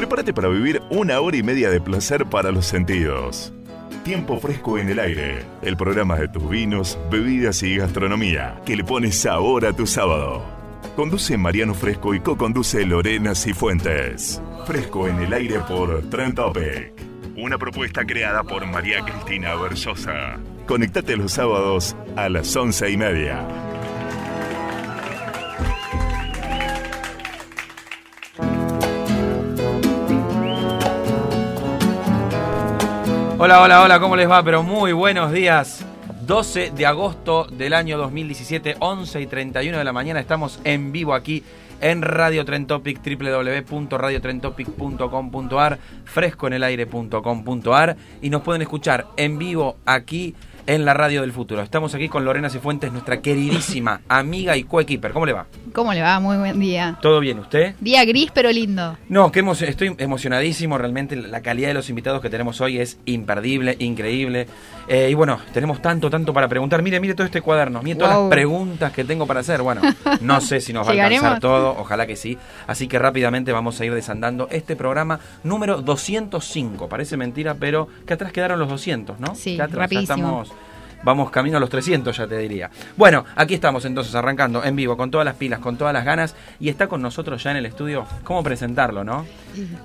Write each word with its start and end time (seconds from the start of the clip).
Prepárate 0.00 0.32
para 0.32 0.48
vivir 0.48 0.80
una 0.88 1.20
hora 1.20 1.36
y 1.36 1.42
media 1.42 1.68
de 1.68 1.78
placer 1.78 2.24
para 2.24 2.50
los 2.50 2.64
sentidos. 2.64 3.52
Tiempo 4.02 4.40
fresco 4.40 4.78
en 4.78 4.88
el 4.88 4.98
aire, 4.98 5.44
el 5.60 5.76
programa 5.76 6.16
de 6.16 6.26
tus 6.26 6.48
vinos, 6.48 6.98
bebidas 7.10 7.62
y 7.62 7.76
gastronomía, 7.76 8.62
que 8.64 8.76
le 8.76 8.82
pone 8.82 9.12
sabor 9.12 9.66
a 9.66 9.74
tu 9.74 9.86
sábado. 9.86 10.42
Conduce 10.96 11.36
Mariano 11.36 11.74
Fresco 11.74 12.14
y 12.14 12.20
co-conduce 12.20 12.86
Lorena 12.86 13.34
Cifuentes. 13.34 14.40
Fresco 14.66 15.06
en 15.06 15.18
el 15.18 15.34
aire 15.34 15.58
por 15.68 16.08
Trend 16.08 16.34
Topic. 16.34 16.94
Una 17.36 17.58
propuesta 17.58 18.02
creada 18.02 18.42
por 18.42 18.64
María 18.64 19.04
Cristina 19.04 19.54
Versosa. 19.56 20.38
Conectate 20.66 21.14
los 21.18 21.32
sábados 21.32 21.94
a 22.16 22.30
las 22.30 22.56
once 22.56 22.90
y 22.90 22.96
media. 22.96 23.46
Hola, 33.42 33.62
hola, 33.62 33.82
hola, 33.82 33.98
¿cómo 34.00 34.16
les 34.16 34.28
va? 34.28 34.42
Pero 34.42 34.62
muy 34.62 34.92
buenos 34.92 35.32
días. 35.32 35.82
12 36.26 36.72
de 36.72 36.84
agosto 36.84 37.46
del 37.50 37.72
año 37.72 37.96
2017, 37.96 38.76
11 38.78 39.18
y 39.18 39.26
31 39.26 39.78
de 39.78 39.84
la 39.84 39.94
mañana. 39.94 40.20
Estamos 40.20 40.60
en 40.62 40.92
vivo 40.92 41.14
aquí 41.14 41.42
en 41.80 42.02
Radio 42.02 42.44
Tren 42.44 42.66
Topic, 42.66 43.00
www.radiotrentopic.com.ar, 43.02 45.78
frescoenelaire.com.ar 46.04 47.96
y 48.20 48.28
nos 48.28 48.42
pueden 48.42 48.60
escuchar 48.60 49.06
en 49.16 49.38
vivo 49.38 49.78
aquí 49.86 50.34
en 50.66 50.84
la 50.84 50.94
radio 50.94 51.22
del 51.22 51.32
futuro. 51.32 51.62
Estamos 51.62 51.94
aquí 51.94 52.08
con 52.08 52.24
Lorena 52.24 52.50
Cifuentes, 52.50 52.92
nuestra 52.92 53.20
queridísima 53.20 54.00
amiga 54.08 54.56
y 54.56 54.64
coequiper. 54.64 55.12
¿Cómo 55.12 55.26
le 55.26 55.32
va? 55.32 55.46
¿Cómo 55.72 55.92
le 55.94 56.02
va? 56.02 56.20
Muy 56.20 56.36
buen 56.36 56.58
día. 56.60 56.98
¿Todo 57.00 57.20
bien 57.20 57.38
usted? 57.38 57.74
Día 57.80 58.04
gris 58.04 58.30
pero 58.34 58.50
lindo. 58.50 58.96
No, 59.08 59.30
que 59.32 59.42
emo- 59.42 59.52
estoy 59.60 59.94
emocionadísimo. 59.98 60.78
Realmente 60.78 61.16
la 61.16 61.40
calidad 61.42 61.68
de 61.68 61.74
los 61.74 61.88
invitados 61.90 62.20
que 62.20 62.30
tenemos 62.30 62.60
hoy 62.60 62.78
es 62.78 62.98
imperdible, 63.06 63.76
increíble. 63.78 64.46
Eh, 64.88 65.08
y 65.10 65.14
bueno, 65.14 65.38
tenemos 65.52 65.80
tanto, 65.82 66.10
tanto 66.10 66.32
para 66.32 66.48
preguntar. 66.48 66.82
Mire, 66.82 67.00
mire 67.00 67.14
todo 67.14 67.24
este 67.26 67.40
cuaderno. 67.40 67.82
Mire 67.82 67.98
todas 67.98 68.18
las 68.18 68.28
preguntas 68.30 68.92
que 68.92 69.04
tengo 69.04 69.26
para 69.26 69.40
hacer. 69.40 69.62
Bueno, 69.62 69.82
no 70.20 70.40
sé 70.40 70.60
si 70.60 70.72
nos 70.72 70.86
va 70.86 70.90
a 70.92 70.92
alcanzar 71.04 71.40
todo. 71.40 71.76
Ojalá 71.78 72.06
que 72.06 72.16
sí. 72.16 72.36
Así 72.66 72.88
que 72.88 72.98
rápidamente 72.98 73.52
vamos 73.52 73.80
a 73.80 73.84
ir 73.84 73.94
desandando 73.94 74.48
este 74.50 74.76
programa 74.76 75.20
número 75.44 75.80
205. 75.82 76.88
Parece 76.88 77.16
mentira, 77.16 77.54
pero 77.54 77.88
que 78.06 78.14
atrás 78.14 78.32
quedaron 78.32 78.58
los 78.58 78.68
200, 78.68 79.20
¿no? 79.20 79.34
Sí, 79.34 79.56
Que 79.56 79.62
atrás 79.62 79.90
ya 79.90 80.00
estamos 80.00 80.52
Vamos 81.02 81.30
camino 81.30 81.56
a 81.56 81.60
los 81.60 81.70
300, 81.70 82.16
ya 82.16 82.26
te 82.26 82.36
diría. 82.38 82.70
Bueno, 82.96 83.24
aquí 83.36 83.54
estamos 83.54 83.84
entonces 83.84 84.14
arrancando 84.14 84.62
en 84.64 84.76
vivo, 84.76 84.96
con 84.96 85.10
todas 85.10 85.24
las 85.24 85.34
pilas, 85.36 85.58
con 85.60 85.76
todas 85.76 85.94
las 85.94 86.04
ganas. 86.04 86.34
Y 86.58 86.68
está 86.68 86.86
con 86.88 87.00
nosotros 87.02 87.42
ya 87.42 87.50
en 87.52 87.56
el 87.58 87.66
estudio. 87.66 88.04
¿Cómo 88.24 88.42
presentarlo, 88.42 89.02
no? 89.04 89.24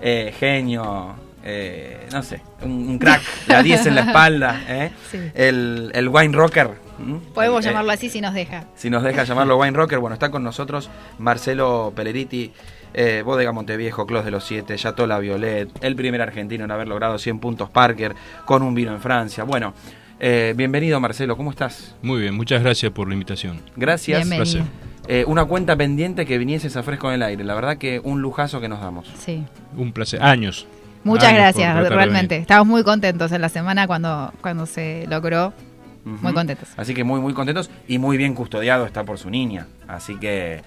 Eh, 0.02 0.34
genio, 0.38 1.16
eh, 1.44 2.08
no 2.12 2.22
sé, 2.24 2.42
un, 2.64 2.72
un 2.90 3.00
crack, 3.00 3.22
la 3.48 3.64
10 3.64 3.86
en 3.88 3.96
la 3.96 4.02
espalda, 4.08 4.62
¿eh? 4.68 4.92
Sí. 5.10 5.20
el, 5.34 5.92
el 5.94 6.10
wine 6.10 6.36
rocker. 6.36 6.72
Podemos 7.34 7.66
Eh, 7.66 7.70
llamarlo 7.70 7.92
así 7.92 8.10
si 8.10 8.22
nos 8.22 8.34
deja. 8.34 8.64
si 8.76 8.90
nos 8.90 9.04
deja 9.04 9.26
llamarlo 9.26 9.58
Wine 9.58 9.76
Rocker, 9.76 10.00
bueno, 10.00 10.14
está 10.14 10.32
con 10.32 10.46
nosotros 10.46 10.90
Marcelo 11.20 11.92
Peleriti, 11.94 12.54
eh, 12.94 13.22
Bodega 13.26 13.52
Monteviejo, 13.52 14.06
Clos 14.08 14.24
de 14.24 14.32
los 14.32 14.46
Siete, 14.46 14.78
Yatola 14.78 15.20
Violet, 15.20 15.68
el 15.84 15.94
primer 15.98 16.22
argentino 16.22 16.64
en 16.64 16.72
haber 16.72 16.88
logrado 16.88 17.18
100 17.18 17.40
puntos 17.40 17.70
Parker 17.70 18.16
con 18.46 18.64
un 18.64 18.74
vino 18.74 18.94
en 18.94 19.02
Francia. 19.02 19.44
Bueno, 19.44 19.74
eh, 20.20 20.54
bienvenido 20.56 21.00
Marcelo, 21.00 21.38
¿cómo 21.38 21.52
estás? 21.52 21.96
Muy 22.02 22.22
bien, 22.22 22.36
muchas 22.36 22.62
gracias 22.62 22.92
por 22.92 23.08
la 23.08 23.14
invitación. 23.14 23.62
Gracias. 23.76 24.28
Eh, 25.08 25.24
una 25.28 25.46
cuenta 25.46 25.76
pendiente 25.76 26.26
que 26.26 26.38
vinieses 26.38 26.76
a 26.78 26.84
Fresco 26.84 27.10
en 27.10 27.16
el 27.16 27.24
Aire, 27.24 27.44
la 27.44 27.54
verdad 27.54 27.78
que 27.78 28.00
un 28.04 28.22
lujazo 28.22 28.60
que 28.60 28.68
nos 28.68 28.82
damos. 28.82 29.08
Sí. 29.20 29.44
Un 29.78 29.92
placer. 29.92 30.22
Años. 30.24 30.68
Muchas 31.04 31.26
Años 31.26 31.40
gracias, 31.40 31.90
realmente. 31.90 32.38
Estamos 32.38 32.68
muy 32.68 32.84
contentos 32.84 33.32
en 33.32 33.42
la 33.42 33.50
semana 33.50 33.86
cuando, 33.86 34.34
cuando 34.42 34.66
se 34.66 35.06
logró. 35.08 35.54
Muy 36.04 36.34
contentos. 36.34 36.70
Así 36.78 36.94
que 36.94 37.04
muy, 37.04 37.20
muy 37.20 37.34
contentos 37.34 37.70
y 37.88 37.98
muy 37.98 38.18
bien 38.18 38.36
custodiado 38.36 38.86
está 38.86 39.04
por 39.04 39.18
su 39.18 39.30
niña. 39.30 39.68
Así 39.88 40.16
que 40.18 40.62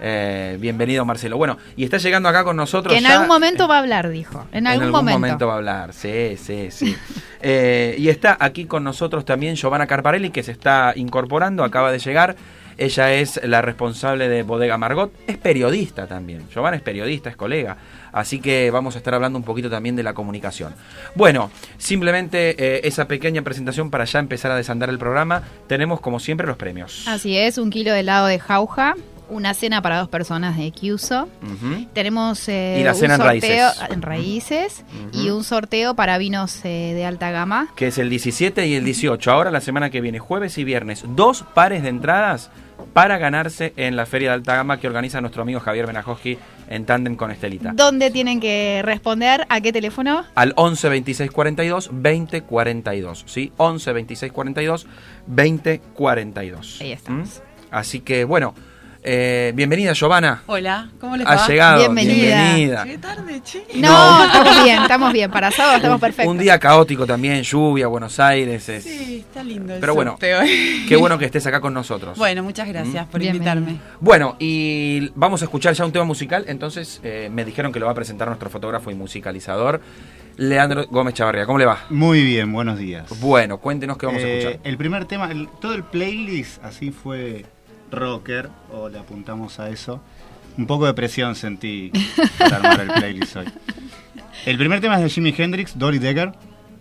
eh, 0.00 0.56
bienvenido 0.60 1.04
Marcelo. 1.04 1.36
Bueno, 1.36 1.58
y 1.76 1.84
está 1.84 1.98
llegando 1.98 2.28
acá 2.28 2.42
con 2.44 2.56
nosotros. 2.56 2.92
Que 2.92 2.98
en 2.98 3.04
ya- 3.04 3.14
algún 3.14 3.28
momento 3.28 3.68
va 3.68 3.76
a 3.76 3.78
hablar, 3.80 4.08
dijo. 4.08 4.46
En 4.52 4.66
algún, 4.66 4.90
momento. 4.90 5.46
va 5.46 5.54
a 5.54 5.56
hablar, 5.56 5.92
sí, 5.92 6.36
sí, 6.36 6.68
sí. 6.70 6.96
Eh, 7.42 7.94
y 7.98 8.10
está 8.10 8.36
aquí 8.38 8.66
con 8.66 8.84
nosotros 8.84 9.24
también 9.24 9.56
Giovanna 9.56 9.86
Carparelli, 9.86 10.28
que 10.28 10.42
se 10.42 10.52
está 10.52 10.92
incorporando, 10.94 11.64
acaba 11.64 11.90
de 11.90 11.98
llegar. 11.98 12.36
Ella 12.76 13.12
es 13.14 13.40
la 13.44 13.62
responsable 13.62 14.28
de 14.28 14.42
Bodega 14.42 14.76
Margot, 14.76 15.10
es 15.26 15.38
periodista 15.38 16.06
también. 16.06 16.48
Giovanna 16.50 16.76
es 16.76 16.82
periodista, 16.82 17.30
es 17.30 17.36
colega. 17.36 17.78
Así 18.12 18.40
que 18.40 18.70
vamos 18.70 18.94
a 18.94 18.98
estar 18.98 19.14
hablando 19.14 19.38
un 19.38 19.44
poquito 19.44 19.70
también 19.70 19.96
de 19.96 20.02
la 20.02 20.14
comunicación. 20.14 20.74
Bueno, 21.14 21.50
simplemente 21.78 22.56
eh, 22.58 22.80
esa 22.84 23.06
pequeña 23.06 23.42
presentación 23.42 23.90
para 23.90 24.04
ya 24.04 24.18
empezar 24.18 24.50
a 24.50 24.56
desandar 24.56 24.88
el 24.88 24.98
programa. 24.98 25.42
Tenemos 25.66 26.00
como 26.00 26.20
siempre 26.20 26.46
los 26.46 26.56
premios. 26.56 27.06
Así 27.08 27.36
es, 27.36 27.58
un 27.58 27.70
kilo 27.70 27.92
de 27.92 28.00
helado 28.00 28.26
de 28.26 28.38
jauja, 28.38 28.94
una 29.30 29.54
cena 29.54 29.80
para 29.80 29.98
dos 29.98 30.08
personas 30.08 30.56
de 30.56 30.70
Kyuso. 30.70 31.28
Tenemos 31.92 32.48
eh, 32.48 32.78
Y 32.80 32.84
la 32.84 32.92
un 32.92 32.98
cena 32.98 33.14
en 33.14 33.20
sorteo 33.20 33.68
raíces. 33.68 33.90
en 33.90 34.02
raíces 34.02 34.84
y 35.12 35.30
un 35.30 35.44
sorteo 35.44 35.94
para 35.94 36.18
vinos 36.18 36.64
eh, 36.64 36.92
de 36.94 37.04
alta 37.06 37.30
gama. 37.30 37.68
que 37.76 37.86
es 37.88 37.98
el 37.98 38.10
17 38.10 38.66
y 38.66 38.74
el 38.74 38.84
18. 38.84 39.30
Ahora 39.30 39.50
la 39.50 39.60
semana 39.60 39.90
que 39.90 40.00
viene, 40.00 40.18
jueves 40.18 40.58
y 40.58 40.64
viernes, 40.64 41.04
dos 41.08 41.44
pares 41.54 41.82
de 41.82 41.88
entradas 41.88 42.50
para 42.92 43.18
ganarse 43.18 43.72
en 43.76 43.94
la 43.94 44.06
Feria 44.06 44.30
de 44.30 44.34
Alta 44.36 44.56
Gama 44.56 44.80
que 44.80 44.86
organiza 44.86 45.20
nuestro 45.20 45.42
amigo 45.42 45.60
Javier 45.60 45.86
Benajoski 45.86 46.38
en 46.68 46.86
tándem 46.86 47.14
con 47.14 47.30
Estelita. 47.30 47.72
¿Dónde 47.74 48.10
tienen 48.10 48.40
que 48.40 48.80
responder? 48.84 49.44
¿A 49.50 49.60
qué 49.60 49.70
teléfono? 49.72 50.24
Al 50.34 50.54
11 50.56 50.88
26 50.88 51.30
42 51.30 51.90
20 51.92 52.40
42, 52.42 53.24
¿sí? 53.26 53.52
11 53.58 53.92
26 53.92 54.32
42 54.32 54.86
20 55.26 55.80
42. 55.94 56.78
Ahí 56.80 56.92
estamos. 56.92 57.28
¿Mm? 57.28 57.74
Así 57.74 58.00
que 58.00 58.24
bueno, 58.24 58.54
eh, 59.02 59.52
bienvenida 59.54 59.92
Giovanna. 59.94 60.42
Hola, 60.46 60.90
¿cómo 61.00 61.16
les 61.16 61.26
Ha 61.26 61.34
va? 61.36 61.46
llegado. 61.46 61.78
Bienvenida. 61.78 62.14
bienvenida. 62.44 62.84
Qué 62.84 62.98
tarde, 62.98 63.40
che. 63.42 63.64
No, 63.76 64.24
estamos 64.24 64.64
bien, 64.64 64.82
estamos 64.82 65.12
bien. 65.12 65.30
Para 65.30 65.50
sábado 65.50 65.76
estamos 65.76 66.00
perfectos. 66.00 66.30
Un 66.30 66.38
día 66.38 66.58
caótico 66.58 67.06
también, 67.06 67.42
lluvia, 67.42 67.86
Buenos 67.86 68.20
Aires. 68.20 68.68
es- 68.68 68.84
Sí, 68.84 69.24
está 69.26 69.42
lindo 69.42 69.74
el 69.74 69.80
Pero 69.80 69.94
bueno, 69.94 70.12
sorteo. 70.12 70.40
Qué 70.88 70.96
bueno 70.96 71.18
que 71.18 71.24
estés 71.24 71.46
acá 71.46 71.60
con 71.60 71.72
nosotros. 71.72 72.18
Bueno, 72.18 72.42
muchas 72.42 72.68
gracias 72.68 73.06
por 73.06 73.20
Bienvenida. 73.20 73.54
invitarme. 73.54 73.80
Bueno, 74.00 74.36
y 74.38 75.10
vamos 75.14 75.40
a 75.42 75.44
escuchar 75.46 75.72
ya 75.74 75.84
un 75.84 75.92
tema 75.92 76.04
musical. 76.04 76.44
Entonces, 76.48 77.00
eh, 77.02 77.28
me 77.32 77.44
dijeron 77.44 77.72
que 77.72 77.80
lo 77.80 77.86
va 77.86 77.92
a 77.92 77.94
presentar 77.94 78.28
nuestro 78.28 78.50
fotógrafo 78.50 78.90
y 78.90 78.94
musicalizador, 78.94 79.80
Leandro 80.36 80.86
Gómez 80.90 81.14
Chavarría. 81.14 81.46
¿Cómo 81.46 81.58
le 81.58 81.64
va? 81.66 81.84
Muy 81.90 82.22
bien, 82.24 82.52
buenos 82.52 82.78
días. 82.78 83.06
Bueno, 83.20 83.58
cuéntenos 83.58 83.96
qué 83.98 84.06
vamos 84.06 84.22
a 84.22 84.26
Eh, 84.26 84.38
escuchar. 84.38 84.60
El 84.64 84.76
primer 84.76 85.04
tema, 85.06 85.30
el- 85.30 85.48
todo 85.60 85.74
el 85.74 85.84
playlist 85.84 86.62
así 86.64 86.90
fue 86.90 87.44
rocker, 87.90 88.48
o 88.72 88.88
le 88.88 88.98
apuntamos 88.98 89.58
a 89.60 89.70
eso. 89.70 90.00
Un 90.56 90.66
poco 90.66 90.86
de 90.86 90.94
presión 90.94 91.34
sentí 91.34 91.90
para 92.38 92.56
armar 92.56 92.80
el 92.80 92.88
playlist 92.88 93.36
hoy. 93.36 93.46
El 94.46 94.58
primer 94.58 94.80
tema 94.80 94.96
es 94.96 95.02
de 95.02 95.08
Jimi 95.10 95.34
Hendrix, 95.36 95.78
Dolly 95.78 95.98
Decker. 95.98 96.32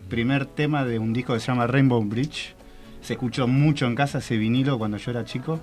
Primer 0.09 0.45
tema 0.45 0.85
de 0.85 0.97
un 0.97 1.13
disco 1.13 1.33
que 1.33 1.39
se 1.39 1.47
llama 1.47 1.67
Rainbow 1.67 2.03
Bridge. 2.03 2.55
Se 3.01 3.13
escuchó 3.13 3.47
mucho 3.47 3.85
en 3.85 3.95
casa 3.95 4.17
ese 4.17 4.37
vinilo 4.37 4.77
cuando 4.77 4.97
yo 4.97 5.11
era 5.11 5.23
chico. 5.23 5.59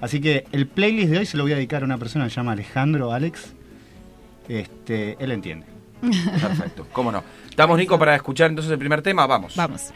Así 0.00 0.20
que 0.20 0.46
el 0.52 0.66
playlist 0.66 1.10
de 1.10 1.18
hoy 1.18 1.26
se 1.26 1.36
lo 1.36 1.42
voy 1.42 1.52
a 1.52 1.56
dedicar 1.56 1.82
a 1.82 1.84
una 1.84 1.98
persona 1.98 2.24
que 2.24 2.30
se 2.30 2.36
llama 2.36 2.52
Alejandro 2.52 3.12
Alex. 3.12 3.52
Este, 4.48 5.16
él 5.18 5.32
entiende. 5.32 5.66
Perfecto, 6.00 6.86
cómo 6.92 7.10
no. 7.10 7.24
Estamos, 7.50 7.76
Nico, 7.76 7.98
para 7.98 8.14
escuchar 8.14 8.50
entonces 8.50 8.72
el 8.72 8.78
primer 8.78 9.02
tema. 9.02 9.26
Vamos. 9.26 9.56
Vamos. 9.56 9.92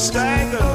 Stagger. 0.00 0.69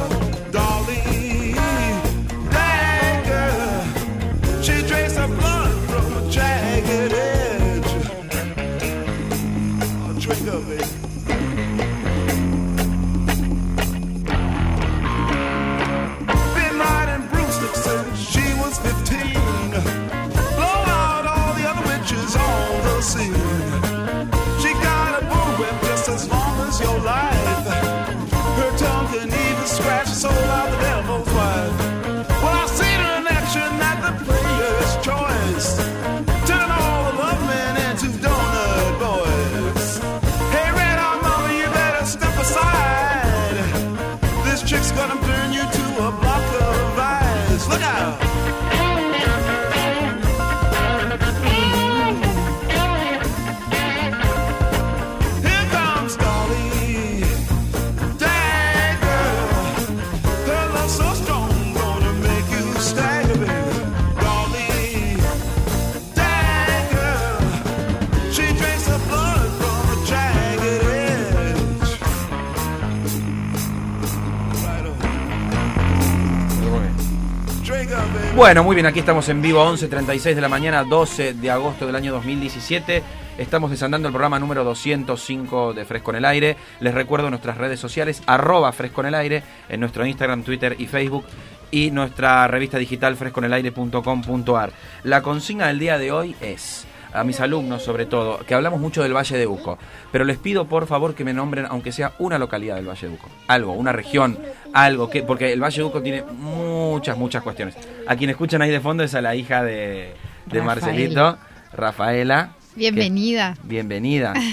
Bueno, 78.35 78.65
muy 78.65 78.75
bien, 78.75 78.85
aquí 78.85 78.99
estamos 78.99 79.29
en 79.29 79.41
vivo, 79.41 79.63
11.36 79.63 80.35
de 80.35 80.41
la 80.41 80.49
mañana, 80.49 80.83
12 80.83 81.35
de 81.35 81.49
agosto 81.51 81.85
del 81.85 81.95
año 81.95 82.11
2017. 82.11 83.01
Estamos 83.37 83.71
desandando 83.71 84.09
el 84.09 84.11
programa 84.11 84.39
número 84.39 84.65
205 84.65 85.73
de 85.73 85.85
Fresco 85.85 86.11
en 86.11 86.17
el 86.17 86.25
Aire. 86.25 86.57
Les 86.81 86.93
recuerdo 86.93 87.29
nuestras 87.29 87.57
redes 87.57 87.79
sociales, 87.79 88.21
arroba 88.27 88.73
Fresco 88.73 88.99
en 88.99 89.07
el 89.07 89.15
Aire, 89.15 89.43
en 89.69 89.79
nuestro 89.79 90.05
Instagram, 90.05 90.43
Twitter 90.43 90.75
y 90.77 90.87
Facebook, 90.87 91.23
y 91.71 91.91
nuestra 91.91 92.45
revista 92.49 92.77
digital 92.77 93.15
fresconelaire.com.ar. 93.15 94.73
La 95.03 95.21
consigna 95.21 95.67
del 95.67 95.79
día 95.79 95.97
de 95.97 96.11
hoy 96.11 96.35
es, 96.41 96.85
a 97.15 97.23
mis 97.23 97.39
alumnos 97.39 97.81
sobre 97.83 98.05
todo, 98.05 98.39
que 98.39 98.53
hablamos 98.53 98.79
mucho 98.79 99.01
del 99.03 99.15
Valle 99.15 99.37
de 99.37 99.47
Uco, 99.47 99.77
pero 100.11 100.25
les 100.25 100.37
pido 100.37 100.65
por 100.67 100.85
favor 100.87 101.15
que 101.15 101.23
me 101.23 101.33
nombren, 101.33 101.65
aunque 101.69 101.91
sea 101.91 102.13
una 102.19 102.37
localidad 102.37 102.75
del 102.75 102.87
Valle 102.87 103.07
de 103.07 103.13
Uco, 103.13 103.29
algo, 103.47 103.73
una 103.73 103.91
región, 103.91 104.37
algo, 104.73 105.09
que 105.09 105.23
porque 105.23 105.51
el 105.53 105.61
Valle 105.63 105.77
de 105.77 105.83
Uco 105.83 106.01
tiene 106.01 106.23
muchas, 106.23 107.17
muchas 107.17 107.41
cuestiones. 107.43 107.75
A 108.07 108.15
quien 108.15 108.29
escuchan 108.29 108.61
ahí 108.61 108.69
de 108.69 108.79
fondo 108.81 109.03
es 109.03 109.15
a 109.15 109.21
la 109.21 109.35
hija 109.35 109.63
de, 109.63 110.13
de 110.45 110.59
Rafael. 110.59 110.65
Marcelito, 110.65 111.37
Rafaela. 111.73 112.49
Bienvenida. 112.75 113.53
que- 113.55 113.67
bienvenida. 113.67 114.33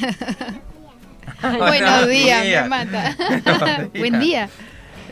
Buenos 1.42 2.08
días, 2.08 2.44
me 2.62 2.68
mata. 2.68 3.16
Buen 3.98 4.20
día. 4.20 4.48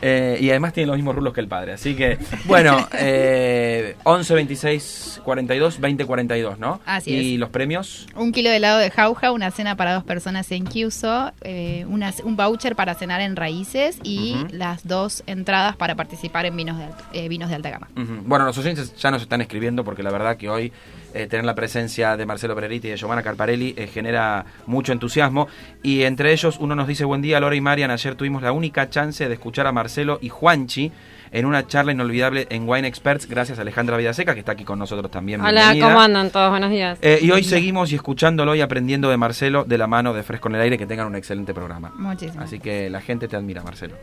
Eh, 0.01 0.37
y 0.41 0.49
además 0.49 0.73
tiene 0.73 0.87
los 0.87 0.95
mismos 0.95 1.15
rulos 1.15 1.33
que 1.33 1.41
el 1.41 1.47
padre. 1.47 1.73
Así 1.73 1.95
que, 1.95 2.17
bueno, 2.45 2.87
eh, 2.97 3.95
11, 4.03 4.33
26, 4.33 5.21
42, 5.23 5.79
20, 5.79 6.05
42, 6.05 6.59
¿no? 6.59 6.81
Así 6.85 7.11
y 7.11 7.33
es. 7.35 7.39
los 7.39 7.49
premios. 7.49 8.07
Un 8.15 8.31
kilo 8.31 8.49
de 8.49 8.57
helado 8.57 8.79
de 8.79 8.89
jauja, 8.89 9.31
una 9.31 9.51
cena 9.51 9.75
para 9.75 9.93
dos 9.93 10.03
personas 10.03 10.51
en 10.51 10.65
Kyuso, 10.65 11.31
eh, 11.41 11.85
una- 11.87 12.13
un 12.23 12.35
voucher 12.35 12.75
para 12.75 12.95
cenar 12.95 13.21
en 13.21 13.35
Raíces 13.35 13.99
y 14.03 14.35
las 14.51 14.87
dos 14.87 15.23
entradas 15.27 15.75
para 15.75 15.95
participar 15.95 16.45
en 16.45 16.55
vinos 16.57 16.77
de, 16.77 16.85
alta- 16.85 17.03
eh, 17.13 17.27
vinos 17.29 17.49
de 17.49 17.55
alta 17.55 17.69
gama. 17.69 17.87
Bueno, 18.25 18.45
los 18.45 18.57
oyentes 18.57 18.95
ya 18.95 19.11
nos 19.11 19.21
están 19.21 19.41
escribiendo 19.41 19.83
porque 19.83 20.03
la 20.03 20.11
verdad 20.11 20.37
que 20.37 20.49
hoy 20.49 20.71
eh, 21.13 21.27
tener 21.27 21.45
la 21.45 21.55
presencia 21.55 22.17
de 22.17 22.25
Marcelo 22.25 22.55
Pereriti 22.55 22.87
y 22.87 22.91
de 22.91 22.97
Giovanna 22.97 23.23
Carparelli 23.23 23.73
eh, 23.77 23.87
genera 23.87 24.45
mucho 24.65 24.91
entusiasmo. 24.91 25.47
Y 25.83 26.03
entre 26.03 26.31
ellos, 26.31 26.57
uno 26.59 26.75
nos 26.75 26.87
dice: 26.87 27.05
Buen 27.05 27.21
día, 27.21 27.39
Lora 27.39 27.55
y 27.55 27.61
Marian. 27.61 27.91
Ayer 27.91 28.15
tuvimos 28.15 28.41
la 28.41 28.51
única 28.51 28.89
chance 28.89 29.27
de 29.27 29.33
escuchar 29.33 29.67
a 29.67 29.71
Marcelo 29.71 30.19
y 30.21 30.29
Juanchi 30.29 30.91
en 31.31 31.45
una 31.45 31.65
charla 31.65 31.93
inolvidable 31.93 32.47
en 32.49 32.67
Wine 32.67 32.87
Experts, 32.87 33.27
gracias 33.27 33.57
a 33.57 33.61
Alejandra 33.61 33.97
Vidaseca, 33.97 34.33
que 34.33 34.41
está 34.41 34.51
aquí 34.51 34.65
con 34.65 34.77
nosotros 34.77 35.09
también. 35.09 35.41
Hola, 35.41 35.61
Bienvenida. 35.61 35.87
¿cómo 35.87 36.01
andan 36.01 36.29
todos? 36.29 36.49
Buenos 36.49 36.69
días. 36.69 36.99
Eh, 37.01 37.19
y 37.21 37.31
hoy 37.31 37.43
seguimos 37.43 37.91
y 37.91 37.95
escuchándolo 37.95 38.53
y 38.53 38.61
aprendiendo 38.61 39.09
de 39.09 39.17
Marcelo 39.17 39.63
de 39.63 39.77
la 39.77 39.87
mano 39.87 40.13
de 40.13 40.23
Fresco 40.23 40.49
en 40.49 40.55
el 40.55 40.61
Aire. 40.61 40.77
Que 40.77 40.85
tengan 40.85 41.07
un 41.07 41.15
excelente 41.15 41.53
programa. 41.53 41.91
Muchísimas. 41.95 42.45
Así 42.45 42.59
que 42.59 42.89
la 42.89 43.01
gente 43.01 43.27
te 43.27 43.35
admira, 43.35 43.63
Marcelo. 43.63 43.95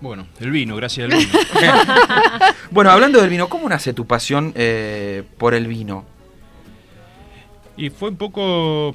Bueno, 0.00 0.26
el 0.40 0.50
vino, 0.50 0.76
gracias 0.76 1.10
al 1.10 1.18
vino. 1.18 1.32
Bueno, 2.70 2.90
hablando 2.90 3.20
del 3.20 3.30
vino, 3.30 3.48
¿cómo 3.48 3.68
nace 3.68 3.94
tu 3.94 4.06
pasión 4.06 4.52
eh, 4.54 5.24
por 5.38 5.54
el 5.54 5.66
vino? 5.66 6.04
Y 7.76 7.90
fue 7.90 8.10
un 8.10 8.16
poco, 8.16 8.94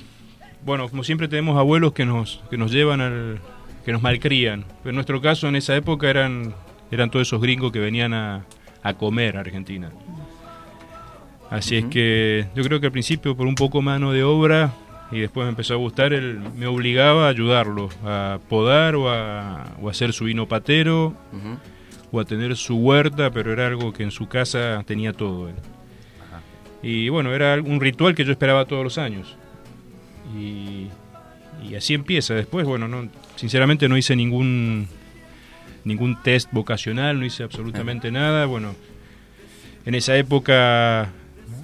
bueno, 0.64 0.88
como 0.90 1.04
siempre 1.04 1.28
tenemos 1.28 1.58
abuelos 1.58 1.94
que 1.94 2.06
nos, 2.06 2.42
que 2.50 2.58
nos 2.58 2.72
llevan 2.72 3.02
al, 3.02 3.40
que 3.84 3.92
nos 3.92 4.02
malcrían. 4.02 4.66
Pero 4.84 4.92
en 4.92 4.96
nuestro 4.96 5.22
caso, 5.22 5.48
en 5.48 5.56
esa 5.56 5.76
época 5.76 6.10
eran, 6.10 6.54
eran 6.92 7.10
todos 7.10 7.28
esos 7.28 7.42
gringos 7.42 7.72
que 7.72 7.80
venían 7.80 8.14
a, 8.14 8.46
a 8.84 8.94
comer 8.94 9.38
a 9.38 9.40
Argentina. 9.40 9.92
Así 11.50 11.78
es 11.78 11.86
que 11.86 12.48
yo 12.56 12.64
creo 12.64 12.80
que 12.80 12.88
al 12.88 12.92
principio 12.92 13.36
por 13.36 13.48
un 13.48 13.56
poco 13.56 13.82
mano 13.82 14.12
de 14.12 14.24
obra 14.24 14.74
y 15.14 15.20
después 15.20 15.46
me 15.46 15.50
empezó 15.50 15.76
a 15.76 15.78
gustar, 15.78 16.12
él 16.12 16.40
me 16.58 16.66
obligaba 16.66 17.28
a 17.28 17.30
ayudarlo, 17.30 17.90
a 18.04 18.40
podar 18.50 18.96
o 18.96 19.10
a, 19.10 19.76
o 19.82 19.88
a 19.88 19.92
hacer 19.92 20.12
su 20.12 20.26
vino 20.26 20.48
patero 20.48 21.16
o 22.12 22.20
a 22.20 22.26
tener 22.26 22.56
su 22.56 22.78
huerta, 22.78 23.32
pero 23.32 23.54
era 23.54 23.68
algo 23.68 23.94
que 23.94 24.04
en 24.04 24.12
su 24.12 24.28
casa 24.28 24.84
tenía 24.86 25.14
todo 25.14 25.50
él. 25.50 25.56
Y 26.82 27.10
bueno, 27.10 27.34
era 27.34 27.62
un 27.62 27.80
ritual 27.80 28.16
que 28.16 28.26
yo 28.26 28.32
esperaba 28.32 28.66
todos 28.66 28.84
los 28.84 28.98
años. 28.98 29.38
Y, 30.38 30.88
y 31.64 31.76
así 31.76 31.94
empieza. 31.94 32.34
Después, 32.34 32.66
bueno, 32.66 32.88
no, 32.88 33.08
sinceramente 33.36 33.88
no 33.88 33.98
hice 33.98 34.16
ningún 34.16 34.88
ningún 35.86 36.22
test 36.22 36.52
vocacional, 36.52 37.20
no 37.20 37.26
hice 37.26 37.44
absolutamente 37.44 38.12
nada. 38.12 38.46
Bueno, 38.46 38.76
en 39.86 39.96
esa 39.96 40.18
época 40.18 41.12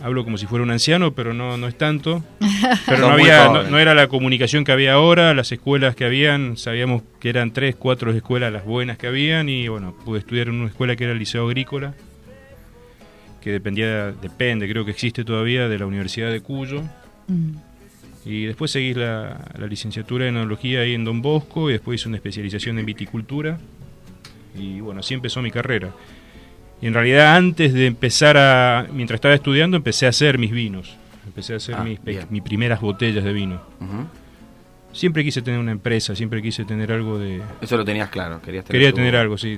hablo 0.02 0.24
como 0.24 0.38
si 0.38 0.46
fuera 0.46 0.64
un 0.64 0.72
anciano, 0.72 1.14
pero 1.14 1.34
no, 1.34 1.58
no 1.58 1.68
es 1.68 1.78
tanto. 1.78 2.24
Pero 2.86 3.00
no, 3.00 3.10
había, 3.10 3.46
no, 3.46 3.64
no 3.64 3.80
era 3.80 3.94
la 3.94 4.08
comunicación 4.08 4.64
que 4.64 4.72
había 4.72 4.94
ahora, 4.94 5.34
las 5.34 5.52
escuelas 5.52 5.96
que 5.96 6.06
habían, 6.06 6.58
sabíamos 6.58 7.04
que 7.20 7.30
eran 7.30 7.52
tres, 7.52 7.76
cuatro 7.76 8.12
escuelas 8.12 8.52
las 8.52 8.66
buenas 8.66 8.98
que 8.98 9.08
habían 9.08 9.50
y 9.50 9.68
bueno, 9.68 9.96
pude 10.06 10.20
estudiar 10.20 10.48
en 10.48 10.56
una 10.56 10.68
escuela 10.68 10.96
que 10.96 11.06
era 11.06 11.14
el 11.14 11.20
Liceo 11.20 11.46
Agrícola, 11.46 11.94
que 13.42 13.52
dependía, 13.52 14.12
depende, 14.12 14.68
creo 14.70 14.86
que 14.86 14.92
existe 14.92 15.24
todavía, 15.24 15.68
de 15.68 15.80
la 15.80 15.86
Universidad 15.86 16.32
de 16.32 16.42
Cuyo. 16.42 16.84
Mm. 17.28 17.56
Y 18.26 18.46
después 18.46 18.72
seguí 18.72 18.94
la, 18.94 19.46
la 19.58 19.68
licenciatura 19.68 20.28
en 20.28 20.36
enología 20.36 20.82
ahí 20.82 20.94
en 20.94 21.06
Don 21.06 21.22
Bosco 21.22 21.70
y 21.70 21.74
después 21.74 22.02
hice 22.02 22.10
una 22.10 22.18
especialización 22.18 22.78
en 22.80 22.86
viticultura. 22.86 23.60
Y 24.56 24.82
bueno, 24.82 25.00
así 25.00 25.14
empezó 25.14 25.42
mi 25.42 25.52
carrera. 25.52 25.92
Y 26.82 26.88
en 26.88 26.94
realidad 26.94 27.36
antes 27.36 27.74
de 27.74 27.88
empezar 27.88 28.38
a, 28.38 28.88
mientras 28.94 29.18
estaba 29.18 29.34
estudiando, 29.36 29.76
empecé 29.78 30.06
a 30.06 30.10
hacer 30.10 30.38
mis 30.38 30.52
vinos. 30.52 30.96
Empecé 31.26 31.54
a 31.54 31.58
hacer 31.58 31.76
Ah, 31.76 31.84
mis, 31.84 32.00
primeras 32.42 32.82
botellas 32.82 33.24
de 33.24 33.34
vino. 33.34 33.62
Siempre 34.92 35.24
quise 35.24 35.42
tener 35.42 35.60
una 35.60 35.72
empresa, 35.72 36.16
siempre 36.16 36.42
quise 36.42 36.66
tener 36.66 36.92
algo 36.92 37.20
de... 37.20 37.42
Eso 37.62 37.78
lo 37.78 37.86
tenías 37.86 38.10
claro, 38.10 38.42
querías 38.42 38.66
tener 38.66 38.80
Quería 38.80 38.90
tu- 38.92 38.96
tener 38.96 39.16
algo, 39.16 39.38
sí. 39.38 39.58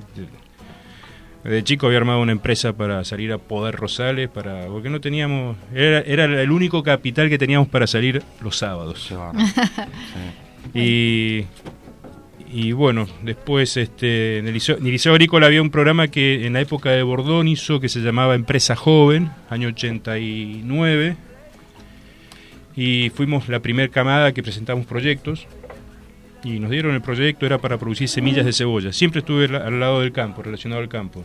De 1.44 1.64
chico 1.64 1.88
había 1.88 1.98
armado 2.00 2.20
una 2.22 2.34
empresa 2.34 2.74
para 2.74 3.04
salir 3.06 3.32
a 3.32 3.38
podar 3.40 3.76
rosales, 3.76 4.30
para 4.30 4.66
porque 4.68 4.90
no 4.90 5.00
teníamos... 5.00 5.56
Era, 5.74 6.02
era 6.02 6.26
el 6.26 6.52
único 6.52 6.84
capital 6.84 7.30
que 7.30 7.38
teníamos 7.38 7.68
para 7.70 7.88
salir 7.88 8.22
los 8.42 8.58
sábados. 8.58 9.08
Sí. 9.08 9.16
Y, 10.80 11.46
y 12.52 12.72
bueno, 12.74 13.08
después 13.24 13.78
este, 13.78 14.38
en, 14.40 14.48
el 14.48 14.54
liceo, 14.54 14.78
en 14.78 14.86
el 14.86 14.92
Liceo 14.92 15.14
Agrícola 15.14 15.48
había 15.48 15.62
un 15.62 15.70
programa 15.70 16.10
que 16.10 16.46
en 16.46 16.54
la 16.54 16.62
época 16.62 16.92
de 16.92 17.02
Bordón 17.04 17.48
hizo 17.48 17.80
que 17.80 17.88
se 17.90 18.00
llamaba 18.02 18.36
Empresa 18.36 18.76
Joven, 18.76 19.30
año 19.50 19.70
89. 19.70 21.16
Y 22.76 23.10
fuimos 23.16 23.48
la 23.50 23.60
primer 23.60 23.90
camada 23.90 24.32
que 24.34 24.44
presentamos 24.44 24.86
proyectos. 24.86 25.48
Y 26.44 26.60
nos 26.60 26.72
dieron 26.72 26.96
el 26.96 27.02
proyecto, 27.02 27.46
era 27.46 27.60
para 27.60 27.78
producir 27.78 28.08
semillas 28.08 28.46
de 28.46 28.54
cebolla. 28.54 28.92
Siempre 28.92 29.20
estuve 29.20 29.46
al- 29.46 29.56
al 29.62 29.80
lado 29.80 30.02
del 30.02 30.12
campo, 30.12 30.42
relacionado 30.42 30.82
al 30.82 30.90
campo. 30.90 31.24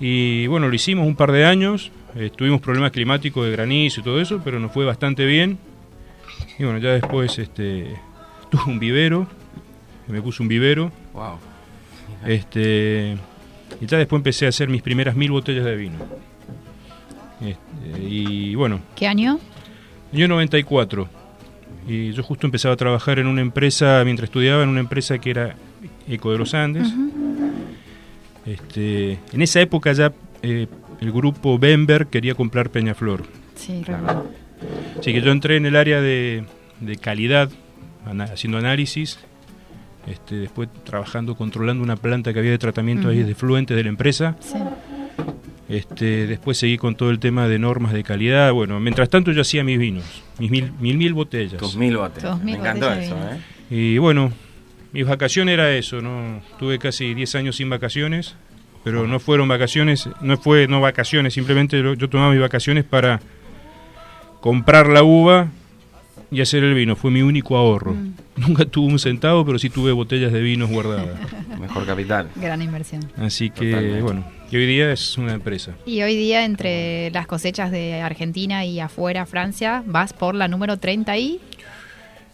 Y 0.00 0.46
bueno, 0.48 0.68
lo 0.68 0.74
hicimos 0.74 1.06
un 1.06 1.16
par 1.16 1.32
de 1.32 1.44
años. 1.44 1.90
eh, 2.16 2.30
tuvimos 2.34 2.60
problemas 2.60 2.90
climáticos 2.90 3.44
de 3.44 3.52
granizo 3.52 4.00
y 4.00 4.04
todo 4.04 4.20
eso, 4.20 4.40
pero 4.42 4.58
nos 4.58 4.72
fue 4.72 4.84
bastante 4.84 5.24
bien. 5.26 5.58
Y 6.58 6.64
bueno, 6.64 6.78
ya 6.78 6.90
después 6.94 7.38
este, 7.38 7.94
tuve 8.50 8.62
un 8.66 8.78
vivero, 8.78 9.26
me 10.08 10.20
puse 10.22 10.42
un 10.42 10.48
vivero. 10.48 10.90
Wow. 11.12 11.38
Este, 12.26 13.16
y 13.80 13.86
ya 13.86 13.98
después 13.98 14.18
empecé 14.20 14.46
a 14.46 14.48
hacer 14.48 14.68
mis 14.68 14.82
primeras 14.82 15.14
mil 15.16 15.30
botellas 15.30 15.64
de 15.64 15.76
vino. 15.76 15.96
Este, 17.40 18.02
y 18.02 18.54
bueno, 18.54 18.80
¿Qué 18.96 19.06
año? 19.06 19.38
yo 20.12 20.26
94. 20.28 21.08
Y 21.86 22.12
yo 22.12 22.22
justo 22.22 22.46
empezaba 22.46 22.74
a 22.74 22.76
trabajar 22.76 23.18
en 23.18 23.26
una 23.26 23.40
empresa, 23.40 24.02
mientras 24.04 24.28
estudiaba, 24.28 24.62
en 24.62 24.68
una 24.68 24.80
empresa 24.80 25.18
que 25.18 25.30
era 25.30 25.54
Eco 26.08 26.32
de 26.32 26.38
los 26.38 26.52
Andes. 26.54 26.88
este, 28.44 29.18
en 29.32 29.42
esa 29.42 29.60
época 29.60 29.92
ya 29.92 30.12
eh, 30.42 30.66
el 31.00 31.12
grupo 31.12 31.58
Bember 31.58 32.06
quería 32.06 32.34
comprar 32.34 32.70
Peñaflor. 32.70 33.24
Sí, 33.54 33.82
recuerdo. 33.84 34.26
Así 34.98 35.12
que 35.12 35.20
yo 35.22 35.30
entré 35.30 35.56
en 35.56 35.66
el 35.66 35.76
área 35.76 36.00
de, 36.00 36.44
de 36.80 36.96
calidad, 36.96 37.50
haciendo 38.30 38.58
análisis, 38.58 39.18
este, 40.06 40.36
después 40.36 40.68
trabajando, 40.84 41.36
controlando 41.36 41.82
una 41.82 41.96
planta 41.96 42.32
que 42.32 42.38
había 42.38 42.50
de 42.52 42.58
tratamiento 42.58 43.08
ahí 43.08 43.18
Ujú. 43.20 43.28
de 43.28 43.34
fluentes 43.34 43.76
de 43.76 43.82
la 43.82 43.88
empresa. 43.88 44.36
Sí. 44.40 44.54
Este, 45.68 46.26
después 46.26 46.56
seguí 46.56 46.78
con 46.78 46.94
todo 46.94 47.10
el 47.10 47.18
tema 47.18 47.46
de 47.46 47.58
normas 47.58 47.92
de 47.92 48.02
calidad. 48.02 48.52
Bueno, 48.52 48.80
mientras 48.80 49.10
tanto 49.10 49.32
yo 49.32 49.42
hacía 49.42 49.62
mis 49.64 49.78
vinos, 49.78 50.22
mis 50.38 50.50
mil 50.50 50.72
mil, 50.80 50.96
mil 50.96 51.12
botellas. 51.12 51.58
Tus 51.58 51.76
mil. 51.76 51.94
Tus 52.14 52.36
mil 52.42 52.44
Me 52.44 52.52
encantó 52.52 52.86
botellas 52.86 53.04
eso. 53.06 53.16
¿eh? 53.16 53.38
Y 53.70 53.98
bueno, 53.98 54.32
mis 54.92 55.06
vacaciones 55.06 55.52
era 55.52 55.70
eso, 55.74 56.00
¿no? 56.00 56.40
Tuve 56.58 56.78
casi 56.78 57.12
10 57.12 57.34
años 57.34 57.56
sin 57.56 57.68
vacaciones, 57.68 58.34
pero 58.82 59.06
no 59.06 59.20
fueron 59.20 59.46
vacaciones, 59.46 60.08
no 60.22 60.38
fue 60.38 60.66
no 60.68 60.80
vacaciones, 60.80 61.34
simplemente 61.34 61.82
yo, 61.82 61.92
yo 61.92 62.08
tomaba 62.08 62.30
mis 62.30 62.40
vacaciones 62.40 62.84
para 62.84 63.20
comprar 64.40 64.86
la 64.86 65.02
uva 65.02 65.48
y 66.30 66.40
hacer 66.40 66.62
el 66.62 66.74
vino, 66.74 66.94
fue 66.94 67.10
mi 67.10 67.22
único 67.22 67.56
ahorro. 67.56 67.94
Mm. 67.94 68.14
Nunca 68.36 68.64
tuve 68.66 68.92
un 68.92 68.98
centavo, 68.98 69.44
pero 69.44 69.58
sí 69.58 69.70
tuve 69.70 69.92
botellas 69.92 70.32
de 70.32 70.40
vinos 70.40 70.70
guardadas. 70.70 71.18
Mejor 71.60 71.86
capital. 71.86 72.28
Gran 72.36 72.62
inversión. 72.62 73.02
Así 73.16 73.50
que, 73.50 73.70
Totalmente. 73.70 74.02
bueno, 74.02 74.24
y 74.50 74.56
hoy 74.56 74.66
día 74.66 74.92
es 74.92 75.16
una 75.18 75.34
empresa. 75.34 75.72
Y 75.86 76.02
hoy 76.02 76.16
día, 76.16 76.44
entre 76.44 77.10
las 77.10 77.26
cosechas 77.26 77.70
de 77.70 78.00
Argentina 78.00 78.64
y 78.64 78.80
afuera, 78.80 79.26
Francia, 79.26 79.82
vas 79.86 80.12
por 80.12 80.34
la 80.34 80.48
número 80.48 80.78
30 80.78 81.16
y... 81.18 81.40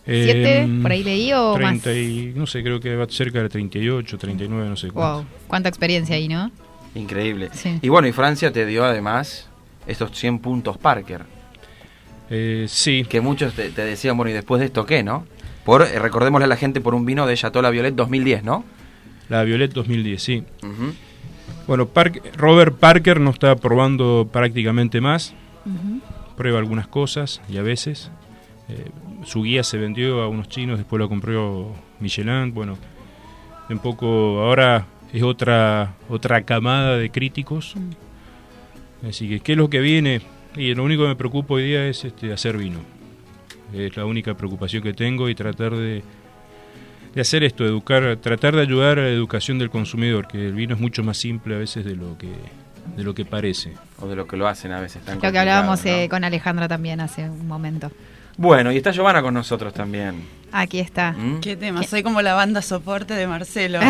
¿Siete? 0.06 0.60
Em, 0.60 0.82
¿Por 0.82 0.92
ahí 0.92 1.02
leí 1.02 1.32
o 1.32 1.56
más? 1.58 1.80
30 1.80 1.92
y, 1.94 2.32
no 2.36 2.46
sé, 2.46 2.62
creo 2.62 2.78
que 2.78 2.94
va 2.94 3.06
cerca 3.08 3.42
de 3.42 3.48
38, 3.48 4.18
39, 4.18 4.68
no 4.68 4.76
sé 4.76 4.90
cuánto. 4.90 5.16
Wow, 5.18 5.26
cuánta 5.46 5.70
experiencia 5.70 6.16
ahí, 6.16 6.28
¿no? 6.28 6.50
Increíble. 6.94 7.48
Sí. 7.54 7.78
Y 7.80 7.88
bueno, 7.88 8.06
y 8.06 8.12
Francia 8.12 8.52
te 8.52 8.66
dio 8.66 8.84
además 8.84 9.48
estos 9.86 10.10
100 10.12 10.40
puntos 10.40 10.76
Parker. 10.76 11.22
Eh, 12.30 12.66
sí, 12.68 13.04
Que 13.08 13.20
muchos 13.20 13.54
te, 13.54 13.70
te 13.70 13.84
decían, 13.84 14.16
bueno, 14.16 14.30
¿y 14.30 14.32
después 14.34 14.60
de 14.60 14.66
esto 14.66 14.86
qué, 14.86 15.02
no? 15.02 15.26
Por, 15.64 15.82
eh, 15.82 15.98
recordémosle 15.98 16.44
a 16.44 16.48
la 16.48 16.56
gente 16.56 16.80
por 16.80 16.94
un 16.94 17.04
vino 17.04 17.26
de 17.26 17.36
Chateau 17.36 17.62
La 17.62 17.70
Violet 17.70 17.94
2010, 17.94 18.44
¿no? 18.44 18.64
la 19.28 19.42
Violet 19.42 19.72
2010, 19.72 20.22
sí. 20.22 20.44
Ujú. 20.62 20.92
Bueno, 21.66 21.86
Park- 21.88 22.22
Robert 22.36 22.76
Parker 22.78 23.20
no 23.20 23.30
está 23.30 23.56
probando 23.56 24.28
prácticamente 24.30 25.00
más. 25.00 25.34
Prueba 26.36 26.58
algunas 26.58 26.86
cosas 26.88 27.40
y 27.48 27.56
a 27.56 27.62
veces. 27.62 28.10
eh, 28.68 28.90
su 29.24 29.42
guía 29.42 29.62
se 29.62 29.78
vendió 29.78 30.20
a 30.22 30.28
unos 30.28 30.48
chinos, 30.48 30.76
después 30.78 30.98
lo 30.98 31.08
compró 31.08 31.72
Michelin. 32.00 32.52
Bueno, 32.52 32.76
un 33.70 33.78
poco 33.78 34.42
ahora 34.42 34.86
es 35.12 35.22
otra 35.22 35.94
otra 36.10 36.42
camada 36.42 36.98
de 36.98 37.08
críticos. 37.10 37.74
Así 39.08 39.28
que, 39.28 39.40
¿qué 39.40 39.52
es 39.52 39.58
lo 39.58 39.68
que 39.70 39.80
viene? 39.80 40.20
Y 40.56 40.74
lo 40.74 40.84
único 40.84 41.02
que 41.02 41.08
me 41.08 41.16
preocupa 41.16 41.54
hoy 41.54 41.64
día 41.64 41.86
es 41.86 42.04
este, 42.04 42.32
hacer 42.32 42.56
vino. 42.56 42.78
Es 43.72 43.96
la 43.96 44.04
única 44.04 44.34
preocupación 44.34 44.82
que 44.82 44.92
tengo 44.92 45.28
y 45.28 45.34
tratar 45.34 45.74
de, 45.74 46.02
de 47.12 47.20
hacer 47.20 47.42
esto, 47.42 47.64
educar, 47.64 48.16
tratar 48.16 48.54
de 48.54 48.62
ayudar 48.62 48.98
a 48.98 49.02
la 49.02 49.08
educación 49.08 49.58
del 49.58 49.70
consumidor, 49.70 50.28
que 50.28 50.46
el 50.46 50.52
vino 50.52 50.74
es 50.74 50.80
mucho 50.80 51.02
más 51.02 51.16
simple 51.16 51.56
a 51.56 51.58
veces 51.58 51.84
de 51.84 51.96
lo 51.96 52.16
que 52.16 52.28
de 52.96 53.02
lo 53.02 53.14
que 53.14 53.24
parece. 53.24 53.72
O 54.00 54.06
de 54.06 54.16
lo 54.16 54.26
que 54.26 54.36
lo 54.36 54.46
hacen 54.46 54.72
a 54.72 54.80
veces 54.80 55.02
tan 55.02 55.20
Lo 55.20 55.32
que 55.32 55.38
hablábamos 55.38 55.84
eh, 55.86 56.08
con 56.10 56.24
Alejandra 56.24 56.68
también 56.68 57.00
hace 57.00 57.28
un 57.28 57.46
momento. 57.46 57.90
Bueno, 58.36 58.72
y 58.72 58.76
está 58.76 58.90
Giovanna 58.90 59.22
con 59.22 59.34
nosotros 59.34 59.72
también. 59.72 60.22
Aquí 60.52 60.78
está. 60.80 61.12
¿Mm? 61.12 61.40
Qué 61.40 61.56
tema, 61.56 61.82
soy 61.82 62.02
como 62.02 62.22
la 62.22 62.34
banda 62.34 62.62
soporte 62.62 63.14
de 63.14 63.26
Marcelo. 63.26 63.80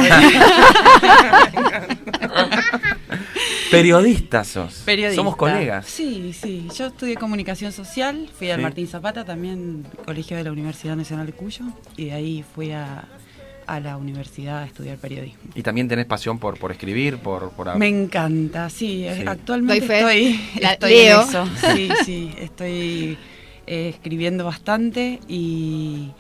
Periodista 3.71 4.45
sos. 4.45 4.83
Periodista. 4.85 5.17
Somos 5.17 5.37
colegas. 5.37 5.87
Sí, 5.87 6.33
sí. 6.33 6.69
Yo 6.77 6.87
estudié 6.87 7.17
comunicación 7.17 7.73
social, 7.73 8.29
fui 8.39 8.51
al 8.51 8.59
Sí. 8.59 8.63
Martín 8.63 8.87
Zapata, 8.87 9.25
también 9.25 9.85
colegio 10.05 10.37
de 10.37 10.45
la 10.45 10.53
Universidad 10.53 10.97
Nacional 10.97 11.27
de 11.27 11.33
Cuyo, 11.33 11.65
y 11.97 12.07
de 12.07 12.13
ahí 12.13 12.45
fui 12.55 12.71
a, 12.73 13.05
a 13.67 13.81
la 13.81 13.97
universidad 13.97 14.59
a 14.63 14.67
estudiar 14.67 14.97
periodismo. 14.99 15.41
Y 15.55 15.63
también 15.63 15.89
tenés 15.89 16.07
pasión 16.07 16.39
por, 16.39 16.59
por 16.59 16.71
escribir, 16.71 17.19
por... 17.19 17.51
por 17.51 17.77
Me 17.77 17.89
encanta, 17.89 18.71
sí. 18.71 19.07
Sí. 19.17 19.25
Actualmente 19.27 19.87
fe. 19.87 19.99
estoy, 19.99 20.41
La- 20.61 20.73
estoy 20.75 20.95
en 20.95 21.21
eso. 21.21 21.49
Sí, 21.75 21.89
sí. 22.05 22.31
Estoy 22.39 23.19
eh, 23.67 23.91
escribiendo 23.91 24.45
bastante 24.45 25.21
y, 25.29 26.11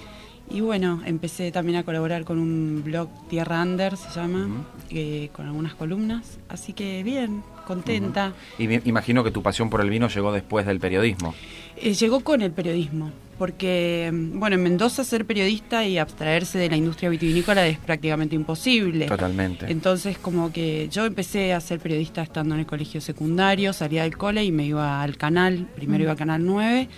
y 0.50 0.60
bueno, 0.60 1.02
empecé 1.06 1.50
también 1.52 1.78
a 1.78 1.84
colaborar 1.84 2.24
con 2.24 2.38
un 2.38 2.82
blog 2.84 3.08
Tierra 3.28 3.62
Under, 3.62 3.96
se 3.96 4.10
llama, 4.14 4.66
eh, 4.90 5.30
con 5.32 5.46
algunas 5.46 5.74
columnas. 5.74 6.38
Así 6.48 6.74
que 6.74 7.02
bien, 7.02 7.42
contenta. 7.66 8.34
Y 8.58 8.68
me 8.68 8.82
imagino 8.84 9.24
que 9.24 9.30
tu 9.30 9.42
pasión 9.42 9.70
por 9.70 9.80
el 9.80 9.88
vino 9.88 10.08
llegó 10.08 10.32
después 10.32 10.66
del 10.66 10.80
periodismo. 10.80 11.34
Eh, 11.76 11.94
llegó 11.94 12.20
con 12.20 12.42
el 12.42 12.52
periodismo, 12.52 13.10
porque, 13.38 14.10
mm, 14.12 14.38
bueno, 14.38 14.56
en 14.56 14.62
Mendoza 14.62 15.02
ser 15.02 15.24
periodista 15.24 15.86
y 15.86 15.96
abstraerse 15.96 16.58
de 16.58 16.68
la 16.68 16.76
industria 16.76 17.08
vitivinícola 17.08 17.66
es 17.66 17.78
prácticamente 17.78 18.36
imposible. 18.36 19.06
Totalmente. 19.06 19.66
Entonces, 19.70 20.18
como 20.18 20.52
que 20.52 20.88
yo 20.90 21.06
empecé 21.06 21.54
a 21.54 21.60
ser 21.60 21.80
periodista 21.80 22.22
estando 22.22 22.54
en 22.54 22.60
el 22.60 22.66
colegio 22.66 23.00
secundario, 23.00 23.72
salía 23.72 24.02
del 24.02 24.16
cole 24.16 24.44
y 24.44 24.52
me 24.52 24.66
iba 24.66 25.02
al 25.02 25.16
canal. 25.16 25.66
Primero 25.74 26.04
iba 26.04 26.12
al 26.12 26.18
canal 26.18 26.44
9, 26.44 26.88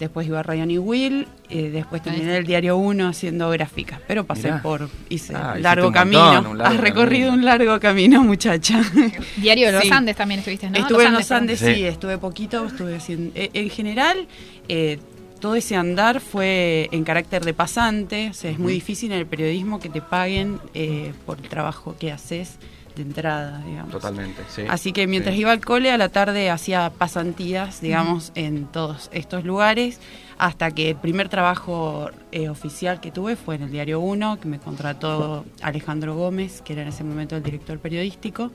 después 0.00 0.26
iba 0.26 0.40
a 0.40 0.42
Ryan 0.42 0.70
y 0.72 0.78
Will, 0.78 1.28
eh, 1.48 1.70
después 1.70 2.02
terminé 2.02 2.36
el 2.38 2.44
diario 2.46 2.76
1 2.76 3.06
haciendo 3.06 3.48
gráficas. 3.50 4.00
Pero 4.08 4.24
pasé 4.24 4.48
Mirá. 4.48 4.62
por. 4.62 4.88
Hice 5.08 5.34
Ah, 5.36 5.54
largo 5.58 5.86
un 5.88 5.92
camino. 5.92 6.24
montón, 6.32 6.46
un 6.52 6.58
largo 6.58 6.74
Has 6.74 6.80
recorrido 6.80 7.28
camino. 7.28 7.38
un 7.38 7.44
largo 7.44 7.78
camino, 7.80 8.24
muchacha. 8.24 8.82
Diario 9.36 9.66
de 9.66 9.72
los 9.74 9.82
Sí. 9.82 9.90
Andes 9.92 10.16
también 10.16 10.40
estuviste, 10.40 10.68
¿no? 10.68 10.78
Estuve 10.78 11.04
en 11.04 11.12
los. 11.12 11.30
Andes, 11.30 11.60
perdón. 11.60 11.74
sí, 11.76 11.80
Sí. 11.82 11.86
estuve 11.86 12.18
poquito, 12.18 12.66
estuve 12.66 12.96
haciendo... 12.96 13.30
eh, 13.36 13.50
en 13.54 13.70
general, 13.70 14.26
eh, 14.68 14.98
todo 15.40 15.54
ese 15.54 15.76
andar 15.76 16.20
fue 16.20 16.88
en 16.92 17.04
carácter 17.04 17.44
de 17.44 17.54
pasante, 17.54 18.28
o 18.30 18.34
sea, 18.34 18.50
es 18.50 18.58
muy 18.58 18.72
difícil 18.72 19.12
en 19.12 19.18
el 19.18 19.26
periodismo 19.26 19.80
que 19.80 19.88
te 19.88 20.00
paguen 20.02 20.58
eh, 20.74 21.12
por 21.24 21.38
el 21.38 21.48
trabajo 21.48 21.94
que 21.98 22.10
haces 22.12 22.58
de 23.00 23.06
entrada, 23.08 23.62
digamos. 23.66 23.90
Totalmente, 23.90 24.42
sí. 24.48 24.62
Así 24.68 24.92
que 24.92 25.06
mientras 25.06 25.34
Sí. 25.34 25.40
iba 25.40 25.52
al 25.52 25.64
cole, 25.64 25.90
a 25.90 25.98
la 25.98 26.08
tarde 26.08 26.50
hacía 26.50 26.90
pasantías, 26.90 27.80
digamos, 27.80 28.32
en 28.34 28.66
todos 28.66 29.08
estos 29.12 29.44
lugares, 29.44 30.00
hasta 30.38 30.70
que 30.70 30.90
el 30.90 30.96
primer 30.96 31.28
trabajo 31.28 32.08
eh, 32.32 32.48
oficial 32.48 33.00
que 33.00 33.10
tuve 33.10 33.36
fue 33.36 33.56
en 33.56 33.62
el 33.62 33.70
Diario 33.70 34.00
1, 34.00 34.38
que 34.40 34.48
me 34.48 34.58
contrató 34.58 35.44
Alejandro 35.60 36.14
Gómez, 36.14 36.62
que 36.62 36.72
era 36.74 36.82
en 36.82 36.88
ese 36.88 37.04
momento 37.04 37.36
el 37.36 37.42
director 37.42 37.78
periodístico, 37.78 38.50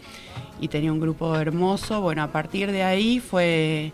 y 0.60 0.68
tenía 0.70 0.92
un 0.92 1.00
grupo 1.00 1.36
hermoso. 1.36 2.02
Bueno, 2.02 2.24
a 2.24 2.32
partir 2.32 2.72
de 2.72 2.84
ahí 2.84 3.20
fue 3.20 3.92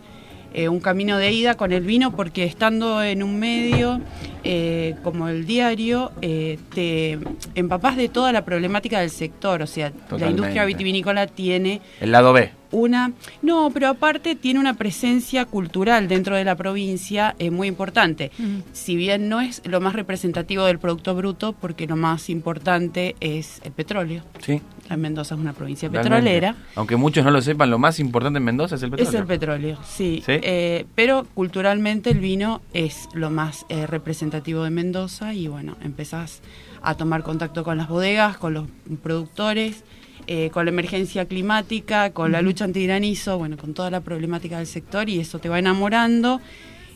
eh, 0.54 0.68
un 0.68 0.80
camino 0.80 1.18
de 1.18 1.32
ida 1.32 1.54
con 1.54 1.72
el 1.72 1.82
vino, 1.82 2.14
porque 2.14 2.44
estando 2.44 3.02
en 3.02 3.22
un 3.22 3.38
medio 3.38 4.00
eh, 4.44 4.94
como 5.02 5.28
el 5.28 5.46
diario, 5.46 6.12
eh, 6.20 6.58
te 6.74 7.18
empapás 7.54 7.96
de 7.96 8.08
toda 8.08 8.32
la 8.32 8.44
problemática 8.44 9.00
del 9.00 9.10
sector, 9.10 9.62
o 9.62 9.66
sea, 9.66 9.92
la 10.10 10.30
industria 10.30 10.64
vitivinícola 10.64 11.26
tiene 11.26 11.80
El 12.00 12.12
lado 12.12 12.32
B. 12.32 12.61
una 12.72 13.12
no 13.42 13.70
pero 13.72 13.88
aparte 13.88 14.34
tiene 14.34 14.58
una 14.58 14.74
presencia 14.74 15.44
cultural 15.44 16.08
dentro 16.08 16.34
de 16.36 16.44
la 16.44 16.56
provincia 16.56 17.36
eh, 17.38 17.50
muy 17.50 17.68
importante 17.68 18.30
si 18.72 18.96
bien 18.96 19.28
no 19.28 19.40
es 19.40 19.62
lo 19.64 19.80
más 19.80 19.94
representativo 19.94 20.64
del 20.64 20.78
producto 20.78 21.14
bruto 21.14 21.52
porque 21.52 21.86
lo 21.86 21.96
más 21.96 22.28
importante 22.30 23.14
es 23.20 23.60
el 23.64 23.72
petróleo 23.72 24.22
Sí. 24.40 24.60
Mendoza 24.96 25.36
es 25.36 25.40
una 25.40 25.54
provincia 25.54 25.88
Realmente. 25.88 26.10
petrolera. 26.16 26.56
Aunque 26.74 26.96
muchos 26.96 27.24
no 27.24 27.30
lo 27.30 27.40
sepan, 27.40 27.70
lo 27.70 27.78
más 27.78 27.98
importante 27.98 28.36
en 28.38 28.44
Mendoza 28.44 28.74
es 28.74 28.82
el 28.82 28.90
petróleo. 28.90 29.08
Es 29.10 29.14
el 29.18 29.26
petróleo, 29.26 29.78
sí. 29.86 30.22
¿Sí? 30.26 30.32
Eh, 30.42 30.84
pero 30.94 31.26
culturalmente 31.32 32.10
el 32.10 32.18
vino 32.18 32.60
es 32.74 33.08
lo 33.14 33.30
más 33.30 33.64
eh, 33.70 33.86
representativo 33.86 34.64
de 34.64 34.70
Mendoza 34.70 35.32
y 35.32 35.48
bueno, 35.48 35.78
empezás 35.82 36.42
a 36.82 36.94
tomar 36.94 37.22
contacto 37.22 37.64
con 37.64 37.78
las 37.78 37.88
bodegas, 37.88 38.36
con 38.36 38.52
los 38.52 38.66
productores, 39.02 39.84
eh, 40.26 40.50
con 40.50 40.64
la 40.64 40.70
emergencia 40.70 41.24
climática, 41.26 42.10
con 42.12 42.32
la 42.32 42.42
lucha 42.42 42.64
antigranizo, 42.64 43.38
bueno, 43.38 43.56
con 43.56 43.74
toda 43.74 43.90
la 43.90 44.00
problemática 44.00 44.58
del 44.58 44.66
sector 44.66 45.08
y 45.08 45.20
eso 45.20 45.38
te 45.38 45.48
va 45.48 45.58
enamorando. 45.58 46.40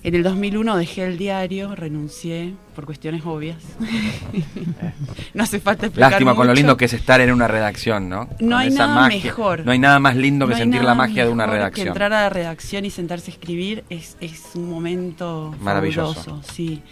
En 0.02 0.14
el 0.14 0.22
2001 0.22 0.76
dejé 0.76 1.04
el 1.04 1.18
diario, 1.18 1.74
renuncié 1.74 2.54
por 2.76 2.84
cuestiones 2.86 3.22
obvias. 3.26 3.56
no 5.34 5.42
hace 5.42 5.58
falta 5.58 5.86
explicar 5.86 6.12
Lástima 6.12 6.36
con 6.36 6.46
lo 6.46 6.54
lindo 6.54 6.76
que 6.76 6.84
es 6.84 6.92
estar 6.92 7.20
en 7.20 7.32
una 7.32 7.48
redacción, 7.48 8.08
¿no? 8.08 8.28
No 8.38 8.38
Con 8.38 8.52
hay 8.54 8.70
nada 8.70 8.94
magia. 8.94 9.24
mejor. 9.24 9.64
No 9.64 9.72
hay 9.72 9.78
nada 9.80 9.98
más 9.98 10.14
lindo 10.14 10.46
que 10.46 10.52
No 10.52 10.58
sentir 10.58 10.84
la 10.84 10.94
magia 10.94 11.24
de 11.24 11.30
una 11.32 11.46
redacción. 11.46 11.86
Que 11.86 11.88
entrar 11.88 12.12
a 12.12 12.22
la 12.22 12.30
redacción 12.30 12.84
y 12.84 12.90
sentarse 12.90 13.32
a 13.32 13.34
escribir 13.34 13.82
es, 13.90 14.16
es 14.20 14.42
un 14.54 14.70
momento 14.70 15.54
Maravilloso. 15.60 16.14
fabuloso, 16.14 16.52
sí. 16.52 16.82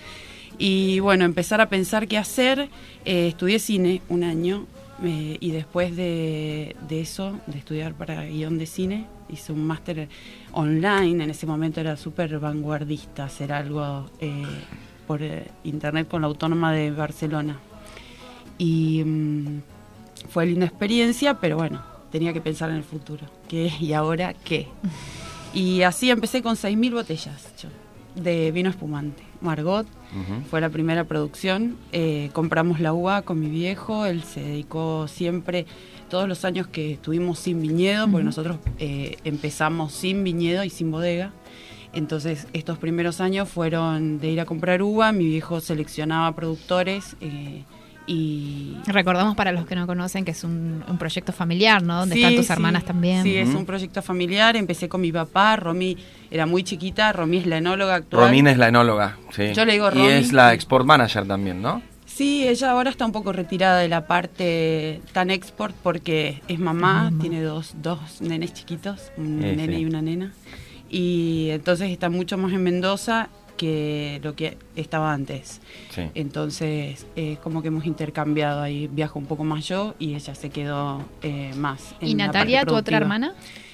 Y 0.59 0.99
bueno, 1.00 1.25
empezar 1.25 1.61
a 1.61 1.69
pensar 1.69 2.09
qué 2.09 2.19
hacer. 2.19 2.69
Eh, 3.05 3.29
estudié 3.29 3.59
cine 3.59 4.03
un 4.09 4.25
año 4.25 4.67
eh, 5.03 5.37
y 5.41 5.51
después 5.51 5.97
de, 5.97 6.77
de 6.89 7.01
eso, 7.01 7.41
de 7.47 7.59
estudiar 7.59 7.95
para 7.95 8.25
guion 8.25 8.59
de 8.59 8.67
cine, 8.67 9.07
hice 9.29 9.53
un 9.53 9.67
máster 9.67 10.09
online. 10.53 11.25
En 11.25 11.31
ese 11.31 11.47
momento 11.47 11.81
era 11.81 11.97
súper 11.97 12.39
vanguardista 12.39 13.25
hacer 13.25 13.53
algo 13.53 14.11
eh, 14.21 14.45
por 15.07 15.23
eh, 15.23 15.51
internet 15.65 16.09
con 16.09 16.23
la 16.23 16.29
Autónoma 16.29 16.73
de 16.73 16.91
Barcelona. 16.91 17.59
Y 18.59 19.03
mm, 19.05 19.63
fue 20.31 20.47
linda 20.47 20.67
experiencia, 20.67 21.41
pero 21.41 21.57
bueno, 21.57 21.83
tenía 22.11 22.33
que 22.33 22.41
pensar 22.41 22.71
en 22.71 22.77
el 22.77 22.85
futuro. 22.85 23.27
¿Qué? 23.49 23.73
¿Y 23.81 23.93
ahora 23.93 24.35
qué? 24.35 24.69
Y 25.55 25.83
así 25.83 26.11
empecé 26.11 26.43
con 26.43 26.57
6.000 26.57 26.93
botellas 26.93 27.53
yo, 27.63 27.69
de 28.21 28.51
vino 28.51 28.71
espumante. 28.71 29.23
Margot 29.45 29.87
fue 30.51 30.61
la 30.61 30.71
primera 30.71 31.05
producción. 31.05 31.77
Eh, 31.93 32.31
compramos 32.33 32.81
la 32.81 32.93
uva 32.93 33.23
con 33.23 33.41
mi 33.41 33.49
viejo. 33.49 34.07
Él 34.07 34.23
se 34.23 34.41
dedicó 34.41 35.07
siempre, 35.09 35.67
todos 36.09 36.29
los 36.29 36.45
años 36.45 36.67
que 36.67 36.93
estuvimos 36.93 37.39
sin 37.39 37.61
viñedo, 37.61 38.09
porque 38.09 38.25
nosotros 38.25 38.59
eh, 38.79 39.17
empezamos 39.25 39.93
sin 39.93 40.23
viñedo 40.25 40.65
y 40.65 40.71
sin 40.71 40.91
bodega. 40.91 41.33
Entonces, 41.93 42.49
estos 42.53 42.79
primeros 42.79 43.21
años 43.21 43.49
fueron 43.49 44.19
de 44.19 44.31
ir 44.31 44.41
a 44.41 44.45
comprar 44.47 44.83
uva. 44.83 45.13
Mi 45.13 45.27
viejo 45.27 45.61
seleccionaba 45.61 46.35
productores. 46.35 47.17
eh, 47.21 47.63
y 48.06 48.76
Recordamos 48.87 49.34
para 49.34 49.50
los 49.52 49.64
que 49.66 49.75
no 49.75 49.87
conocen 49.87 50.25
que 50.25 50.32
es 50.32 50.44
un, 50.44 50.84
un 50.87 50.99
proyecto 50.99 51.32
familiar, 51.32 51.82
¿no? 51.82 52.00
Donde 52.00 52.16
Sí, 52.16 52.23
están 52.23 52.37
tus 52.37 52.46
sí. 52.46 52.52
hermanas 52.52 52.84
también. 52.84 53.23
Sí, 53.23 53.34
es 53.37 53.49
un 53.49 53.64
proyecto 53.64 54.02
familiar. 54.02 54.56
Empecé 54.56 54.88
con 54.88 55.00
mi 55.00 55.11
papá. 55.11 55.56
Romy 55.56 55.96
era 56.30 56.44
muy 56.46 56.62
chiquita. 56.64 57.12
Romy 57.12 57.38
es 57.38 57.46
la 57.46 57.58
enóloga 57.58 57.94
actual. 57.94 58.26
Romina 58.26 58.50
es 58.50 58.58
la 58.58 58.68
enóloga, 58.68 59.16
sí. 59.30 59.52
Yo 59.54 59.64
le 59.64 59.73
digo 59.73 59.87
Y 59.88 59.90
Romy. 59.94 60.06
es 60.08 60.32
la 60.32 60.52
export 60.52 60.84
manager 60.84 61.26
también, 61.26 61.62
¿no? 61.62 61.80
Sí, 62.06 62.46
ella 62.46 62.70
ahora 62.70 62.90
está 62.90 63.06
un 63.06 63.12
poco 63.12 63.32
retirada 63.32 63.78
de 63.80 63.88
la 63.88 64.06
parte 64.06 65.00
tan 65.12 65.30
export 65.30 65.75
porque 65.82 66.42
es 66.46 66.58
mamá, 66.61 67.04
Mamá. 67.04 67.20
tiene 67.20 67.40
dos, 67.42 67.75
dos 67.82 68.20
nenes 68.20 68.52
chiquitos, 68.54 69.11
un 69.16 69.40
Sí, 69.42 69.56
nene 69.56 69.76
sí. 69.76 69.82
y 69.82 69.84
una 69.87 70.02
nena. 70.02 70.32
Y 70.90 71.49
entonces 71.50 71.90
está 71.90 72.11
mucho 72.11 72.38
más 72.38 72.52
en 72.52 72.62
Mendoza 72.62 73.30
que 73.64 74.21
lo 74.23 74.37
que 74.37 74.59
estaba 74.76 75.14
antes. 75.14 75.62
Sí. 75.88 76.02
Entonces, 76.14 77.06
eh, 77.16 77.38
como 77.42 77.62
que 77.62 77.68
hemos 77.68 77.87
intercambiado 77.87 78.61
ahí, 78.61 78.88
viajo 78.88 79.18
un 79.18 79.25
poco 79.25 79.42
más 79.42 79.66
yo 79.66 79.94
y 79.99 80.12
ella 80.14 80.35
se 80.35 80.50
quedó 80.50 81.02
eh, 81.23 81.52
más. 81.56 81.94
en 82.02 82.09
¿Y 82.09 82.14
la 82.14 82.26
Natalia, 82.26 82.59
parte 82.59 82.71
tu 82.73 82.76
otra 82.76 82.99
hermana? 82.99 83.33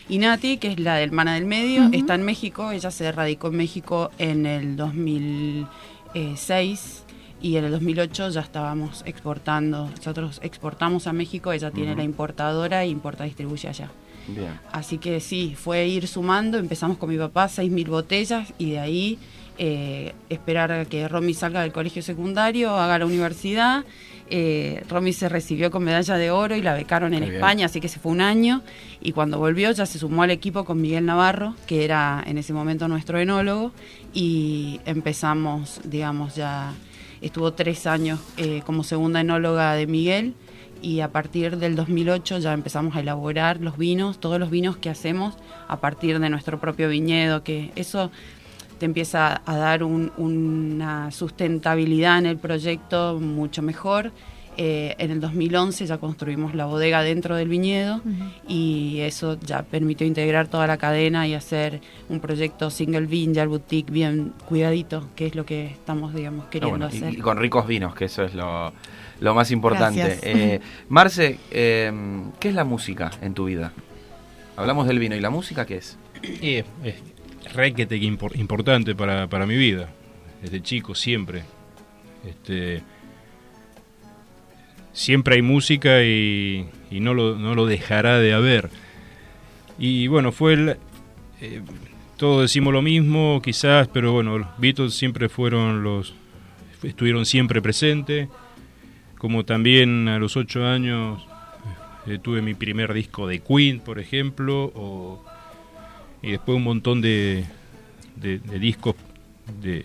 Y 0.08 0.18
Nati, 0.18 0.58
que 0.58 0.68
es 0.68 0.78
la 0.78 1.00
hermana 1.00 1.34
del 1.34 1.44
medio, 1.46 1.86
Ujú. 1.86 1.94
está 1.96 2.14
en 2.14 2.22
México. 2.22 2.70
Ella 2.70 2.92
se 2.92 3.10
radicó 3.10 3.48
en 3.48 3.56
México 3.56 4.12
en 4.18 4.46
el 4.46 4.76
2006 4.76 7.04
y 7.42 7.56
en 7.56 7.64
el 7.64 7.72
2008 7.72 8.28
ya 8.30 8.40
estábamos 8.42 9.02
exportando. 9.06 9.88
Nosotros 9.96 10.38
exportamos 10.44 11.08
a 11.08 11.12
México, 11.12 11.50
ella 11.52 11.72
tiene 11.72 11.90
Ujú. 11.92 11.98
la 11.98 12.04
importadora 12.04 12.84
e 12.84 12.88
importa 12.88 13.24
distribuye 13.24 13.68
allá. 13.68 13.90
Bien. 14.28 14.60
Así 14.70 14.98
que 14.98 15.18
sí, 15.18 15.54
fue 15.56 15.88
ir 15.88 16.06
sumando. 16.06 16.58
Empezamos 16.58 16.96
con 16.98 17.08
mi 17.08 17.16
papá, 17.18 17.48
6.000 17.48 17.88
botellas 17.88 18.52
y 18.58 18.70
de 18.72 18.78
ahí 18.78 19.18
eh, 19.58 20.14
esperar 20.28 20.72
a 20.72 20.84
que 20.84 21.08
Romy 21.08 21.34
salga 21.34 21.62
del 21.62 21.72
colegio 21.72 22.02
secundario, 22.02 22.76
haga 22.76 22.98
la 22.98 23.06
universidad. 23.06 23.84
Eh, 24.32 24.84
Romy 24.88 25.12
se 25.12 25.28
recibió 25.28 25.70
con 25.70 25.82
medalla 25.82 26.16
de 26.16 26.30
oro 26.30 26.54
y 26.54 26.62
la 26.62 26.74
becaron 26.74 27.14
en 27.14 27.20
bien. 27.20 27.34
España, 27.34 27.66
así 27.66 27.80
que 27.80 27.88
se 27.88 27.98
fue 27.98 28.12
un 28.12 28.20
año. 28.20 28.62
Y 29.00 29.12
cuando 29.12 29.38
volvió 29.38 29.72
ya 29.72 29.86
se 29.86 29.98
sumó 29.98 30.22
al 30.22 30.30
equipo 30.30 30.64
con 30.64 30.80
Miguel 30.80 31.04
Navarro, 31.06 31.54
que 31.66 31.84
era 31.84 32.22
en 32.26 32.38
ese 32.38 32.52
momento 32.52 32.86
nuestro 32.88 33.18
enólogo, 33.18 33.72
y 34.14 34.80
empezamos, 34.86 35.80
digamos, 35.84 36.36
ya 36.36 36.72
estuvo 37.20 37.52
tres 37.52 37.86
años 37.86 38.20
eh, 38.36 38.62
como 38.64 38.84
segunda 38.84 39.20
enóloga 39.20 39.74
de 39.74 39.86
Miguel 39.86 40.34
y 40.82 41.00
a 41.00 41.12
partir 41.12 41.58
del 41.58 41.76
2008 41.76 42.38
ya 42.38 42.52
empezamos 42.52 42.96
a 42.96 43.00
elaborar 43.00 43.60
los 43.60 43.76
vinos, 43.76 44.18
todos 44.18 44.38
los 44.38 44.50
vinos 44.50 44.76
que 44.76 44.88
hacemos 44.90 45.34
a 45.68 45.80
partir 45.80 46.18
de 46.18 46.30
nuestro 46.30 46.58
propio 46.58 46.88
viñedo, 46.88 47.42
que 47.42 47.70
eso 47.76 48.10
te 48.80 48.86
empieza 48.86 49.42
a 49.44 49.56
dar 49.56 49.84
un- 49.84 50.10
una 50.16 51.10
sustentabilidad 51.12 52.18
en 52.18 52.26
el 52.26 52.38
proyecto 52.38 53.20
mucho 53.20 53.62
mejor. 53.62 54.10
Eh, 54.56 54.94
en 54.98 55.10
el 55.12 55.20
2011 55.20 55.86
ya 55.86 55.98
construimos 55.98 56.54
la 56.54 56.66
bodega 56.66 57.02
dentro 57.02 57.36
del 57.36 57.48
viñedo 57.48 58.02
y 58.48 58.98
eso 59.00 59.38
ya 59.40 59.62
permitió 59.62 60.06
integrar 60.06 60.48
toda 60.48 60.66
la 60.66 60.76
cadena 60.76 61.26
y 61.26 61.34
hacer 61.34 61.80
un 62.08 62.20
proyecto 62.20 62.68
single 62.68 63.06
vineyard 63.06 63.48
boutique 63.48 63.90
bien 63.92 64.32
cuidadito, 64.48 65.08
que 65.14 65.26
es 65.26 65.34
lo 65.34 65.46
que 65.46 65.66
estamos, 65.66 66.12
digamos, 66.14 66.46
Ah, 66.46 66.50
queriendo 66.50 66.78
bueno, 66.78 66.92
y, 66.92 66.96
hacer. 66.98 67.14
y 67.14 67.18
con 67.18 67.38
ricos 67.38 67.66
vinos, 67.66 67.94
que 67.94 68.06
eso 68.06 68.24
es 68.24 68.34
lo, 68.34 68.72
lo 69.20 69.34
más 69.34 69.50
importante. 69.50 70.18
Eh, 70.22 70.60
Marce, 70.88 71.38
eh, 71.52 71.92
¿qué 72.40 72.48
es 72.48 72.54
la 72.54 72.64
música 72.64 73.10
en 73.22 73.32
tu 73.34 73.44
vida? 73.44 73.72
Hablamos 74.56 74.86
del 74.88 74.98
vino, 74.98 75.14
¿y 75.16 75.20
la 75.20 75.30
música 75.30 75.64
qué 75.64 75.76
es? 75.76 75.96
Y 76.22 76.56
es, 76.56 76.64
es 76.84 76.96
requete 77.52 78.00
que 78.00 78.06
impor- 78.06 78.38
importante 78.38 78.94
para, 78.94 79.28
para 79.28 79.46
mi 79.46 79.56
vida. 79.56 79.90
Desde 80.42 80.62
chico, 80.62 80.94
siempre. 80.94 81.42
Este, 82.24 82.82
siempre 84.92 85.36
hay 85.36 85.42
música 85.42 86.02
y, 86.02 86.66
y 86.90 87.00
no, 87.00 87.14
lo, 87.14 87.36
no 87.36 87.54
lo 87.54 87.66
dejará 87.66 88.18
de 88.18 88.32
haber. 88.32 88.70
Y 89.78 90.06
bueno, 90.08 90.32
fue 90.32 90.54
el... 90.54 90.76
eh, 91.40 91.62
todos 92.16 92.42
decimos 92.42 92.72
lo 92.72 92.82
mismo, 92.82 93.40
quizás, 93.42 93.88
pero 93.88 94.12
bueno, 94.12 94.38
los 94.38 94.48
Beatles 94.58 94.94
siempre 94.94 95.28
fueron 95.28 95.82
los... 95.82 96.14
estuvieron 96.82 97.24
siempre 97.26 97.62
presentes. 97.62 98.28
Como 99.16 99.44
también 99.44 100.08
a 100.08 100.18
los 100.18 100.36
ocho 100.36 100.66
años 100.66 101.26
eh, 102.06 102.18
tuve 102.18 102.40
mi 102.40 102.54
primer 102.54 102.94
disco 102.94 103.26
de 103.26 103.40
Queen, 103.40 103.80
por 103.80 103.98
ejemplo, 103.98 104.72
o 104.74 105.22
y 106.22 106.32
después 106.32 106.56
un 106.56 106.64
montón 106.64 107.00
de, 107.00 107.44
de, 108.16 108.38
de 108.38 108.58
discos 108.58 108.94
de, 109.60 109.84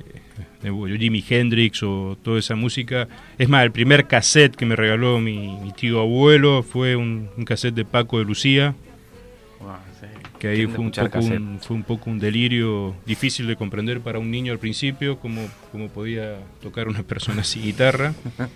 de 0.62 0.98
Jimi 0.98 1.24
Hendrix 1.28 1.84
o 1.84 2.17
toda 2.21 2.39
esa 2.39 2.56
música. 2.56 3.08
Es 3.38 3.50
más, 3.50 3.63
el 3.63 3.71
primer 3.71 4.08
cassette 4.08 4.56
que 4.56 4.65
me 4.65 4.76
regaló 4.76 5.19
mi, 5.19 5.58
mi 5.60 5.71
tío 5.71 6.00
abuelo 6.00 6.63
fue 6.63 6.95
un, 6.95 7.30
un 7.38 7.45
cassette 7.45 7.76
de 7.76 7.86
Paco 7.86 8.19
de 8.19 8.26
Lucía, 8.26 8.76
que 10.39 10.50
ahí 10.50 10.67
fue 10.67 10.80
un, 10.80 10.91
poco 10.91 11.19
un, 11.19 11.60
fue 11.62 11.76
un 11.76 11.84
poco 11.84 12.10
un 12.10 12.19
delirio 12.19 12.95
difícil 13.06 13.48
de 13.48 13.56
comprender 13.56 14.02
para 14.02 14.19
un 14.19 14.30
niño 14.30 14.52
al 14.52 14.60
principio, 14.60 15.17
cómo, 15.19 15.41
cómo 15.71 15.88
podía 15.89 16.38
tocar 16.62 16.88
una 16.88 17.04
persona 17.04 17.41
así 17.41 17.62
guitarra. 17.62 18.13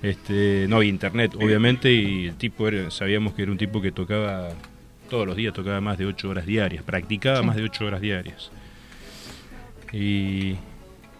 Este, 0.00 0.64
no 0.70 0.76
había 0.76 0.88
internet, 0.88 1.34
obviamente, 1.34 1.92
y 1.92 2.28
el 2.28 2.36
tipo 2.36 2.66
era, 2.66 2.90
sabíamos 2.90 3.34
que 3.34 3.42
era 3.42 3.52
un 3.52 3.58
tipo 3.58 3.82
que 3.82 3.92
tocaba 3.92 4.48
todos 5.12 5.26
los 5.26 5.36
días, 5.36 5.52
tocaba 5.52 5.78
más 5.82 5.98
de 5.98 6.06
8 6.06 6.28
horas 6.30 6.46
diarias, 6.46 6.82
practicaba 6.82 7.40
Sí. 7.40 7.44
más 7.46 7.54
de 7.56 7.62
8 7.64 7.84
horas 7.86 8.00
diarias. 8.00 8.50
Y, 9.92 10.56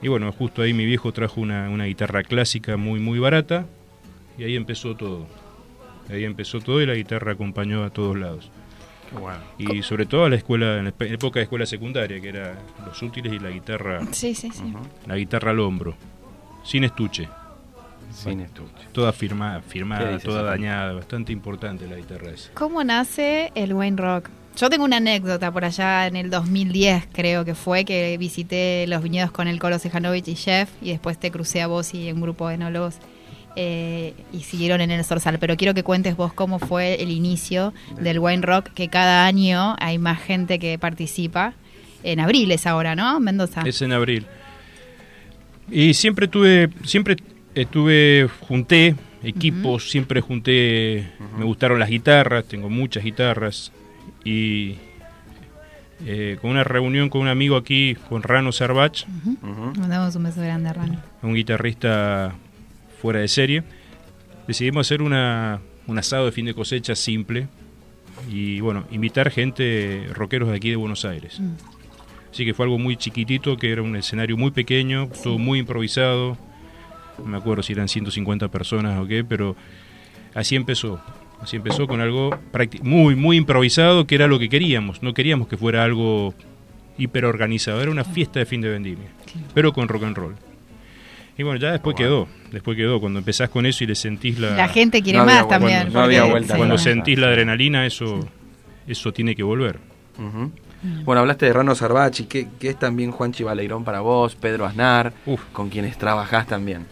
y 0.00 0.08
bueno, 0.08 0.32
justo 0.32 0.62
ahí 0.62 0.72
mi 0.72 0.86
viejo 0.86 1.12
trajo 1.12 1.40
una, 1.42 1.68
una 1.68 1.84
guitarra 1.84 2.22
clásica 2.22 2.76
muy, 2.78 3.00
muy 3.00 3.18
barata, 3.18 3.66
y 4.38 4.44
ahí 4.44 4.56
empezó 4.56 4.96
todo. 4.96 5.26
Ahí 6.08 6.24
empezó 6.24 6.60
todo 6.60 6.80
y 6.80 6.86
la 6.86 6.94
guitarra 6.94 7.32
acompañó 7.32 7.84
a 7.84 7.90
todos 7.90 8.18
lados. 8.18 8.50
Y 9.58 9.82
sobre 9.82 10.06
todo 10.06 10.24
a 10.24 10.30
la 10.30 10.36
escuela, 10.36 10.78
en 10.78 10.86
la 10.86 10.94
época 11.00 11.38
de 11.38 11.42
escuela 11.44 11.66
secundaria, 11.66 12.18
que 12.18 12.30
era 12.30 12.54
los 12.86 13.02
útiles 13.02 13.30
y 13.30 13.38
la 13.38 13.50
guitarra, 13.50 14.00
Sí, 14.10 14.34
sí, 14.34 14.50
sí. 14.50 14.72
la 15.06 15.16
guitarra 15.16 15.50
al 15.50 15.60
hombro, 15.60 15.94
sin 16.64 16.84
estuche, 16.84 17.28
Sin 18.12 18.40
estuche. 18.40 18.68
toda 18.92 19.12
firmada, 19.12 19.60
¿Qué 19.62 19.70
firmada 19.70 20.18
toda 20.18 20.42
dañada, 20.42 20.92
bastante 20.92 21.32
importante 21.32 21.86
la 21.86 21.96
guitarra 21.96 22.30
esa. 22.30 22.50
¿Cómo 22.54 22.84
nace 22.84 23.50
el 23.54 23.72
Wayne 23.74 23.96
Rock? 23.96 24.28
Yo 24.56 24.68
tengo 24.68 24.84
una 24.84 24.98
anécdota 24.98 25.50
por 25.50 25.64
allá 25.64 26.06
en 26.06 26.14
el 26.16 26.28
2010, 26.28 27.08
creo 27.12 27.44
que 27.44 27.54
fue, 27.54 27.84
que 27.86 28.16
visité 28.18 28.86
los 28.86 29.02
viñedos 29.02 29.30
con 29.30 29.48
el 29.48 29.58
Colo 29.58 29.78
Sejanovic 29.78 30.28
y 30.28 30.34
Chef, 30.34 30.68
y 30.82 30.90
después 30.90 31.18
te 31.18 31.30
crucé 31.30 31.62
a 31.62 31.66
vos 31.68 31.94
y 31.94 32.12
un 32.12 32.20
grupo 32.20 32.48
de 32.48 32.54
enólogos. 32.56 32.96
eh, 33.54 34.14
y 34.32 34.40
siguieron 34.40 34.80
en 34.80 34.90
el 34.90 35.04
Sorsal. 35.04 35.38
Pero 35.38 35.56
quiero 35.58 35.74
que 35.74 35.82
cuentes 35.82 36.16
vos 36.16 36.32
cómo 36.32 36.58
fue 36.58 37.02
el 37.02 37.10
inicio 37.10 37.74
del 38.00 38.18
Wine 38.18 38.40
Rock, 38.42 38.70
que 38.74 38.88
cada 38.88 39.26
año 39.26 39.76
hay 39.78 39.98
más 39.98 40.22
gente 40.22 40.58
que 40.58 40.78
participa. 40.78 41.52
En 42.02 42.18
abril 42.20 42.50
es 42.50 42.66
ahora, 42.66 42.94
¿no? 42.96 43.20
Mendoza. 43.20 43.60
Es 43.66 43.82
en 43.82 43.92
abril. 43.92 44.26
Y 45.70 45.94
siempre 45.94 46.28
tuve, 46.28 46.70
siempre 46.84 47.16
estuve, 47.54 48.28
junté 48.40 48.94
equipos, 49.22 49.90
siempre 49.90 50.20
junté, 50.20 51.08
me 51.38 51.44
gustaron 51.44 51.78
las 51.78 51.88
guitarras, 51.88 52.44
tengo 52.44 52.68
muchas 52.68 53.04
guitarras. 53.04 53.72
Y 54.24 54.76
eh, 56.04 56.38
con 56.40 56.50
una 56.50 56.64
reunión 56.64 57.08
con 57.08 57.20
un 57.22 57.28
amigo 57.28 57.56
aquí, 57.56 57.96
con 58.08 58.22
Rano 58.22 58.50
Sarbach, 58.52 59.04
Ujú. 59.42 59.72
Mandamos 59.78 60.16
un 60.16 60.24
beso 60.24 60.40
grande 60.40 60.68
a 60.70 60.72
Rani. 60.72 60.98
un 61.22 61.34
guitarrista 61.34 62.34
fuera 63.00 63.20
de 63.20 63.28
serie, 63.28 63.62
decidimos 64.48 64.86
hacer 64.86 65.02
una, 65.02 65.60
un 65.86 65.98
asado 65.98 66.26
de 66.26 66.32
fin 66.32 66.46
de 66.46 66.54
cosecha 66.54 66.94
simple 66.96 67.46
y 68.30 68.60
bueno, 68.60 68.84
invitar 68.90 69.30
gente, 69.30 70.06
rockeros 70.12 70.48
de 70.50 70.56
aquí 70.56 70.70
de 70.70 70.76
Buenos 70.76 71.04
Aires. 71.04 71.38
Mm. 71.40 71.52
Así 72.32 72.44
que 72.44 72.54
fue 72.54 72.64
algo 72.64 72.78
muy 72.78 72.96
chiquitito, 72.96 73.56
que 73.56 73.70
era 73.70 73.82
un 73.82 73.94
escenario 73.94 74.36
muy 74.36 74.50
pequeño, 74.52 75.08
todo 75.22 75.38
muy 75.38 75.58
improvisado. 75.58 76.38
No 77.22 77.28
me 77.30 77.36
acuerdo 77.38 77.62
si 77.62 77.72
eran 77.72 77.88
150 77.88 78.48
personas 78.48 78.98
o 79.00 79.06
qué, 79.06 79.24
pero 79.24 79.56
así 80.34 80.56
empezó. 80.56 81.00
Así 81.40 81.56
empezó 81.56 81.86
con 81.88 82.00
algo 82.00 82.30
muy, 82.82 83.16
muy 83.16 83.36
improvisado, 83.36 84.06
que 84.06 84.14
era 84.14 84.26
lo 84.28 84.38
que 84.38 84.48
queríamos. 84.48 85.02
No 85.02 85.12
queríamos 85.12 85.48
que 85.48 85.56
fuera 85.56 85.82
algo 85.82 86.34
hiperorganizado, 86.98 87.80
era 87.82 87.90
una 87.90 88.04
fiesta 88.04 88.38
de 88.38 88.46
fin 88.46 88.60
de 88.60 88.68
vendimia, 88.68 89.08
pero 89.54 89.72
con 89.72 89.88
rock 89.88 90.04
and 90.04 90.16
roll. 90.16 90.34
Y 91.36 91.42
bueno, 91.42 91.58
ya 91.58 91.72
después 91.72 91.96
quedó, 91.96 92.28
después 92.52 92.76
quedó. 92.76 93.00
Cuando 93.00 93.18
empezás 93.18 93.48
con 93.48 93.64
eso 93.66 93.82
y 93.82 93.86
le 93.86 93.94
sentís 93.94 94.38
la... 94.38 94.50
La 94.50 94.68
gente 94.68 95.02
quiere 95.02 95.18
No 95.18 95.24
más 95.24 95.36
vuelta, 95.46 95.58
también. 95.58 95.92
no 95.92 96.00
había 96.00 96.20
porque- 96.20 96.32
vuelta 96.32 96.56
cuando 96.56 96.76
sí. 96.78 96.84
sentís 96.84 97.18
la 97.18 97.28
adrenalina, 97.28 97.86
eso, 97.86 98.20
eso 98.86 99.12
tiene 99.12 99.34
que 99.34 99.42
volver. 99.42 99.78
Bueno, 101.04 101.20
hablaste 101.22 101.46
de 101.46 101.52
Rano 101.54 101.74
Sarbachi, 101.74 102.24
que, 102.24 102.48
que 102.60 102.68
es 102.68 102.78
también 102.78 103.10
Juanchi 103.12 103.42
Baleirón 103.44 103.82
para 103.82 104.00
vos, 104.00 104.34
Pedro 104.36 104.66
Aznar, 104.66 105.12
Uf. 105.26 105.40
con 105.52 105.70
quienes 105.70 105.96
trabajás 105.96 106.46
también. 106.46 106.86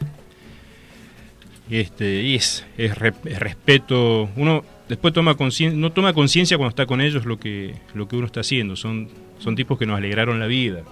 Este, 1.71 2.23
y 2.23 2.35
es, 2.35 2.67
es, 2.77 2.99
re- 2.99 3.15
es 3.25 3.39
respeto. 3.39 4.29
Uno 4.37 4.65
después 4.89 5.15
toma 5.15 5.37
no 5.75 5.93
toma 5.93 6.13
conciencia 6.13 6.57
cuando 6.57 6.71
está 6.71 6.87
con 6.87 7.01
ellos 7.01 7.25
lo 7.25 7.39
que, 7.39 7.77
lo 7.95 8.09
que 8.09 8.17
uno 8.17 8.27
está 8.27 8.41
haciendo. 8.41 8.75
Son, 8.77 9.09
son 9.39 9.55
tipos 9.55 9.79
que 9.79 9.87
nos 9.87 9.97
alegraron 9.97 10.41
la 10.41 10.47
vida. 10.47 10.83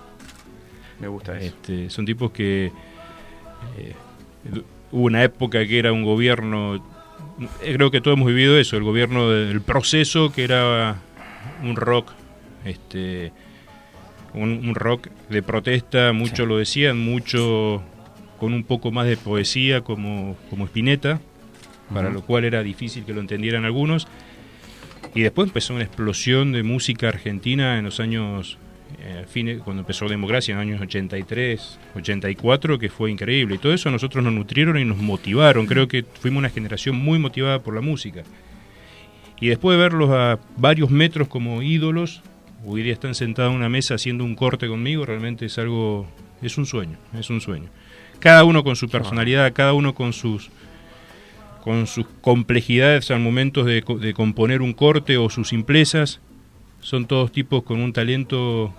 Me 1.00 1.08
gusta 1.08 1.36
eso. 1.38 1.46
Este, 1.46 1.90
son 1.90 2.06
tipos 2.06 2.30
que 2.30 2.72
eh, 3.76 3.92
hubo 4.92 5.04
una 5.04 5.22
época 5.24 5.66
que 5.66 5.78
era 5.78 5.92
un 5.92 6.04
gobierno, 6.04 6.76
eh, 7.62 7.74
creo 7.74 7.90
que 7.90 8.00
todos 8.00 8.16
hemos 8.16 8.28
vivido 8.28 8.58
eso, 8.58 8.76
el 8.76 8.84
gobierno 8.84 9.30
del 9.30 9.60
proceso, 9.60 10.32
que 10.32 10.44
era 10.44 10.96
un 11.62 11.76
rock, 11.76 12.12
este, 12.64 13.32
un, 14.34 14.68
un 14.68 14.74
rock 14.74 15.08
de 15.28 15.42
protesta, 15.42 16.12
muchos 16.12 16.46
lo 16.48 16.58
decían, 16.58 16.98
mucho 16.98 17.82
con 18.38 18.54
un 18.54 18.64
poco 18.64 18.90
más 18.90 19.06
de 19.06 19.16
poesía 19.16 19.82
como, 19.82 20.36
como 20.50 20.64
Spinetta, 20.66 21.20
para 21.92 22.10
lo 22.10 22.22
cual 22.22 22.44
era 22.44 22.62
difícil 22.62 23.04
que 23.04 23.14
lo 23.14 23.20
entendieran 23.20 23.64
algunos. 23.64 24.06
Y 25.14 25.22
después 25.22 25.48
empezó 25.48 25.74
una 25.74 25.84
explosión 25.84 26.52
de 26.52 26.62
música 26.62 27.08
argentina 27.08 27.78
en 27.78 27.84
los 27.84 27.98
años, 27.98 28.58
eh, 29.00 29.24
fines, 29.28 29.60
cuando 29.62 29.80
empezó 29.80 30.08
Democracia, 30.08 30.52
en 30.52 30.58
los 30.58 30.68
años 30.68 30.80
83, 30.82 31.78
84, 31.96 32.78
que 32.78 32.88
fue 32.88 33.10
increíble. 33.10 33.56
Y 33.56 33.58
todo 33.58 33.72
eso 33.72 33.88
a 33.88 33.92
nosotros 33.92 34.22
nos 34.22 34.32
nutrieron 34.32 34.78
y 34.78 34.84
nos 34.84 34.98
motivaron. 34.98 35.66
Creo 35.66 35.88
que 35.88 36.04
fuimos 36.04 36.40
una 36.40 36.50
generación 36.50 36.96
muy 36.96 37.18
motivada 37.18 37.62
por 37.62 37.74
la 37.74 37.80
música. 37.80 38.22
Y 39.40 39.48
después 39.48 39.76
de 39.76 39.82
verlos 39.82 40.10
a 40.10 40.38
varios 40.56 40.90
metros 40.90 41.28
como 41.28 41.62
ídolos, 41.62 42.22
hoy 42.66 42.82
día 42.82 42.92
están 42.92 43.14
sentados 43.14 43.52
en 43.52 43.56
una 43.56 43.68
mesa 43.68 43.94
haciendo 43.94 44.24
un 44.24 44.34
corte 44.34 44.66
conmigo, 44.66 45.06
realmente 45.06 45.46
es 45.46 45.58
algo, 45.58 46.08
es 46.42 46.58
un 46.58 46.66
sueño, 46.66 46.98
es 47.18 47.30
un 47.30 47.40
sueño. 47.40 47.68
Cada 48.20 48.44
uno 48.44 48.64
con 48.64 48.76
su 48.76 48.88
personalidad, 48.88 49.52
cada 49.52 49.72
uno 49.72 49.94
con 49.94 50.12
sus 50.12 50.50
con 51.62 51.86
sus 51.86 52.06
complejidades 52.22 53.10
al 53.10 53.20
momento 53.20 53.62
de, 53.64 53.84
de 54.00 54.14
componer 54.14 54.62
un 54.62 54.72
corte 54.72 55.18
o 55.18 55.28
sus 55.28 55.48
simplezas, 55.48 56.20
son 56.80 57.06
todos 57.06 57.30
tipos 57.30 57.62
con 57.62 57.80
un 57.80 57.92
talento 57.92 58.72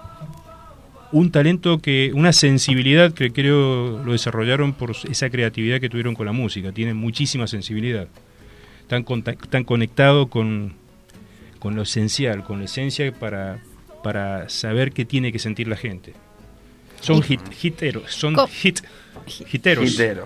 un 1.12 1.32
talento 1.32 1.80
que 1.80 2.12
una 2.13 2.34
sensibilidad 2.34 3.13
que 3.13 3.32
creo 3.32 4.04
lo 4.04 4.12
desarrollaron 4.12 4.73
por 4.73 4.91
esa 4.91 5.30
creatividad 5.30 5.80
que 5.80 5.89
tuvieron 5.89 6.13
con 6.13 6.25
la 6.25 6.32
música, 6.32 6.71
tienen 6.71 6.97
muchísima 6.97 7.47
sensibilidad. 7.47 8.08
Están, 8.82 9.06
están 9.25 9.63
conectados 9.63 10.28
con, 10.28 10.73
con 11.60 11.75
lo 11.75 11.82
esencial, 11.82 12.43
con 12.43 12.60
la 12.60 12.65
esencia 12.65 13.12
para, 13.12 13.60
para 14.04 14.49
saber 14.49 14.91
qué 14.91 15.06
tiene 15.06 15.32
que 15.32 15.39
sentir 15.39 15.67
la 15.67 15.78
gente. 15.78 16.13
Son 17.01 17.21
hit, 17.21 17.39
hiteros, 17.63 18.12
son 18.13 18.33
Co- 18.35 18.47
hit, 18.47 18.81
hiteros. 19.51 19.85
Quintero. 19.85 20.23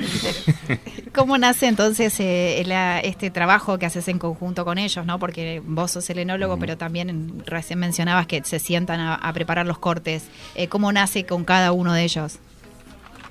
¿Cómo 1.13 1.38
nace 1.38 1.67
entonces 1.67 2.19
eh, 2.19 2.63
la- 2.65 2.99
este 2.99 3.29
trabajo 3.29 3.77
que 3.77 3.86
haces 3.86 4.07
en 4.07 4.19
conjunto 4.19 4.65
con 4.65 4.77
ellos? 4.77 5.05
¿no? 5.05 5.19
Porque 5.19 5.62
vos 5.65 5.91
sos 5.91 6.09
el 6.09 6.19
enólogo, 6.19 6.57
pero 6.57 6.77
también 6.77 7.43
recién 7.45 7.79
mencionabas 7.79 8.27
que 8.27 8.43
se 8.43 8.59
sientan 8.59 8.99
a, 8.99 9.15
a 9.15 9.33
preparar 9.33 9.65
los 9.65 9.77
cortes. 9.79 10.25
Eh, 10.55 10.67
¿Cómo 10.67 10.91
nace 10.91 11.25
con 11.25 11.43
cada 11.45 11.71
uno 11.71 11.93
de 11.93 12.03
ellos? 12.03 12.39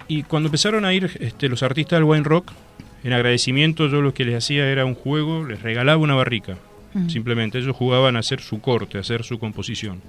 Y 0.08 0.22
cuando 0.24 0.48
empezaron 0.48 0.84
a 0.84 0.92
ir 0.92 1.10
este, 1.20 1.48
los 1.48 1.62
artistas 1.62 1.96
del 1.98 2.04
wine 2.04 2.24
rock, 2.24 2.52
en 3.04 3.12
agradecimiento 3.12 3.88
yo 3.88 4.00
lo 4.02 4.14
que 4.14 4.24
les 4.24 4.36
hacía 4.36 4.68
era 4.68 4.84
un 4.84 4.94
juego, 4.94 5.44
les 5.44 5.62
regalaba 5.62 5.98
una 6.00 6.14
barrica. 6.14 6.56
Mm. 6.94 7.08
Simplemente 7.08 7.58
ellos 7.58 7.74
jugaban 7.74 8.16
a 8.16 8.18
hacer 8.20 8.40
su 8.40 8.60
corte, 8.60 8.98
a 8.98 9.00
hacer 9.00 9.24
su 9.24 9.38
composición. 9.38 10.00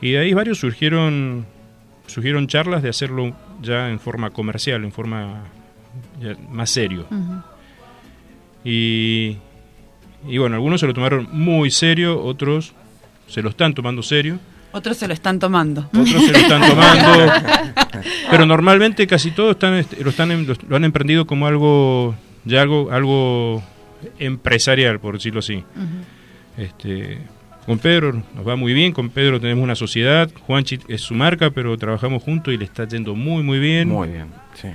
Y 0.00 0.12
de 0.12 0.18
ahí 0.18 0.32
varios 0.34 0.58
surgieron, 0.58 1.46
surgieron 2.06 2.46
charlas 2.46 2.82
de 2.82 2.88
hacerlo 2.88 3.34
ya 3.62 3.88
en 3.90 3.98
forma 4.00 4.30
comercial, 4.30 4.84
en 4.84 4.92
forma 4.92 5.44
ya 6.20 6.36
más 6.50 6.70
serio. 6.70 7.06
Y, 8.64 9.36
y 10.26 10.38
bueno, 10.38 10.56
algunos 10.56 10.80
se 10.80 10.86
lo 10.86 10.94
tomaron 10.94 11.28
muy 11.32 11.70
serio, 11.70 12.22
otros 12.22 12.72
se 13.28 13.42
lo 13.42 13.50
están 13.50 13.74
tomando 13.74 14.02
serio. 14.02 14.38
Otros 14.72 14.96
se 14.96 15.06
lo 15.06 15.14
están 15.14 15.38
tomando. 15.38 15.88
otros 15.92 16.08
se 16.24 16.32
lo 16.32 16.38
están 16.38 16.60
tomando. 16.68 17.32
pero 18.30 18.44
normalmente 18.46 19.06
casi 19.06 19.30
todos 19.30 19.52
están, 19.52 19.74
este, 19.74 20.02
lo, 20.02 20.10
están 20.10 20.32
em- 20.32 20.46
lo, 20.46 20.54
lo 20.68 20.76
han 20.76 20.84
emprendido 20.84 21.26
como 21.26 21.46
algo, 21.46 22.16
ya 22.44 22.62
algo, 22.62 22.90
algo 22.90 23.62
empresarial, 24.18 24.98
por 24.98 25.14
decirlo 25.14 25.38
así. 25.40 25.62
Este, 26.56 27.18
con 27.66 27.78
Pedro 27.78 28.22
nos 28.34 28.46
va 28.46 28.56
muy 28.56 28.72
bien, 28.74 28.92
con 28.92 29.10
Pedro 29.10 29.40
tenemos 29.40 29.62
una 29.62 29.74
sociedad, 29.74 30.30
Juanchi 30.46 30.78
es 30.88 31.00
su 31.00 31.14
marca, 31.14 31.50
pero 31.50 31.76
trabajamos 31.78 32.22
juntos 32.22 32.52
y 32.52 32.56
le 32.56 32.64
está 32.64 32.86
yendo 32.86 33.14
muy 33.14 33.42
muy 33.42 33.58
bien. 33.58 33.88
Muy 33.88 34.08
bien, 34.08 34.26
sí. 34.54 34.68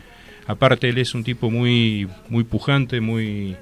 Aparte 0.48 0.90
él 0.90 0.98
es 0.98 1.14
un 1.14 1.24
tipo 1.24 1.52
muy 1.52 2.08
muy 2.30 2.44
pujante, 2.44 3.02
muy 3.02 3.56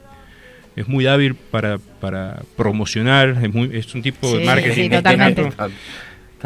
es 0.76 0.88
muy 0.88 1.08
hábil 1.08 1.34
para, 1.36 1.80
para 2.00 2.44
promocionar, 2.56 3.38
es, 3.42 3.54
muy, 3.54 3.70
es 3.74 3.94
un 3.96 4.04
tipo 4.04 4.28
Sí, 4.28 4.38
de 4.38 4.46
marketing 4.46 4.84
sí, 4.84 4.90
totalmente. 4.90 5.50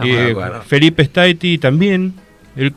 Eh. 0.04 0.36
Felipe 0.66 1.04
Staiti 1.04 1.58
también, 1.58 2.14
él 2.56 2.74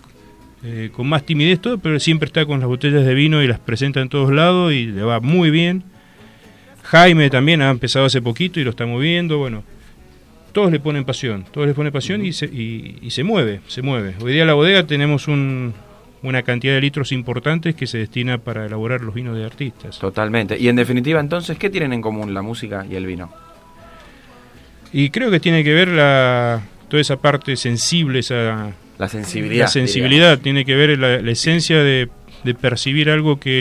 eh, 0.64 0.90
con 0.92 1.06
más 1.06 1.24
timidez 1.24 1.60
todo, 1.60 1.78
pero 1.78 2.00
siempre 2.00 2.26
está 2.26 2.44
con 2.44 2.58
las 2.58 2.66
botellas 2.66 3.04
de 3.04 3.14
vino 3.14 3.42
y 3.42 3.46
las 3.46 3.60
presenta 3.60 4.00
en 4.00 4.08
todos 4.08 4.32
lados 4.32 4.72
y 4.72 4.86
le 4.86 5.02
va 5.02 5.20
muy 5.20 5.50
bien. 5.50 5.84
Jaime 6.82 7.30
también 7.30 7.62
ha 7.62 7.70
empezado 7.70 8.06
hace 8.06 8.20
poquito 8.20 8.58
y 8.58 8.64
lo 8.64 8.70
está 8.70 8.84
moviendo, 8.84 9.38
bueno, 9.38 9.62
todos 10.54 10.72
le 10.72 10.80
ponen 10.80 11.04
pasión, 11.04 11.44
todos 11.52 11.66
le 11.66 11.74
ponen 11.74 11.92
pasión 11.92 12.24
y, 12.24 12.32
se, 12.32 12.46
y, 12.46 12.98
y 13.02 13.10
se 13.10 13.22
mueve, 13.24 13.60
se 13.66 13.82
mueve. 13.82 14.14
Hoy 14.22 14.32
día 14.32 14.42
en 14.42 14.48
la 14.48 14.54
bodega 14.54 14.86
tenemos 14.86 15.28
un- 15.28 15.74
una 16.22 16.42
cantidad 16.42 16.72
de 16.72 16.80
litros 16.80 17.12
importantes 17.12 17.74
que 17.74 17.86
se 17.86 17.98
destina 17.98 18.38
para 18.38 18.64
elaborar 18.64 19.02
los 19.02 19.12
vinos 19.14 19.36
de 19.36 19.44
artistas. 19.44 19.98
Totalmente. 19.98 20.56
Y 20.58 20.68
en 20.68 20.76
definitiva, 20.76 21.20
entonces, 21.20 21.58
¿qué 21.58 21.68
tienen 21.68 21.92
en 21.92 22.00
común 22.00 22.32
la 22.32 22.40
música 22.40 22.86
y 22.90 22.94
el 22.94 23.04
vino? 23.04 23.30
Y 24.92 25.10
creo 25.10 25.30
que 25.30 25.40
tiene 25.40 25.62
que 25.64 25.74
ver 25.74 25.88
la, 25.88 26.62
toda 26.88 27.00
esa 27.00 27.16
parte 27.16 27.56
sensible, 27.56 28.20
esa, 28.20 28.72
La 28.96 29.08
sensibilidad. 29.08 29.64
La 29.64 29.68
sensibilidad 29.68 30.38
tiene 30.38 30.64
que 30.64 30.76
ver 30.76 30.98
la, 30.98 31.20
la 31.20 31.30
esencia 31.30 31.78
de, 31.82 32.08
de 32.44 32.54
percibir 32.54 33.10
algo 33.10 33.38
que 33.40 33.60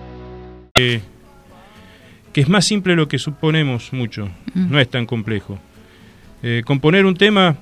Que, 0.81 1.01
que 2.33 2.41
es 2.41 2.49
más 2.49 2.65
simple 2.65 2.93
de 2.93 2.97
lo 2.97 3.07
que 3.07 3.19
suponemos 3.19 3.93
mucho, 3.93 4.29
no 4.55 4.79
es 4.79 4.89
tan 4.89 5.05
complejo. 5.05 5.59
Eh, 6.43 6.63
componer 6.65 7.05
un 7.05 7.15
tema 7.15 7.55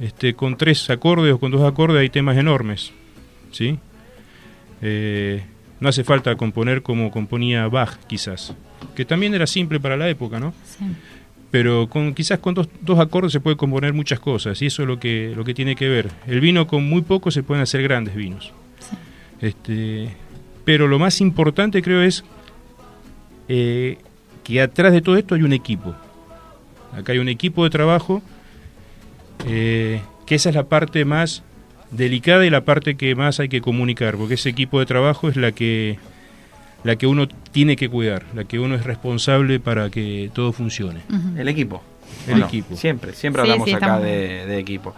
este, 0.00 0.34
con 0.34 0.56
tres 0.56 0.90
acordes 0.90 1.32
o 1.34 1.38
con 1.38 1.52
dos 1.52 1.62
acordes 1.62 2.00
hay 2.00 2.10
temas 2.10 2.36
enormes, 2.36 2.92
¿sí? 3.52 3.78
Eh, 4.82 5.44
no 5.78 5.88
hace 5.88 6.04
falta 6.04 6.34
componer 6.36 6.82
como 6.82 7.10
componía 7.10 7.68
Bach, 7.68 7.96
quizás, 8.06 8.54
que 8.94 9.04
también 9.04 9.34
era 9.34 9.46
simple 9.46 9.78
para 9.78 9.96
la 9.96 10.08
época, 10.08 10.40
¿no? 10.40 10.52
Sí. 10.64 10.84
Pero 11.50 11.88
con, 11.88 12.12
quizás 12.12 12.40
con 12.40 12.54
dos, 12.54 12.68
dos 12.80 12.98
acordes 12.98 13.32
se 13.32 13.40
puede 13.40 13.56
componer 13.56 13.92
muchas 13.92 14.18
cosas, 14.18 14.60
y 14.62 14.66
eso 14.66 14.82
es 14.82 14.88
lo 14.88 14.98
que, 14.98 15.32
lo 15.36 15.44
que 15.44 15.54
tiene 15.54 15.76
que 15.76 15.88
ver. 15.88 16.10
El 16.26 16.40
vino 16.40 16.66
con 16.66 16.84
muy 16.84 17.02
poco 17.02 17.30
se 17.30 17.42
pueden 17.42 17.62
hacer 17.62 17.82
grandes 17.82 18.16
vinos. 18.16 18.52
Este, 19.40 20.16
pero 20.66 20.88
lo 20.88 20.98
más 20.98 21.20
importante 21.22 21.80
creo 21.80 22.02
es 22.02 22.24
eh, 23.48 23.98
que 24.44 24.60
atrás 24.60 24.92
de 24.92 25.00
todo 25.00 25.16
esto 25.16 25.36
hay 25.36 25.42
un 25.42 25.52
equipo. 25.52 25.94
Acá 26.92 27.12
hay 27.12 27.18
un 27.18 27.28
equipo 27.28 27.62
de 27.64 27.70
trabajo, 27.70 28.20
eh, 29.46 30.02
que 30.26 30.34
esa 30.34 30.48
es 30.48 30.54
la 30.56 30.64
parte 30.64 31.04
más 31.04 31.44
delicada 31.92 32.44
y 32.44 32.50
la 32.50 32.64
parte 32.64 32.96
que 32.96 33.14
más 33.14 33.38
hay 33.38 33.48
que 33.48 33.60
comunicar, 33.60 34.16
porque 34.16 34.34
ese 34.34 34.48
equipo 34.48 34.80
de 34.80 34.86
trabajo 34.86 35.28
es 35.28 35.36
la 35.36 35.52
que 35.52 35.98
la 36.82 36.96
que 36.96 37.06
uno 37.06 37.28
tiene 37.28 37.76
que 37.76 37.88
cuidar, 37.88 38.24
la 38.34 38.42
que 38.44 38.58
uno 38.58 38.74
es 38.74 38.84
responsable 38.84 39.60
para 39.60 39.88
que 39.90 40.30
todo 40.34 40.52
funcione. 40.52 41.00
El 41.36 41.48
equipo. 41.48 41.80
El 42.26 42.42
equipo. 42.42 42.76
Siempre, 42.76 43.12
siempre 43.12 43.42
Sí, 43.42 43.48
hablamos 43.48 43.68
sí, 43.68 43.74
acá 43.74 44.00
de, 44.00 44.46
de 44.46 44.58
equipo. 44.58 44.94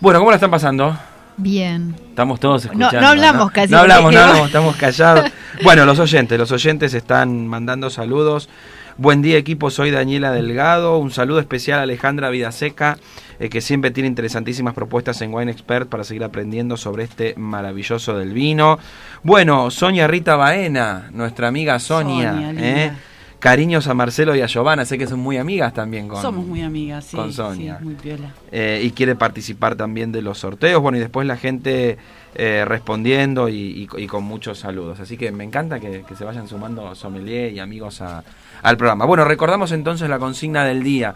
Bueno, 0.00 0.18
¿cómo 0.18 0.30
la 0.30 0.36
están 0.36 0.50
pasando? 0.50 0.98
Bien. 1.38 1.94
Estamos 2.10 2.40
todos 2.40 2.64
No- 2.66 2.70
escuchando. 2.72 3.00
no 3.00 3.06
hablamos 3.08 3.50
casi, 3.52 3.72
No 3.72 3.78
hablamos, 3.78 4.12
no 4.12 4.20
hablamos, 4.20 4.46
estamos 4.46 4.76
callados. 4.76 5.30
Bueno, 5.64 5.84
los 5.86 5.98
oyentes, 5.98 6.38
los 6.38 6.52
oyentes 6.52 6.94
están 6.94 7.46
mandando 7.48 7.90
saludos. 7.90 8.48
Buen 8.96 9.22
día 9.22 9.36
equipo, 9.38 9.70
soy 9.70 9.90
Daniela 9.90 10.30
Delgado. 10.30 10.98
Un 10.98 11.10
saludo 11.10 11.40
especial 11.40 11.80
a 11.80 11.82
Alejandra 11.82 12.30
Vidaseca, 12.30 12.96
eh, 13.40 13.48
que 13.48 13.60
siempre 13.60 13.90
tiene 13.90 14.08
interesantísimas 14.08 14.74
propuestas 14.74 15.20
en 15.22 15.32
Wine 15.34 15.50
Expert 15.50 15.88
para 15.88 16.04
seguir 16.04 16.22
aprendiendo 16.22 16.76
sobre 16.76 17.04
este 17.04 17.34
maravilloso 17.36 18.16
del 18.18 18.32
vino. 18.32 18.78
Bueno, 19.24 19.70
Sonia 19.72 20.06
Rita 20.06 20.36
Baena, 20.36 21.08
nuestra 21.12 21.48
amiga 21.48 21.78
Sonia. 21.80 22.32
Sonia. 22.34 22.52
¿eh? 22.56 22.92
Cariños 23.38 23.86
a 23.86 23.94
Marcelo 23.94 24.34
y 24.34 24.40
a 24.40 24.46
Giovanna, 24.46 24.84
sé 24.84 24.98
que 24.98 25.06
son 25.06 25.20
muy 25.20 25.36
amigas 25.36 25.72
también 25.72 26.08
con 26.08 26.20
Somos 26.20 26.44
muy 26.44 26.60
amigas, 26.62 27.04
sí. 27.04 27.16
con 27.16 27.28
sí, 27.28 27.34
Sonia. 27.34 27.78
muy 27.80 27.94
piola. 27.94 28.34
eh, 28.50 28.80
y 28.82 28.90
quiere 28.90 29.14
participar 29.14 29.76
también 29.76 30.10
de 30.10 30.22
los 30.22 30.38
sorteos. 30.38 30.82
Bueno, 30.82 30.98
y 30.98 31.00
después 31.00 31.24
la 31.24 31.36
gente 31.36 31.98
eh, 32.34 32.64
respondiendo 32.66 33.48
y, 33.48 33.54
y- 33.94 34.02
y 34.02 34.06
con 34.08 34.24
muchos 34.24 34.58
saludos. 34.58 34.98
Así 35.00 35.16
que 35.16 35.30
me 35.30 35.44
encanta 35.44 35.78
que, 35.78 36.02
que 36.06 36.16
se 36.16 36.24
vayan 36.24 36.48
sumando 36.48 36.94
sommelier 36.96 37.52
y 37.52 37.60
amigos 37.60 38.00
a- 38.00 38.24
al 38.62 38.76
programa. 38.76 39.04
Bueno, 39.04 39.24
recordamos 39.24 39.70
entonces 39.70 40.08
la 40.10 40.18
consigna 40.18 40.64
del 40.64 40.82
día. 40.82 41.14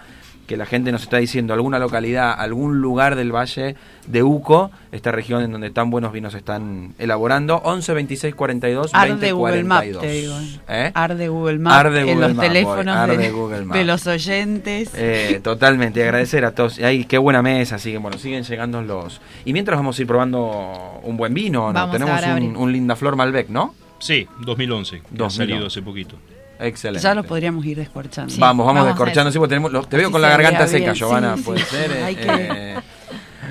Que 0.52 0.58
la 0.58 0.66
gente 0.66 0.92
nos 0.92 1.04
está 1.04 1.16
diciendo 1.16 1.54
alguna 1.54 1.78
localidad, 1.78 2.34
algún 2.38 2.82
lugar 2.82 3.16
del 3.16 3.34
valle 3.34 3.74
de 4.06 4.22
Uco, 4.22 4.70
esta 4.90 5.10
región 5.10 5.42
en 5.42 5.50
donde 5.50 5.70
tan 5.70 5.88
buenos 5.88 6.12
vinos 6.12 6.34
están 6.34 6.92
elaborando. 6.98 7.62
11 7.64 7.94
26 7.94 8.34
42 8.34 8.92
20 8.92 9.12
Arde 9.14 9.32
Google 9.32 9.64
42. 9.64 9.66
Maps, 9.66 10.06
te 10.06 10.12
digo. 10.12 10.34
¿Eh? 10.68 10.90
Arde 10.92 11.28
Google 11.28 11.58
Maps 11.58 11.76
Arde 11.76 12.00
en 12.00 12.06
Google 12.06 12.20
los 12.20 12.36
Maps, 12.36 12.48
teléfonos 12.48 13.08
de, 13.08 13.30
Google 13.30 13.64
Maps. 13.64 13.78
de 13.78 13.84
los 13.86 14.06
oyentes. 14.06 14.90
Eh, 14.94 15.40
totalmente, 15.42 16.02
agradecer 16.02 16.44
a 16.44 16.54
todos. 16.54 16.78
Ay, 16.80 17.06
qué 17.06 17.16
buena 17.16 17.40
mesa, 17.40 17.76
así 17.76 17.90
que 17.90 17.96
bueno, 17.96 18.18
siguen 18.18 18.44
llegando 18.44 18.82
los. 18.82 19.22
Y 19.46 19.54
mientras 19.54 19.78
vamos 19.78 19.98
a 19.98 20.02
ir 20.02 20.06
probando 20.06 21.00
un 21.02 21.16
buen 21.16 21.32
vino, 21.32 21.68
¿no? 21.68 21.72
Vamos 21.72 21.92
Tenemos 21.94 22.58
un, 22.58 22.70
Linda 22.70 22.94
Flor 22.94 23.16
Malbec, 23.16 23.48
¿no? 23.48 23.74
Sí, 24.00 24.28
2011, 24.40 24.90
que 24.90 24.98
ha 24.98 25.08
2011. 25.12 25.36
salido 25.38 25.66
hace 25.68 25.80
poquito. 25.80 26.16
Excelente. 26.62 27.02
ya 27.02 27.14
lo 27.14 27.24
podríamos 27.24 27.64
ir 27.66 27.76
descorchando. 27.78 28.32
Sí. 28.32 28.40
Vamos, 28.40 28.66
vamos, 28.66 28.86
descorchando, 28.86 29.30
sí, 29.32 29.38
porque 29.38 29.50
tenemos, 29.50 29.72
los- 29.72 29.88
te 29.88 29.96
veo 29.96 30.06
Así 30.06 30.12
con 30.12 30.22
la 30.22 30.28
garganta 30.28 30.66
seca, 30.66 30.92
Giovanna, 30.92 31.36
sí, 31.36 31.42
puede 31.42 31.58
sí. 31.60 31.66
ser. 31.66 31.92
eh, 31.92 32.02
Hay 32.04 32.16
que- 32.16 32.26
eh. 32.28 32.76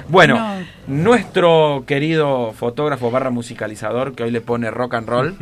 Bueno, 0.07 0.37
No. 0.37 0.65
nuestro 0.87 1.83
querido 1.87 2.53
fotógrafo 2.53 3.11
barra 3.11 3.29
musicalizador, 3.29 4.13
que 4.13 4.23
hoy 4.23 4.31
le 4.31 4.41
pone 4.41 4.69
rock 4.71 4.93
and 4.95 5.07
roll 5.07 5.35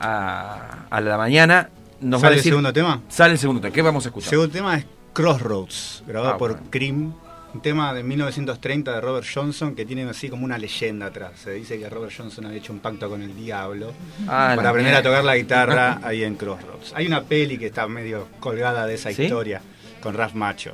a, 0.00 0.86
a 0.90 1.00
la 1.00 1.16
mañana, 1.16 1.70
nos 2.00 2.20
va 2.22 2.26
a 2.26 2.30
¿Sale 2.30 2.36
el 2.38 2.42
segundo 2.42 2.72
tema? 2.72 3.00
Sale 3.08 3.32
el 3.32 3.38
segundo 3.38 3.60
tema, 3.60 3.72
¿qué 3.72 3.82
vamos 3.82 4.04
a 4.04 4.08
El 4.08 4.10
escuchar? 4.10 4.30
segundo 4.30 4.52
tema 4.52 4.76
es 4.76 4.86
Crossroads, 5.12 6.02
grabado 6.06 6.34
Ah, 6.34 6.38
por 6.38 6.52
bueno. 6.52 6.66
Cream. 6.70 7.14
Un 7.54 7.60
tema 7.60 7.92
de 7.92 8.02
1930 8.02 8.94
de 8.94 9.00
Robert 9.02 9.26
Johnson 9.32 9.74
que 9.74 9.84
tiene 9.84 10.08
así 10.08 10.30
como 10.30 10.44
una 10.44 10.56
leyenda 10.56 11.06
atrás. 11.06 11.32
Se 11.44 11.52
dice 11.52 11.78
que 11.78 11.88
Robert 11.90 12.12
Johnson 12.16 12.46
había 12.46 12.58
hecho 12.58 12.72
un 12.72 12.78
pacto 12.78 13.10
con 13.10 13.20
el 13.20 13.36
diablo 13.36 13.92
Ah, 14.26 14.54
para 14.56 14.70
aprender 14.70 14.94
a 14.94 15.02
tocar 15.02 15.22
la 15.22 15.36
guitarra 15.36 16.00
ahí 16.04 16.24
en 16.24 16.36
Crossroads. 16.36 16.92
Hay 16.94 17.06
una 17.06 17.22
peli 17.24 17.58
que 17.58 17.66
está 17.66 17.86
medio 17.88 18.28
colgada 18.40 18.86
de 18.86 18.94
esa 18.94 19.12
¿Sí? 19.12 19.24
historia 19.24 19.60
con 20.02 20.14
Ralph 20.14 20.34
Macho. 20.34 20.72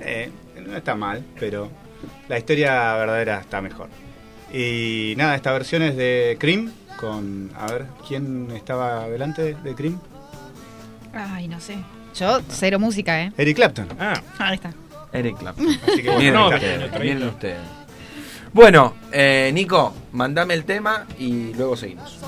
Eh, 0.00 0.30
no 0.64 0.76
está 0.76 0.94
mal, 0.94 1.24
pero 1.38 1.68
la 2.28 2.38
historia 2.38 2.94
verdadera 2.94 3.40
está 3.40 3.60
mejor. 3.60 3.88
Y 4.52 5.14
nada, 5.16 5.34
esta 5.34 5.52
versión 5.52 5.82
es 5.82 5.96
de 5.96 6.36
Cream 6.38 6.70
con... 6.96 7.50
A 7.56 7.66
ver, 7.72 7.86
¿quién 8.06 8.50
estaba 8.52 9.08
delante 9.08 9.54
de 9.54 9.74
Cream? 9.74 9.98
Ay, 11.12 11.48
no 11.48 11.58
sé. 11.60 11.76
Yo, 12.16 12.40
cero 12.48 12.78
música, 12.78 13.20
¿eh? 13.20 13.32
Eric 13.36 13.56
Clapton. 13.56 13.88
Ah, 13.98 14.20
Ahí 14.38 14.54
está. 14.54 14.72
Eric 15.12 15.38
Clapton. 15.38 15.66
Así 15.86 16.02
que 16.02 16.10
bueno, 16.10 16.18
Miren 16.18 16.34
No, 16.34 16.48
ustedes, 16.48 17.00
miren 17.00 17.28
ustedes. 17.28 17.58
Bueno, 18.52 18.94
eh, 19.12 19.50
Nico, 19.54 19.94
mandame 20.12 20.54
el 20.54 20.64
tema 20.64 21.06
y 21.18 21.54
luego 21.54 21.76
seguimos. 21.76 22.18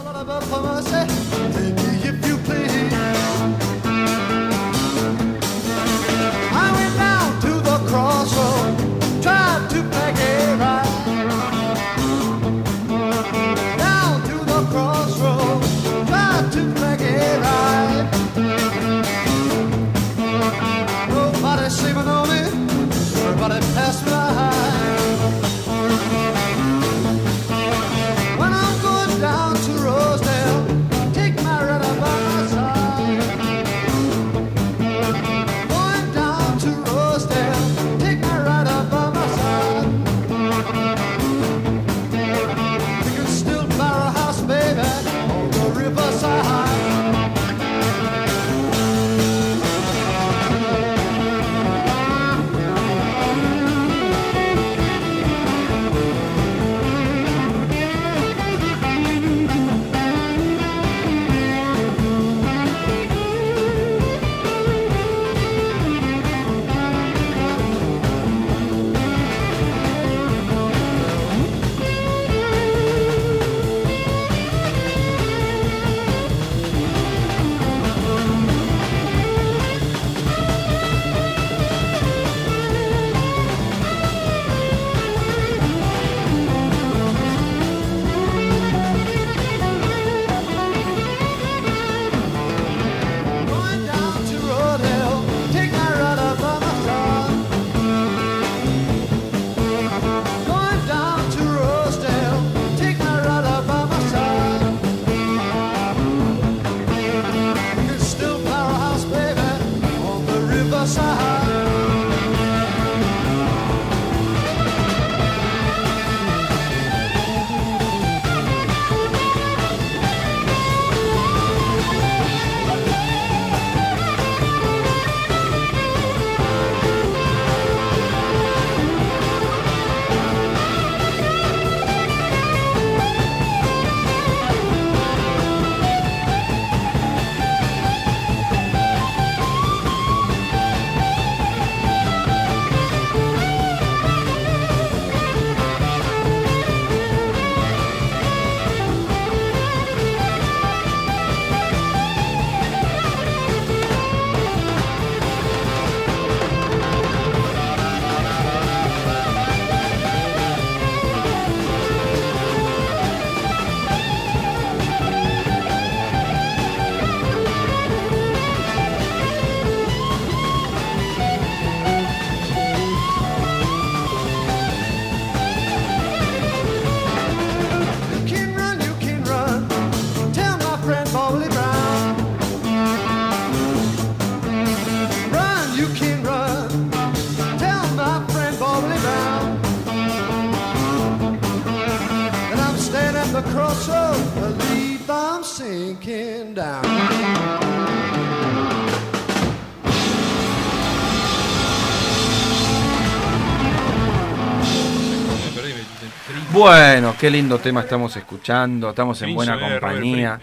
Qué 207.23 207.31
lindo 207.31 207.59
tema 207.61 207.83
estamos 207.83 208.17
escuchando, 208.17 208.91
estamos 208.91 209.23
en 209.23 209.33
buena 209.37 209.57
compañía. 209.57 210.41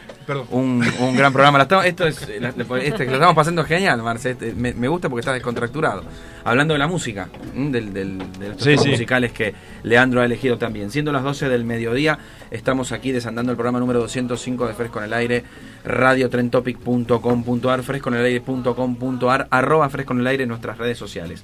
Un, 0.52 0.82
un 1.02 1.18
gran 1.18 1.34
programa. 1.34 1.62
Esto 1.62 1.82
es, 1.82 2.22
este, 2.22 3.06
lo 3.06 3.13
estamos 3.15 3.36
pasando 3.36 3.65
genial, 3.65 4.02
Marce. 4.02 4.32
Este, 4.32 4.54
me, 4.54 4.74
me 4.74 4.88
gusta 4.88 5.10
porque 5.10 5.20
está 5.20 5.34
descontracturado. 5.34 6.04
Hablando 6.46 6.74
de 6.74 6.78
la 6.80 6.88
música, 6.88 7.28
¿m? 7.54 7.70
del, 7.72 7.92
del- 7.92 8.18
de 8.39 8.50
los 8.50 8.62
Sí, 8.63 8.78
musicales 8.89 9.34
que 9.34 9.54
Leandro 9.84 10.22
ha 10.22 10.26
elegido 10.26 10.58
también. 10.58 10.89
Siendo 10.89 11.12
las 11.12 11.22
12 11.22 11.50
del 11.50 11.65
mediodía, 11.65 12.18
estamos 12.50 12.94
aquí 12.94 13.12
desandando 13.12 13.52
el 13.52 13.58
programa 13.58 13.82
número 13.82 14.00
205 14.00 14.65
de 14.65 14.74
Fresco 14.74 15.00
en 15.00 15.06
el 15.06 15.13
Aire, 15.13 15.44
radiotrentopic.com.ar, 15.84 17.84
fresconelaire.com.ar, 17.84 19.48
arroba 19.52 19.89
Fresco 19.89 20.13
en 20.13 20.20
el 20.22 20.28
Aire 20.28 20.44
en 20.44 20.50
nuestras 20.50 20.78
redes 20.78 20.98
sociales. 20.98 21.44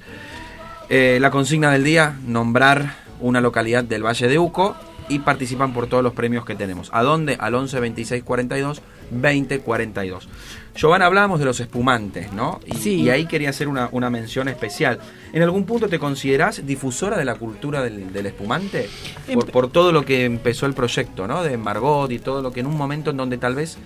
Eh, 0.88 1.18
la 1.20 1.30
consigna 1.30 1.72
del 1.72 1.84
día, 1.84 2.16
nombrar 2.26 2.96
una 3.20 3.42
localidad 3.42 3.84
del 3.84 4.06
Valle 4.06 4.30
de 4.30 4.40
Uco 4.40 4.78
y 5.10 5.20
participan 5.20 5.74
por 5.74 5.88
todos 5.88 6.04
los 6.04 6.14
premios 6.14 6.46
que 6.46 6.56
tenemos. 6.56 6.90
¿A 6.94 7.04
dónde? 7.04 7.38
Al 7.40 7.54
11 7.56 7.80
26 7.80 8.24
42 8.24 8.82
20 9.12 9.60
42. 9.60 10.28
Giovanna, 10.76 11.06
hablábamos 11.06 11.40
de 11.40 11.46
los 11.46 11.60
espumantes, 11.60 12.34
¿no? 12.34 12.60
Y, 12.66 12.76
Sí. 12.78 12.96
y 13.02 13.10
ahí 13.10 13.28
quería 13.28 13.50
hacer 13.52 13.68
una, 13.68 13.88
una 13.92 14.10
mención 14.10 14.48
especial. 14.50 15.00
¿En 15.32 15.42
algún 15.44 15.66
punto 15.66 15.88
te 15.88 16.00
considerás 16.00 16.66
difusora 16.66 17.18
de 17.18 17.24
la 17.26 17.36
cultura 17.36 17.82
del, 17.82 18.12
del 18.12 18.26
espumante? 18.26 18.90
Por, 19.34 19.46
Empe- 19.46 19.52
por 19.52 19.72
todo 19.72 19.92
lo 19.92 20.04
que 20.04 20.26
empezó 20.26 20.66
el 20.66 20.74
proyecto, 20.74 21.28
¿no? 21.28 21.44
De 21.44 21.56
Margot 21.58 22.12
y 22.12 22.20
todo 22.20 22.42
lo 22.42 22.52
que 22.52 22.60
en 22.62 22.66
un 22.68 22.76
momento 22.78 23.12
en 23.12 23.18
donde 23.18 23.38
tal 23.38 23.56
vez 23.56 23.78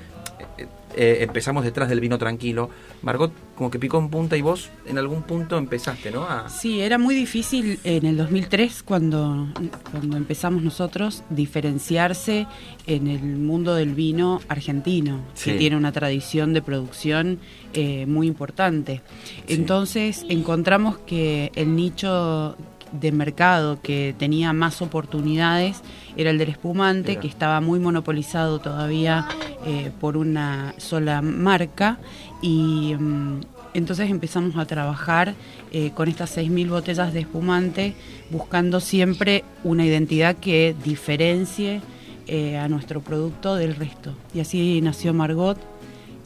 eh, 0.96 1.20
empezamos 1.22 1.64
detrás 1.64 1.90
del 1.90 2.00
vino 2.00 2.18
tranquilo. 2.18 2.70
Margot 3.02 3.32
como 3.56 3.70
que 3.70 3.78
picó 3.80 4.00
en 4.00 4.10
punta 4.10 4.38
y 4.38 4.42
vos 4.42 4.70
en 4.86 4.98
algún 4.98 5.24
punto 5.24 5.58
empezaste, 5.58 6.12
¿no? 6.12 6.24
A, 6.24 6.50
Sí, 6.50 6.80
era 6.80 6.98
muy 6.98 7.14
difícil 7.16 7.80
en 7.84 8.06
el 8.06 8.16
2003 8.18 8.84
cuando, 8.84 9.48
cuando 9.92 10.18
empezamos 10.18 10.64
nosotros 10.64 11.24
diferenciarse 11.30 12.48
en 12.88 13.08
el 13.08 13.22
mundo 13.22 13.76
del 13.76 13.94
vino 13.94 14.40
argentino, 14.48 15.22
Sí. 15.34 15.52
que 15.52 15.58
tiene 15.58 15.76
una 15.78 15.92
tradición 15.92 16.54
de 16.54 16.62
producción 16.62 17.40
eh, 17.74 18.06
muy 18.08 18.28
importante. 18.28 19.02
Sí. 19.26 19.54
Entonces 19.56 20.26
encontramos 20.30 20.98
que 21.00 21.52
el 21.56 21.76
nicho 21.76 22.56
de 22.92 23.12
mercado 23.12 23.80
que 23.82 24.16
tenía 24.18 24.54
más 24.54 24.82
oportunidades 24.82 25.82
era 26.18 26.32
el 26.32 26.38
del 26.38 26.50
espumante, 26.50 27.18
que 27.18 27.28
estaba 27.28 27.62
muy 27.62 27.80
monopolizado 27.80 28.60
todavía 28.60 29.28
eh, 29.66 29.92
por 30.00 30.18
una 30.18 30.74
sola 30.78 31.22
marca. 31.22 31.98
Y 32.42 32.96
mm, 32.98 33.42
entonces 33.74 34.10
empezamos 34.10 34.58
a 34.58 34.66
trabajar 34.66 35.36
eh, 35.72 35.92
con 35.92 36.08
estas 36.08 36.38
6.000 36.38 36.70
botellas 36.70 37.14
de 37.14 37.22
espumante 37.22 37.94
buscando 38.32 38.80
siempre 38.80 39.44
una 39.64 39.86
identidad 39.86 40.36
que 40.36 40.76
diferencie 40.84 41.82
eh, 42.28 42.58
a 42.58 42.68
nuestro 42.68 43.02
producto 43.02 43.56
del 43.56 43.76
resto. 43.76 44.14
Y 44.34 44.40
así 44.40 44.82
nació 44.82 45.14
Margot, 45.14 45.58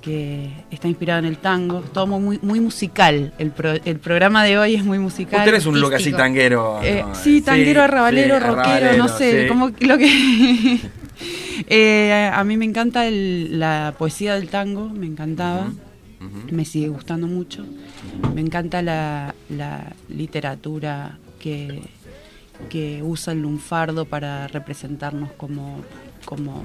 que 0.04 0.50
está 0.70 0.90
inspirada 0.90 1.20
en 1.20 1.26
el 1.26 1.38
tango, 1.38 1.80
todo 1.80 2.06
muy, 2.08 2.38
muy 2.42 2.60
musical. 2.60 3.34
El, 3.38 3.52
pro- 3.52 3.72
el 3.86 4.00
programa 4.00 4.44
de 4.44 4.58
hoy 4.58 4.76
es 4.76 4.84
muy 4.84 5.00
musical. 5.00 5.40
Vos 5.40 5.46
tenés 5.46 5.66
un 5.66 5.80
look 5.80 5.94
así 5.94 6.12
tanguero. 6.12 6.82
Eh, 6.84 7.04
¿no? 7.08 7.16
sí, 7.16 7.42
tanguero, 7.42 7.82
arrabalero, 7.82 8.36
sí, 8.36 8.42
rockero, 8.44 8.62
arrabalero, 8.62 8.98
no 8.98 9.08
sé, 9.08 9.44
sí. 9.44 9.48
como 9.48 9.70
lo 9.80 9.98
que... 9.98 10.80
Eh, 11.68 12.30
a 12.34 12.44
mí 12.44 12.58
me 12.58 12.66
encanta 12.66 13.08
el- 13.08 13.58
la 13.60 13.94
poesía 13.98 14.36
del 14.36 14.50
tango, 14.50 14.90
me 14.90 15.06
encantaba, 15.06 15.72
me 16.52 16.66
sigue 16.66 16.90
gustando 16.90 17.28
mucho. 17.28 17.66
Me 18.34 18.42
encanta 18.42 18.82
la, 18.82 19.34
la 19.50 19.94
literatura 20.10 21.18
que, 21.40 21.82
que 22.70 23.02
usa 23.04 23.32
el 23.34 23.42
lunfardo 23.44 24.06
para 24.06 24.48
representarnos 24.48 25.32
como, 25.34 25.80
como 26.26 26.64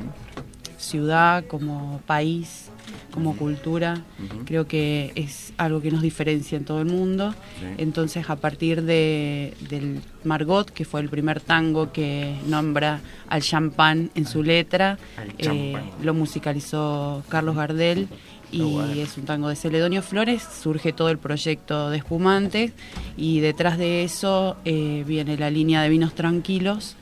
ciudad, 0.79 1.45
como 1.47 2.01
país, 2.07 2.71
como 3.11 3.37
cultura. 3.37 4.03
Creo 4.45 4.67
que 4.67 5.13
es 5.15 5.53
algo 5.57 5.81
que 5.81 5.91
nos 5.91 6.03
diferencia 6.03 6.57
en 6.57 6.65
todo 6.65 6.81
el 6.81 6.87
mundo. 6.87 7.33
Sí. 7.33 7.67
Entonces, 7.79 8.29
a 8.29 8.37
partir 8.37 8.83
de, 8.83 9.55
del 9.69 10.01
Margot, 10.25 10.71
que 10.71 10.85
fue 10.85 11.01
el 11.01 11.09
primer 11.09 11.41
tango 11.41 11.93
que 11.93 12.37
nombra 12.47 13.01
al 13.29 13.43
champán 13.43 14.11
en 14.15 14.27
su 14.27 14.43
letra, 14.43 14.99
eh, 15.39 15.77
lo 16.03 16.15
musicalizó 16.15 17.23
Carlos 17.29 17.57
Gardel 17.57 18.09
y 18.51 18.63
bueno. 18.63 18.93
es 18.93 19.17
un 19.19 19.25
tango 19.25 19.49
de 19.49 19.57
Celedonio 19.57 20.03
Flores. 20.03 20.43
Surge 20.43 20.93
todo 20.93 21.11
el 21.11 21.19
proyecto 21.19 21.91
de 21.91 21.99
espumantes 21.99 22.73
y 23.17 23.41
detrás 23.41 23.79
de 23.79 24.05
eso 24.05 24.57
eh, 24.65 25.05
viene 25.07 25.37
la 25.37 25.51
línea 25.51 25.83
de 25.83 25.89
vinos 25.89 26.15
tranquilos, 26.15 26.97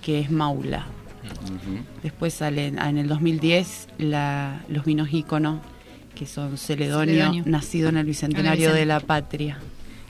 que 0.00 0.20
es 0.20 0.30
Maula. 0.30 0.86
Después 2.02 2.34
salen 2.34 2.78
ah, 2.78 2.88
en 2.90 2.98
el 2.98 3.08
2010 3.08 3.88
la, 3.98 4.62
los 4.68 4.84
vinos 4.84 5.12
ícono, 5.12 5.60
que 6.14 6.26
son 6.26 6.58
Celedonio, 6.58 7.14
Celedonio. 7.14 7.42
nacido 7.46 7.88
en 7.88 7.96
el 7.96 8.06
Bicentenario 8.06 8.72
de 8.72 8.86
la 8.86 9.00
Patria. 9.00 9.58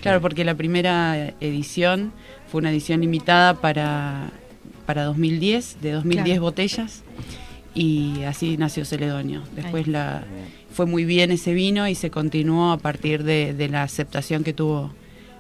Claro, 0.01 0.21
porque 0.21 0.45
la 0.45 0.55
primera 0.57 1.29
edición 1.41 2.13
fue 2.51 2.59
una 2.61 2.71
edición 2.71 3.01
limitada 3.01 3.55
para, 3.55 4.31
para 4.85 5.05
2010, 5.05 5.79
de 5.81 5.93
2010 5.93 6.25
Claro. 6.27 6.43
botellas, 6.43 7.03
y 7.75 8.23
así 8.25 8.57
nació 8.57 8.85
Celedonio. 8.85 9.43
Después 9.55 9.87
Ahí. 9.87 9.93
la, 9.93 10.25
fue 10.73 10.87
muy 10.87 11.05
bien 11.05 11.31
ese 11.31 11.55
vino 11.55 11.87
y 11.89 11.95
se 11.95 12.11
continuó 12.11 12.73
a 12.73 12.79
partir 12.79 13.23
de, 13.23 13.55
de 13.55 13.69
la 13.69 13.85
aceptación 13.85 14.43
que 14.43 14.53
tuvo 14.53 14.93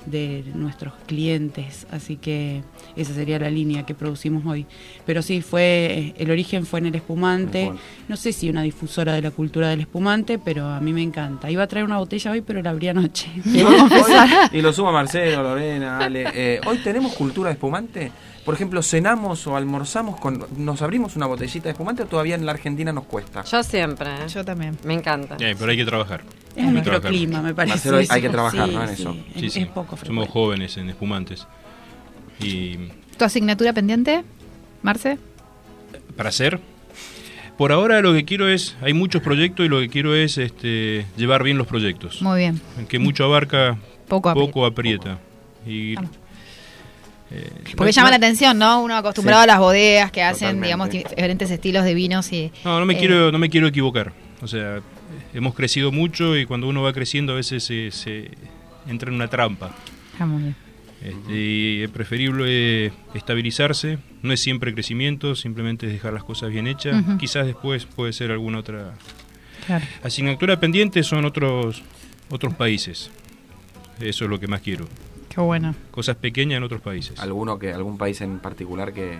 de 0.07 0.45
nuestros 0.55 0.93
clientes, 1.07 1.87
así 1.91 2.17
que 2.17 2.63
esa 2.97 3.15
sería 3.15 3.39
la 3.39 3.51
línea 3.51 3.87
que 3.87 3.95
producimos 3.95 4.45
hoy. 4.47 4.67
Pero 5.07 5.23
sí, 5.23 5.43
fue 5.43 6.15
el 6.17 6.31
origen 6.31 6.67
fue 6.67 6.81
en 6.81 6.87
el 6.87 6.95
espumante. 6.95 7.67
Bueno. 7.67 7.81
No 8.09 8.17
sé 8.17 8.33
si 8.33 8.51
una 8.51 8.63
difusora 8.63 9.15
de 9.15 9.23
la 9.23 9.31
cultura 9.31 9.69
del 9.69 9.81
espumante, 9.81 10.39
pero 10.39 10.67
a 10.67 10.81
mí 10.81 10.93
me 10.93 11.03
encanta. 11.03 11.51
Iba 11.51 11.63
a 11.63 11.67
traer 11.67 11.85
una 11.85 11.99
botella 11.99 12.31
hoy, 12.31 12.41
pero 12.41 12.63
la 12.63 12.71
abrí 12.71 12.89
anoche. 12.89 13.29
Y 14.53 14.61
lo 14.61 14.73
suma 14.73 14.93
Marcelo, 14.93 15.43
Lorena, 15.43 15.99
Ale. 15.99 16.27
Eh, 16.35 16.61
hoy 16.67 16.79
tenemos 16.79 17.15
cultura 17.15 17.49
de 17.49 17.55
espumante. 17.55 18.13
Por 18.45 18.55
ejemplo, 18.55 18.83
cenamos 18.83 19.47
o 19.47 19.57
almorzamos 19.57 20.19
con. 20.19 20.45
¿Nos 20.57 20.83
abrimos 20.83 21.15
una 21.15 21.27
botellita 21.27 21.65
de 21.65 21.71
espumante 21.73 22.03
o 22.03 22.07
todavía 22.07 22.35
en 22.35 22.45
la 22.45 22.53
Argentina 22.53 22.93
nos 22.93 23.05
cuesta? 23.05 23.45
Yo 23.45 23.63
siempre, 23.63 24.09
¿eh? 24.11 24.29
Yo 24.29 24.45
también. 24.45 24.77
me 24.85 24.95
encanta. 24.95 25.37
Eh, 25.39 25.55
pero 25.57 25.71
hay 25.71 25.77
que 25.77 25.85
trabajar. 25.85 26.23
Es 26.57 26.65
un 26.65 26.75
microclima, 26.75 27.41
me 27.41 27.55
parece. 27.55 27.75
Marcelo, 27.91 27.99
hay- 28.15 28.21
que 28.21 28.29
trabajar, 28.29 28.69
Sí, 28.69 28.75
¿no? 28.75 28.83
en 28.83 28.89
sí, 28.89 29.03
eso. 29.03 29.17
Es, 29.35 29.41
Sí, 29.41 29.51
sí. 29.51 29.61
es 29.61 29.69
poco 29.69 29.97
Somos 29.97 30.29
jóvenes 30.29 30.77
en 30.77 30.91
espumantes. 30.91 31.47
Y 32.41 32.77
¿Tu 33.17 33.25
asignatura 33.25 33.73
pendiente, 33.73 34.25
Marce? 34.83 35.19
para 36.17 36.29
hacer, 36.31 36.59
por 37.57 37.71
ahora 37.73 38.01
lo 38.01 38.13
que 38.13 38.25
quiero 38.25 38.49
es, 38.49 38.77
hay 38.83 38.93
muchos 38.93 39.23
proyectos 39.23 39.65
y 39.65 39.69
lo 39.69 39.79
que 39.81 39.89
quiero 39.89 40.15
es 40.17 40.37
este, 40.39 41.07
llevar 41.17 41.43
bien 41.45 41.59
los 41.59 41.67
proyectos. 41.69 42.21
Muy 42.23 42.41
bien. 42.41 42.61
Que 42.89 42.99
mucho 42.99 43.25
abarca, 43.25 43.79
Poco 44.09 44.67
aprieta. 44.67 45.19
Y, 45.65 45.95
Vamos. 45.95 46.11
Eh, 47.35 47.51
Porque 47.77 47.91
no- 47.91 47.91
llama 47.91 48.09
no- 48.09 48.11
la 48.11 48.17
atención, 48.17 48.59
¿no? 48.59 48.83
Uno 48.83 48.97
acostumbrado 48.97 49.41
Sí. 49.43 49.45
a 49.45 49.47
las 49.53 49.59
bodegas 49.59 50.11
que 50.13 50.23
hacen, 50.23 50.59
Totalmente. 50.61 50.67
digamos, 50.67 50.91
diferentes 50.91 51.51
estilos 51.51 51.85
de 51.85 51.95
vinos 51.95 52.33
y... 52.33 52.53
No, 52.65 52.79
no 52.81 52.87
me 52.87 52.95
eh, 52.95 52.99
quiero, 52.99 53.33
no 53.33 53.39
me 53.39 53.49
quiero 53.49 53.67
equivocar. 53.67 54.13
O 54.43 54.47
sea, 54.47 54.81
hemos 55.33 55.55
crecido 55.55 55.91
mucho 55.93 56.37
y 56.37 56.45
cuando 56.47 56.69
uno 56.69 56.83
va 56.83 56.93
creciendo 56.93 57.33
a 57.33 57.37
veces 57.37 57.65
se, 57.65 57.91
se 57.91 58.31
entra 58.87 59.09
en 59.09 59.15
una 59.17 59.29
trampa. 59.29 59.75
Ah, 60.19 60.27
muy 60.27 60.43
bien. 60.43 60.57
Este, 61.03 61.33
y 61.35 61.83
es 61.83 61.91
preferible 61.91 62.93
estabilizarse. 63.15 63.99
No 64.23 64.33
es 64.33 64.41
siempre 64.41 64.73
crecimiento, 64.73 65.35
simplemente 65.35 65.87
es 65.87 65.93
dejar 65.93 66.13
las 66.13 66.23
cosas 66.23 66.51
bien 66.51 66.67
hechas. 66.69 67.01
Ujú. 67.03 67.19
Quizás 67.19 67.47
después 67.47 67.87
puede 67.87 68.13
ser 68.13 68.31
alguna 68.31 68.59
otra 68.59 68.93
Claro. 69.67 69.85
asignatura 70.05 70.61
pendiente. 70.61 71.03
Son 71.03 71.25
otros 71.25 71.83
otros 72.31 72.55
países. 72.55 73.11
Eso 74.01 74.25
es 74.25 74.31
lo 74.31 74.39
que 74.41 74.47
más 74.47 74.61
quiero. 74.61 74.87
Qué 75.35 75.41
bueno. 75.41 75.75
Cosas 75.91 76.17
pequeñas 76.17 76.59
en 76.59 76.63
otros 76.65 76.81
países. 76.83 77.19
¿Alguno 77.19 77.59
que, 77.59 77.73
¿Algún 77.73 77.97
país 77.97 78.21
en 78.21 78.39
particular 78.39 78.93
que.? 78.93 79.19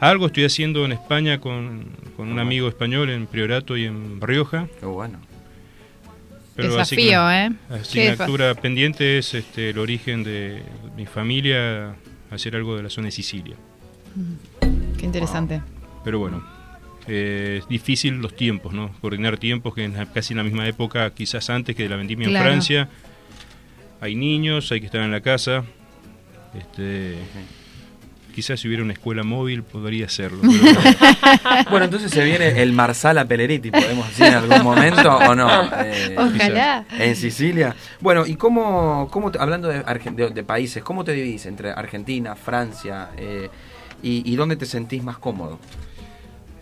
Algo 0.00 0.26
estoy 0.26 0.44
haciendo 0.44 0.84
en 0.84 0.92
España 0.92 1.40
con, 1.40 1.86
con 2.16 2.28
un 2.30 2.38
amigo 2.38 2.68
español 2.68 3.08
en 3.10 3.26
Priorato 3.26 3.76
y 3.76 3.84
en 3.86 4.20
Rioja. 4.20 4.68
Qué 4.80 4.86
bueno. 4.86 5.18
Desafío, 6.56 7.20
asigna- 7.20 7.46
¿eh? 7.46 7.52
Asignatura 7.70 8.54
pendiente 8.54 9.18
es 9.18 9.34
este, 9.34 9.70
el 9.70 9.78
origen 9.78 10.22
de 10.22 10.62
mi 10.96 11.04
familia, 11.06 11.96
hacer 12.30 12.54
algo 12.54 12.76
de 12.76 12.82
la 12.84 12.90
zona 12.90 13.06
de 13.06 13.10
Sicilia. 13.12 13.56
Qué 14.98 15.04
interesante. 15.06 15.62
Pero 16.04 16.20
bueno, 16.20 16.44
eh, 17.08 17.56
es 17.60 17.68
difícil 17.68 18.14
los 18.20 18.36
tiempos, 18.36 18.72
¿no? 18.72 18.92
Coordinar 19.00 19.36
tiempos 19.38 19.74
que 19.74 19.82
en 19.84 19.94
la- 19.94 20.06
casi 20.06 20.32
en 20.34 20.38
la 20.38 20.44
misma 20.44 20.68
época, 20.68 21.10
quizás 21.12 21.50
antes 21.50 21.74
que 21.74 21.82
de 21.84 21.88
la 21.88 21.96
vendimia 21.96 22.28
Claro. 22.28 22.44
en 22.46 22.52
Francia. 22.52 22.88
Hay 24.04 24.14
niños, 24.16 24.70
hay 24.70 24.80
que 24.80 24.86
estar 24.86 25.00
en 25.00 25.10
la 25.10 25.22
casa. 25.22 25.64
Este, 26.54 27.14
quizás 28.34 28.60
si 28.60 28.68
hubiera 28.68 28.82
una 28.84 28.92
escuela 28.92 29.22
móvil 29.22 29.62
podría 29.62 30.04
hacerlo. 30.04 30.40
pero- 30.42 31.70
Bueno, 31.70 31.86
entonces 31.86 32.10
se 32.10 32.22
viene 32.22 32.60
el 32.60 32.72
Marsala 32.72 33.24
Peleriti, 33.26 33.70
podemos 33.70 34.06
decir 34.08 34.26
en 34.26 34.34
algún 34.34 34.62
momento 34.62 35.16
o 35.16 35.34
no. 35.34 35.48
Eh, 35.82 36.14
Ojalá. 36.18 36.84
En 36.98 37.16
Sicilia. 37.16 37.74
Bueno, 38.00 38.26
¿y 38.26 38.34
cómo, 38.36 39.08
cómo 39.10 39.30
te- 39.32 39.38
hablando 39.38 39.68
de, 39.68 39.82
Argen- 39.86 40.14
de- 40.16 40.30
de 40.30 40.44
países, 40.44 40.82
cómo 40.82 41.02
te 41.02 41.12
dividís 41.12 41.46
entre 41.46 41.70
Argentina, 41.70 42.36
Francia 42.36 43.08
eh, 43.16 43.48
y, 44.02 44.30
y 44.30 44.36
dónde 44.36 44.56
te 44.56 44.66
sentís 44.66 45.02
más 45.02 45.16
cómodo? 45.16 45.58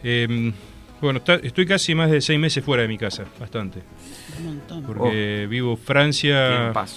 Em, 0.04 0.52
bueno, 1.00 1.18
está- 1.18 1.34
estoy 1.42 1.66
casi 1.66 1.94
más 1.96 2.08
de 2.08 2.20
seis 2.20 2.38
meses 2.38 2.64
fuera 2.64 2.82
de 2.82 2.88
mi 2.88 2.98
casa, 2.98 3.24
bastante. 3.40 3.82
Un 4.38 4.46
montón. 4.46 4.82
Porque 4.84 5.46
vivo 5.50 5.76
Francia, 5.76 6.70
Paso. 6.72 6.96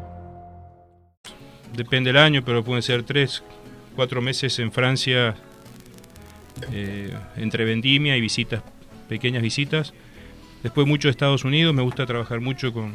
depende 1.75 2.09
del 2.11 2.17
año, 2.17 2.43
pero 2.43 2.63
pueden 2.63 2.81
ser 2.83 3.03
tres, 3.03 3.43
cuatro 3.95 4.21
meses 4.21 4.57
en 4.59 4.71
Francia, 4.71 5.35
eh, 6.71 7.13
entre 7.37 7.65
vendimia 7.65 8.15
y 8.17 8.21
visitas, 8.21 8.61
pequeñas 9.09 9.41
visitas. 9.41 9.93
Después 10.63 10.85
mucho 10.87 11.07
de 11.07 11.11
Estados 11.11 11.43
Unidos, 11.43 11.73
me 11.73 11.81
gusta 11.81 12.05
trabajar 12.05 12.39
mucho 12.39 12.71
con... 12.73 12.93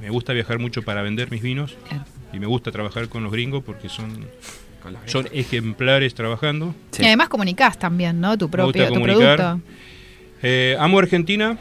Me 0.00 0.10
gusta 0.10 0.32
viajar 0.32 0.58
mucho 0.58 0.82
para 0.82 1.02
vender 1.02 1.30
mis 1.30 1.42
vinos 1.42 1.76
Claro. 1.88 2.04
y 2.32 2.38
me 2.40 2.46
gusta 2.46 2.72
trabajar 2.72 3.08
con 3.08 3.22
los 3.22 3.30
gringos 3.30 3.62
porque 3.62 3.88
son, 3.88 4.26
son 5.06 5.28
ejemplares 5.32 6.14
trabajando. 6.14 6.74
Sí. 6.90 7.02
Y 7.02 7.06
además 7.06 7.28
comunicás 7.28 7.78
también, 7.78 8.20
¿no? 8.20 8.36
Tu 8.36 8.46
Me 8.46 8.50
propio 8.50 8.88
tu 8.92 9.00
producto. 9.02 9.60
Eh, 10.42 10.76
amo 10.80 10.98
Argentina, 10.98 11.56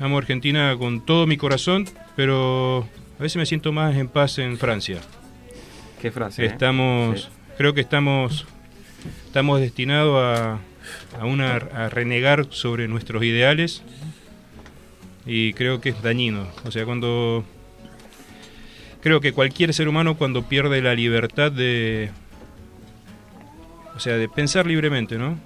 amo 0.00 0.16
Argentina 0.16 0.74
con 0.78 1.04
todo 1.04 1.26
mi 1.26 1.36
corazón, 1.36 1.86
pero 2.16 2.88
a 3.18 3.22
veces 3.22 3.36
me 3.36 3.46
siento 3.46 3.72
más 3.72 3.96
en 3.96 4.08
paz 4.08 4.38
en 4.38 4.58
Francia. 4.58 4.98
¿Qué 6.00 6.10
frase? 6.10 6.42
eh? 6.44 6.46
Estamos, 6.46 7.22
Sí. 7.22 7.28
creo 7.58 7.74
que 7.74 7.80
estamos, 7.80 8.46
estamos 9.26 9.60
destinados 9.60 10.16
a, 10.22 10.58
a 11.20 11.24
una, 11.26 11.54
a 11.56 11.88
renegar 11.88 12.46
sobre 12.50 12.88
nuestros 12.88 13.22
ideales 13.22 13.82
y 15.26 15.52
creo 15.52 15.80
que 15.80 15.90
es 15.90 16.02
dañino. 16.02 16.48
O 16.64 16.70
sea, 16.72 16.84
cuando 16.84 17.44
creo 19.00 19.20
que 19.20 19.32
cualquier 19.32 19.72
ser 19.74 19.88
humano 19.88 20.16
cuando 20.16 20.42
pierde 20.48 20.82
la 20.82 20.94
libertad 20.94 21.52
de, 21.52 22.10
o 23.94 24.00
sea, 24.00 24.14
de 24.16 24.28
pensar 24.28 24.66
libremente, 24.66 25.18
¿no? 25.18 25.38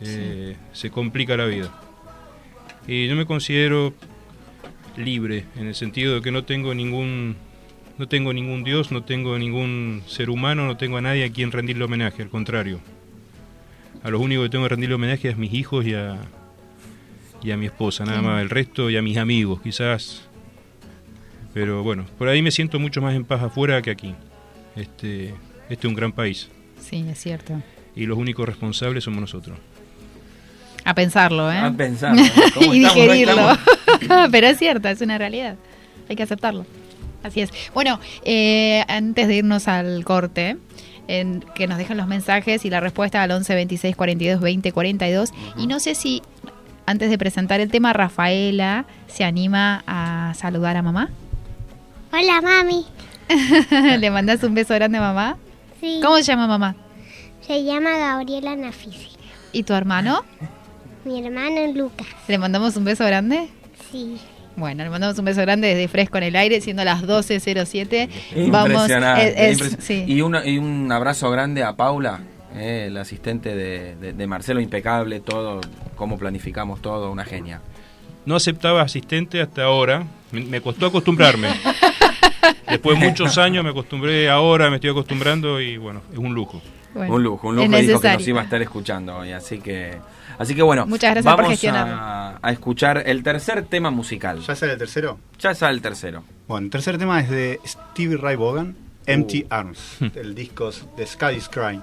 Eh, 0.00 0.56
Se 0.72 0.90
complica 0.90 1.36
la 1.36 1.46
vida. 1.46 1.72
Y 2.86 3.08
yo 3.08 3.16
me 3.16 3.26
considero 3.26 3.94
libre 4.96 5.44
en 5.56 5.66
el 5.66 5.74
sentido 5.74 6.14
de 6.16 6.22
que 6.22 6.30
no 6.30 6.44
tengo 6.44 6.74
ningún 6.74 7.36
no 7.98 8.08
tengo 8.08 8.32
ningún 8.32 8.64
dios, 8.64 8.90
no 8.90 9.04
tengo 9.04 9.38
ningún 9.38 10.02
ser 10.06 10.28
humano, 10.30 10.66
no 10.66 10.76
tengo 10.76 10.96
a 10.96 11.00
nadie 11.00 11.24
a 11.24 11.30
quien 11.32 11.52
rendirle 11.52 11.84
homenaje, 11.84 12.22
al 12.22 12.28
contrario. 12.28 12.80
A 14.02 14.10
los 14.10 14.20
únicos 14.20 14.46
que 14.46 14.50
tengo 14.50 14.64
que 14.64 14.70
rendirle 14.70 14.96
homenaje 14.96 15.28
es 15.28 15.34
a 15.34 15.38
mis 15.38 15.54
hijos 15.54 15.86
y 15.86 15.94
a, 15.94 16.16
y 17.40 17.52
a 17.52 17.56
mi 17.56 17.66
esposa, 17.66 18.04
nada 18.04 18.20
más. 18.20 18.42
El 18.42 18.50
resto 18.50 18.90
y 18.90 18.96
a 18.96 19.02
mis 19.02 19.16
amigos, 19.16 19.60
quizás. 19.62 20.22
Pero 21.52 21.84
bueno, 21.84 22.04
por 22.18 22.26
ahí 22.28 22.42
me 22.42 22.50
siento 22.50 22.80
mucho 22.80 23.00
más 23.00 23.14
en 23.14 23.24
paz 23.24 23.42
afuera 23.42 23.80
que 23.80 23.90
aquí. 23.92 24.12
Este, 24.74 25.28
este 25.68 25.86
es 25.86 25.88
un 25.88 25.94
gran 25.94 26.10
país 26.10 26.50
Sí, 26.80 27.06
es 27.08 27.20
cierto. 27.20 27.62
y 27.94 28.06
los 28.06 28.18
únicos 28.18 28.44
responsables 28.44 29.04
somos 29.04 29.20
nosotros. 29.20 29.56
A 30.84 30.94
pensarlo, 30.96 31.50
¿eh? 31.50 31.58
A 31.58 31.70
pensar, 31.72 32.14
¿no? 32.16 32.22
¿Cómo 32.54 32.74
y 32.74 32.80
digerirlo. 32.80 33.52
estamos? 33.52 33.58
Pero 34.30 34.46
es 34.46 34.58
cierto, 34.58 34.88
es 34.88 35.00
una 35.00 35.18
realidad. 35.18 35.56
Hay 36.08 36.16
que 36.16 36.22
aceptarlo. 36.22 36.66
Así 37.22 37.40
es. 37.40 37.50
Bueno, 37.72 37.98
eh, 38.24 38.84
antes 38.88 39.28
de 39.28 39.36
irnos 39.36 39.66
al 39.68 40.04
corte, 40.04 40.56
en- 41.08 41.44
que 41.54 41.66
nos 41.66 41.78
dejen 41.78 41.96
los 41.96 42.06
mensajes 42.06 42.64
y 42.64 42.70
la 42.70 42.80
respuesta 42.80 43.22
al 43.22 43.30
11 43.30 43.54
26 43.54 43.96
42 43.96 44.40
20 44.40 44.72
42. 44.72 45.30
Y 45.56 45.66
no 45.66 45.80
sé 45.80 45.94
si 45.94 46.22
antes 46.86 47.08
de 47.08 47.16
presentar 47.16 47.60
el 47.60 47.70
tema, 47.70 47.92
Rafaela 47.94 48.84
se 49.06 49.24
anima 49.24 49.82
a 49.86 50.34
saludar 50.34 50.76
a 50.76 50.82
mamá. 50.82 51.08
Hola, 52.12 52.40
mami. 52.42 52.84
¿Le 53.98 54.10
mandas 54.10 54.42
un 54.42 54.54
beso 54.54 54.74
grande 54.74 54.98
a 54.98 55.00
mamá? 55.00 55.36
Sí. 55.80 56.00
¿Cómo 56.02 56.16
se 56.18 56.24
llama 56.24 56.46
mamá? 56.46 56.76
Se 57.46 57.64
llama 57.64 57.90
Gabriela 57.96 58.54
Nafisi. 58.54 59.08
¿Y 59.52 59.62
tu 59.62 59.72
hermano? 59.74 60.22
Mi 61.04 61.24
hermano 61.24 61.66
Lucas. 61.74 62.06
¿Le 62.28 62.38
mandamos 62.38 62.76
un 62.76 62.84
beso 62.84 63.04
grande? 63.06 63.48
Sí. 63.94 64.16
Bueno, 64.56 64.82
le 64.84 64.90
mandamos 64.90 65.18
un 65.18 65.24
beso 65.24 65.40
grande 65.40 65.68
desde 65.68 65.88
Fresco 65.88 66.16
en 66.18 66.24
el 66.24 66.36
aire, 66.36 66.60
siendo 66.60 66.84
las 66.84 67.02
12.07. 67.02 68.08
Vamos, 68.50 68.70
Impresionante, 68.70 69.50
es- 69.50 69.60
es- 69.60 69.76
sí. 69.80 70.04
y, 70.06 70.20
una- 70.20 70.44
y 70.46 70.58
un 70.58 70.90
abrazo 70.92 71.30
grande 71.30 71.62
a 71.62 71.74
Paula, 71.76 72.20
eh, 72.56 72.88
la 72.90 73.00
asistente 73.02 73.54
de, 73.56 73.96
de- 73.96 74.12
de 74.12 74.26
Marcelo, 74.26 74.60
impecable, 74.60 75.20
todo, 75.20 75.60
cómo 75.96 76.18
planificamos 76.18 76.80
todo, 76.82 77.10
una 77.10 77.24
genia. 77.24 77.60
No 78.26 78.36
aceptaba 78.36 78.82
asistente 78.82 79.40
hasta 79.40 79.64
ahora. 79.64 80.04
Me, 80.32 80.40
me 80.42 80.60
costó 80.60 80.86
acostumbrarme. 80.86 81.48
Después 82.68 82.98
de 82.98 83.06
muchos 83.08 83.38
años 83.38 83.62
me 83.64 83.70
acostumbré, 83.70 84.28
ahora 84.30 84.70
me 84.70 84.76
estoy 84.76 84.90
acostumbrando 84.90 85.60
y 85.60 85.76
bueno, 85.76 86.02
es 86.12 86.18
un 86.18 86.34
lujo. 86.34 86.60
Bueno, 86.94 87.14
un 87.14 87.22
lujo, 87.22 87.48
un 87.48 87.56
lujo 87.56 87.68
dijo 87.68 88.00
que 88.00 88.12
nos 88.12 88.28
iba 88.28 88.40
a 88.40 88.44
estar 88.44 88.62
escuchando 88.62 89.16
hoy, 89.18 89.32
así 89.32 89.58
que, 89.58 89.96
así 90.38 90.54
que 90.54 90.62
bueno, 90.62 90.86
Muchas 90.86 91.10
gracias 91.12 91.34
por 91.34 91.42
vamos 91.44 91.64
a, 91.64 92.38
a 92.40 92.52
escuchar 92.52 93.02
el 93.06 93.22
tercer 93.22 93.64
tema 93.64 93.90
musical. 93.90 94.40
¿Ya 94.40 94.54
sale 94.54 94.72
el 94.72 94.78
tercero? 94.78 95.18
Ya 95.38 95.54
sale 95.54 95.74
el 95.74 95.82
tercero. 95.82 96.22
Bueno, 96.46 96.66
el 96.66 96.70
tercer 96.70 96.96
tema 96.98 97.20
es 97.20 97.28
de 97.30 97.60
Stevie 97.66 98.16
Ray 98.16 98.36
Vaughan, 98.36 98.76
Empty 99.06 99.42
Uh. 99.44 99.46
Arms, 99.50 99.96
del 100.14 100.34
disco 100.34 100.70
The 100.96 101.06
Sky 101.06 101.34
is 101.36 101.48
Crying. 101.48 101.80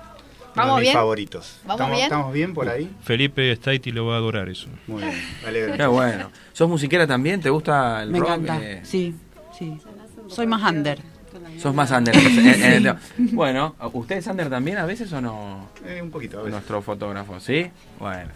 Uno 0.54 0.64
¿Vamos 0.64 0.76
de 0.76 0.82
mis 0.82 0.90
bien? 0.90 0.94
favoritos. 0.96 1.60
¿Vamos 1.64 1.76
¿Estamos 1.76 1.92
bien? 1.96 2.04
¿Estamos 2.04 2.34
bien 2.34 2.54
por 2.54 2.68
ahí? 2.70 2.92
Felipe 3.04 3.56
Staiti 3.56 3.92
lo 3.92 4.06
va 4.08 4.16
a 4.16 4.18
adorar 4.18 4.50
eso. 4.50 4.68
Muy 4.88 5.02
bien, 5.04 5.16
me 5.44 5.48
alegro. 5.48 5.78
Qué 5.78 5.86
bueno. 5.88 6.30
¿Sos 6.52 6.68
musiquera 6.68 7.08
también? 7.08 7.40
¿Te 7.42 7.50
gusta 7.50 8.04
el 8.04 8.12
Me 8.12 8.20
rock? 8.20 8.30
encanta. 8.30 8.60
Eh, 8.62 8.82
Sí, 8.84 9.16
sí. 9.58 9.78
Soy 10.28 10.48
más 10.48 10.62
under. 10.70 11.00
¿Sos 11.62 11.74
más 11.76 11.92
under? 11.92 12.16
en- 12.16 12.64
en 12.64 12.88
el- 12.88 12.96
bueno, 13.34 13.76
¿usted 13.94 14.18
es 14.18 14.28
under 14.28 14.50
también 14.50 14.78
a 14.78 14.86
veces 14.86 15.12
o 15.14 15.22
no? 15.22 15.70
Eh, 15.86 16.02
un 16.02 16.10
poquito, 16.12 16.38
a 16.40 16.42
veces. 16.42 16.54
Nuestro 16.54 16.82
fotógrafo, 16.82 17.40
¿sí? 17.40 17.70
Bueno. 18.00 18.30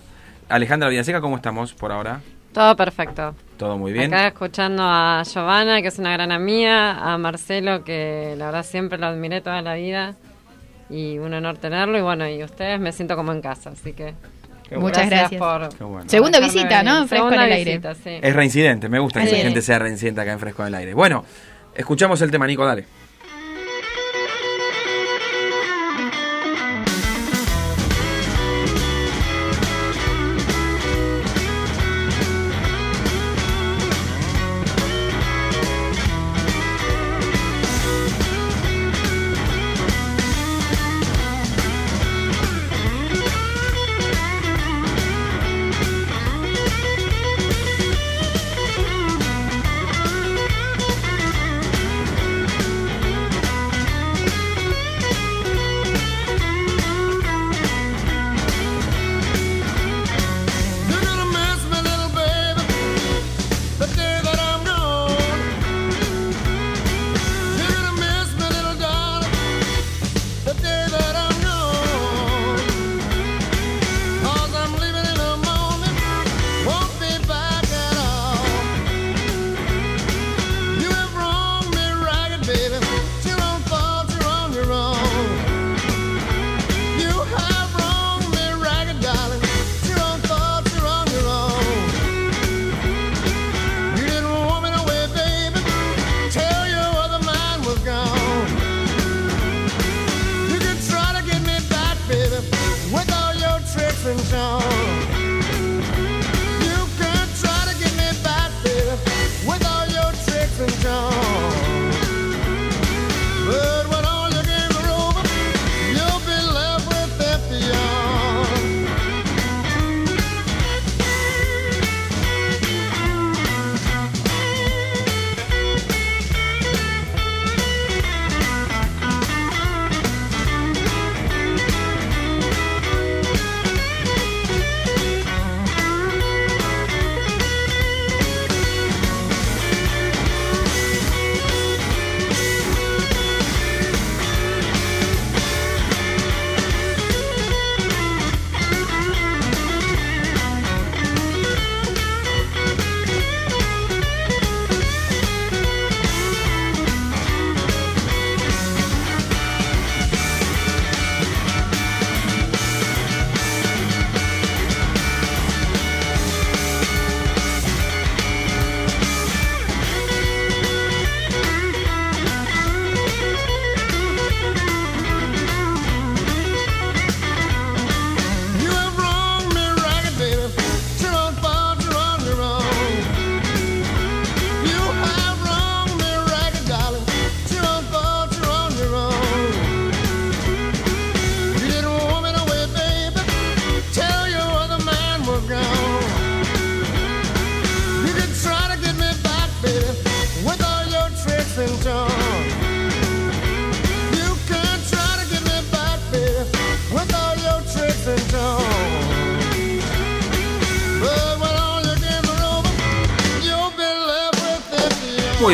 Alejandra 0.49 0.89
Villaseca, 0.89 1.21
¿cómo 1.21 1.36
estamos 1.38 1.73
por 1.73 1.91
ahora? 1.91 2.21
Todo 2.53 2.76
perfecto. 2.76 3.36
¿Todo 3.57 3.78
muy 3.78 3.91
bien? 3.91 4.13
Acá 4.13 4.28
escuchando 4.28 4.84
a 4.86 5.23
Giovanna, 5.26 5.82
que 5.82 5.88
es 5.89 5.99
una 5.99 6.13
gran 6.13 6.32
amiga, 6.32 7.13
a 7.13 7.17
Marcelo, 7.17 7.84
que 7.84 8.36
la 8.38 8.45
verdad 8.45 8.63
siempre 8.63 8.97
lo 8.97 9.07
admiré 9.07 9.41
toda 9.41 9.61
la 9.61 9.76
vida. 9.76 10.15
y 10.88 11.17
un 11.17 11.34
honor 11.34 11.57
tenerlo 11.57 11.97
y 11.97 12.01
bueno, 12.01 12.30
y 12.30 12.43
ustedes 12.43 12.80
me 12.80 12.91
siento 12.91 13.15
como 13.15 13.32
en 13.32 13.41
casa, 13.41 13.71
así 13.71 13.93
que 13.93 14.13
Qué 14.69 14.78
Muchas 14.78 15.09
gracias. 15.09 15.39
por 15.39 15.76
bueno. 15.80 16.07
Segunda 16.09 16.39
visita, 16.39 16.84
¿no? 16.84 16.93
venir. 16.93 17.07
Fresco 17.09 17.28
en 17.30 17.34
el 17.34 17.51
aire. 17.51 17.71
visita, 17.71 17.95
sí. 17.95 18.19
Es 18.21 18.36
reincidente, 18.36 18.88
me 18.88 18.99
gusta 18.99 19.19
que 19.21 19.26
Así 19.28 19.36
la 19.38 19.41
gente 19.43 19.61
sea 19.63 19.80
reincidente 19.80 20.21
acá 20.21 20.32
en 20.34 20.39
Fresco 20.39 20.61
en 20.61 20.67
el 20.67 20.76
Aire. 20.76 20.93
Bueno, 20.93 21.26
escuchamos 21.73 22.21
el 22.21 22.30
tema, 22.30 22.45
Nico, 22.45 22.63
dale. 22.65 22.86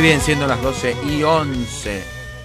Muy 0.01 0.07
bien, 0.07 0.19
siendo 0.19 0.47
las 0.47 0.59
12 0.63 0.95
y 1.11 1.21
11 1.21 2.01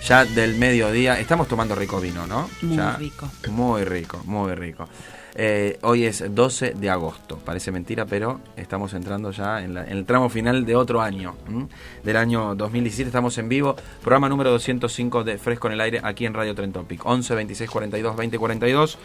ya 0.06 0.26
del 0.26 0.56
mediodía. 0.56 1.18
Estamos 1.18 1.48
tomando 1.48 1.74
rico 1.74 1.98
vino, 2.02 2.26
¿no? 2.26 2.50
Muy 2.60 2.76
Ya. 2.76 2.96
rico. 2.98 3.30
Muy 3.48 3.82
rico, 3.84 4.20
muy 4.26 4.54
rico. 4.54 4.86
Eh, 5.34 5.78
hoy 5.80 6.04
es 6.04 6.22
12 6.34 6.72
de 6.72 6.90
agosto, 6.90 7.38
parece 7.38 7.72
mentira, 7.72 8.04
pero 8.04 8.42
estamos 8.58 8.92
entrando 8.92 9.30
ya 9.30 9.62
en, 9.62 9.72
la- 9.72 9.84
en 9.86 9.96
el 9.96 10.04
tramo 10.04 10.28
final 10.28 10.66
de 10.66 10.76
otro 10.76 11.00
año, 11.00 11.34
¿m? 11.48 11.66
del 12.04 12.18
año 12.18 12.54
2017. 12.54 13.08
Estamos 13.08 13.38
en 13.38 13.48
vivo, 13.48 13.74
programa 14.02 14.28
número 14.28 14.50
205 14.50 15.24
de 15.24 15.38
Fresco 15.38 15.68
en 15.68 15.72
el 15.72 15.80
Aire, 15.80 16.00
aquí 16.04 16.26
en 16.26 16.34
Radio 16.34 16.54
Tren 16.54 16.74
Topic. 16.74 17.06
11 17.06 17.34
26 17.34 17.70
42 17.70 18.16
20 18.16 18.38
42. 18.38 18.98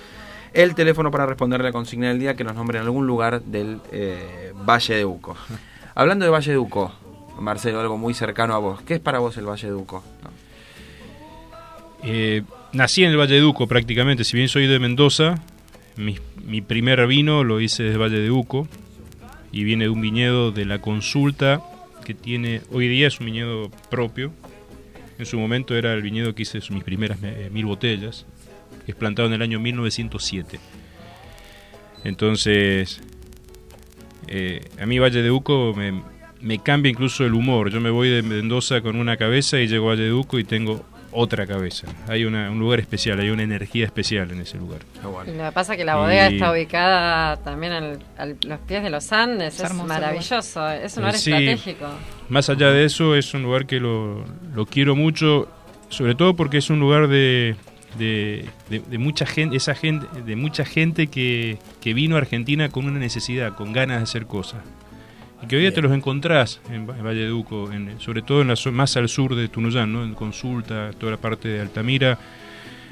El 0.52 0.76
teléfono 0.76 1.10
para 1.10 1.26
responderle 1.26 1.68
a 1.68 1.70
la 1.70 1.74
consigna 1.74 2.10
del 2.10 2.20
día 2.20 2.36
que 2.36 2.44
nos 2.44 2.56
nombre 2.56 2.80
en 2.80 2.84
algún 2.84 3.08
lugar 3.08 3.42
del 3.44 3.80
eh, 3.94 4.52
Valle 4.68 4.96
de 4.96 5.06
Uco. 5.06 5.38
Hablando 5.96 6.24
de 6.26 6.32
Valle 6.32 6.52
de 6.54 6.58
Uco, 6.58 6.94
Marcelo, 7.42 7.80
algo 7.80 7.98
muy 7.98 8.14
cercano 8.14 8.54
a 8.54 8.58
vos. 8.58 8.82
¿Qué 8.82 8.96
es 8.96 9.00
para 9.00 9.20
vos 9.20 9.38
el 9.38 9.46
Valle 9.46 9.68
de 9.68 9.74
Uco? 9.74 10.04
No. 10.24 10.30
Eh, 12.04 12.44
nací 12.74 13.04
en 13.04 13.12
el 13.12 13.18
Valle 13.18 13.36
de 13.36 13.44
Uco 13.44 13.68
prácticamente, 13.68 14.24
si 14.24 14.38
bien 14.38 14.50
soy 14.50 14.68
de 14.68 14.80
Mendoza, 14.80 15.36
mi, 15.98 16.18
mi 16.46 16.62
primer 16.62 17.06
vino 17.08 17.44
lo 17.44 17.60
hice 17.62 17.84
desde 17.84 17.98
Valle 17.98 18.20
de 18.20 18.32
Uco 18.32 18.68
y 19.52 19.64
viene 19.64 19.86
de 19.86 19.90
un 19.90 20.02
viñedo 20.02 20.52
de 20.52 20.66
la 20.66 20.80
consulta 20.80 21.62
que 22.06 22.14
tiene, 22.14 22.62
hoy 22.72 22.88
día 22.88 23.08
es 23.08 23.20
un 23.20 23.28
viñedo 23.28 23.70
propio, 23.90 24.32
en 25.20 25.26
su 25.26 25.40
momento 25.40 25.76
era 25.76 25.94
el 25.94 26.02
viñedo 26.02 26.34
que 26.34 26.44
hice 26.44 26.60
mis 26.72 26.84
primeras 26.84 27.20
eh, 27.22 27.50
mil 27.52 27.66
botellas, 27.66 28.26
que 28.86 28.92
es 28.92 28.98
plantado 28.98 29.28
en 29.28 29.36
el 29.36 29.42
año 29.42 29.60
1907. 29.60 30.60
Entonces, 32.04 33.02
eh, 34.28 34.68
a 34.80 34.86
mí 34.88 34.98
Valle 34.98 35.22
de 35.22 35.30
Uco 35.30 35.74
me, 35.76 36.02
me 36.42 36.60
cambia 36.60 36.90
incluso 36.90 37.26
el 37.26 37.34
humor. 37.34 37.70
Yo 37.72 37.80
me 37.82 37.90
voy 37.90 38.10
de 38.10 38.22
Mendoza 38.22 38.82
con 38.82 38.96
una 38.96 39.18
cabeza 39.18 39.60
y 39.60 39.68
llego 39.68 39.88
a 39.88 39.90
Valle 39.94 40.04
de 40.04 40.14
Uco 40.14 40.40
y 40.40 40.44
tengo 40.44 40.84
otra 41.14 41.46
cabeza. 41.46 41.88
Hay 42.08 42.24
una- 42.24 42.50
un 42.50 42.58
lugar 42.60 42.80
especial, 42.80 43.20
hay 43.20 43.30
una 43.30 43.44
energía 43.44 43.86
especial 43.86 44.32
en 44.32 44.40
ese 44.42 44.58
lugar. 44.58 44.80
Y 45.28 45.32
lo 45.38 45.44
que 45.46 45.52
pasa 45.52 45.74
es 45.74 45.78
que 45.78 45.84
la 45.86 45.98
bodega 45.98 46.30
Y- 46.32 46.36
está 46.36 46.52
ubicada 46.52 47.36
también 47.38 47.74
al- 47.74 48.00
al- 48.18 48.38
a 48.44 48.48
los 48.48 48.60
pies 48.62 48.82
de 48.82 48.90
los 48.90 49.12
Andes, 49.12 49.60
es, 49.60 49.74
maravilloso, 49.74 50.70
es 50.70 50.96
un 50.96 51.02
lugar 51.04 51.16
Eh, 51.16 51.18
sí. 51.18 51.32
estratégico. 51.34 51.86
Más 52.30 52.50
allá 52.50 52.72
de 52.72 52.86
eso, 52.86 53.16
es 53.16 53.34
un 53.34 53.44
lugar 53.44 53.66
que 53.66 53.80
lo, 53.82 54.24
lo 54.56 54.66
quiero 54.66 54.96
mucho, 54.96 55.50
sobre 55.90 56.16
todo 56.16 56.34
porque 56.38 56.58
es 56.60 56.70
un 56.70 56.80
lugar 56.80 57.10
de, 57.10 57.56
de, 58.00 58.46
de- 58.70 58.80
de 58.80 58.98
mucha 58.98 59.26
gente, 59.26 59.58
esa 59.58 59.76
gente, 59.76 60.08
de 60.26 60.36
mucha 60.38 60.64
gente 60.64 61.08
que, 61.08 61.58
que 61.82 61.94
vino 61.94 62.16
a 62.16 62.20
Argentina 62.20 62.70
con 62.70 62.86
una 62.86 63.00
necesidad, 63.00 63.54
con 63.56 63.74
ganas 63.74 63.98
de 63.98 64.04
hacer 64.04 64.28
cosas. 64.28 64.62
Y 65.44 65.48
que 65.48 65.56
hoy 65.56 65.62
día 65.64 65.74
te 65.74 65.82
los 65.82 65.92
encontrás 65.92 66.62
en, 66.70 66.76
en 66.90 67.04
Valle 67.04 67.26
de 67.26 67.32
Uco, 67.34 67.72
en- 67.72 68.00
sobre 68.00 68.22
todo 68.22 68.42
en 68.42 68.48
la 68.50 68.56
más 68.72 68.96
al 68.98 69.10
sur 69.10 69.36
de 69.36 69.48
Tunuyán, 69.48 69.92
¿no? 69.92 70.04
en 70.04 70.14
Consulta, 70.14 70.92
toda 70.98 71.12
la 71.14 71.18
parte 71.18 71.48
de 71.48 71.60
Altamira. 71.62 72.18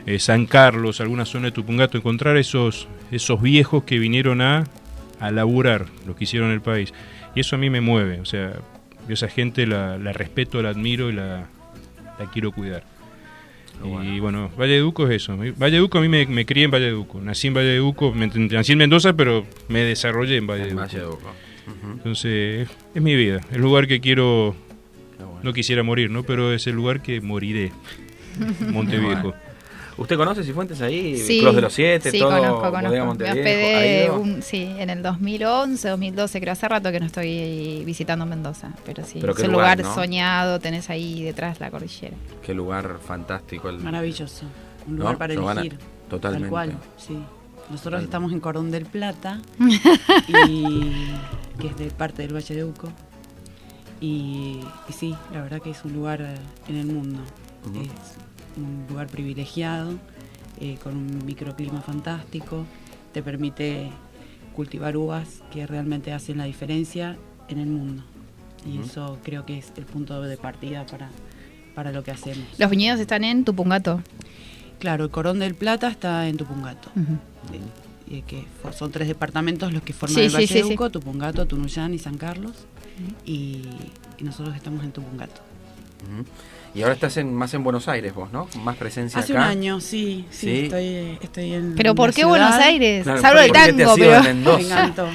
eh, 0.06 0.18
San 0.18 0.46
Carlos, 0.48 1.02
alguna 1.02 1.26
zona 1.26 1.48
de 1.48 1.52
Tupungato, 1.52 1.98
encontrar 1.98 2.38
esos, 2.38 2.88
esos 3.12 3.42
viejos 3.42 3.84
que 3.84 4.00
vinieron 4.00 4.42
a, 4.42 4.64
a 5.20 5.30
laburar, 5.32 5.86
los 6.08 6.16
que 6.16 6.24
hicieron 6.24 6.52
el 6.52 6.62
país. 6.62 6.94
Y 7.36 7.42
eso 7.42 7.56
a 7.58 7.60
mí 7.60 7.70
me 7.70 7.82
mueve, 7.82 8.20
o 8.22 8.26
sea, 8.26 8.54
yo 9.08 9.14
esa 9.14 9.28
gente 9.28 9.68
la, 9.68 9.98
la 9.98 10.14
respeto, 10.14 10.62
la 10.64 10.70
admiro 10.70 11.10
y 11.10 11.14
la, 11.14 11.48
la 12.18 12.26
quiero 12.32 12.52
cuidar. 12.52 12.84
Y 14.04 14.20
bueno, 14.20 14.50
Valleduco 14.58 15.08
es 15.08 15.22
eso. 15.24 15.38
Valleduco 15.58 16.00
a 16.00 16.02
mí 16.02 16.10
me, 16.10 16.26
me 16.26 16.46
crié 16.46 16.66
en 16.66 16.72
Valleduco. 16.72 17.22
Nací 17.22 17.48
en 17.48 17.54
Valleduco, 17.54 18.12
me, 18.14 18.28
nací 18.28 18.72
en 18.74 18.78
Mendoza, 18.78 19.14
pero 19.14 19.46
me 19.68 19.82
desarrollé 19.84 20.38
en 20.38 20.48
Valleduco. 20.48 20.82
Entonces, 21.94 22.70
es, 22.96 23.02
mi 23.02 23.16
vida, 23.16 23.42
el 23.52 23.62
lugar 23.62 23.88
que 23.88 24.00
quiero, 24.00 24.56
no 25.44 25.54
quisiera 25.54 25.84
morir, 25.84 26.10
¿no? 26.12 26.24
Pero 26.24 26.54
es 26.54 26.66
el 26.68 26.76
lugar 26.76 27.02
que 27.02 27.22
moriré, 27.22 27.72
Monteviejo. 28.72 29.34
¿Usted 29.98 30.16
conoce 30.16 30.46
Cifuentes 30.46 30.80
ahí? 30.82 31.18
Sí, 31.18 31.40
Clos 31.42 31.56
de 31.56 31.62
los 31.62 31.74
Siete, 31.74 32.10
sí, 32.12 32.20
todo. 32.20 32.30
conozco, 32.30 32.72
conozco. 32.72 32.90
Me 32.90 33.04
Monteviejo, 33.04 33.40
¿ha 33.42 33.42
hospedé 33.44 34.04
ido? 34.06 34.20
un- 34.22 34.42
sí, 34.42 34.64
en 34.78 34.90
el 34.90 35.04
2011, 35.04 35.90
2012, 35.90 36.40
creo 36.40 36.54
hace 36.54 36.70
rato 36.70 36.90
que 36.90 37.02
no 37.02 37.06
estoy 37.06 37.84
visitando 37.86 38.26
Mendoza, 38.26 38.72
pero 38.86 39.04
sí, 39.04 39.18
Pero 39.20 39.34
es 39.34 39.38
qué 39.40 39.48
un 39.48 39.52
lugar, 39.54 39.78
lugar, 39.78 39.90
¿no? 39.90 39.94
soñado, 39.96 40.60
tenés 40.62 40.90
ahí 40.90 41.22
detrás 41.24 41.60
la 41.60 41.70
cordillera. 41.70 42.16
Qué 42.46 42.54
lugar 42.54 43.00
fantástico. 43.06 43.68
El... 43.70 43.80
Maravilloso. 43.80 44.46
Un 44.88 44.94
¿No, 44.96 45.00
lugar 45.02 45.18
para 45.18 45.34
Giovanna? 45.34 45.62
elegir. 45.62 45.80
Totalmente. 46.10 46.46
Tal 46.46 46.50
cual, 46.50 46.78
sí. 46.98 47.18
Nosotros 47.70 48.04
estamos 48.04 48.32
en 48.32 48.40
Cordón 48.40 48.72
del 48.72 48.86
Plata, 48.86 49.42
y, 50.28 50.92
que 51.60 51.68
es 51.68 51.78
de 51.78 51.92
parte 51.92 52.24
del 52.24 52.34
Valle 52.34 52.56
de 52.56 52.64
Uco. 52.64 52.90
Y, 54.02 54.60
y 54.88 54.94
sí, 54.94 55.16
la 55.32 55.42
verdad 55.42 55.62
que 55.62 55.72
es 55.72 55.84
un 55.86 55.94
lugar 55.94 56.22
eh, 56.22 56.36
en 56.68 56.76
el 56.78 56.88
mundo. 56.88 57.20
Es 57.76 58.16
un 58.58 58.86
lugar 58.90 59.08
privilegiado, 59.08 59.94
eh, 60.60 60.78
con 60.84 60.96
un 60.96 61.26
microclima 61.26 61.82
fantástico. 61.82 62.66
Te 63.14 63.22
permite 63.22 63.90
cultivar 64.56 64.98
uvas 64.98 65.42
que 65.52 65.68
realmente 65.68 66.12
hacen 66.12 66.38
la 66.38 66.46
diferencia 66.46 67.18
en 67.48 67.60
el 67.60 67.68
mundo. 67.68 68.04
Y 68.66 68.80
eso 68.80 69.20
creo 69.24 69.46
que 69.46 69.58
es 69.58 69.72
el 69.78 69.86
punto 69.86 70.22
de 70.22 70.38
partida 70.38 70.86
para, 70.86 71.10
para 71.76 71.92
lo 71.92 72.04
que 72.04 72.12
hacemos. 72.12 72.46
Los 72.58 72.70
viñedos 72.70 73.00
están 73.00 73.24
en 73.24 73.46
Tupungato. 73.46 74.02
Claro, 74.80 75.04
el 75.06 75.10
Corón 75.12 75.40
del 75.40 75.56
Plata 75.56 75.88
está 75.90 76.28
en 76.28 76.38
Tupungato. 76.38 76.90
Ujú. 76.96 77.18
Eh, 78.12 78.24
que 78.26 78.46
son 78.76 78.92
tres 78.92 79.08
departamentos 79.08 79.72
los 79.72 79.84
que 79.84 79.94
forman 79.94 80.16
Sí, 80.16 80.22
el 80.22 80.32
Valle 80.36 80.48
sí, 80.48 80.54
de 80.56 80.64
sí. 80.64 80.74
Uco, 80.74 80.90
Tupungato, 80.90 81.46
Tunuyán 81.46 81.94
y 81.94 82.00
San 82.00 82.18
Carlos. 82.18 82.54
y, 83.26 83.62
y 84.18 84.24
nosotros 84.24 84.56
estamos 84.56 84.84
en 84.84 84.92
Tupungato. 84.92 85.42
Y 86.74 86.82
ahora 86.82 86.94
estás 86.94 87.18
en, 87.18 87.34
más 87.34 87.54
en 87.54 87.64
Buenos 87.64 87.88
Aires 87.88 88.14
vos, 88.14 88.32
¿no? 88.32 88.46
Con 88.48 88.64
más 88.64 88.78
presencia 88.78 89.20
Hace 89.20 89.34
acá. 89.34 89.42
un 89.44 89.48
año, 89.50 89.82
sí, 89.82 90.26
sí, 90.32 90.48
Sí. 90.48 90.60
Estoy, 90.66 91.18
estoy 91.22 91.54
en 91.54 91.76
Pero 91.76 91.94
¿por 91.96 92.14
qué 92.14 92.26
Buenos. 92.26 92.54
Aires? 92.54 93.04
Claro, 93.04 93.22
Salvo 93.22 93.40
el 93.42 93.48
¿por 93.50 93.58
qué 93.58 93.74
te 93.74 93.84
tango, 93.84 93.96
pero-? 93.98 94.24
Me 94.24 94.62
encantó. 94.64 95.08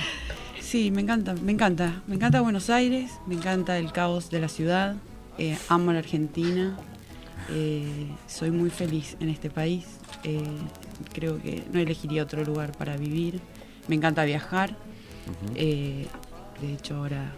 Sí, 0.60 0.90
me 0.90 1.02
encanta, 1.02 1.34
me 1.34 1.52
encanta. 1.52 2.02
Me 2.06 2.16
encanta 2.16 2.40
Buenos 2.40 2.68
Aires, 2.70 3.10
me 3.26 3.34
encanta 3.36 3.78
el 3.78 3.92
caos 3.92 4.30
de 4.30 4.40
la 4.40 4.48
ciudad, 4.48 4.96
eh, 5.38 5.56
amo 5.68 5.92
la 5.92 6.00
Argentina, 6.00 6.76
eh, 7.50 8.06
soy 8.26 8.50
muy 8.50 8.70
feliz 8.70 9.16
en 9.20 9.28
este 9.28 9.50
país, 9.50 9.84
eh, 10.22 10.40
creo 11.12 11.40
que 11.40 11.62
no 11.72 11.80
elegiría 11.80 12.22
otro 12.22 12.44
lugar 12.44 12.72
para 12.72 12.96
vivir, 12.96 13.40
me 13.88 13.96
encanta 13.96 14.24
viajar, 14.24 14.76
eh, 15.54 16.06
de 16.60 16.72
hecho 16.72 16.96
ahora 16.96 17.32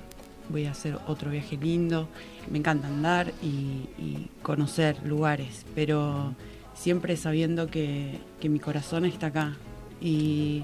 voy 0.48 0.66
a 0.66 0.70
hacer 0.70 0.98
otro 1.06 1.30
viaje 1.30 1.56
lindo, 1.56 2.08
me 2.50 2.58
encanta 2.58 2.86
andar 2.86 3.32
y, 3.42 3.88
y 3.98 4.28
conocer 4.42 4.96
lugares, 5.04 5.66
pero 5.74 6.34
siempre 6.74 7.16
sabiendo 7.16 7.68
que, 7.68 8.18
que 8.40 8.48
mi 8.48 8.60
corazón 8.60 9.04
está 9.04 9.28
acá. 9.28 9.56
Y, 10.00 10.62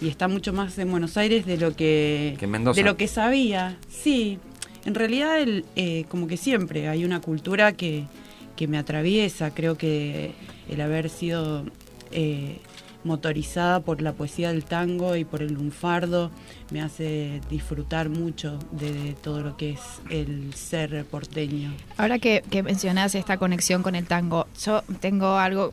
y 0.00 0.08
está 0.08 0.28
mucho 0.28 0.52
más 0.52 0.78
en 0.78 0.90
Buenos 0.90 1.16
Aires 1.16 1.46
de 1.46 1.56
lo 1.56 1.74
que, 1.74 2.36
Que 2.38 2.46
de 2.46 2.82
lo 2.82 2.96
que 2.96 3.08
sabía. 3.08 3.78
Sí, 3.88 4.38
en 4.84 4.94
realidad 4.94 5.40
el, 5.40 5.64
como 6.08 6.26
que 6.26 6.36
siempre 6.36 6.88
hay 6.88 7.04
una 7.04 7.20
cultura 7.20 7.72
que, 7.72 8.04
que 8.56 8.68
me 8.68 8.78
atraviesa, 8.78 9.52
creo 9.52 9.76
que 9.76 10.32
el 10.68 10.80
haber 10.80 11.08
sido 11.10 11.64
eh, 12.10 12.58
motorizada 13.04 13.80
por 13.80 14.00
la 14.00 14.12
poesía 14.12 14.50
del 14.50 14.64
tango 14.64 15.16
y 15.16 15.24
por 15.24 15.42
el 15.42 15.54
lunfardo 15.54 16.30
me 16.70 16.80
hace 16.80 17.40
disfrutar 17.50 18.08
mucho 18.08 18.58
de 18.72 19.14
todo 19.22 19.42
lo 19.42 19.56
que 19.56 19.70
es 19.70 19.80
el 20.10 20.54
ser 20.54 21.04
porteño. 21.04 21.72
Ahora 21.96 22.18
que, 22.18 22.42
que 22.50 22.62
mencionás 22.62 23.14
esta 23.14 23.36
conexión 23.36 23.82
con 23.82 23.94
el 23.94 24.06
tango, 24.06 24.46
yo 24.64 24.82
tengo 25.00 25.36
algo, 25.36 25.72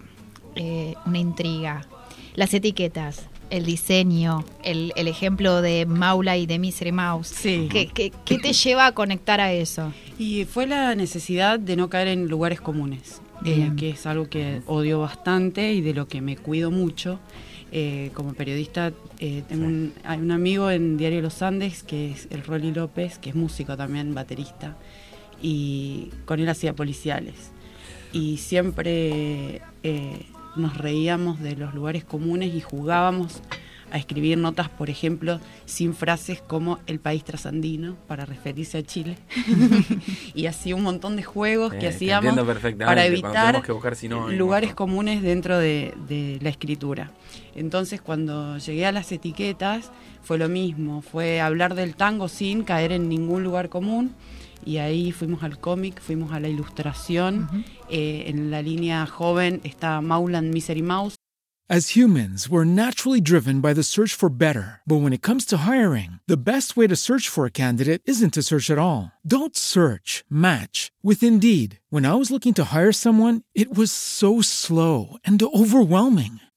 eh, 0.56 0.94
una 1.06 1.20
intriga. 1.20 1.88
Las 2.36 2.54
etiquetas, 2.54 3.28
el 3.52 3.66
diseño, 3.66 4.44
el, 4.64 4.92
el 4.96 5.08
ejemplo 5.08 5.62
de 5.62 5.86
Maula 5.86 6.38
y 6.38 6.48
de 6.48 6.58
Misery 6.58 6.92
Mouse. 6.92 7.28
Sí. 7.28 7.68
¿Qué, 7.72 7.88
qué, 7.88 8.12
qué 8.26 8.40
te 8.40 8.54
lleva 8.54 8.88
a 8.88 8.92
conectar 8.94 9.40
a 9.40 9.54
eso? 9.54 9.94
Y 10.18 10.46
fue 10.46 10.66
la 10.66 10.96
necesidad 10.96 11.60
de 11.60 11.76
no 11.76 11.90
caer 11.90 12.08
en 12.08 12.28
lugares 12.28 12.60
comunes, 12.62 13.22
eh, 13.46 13.72
que 13.78 13.92
es 13.92 14.06
algo 14.06 14.30
que 14.30 14.62
odio 14.66 15.00
bastante 15.02 15.74
y 15.74 15.82
de 15.82 15.94
lo 15.94 16.08
que 16.08 16.22
me 16.22 16.38
cuido 16.38 16.72
mucho. 16.72 17.20
Eh, 17.74 18.12
como 18.14 18.34
periodista, 18.34 18.92
eh, 19.20 19.44
tengo 19.48 19.66
un, 19.66 19.94
hay 20.04 20.20
un 20.20 20.32
amigo 20.32 20.70
en 20.70 20.98
Diario 20.98 21.22
Los 21.22 21.42
Andes 21.42 21.84
que 21.84 22.12
es 22.12 22.28
el 22.30 22.44
Rolly 22.44 22.74
López, 22.74 23.18
que 23.18 23.30
es 23.30 23.36
músico 23.36 23.78
también, 23.78 24.14
baterista, 24.14 24.76
y 25.42 26.10
con 26.26 26.42
él 26.42 26.50
hacía 26.50 26.74
policiales. 26.74 27.52
Y 28.12 28.38
siempre 28.38 29.62
eh, 29.84 30.26
nos 30.56 30.78
reíamos 30.78 31.40
de 31.40 31.56
los 31.56 31.74
lugares 31.74 32.04
comunes 32.04 32.54
y 32.54 32.62
jugábamos 32.62 33.42
a 33.92 33.98
escribir 33.98 34.38
notas, 34.38 34.70
por 34.70 34.90
ejemplo, 34.90 35.40
sin 35.66 35.94
frases 35.94 36.42
como 36.42 36.80
el 36.88 37.00
país 37.00 37.24
trasandino 37.24 37.98
para 38.08 38.26
referirse 38.26 38.78
a 38.78 38.84
Chile. 38.84 39.18
y 40.34 40.46
así 40.46 40.74
un 40.74 40.84
montón 40.84 41.16
de 41.16 41.24
juegos 41.24 41.74
Eh, 41.74 41.76
que 41.76 41.82
te 41.82 41.88
hacíamos 41.90 42.34
para 42.80 43.06
evitar 43.06 43.62
que 43.62 43.72
buscar 43.72 43.98
lugares 44.32 44.74
comunes 44.74 45.22
dentro 45.22 45.58
de, 45.58 45.94
de 46.08 46.40
la 46.42 46.50
escritura. 46.50 47.12
Entonces 47.54 48.02
cuando 48.02 48.58
llegué 48.58 48.86
a 48.86 48.92
las 48.92 49.12
etiquetas 49.12 49.92
fue 50.24 50.38
lo 50.38 50.48
mismo, 50.48 51.02
fue 51.02 51.42
hablar 51.42 51.76
del 51.76 51.96
tango 51.96 52.30
sin 52.30 52.64
caer 52.64 52.94
en 52.94 53.10
ningún 53.10 53.44
lugar 53.44 53.70
común. 53.70 54.14
Y 54.66 54.78
ahí 54.78 55.12
fuimos 55.12 55.44
al 55.44 55.60
cómic, 55.60 56.02
fuimos 56.02 56.32
a 56.32 56.40
la 56.40 56.50
ilustración. 56.50 57.66
Eh, 57.90 58.26
en 58.28 58.52
la 58.52 58.62
línea 58.62 59.06
joven 59.06 59.62
está 59.64 60.02
Mauland 60.02 60.54
Misery 60.54 60.82
Mouse, 60.82 61.16
As 61.72 61.96
humans, 61.96 62.50
we're 62.50 62.66
naturally 62.66 63.22
driven 63.22 63.62
by 63.62 63.74
the 63.74 63.82
search 63.82 64.14
for 64.14 64.28
better. 64.28 64.82
But 64.86 64.98
when 64.98 65.14
it 65.14 65.22
comes 65.22 65.46
to 65.46 65.60
hiring, 65.66 66.20
the 66.28 66.52
best 66.52 66.76
way 66.76 66.86
to 66.86 66.98
search 66.98 67.30
for 67.30 67.46
a 67.46 67.60
candidate 67.64 68.02
isn't 68.04 68.34
to 68.34 68.44
search 68.44 68.70
at 68.70 68.78
all. 68.78 69.14
Don't 69.26 69.56
search, 69.56 70.26
match 70.30 70.92
with 71.02 71.24
Indeed. 71.24 71.80
When 71.90 72.06
I 72.06 72.16
was 72.16 72.30
looking 72.30 72.54
to 72.56 72.76
hire 72.76 72.92
someone, 72.92 73.44
it 73.56 73.74
was 73.74 73.90
so 73.90 74.42
slow 74.42 75.16
and 75.24 75.42
overwhelming. 75.42 76.42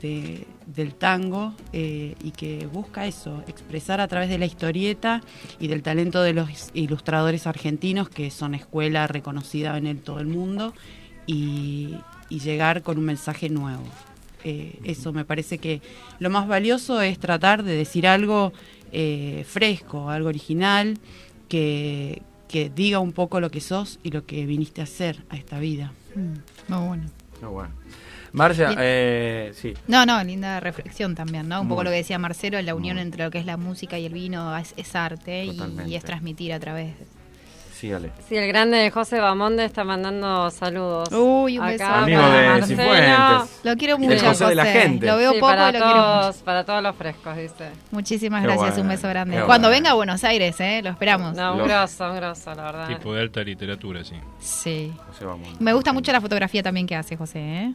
de- 0.00 0.46
del 0.66 0.94
tango 0.94 1.54
eh, 1.72 2.14
y 2.22 2.30
que 2.32 2.66
busca 2.66 3.06
eso, 3.06 3.42
expresar 3.48 4.00
a 4.00 4.08
través 4.08 4.28
de 4.28 4.38
la 4.38 4.46
historieta 4.46 5.22
y 5.58 5.68
del 5.68 5.82
talento 5.82 6.22
de 6.22 6.34
los 6.34 6.48
ilustradores 6.74 7.46
argentinos, 7.46 8.08
que 8.08 8.30
son 8.30 8.54
escuela 8.54 9.06
reconocida 9.06 9.76
en 9.78 9.86
el, 9.86 9.98
todo 10.00 10.20
el 10.20 10.26
mundo, 10.26 10.74
y, 11.26 11.94
y 12.28 12.38
llegar 12.40 12.82
con 12.82 12.98
un 12.98 13.04
mensaje 13.04 13.48
nuevo. 13.48 13.82
Eh, 14.44 14.78
eso 14.84 15.12
me 15.12 15.24
parece 15.24 15.58
que 15.58 15.82
lo 16.20 16.30
más 16.30 16.46
valioso 16.46 17.00
es 17.02 17.18
tratar 17.18 17.62
de 17.64 17.74
decir 17.74 18.06
algo 18.06 18.52
eh, 18.92 19.44
fresco, 19.48 20.10
algo 20.10 20.28
original, 20.28 20.96
que, 21.48 22.22
que 22.46 22.70
diga 22.70 22.98
un 23.00 23.12
poco 23.12 23.40
lo 23.40 23.50
que 23.50 23.60
sos 23.60 23.98
y 24.02 24.10
lo 24.10 24.24
que 24.26 24.46
viniste 24.46 24.80
a 24.80 24.84
hacer 24.84 25.24
a 25.28 25.36
esta 25.36 25.58
vida. 25.58 25.92
Mm, 26.14 26.72
Muy 26.72 26.86
bueno. 26.88 27.02
Qué 27.40 27.46
bueno. 27.46 27.74
Marcia, 28.32 28.74
eh, 28.78 29.52
sí. 29.54 29.74
No, 29.86 30.04
no, 30.06 30.22
linda 30.22 30.60
reflexión 30.60 31.14
también, 31.14 31.48
¿no? 31.48 31.60
Un 31.62 31.68
poco 31.68 31.80
Muy. 31.80 31.84
lo 31.86 31.90
que 31.90 31.96
decía 31.98 32.18
Marcelo, 32.18 32.60
la 32.62 32.74
unión 32.74 32.98
entre 32.98 33.24
lo 33.24 33.30
que 33.30 33.38
es 33.38 33.46
la 33.46 33.56
música 33.56 33.98
y 33.98 34.06
el 34.06 34.12
vino 34.12 34.56
es, 34.56 34.74
es 34.76 34.94
arte 34.94 35.44
y, 35.44 35.60
y 35.86 35.94
es 35.94 36.04
transmitir 36.04 36.52
a 36.52 36.60
través. 36.60 36.94
Sí, 37.74 37.92
Ale. 37.92 38.10
Sí, 38.28 38.34
el 38.36 38.48
grande 38.48 38.90
José 38.90 39.20
Bamonde 39.20 39.64
está 39.64 39.84
mandando 39.84 40.50
saludos. 40.50 41.10
Uy, 41.12 41.58
un 41.60 41.64
Acá 41.64 41.70
beso. 41.70 41.84
para 41.84 42.02
Amigo 42.02 42.22
de. 42.28 42.66
Cifuentes. 42.66 43.60
Lo 43.62 43.76
quiero 43.76 43.94
El 43.94 44.00
mucho, 44.00 44.26
José 44.26 44.44
de 44.46 44.54
la 44.56 44.64
gente. 44.64 45.06
Lo 45.06 45.16
veo 45.16 45.32
Sí, 45.34 45.38
poco 45.38 45.52
para 45.52 45.68
y 45.70 45.72
lo 45.74 45.78
quiero 45.84 45.92
todos, 46.02 46.26
mucho. 46.34 46.44
para 46.44 46.64
todos 46.64 46.82
los 46.82 46.96
frescos, 46.96 47.36
dice. 47.36 47.70
Muchísimas 47.92 48.40
Qué 48.40 48.46
gracias, 48.48 48.70
bueno, 48.70 48.82
un 48.82 48.88
beso 48.88 49.08
grande. 49.08 49.36
qué 49.36 49.42
Cuando 49.44 49.68
bueno. 49.68 49.76
venga 49.80 49.90
a 49.92 49.94
Buenos 49.94 50.24
Aires, 50.24 50.58
¿eh? 50.58 50.80
Lo 50.82 50.90
esperamos. 50.90 51.36
No, 51.36 51.54
un 51.54 51.62
grosso, 51.62 52.10
un 52.10 52.16
grosso, 52.16 52.52
la 52.52 52.62
verdad. 52.64 52.88
Tipo 52.88 53.14
de 53.14 53.20
alta 53.20 53.42
literatura, 53.44 54.02
sí. 54.02 54.16
Sí. 54.40 54.92
José 55.06 55.24
Bamonde. 55.24 55.50
Me 55.60 55.72
gusta 55.72 55.92
mucho 55.92 56.10
la 56.10 56.20
fotografía 56.20 56.64
también 56.64 56.84
que 56.84 56.96
hace 56.96 57.16
José, 57.16 57.38
¿eh? 57.38 57.74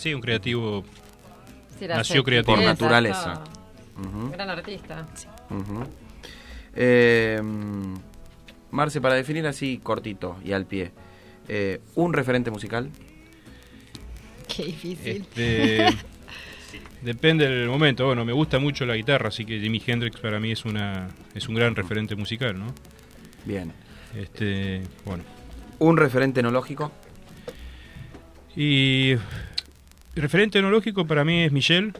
Sí, 0.00 0.14
un 0.14 0.22
creativo. 0.22 0.82
Sí, 1.78 1.86
Nació 1.86 2.24
creativo. 2.24 2.54
Por 2.54 2.60
Sí, 2.60 2.64
naturaleza. 2.64 3.44
Gran 4.32 4.48
artista. 4.48 5.06
Ujú. 5.50 5.84
Eh, 6.74 7.38
Marce, 8.70 9.02
para 9.02 9.14
definir 9.14 9.46
así 9.46 9.78
cortito 9.82 10.38
y 10.42 10.52
al 10.52 10.64
pie, 10.64 10.92
eh, 11.48 11.82
un 11.96 12.14
referente 12.14 12.50
musical. 12.50 12.88
Qué 14.48 14.64
difícil. 14.64 15.26
Este, 15.28 15.86
depende 17.02 17.46
del 17.46 17.68
momento. 17.68 18.06
Bueno, 18.06 18.24
me 18.24 18.32
gusta 18.32 18.58
mucho 18.58 18.86
la 18.86 18.96
guitarra, 18.96 19.28
así 19.28 19.44
que 19.44 19.60
Jimi 19.60 19.82
Hendrix 19.86 20.18
para 20.18 20.40
mí 20.40 20.52
es 20.52 20.64
una 20.64 21.08
es 21.34 21.46
un 21.46 21.56
gran 21.56 21.76
referente 21.76 22.16
musical, 22.16 22.58
¿no? 22.58 22.72
Bien. 23.44 23.70
Este, 24.16 24.80
bueno. 25.04 25.24
Un 25.78 25.98
referente 25.98 26.40
enológico. 26.40 26.90
Y 28.56 29.16
referente 30.14 30.58
enológico 30.58 31.06
para 31.06 31.24
mí 31.24 31.42
es 31.42 31.52
Michel, 31.52 31.92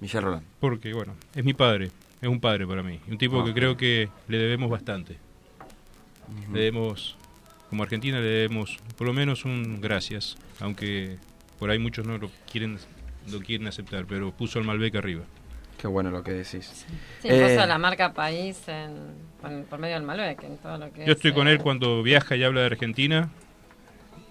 Michel 0.00 0.22
Roland. 0.22 0.44
porque 0.60 0.92
bueno, 0.92 1.14
es 1.34 1.44
mi 1.44 1.54
padre, 1.54 1.90
es 2.20 2.28
un 2.28 2.40
padre 2.40 2.66
para 2.66 2.82
mí, 2.82 3.00
un 3.08 3.18
tipo 3.18 3.40
Ah. 3.40 3.44
que 3.44 3.52
creo 3.54 3.76
que 3.76 4.08
le 4.28 4.38
debemos 4.38 4.70
bastante. 4.70 5.18
Le 6.52 6.58
debemos, 6.58 7.16
como 7.70 7.84
Argentina 7.84 8.18
le 8.18 8.26
debemos 8.26 8.78
por 8.98 9.06
lo 9.06 9.12
menos 9.12 9.44
un 9.44 9.80
gracias, 9.80 10.36
aunque 10.60 11.18
por 11.58 11.70
ahí 11.70 11.78
muchos 11.78 12.06
no 12.06 12.18
lo 12.18 12.30
quieren 12.50 12.78
lo 13.30 13.40
quieren 13.40 13.66
aceptar, 13.66 14.06
pero 14.06 14.30
puso 14.32 14.58
al 14.60 14.64
Malbec 14.64 14.94
arriba. 14.96 15.24
Qué 15.78 15.88
bueno 15.88 16.10
lo 16.10 16.22
que 16.22 16.32
decís. 16.32 16.86
Sí, 17.20 17.28
Eh, 17.28 17.54
puso 17.54 17.66
la 17.66 17.76
marca 17.76 18.12
país 18.12 18.56
en, 18.68 18.92
por, 19.42 19.64
por 19.64 19.78
medio 19.80 19.94
del 19.96 20.04
Malbec, 20.04 20.42
en 20.44 20.58
todo 20.58 20.78
lo 20.78 20.92
que 20.92 20.98
Yo 21.04 21.12
es, 21.12 21.16
estoy 21.16 21.32
con 21.32 21.48
eh, 21.48 21.52
él 21.52 21.58
cuando 21.58 22.02
viaja 22.04 22.36
y 22.36 22.44
habla 22.44 22.60
de 22.60 22.66
Argentina 22.66 23.28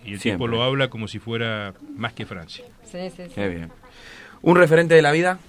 y 0.05 0.13
el 0.13 0.19
tipo 0.19 0.21
Siempre. 0.21 0.47
lo 0.47 0.63
habla 0.63 0.89
como 0.89 1.07
si 1.07 1.19
fuera 1.19 1.73
más 1.95 2.13
que 2.13 2.25
Francia. 2.25 2.63
Sí, 2.83 3.09
sí, 3.15 3.23
sí. 3.27 3.31
Qué 3.33 3.49
bien. 3.49 3.71
Un 4.41 4.55
referente 4.55 4.93
de 4.93 5.01
la 5.01 5.11
vida. 5.11 5.39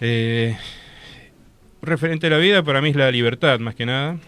Eh, 0.00 0.56
un 1.80 1.88
referente 1.88 2.26
de 2.26 2.30
la 2.30 2.38
vida 2.38 2.62
para 2.62 2.82
mí 2.82 2.90
es 2.90 2.96
la 2.96 3.10
libertad, 3.10 3.58
más 3.60 3.74
que 3.74 3.86
nada. 3.86 4.18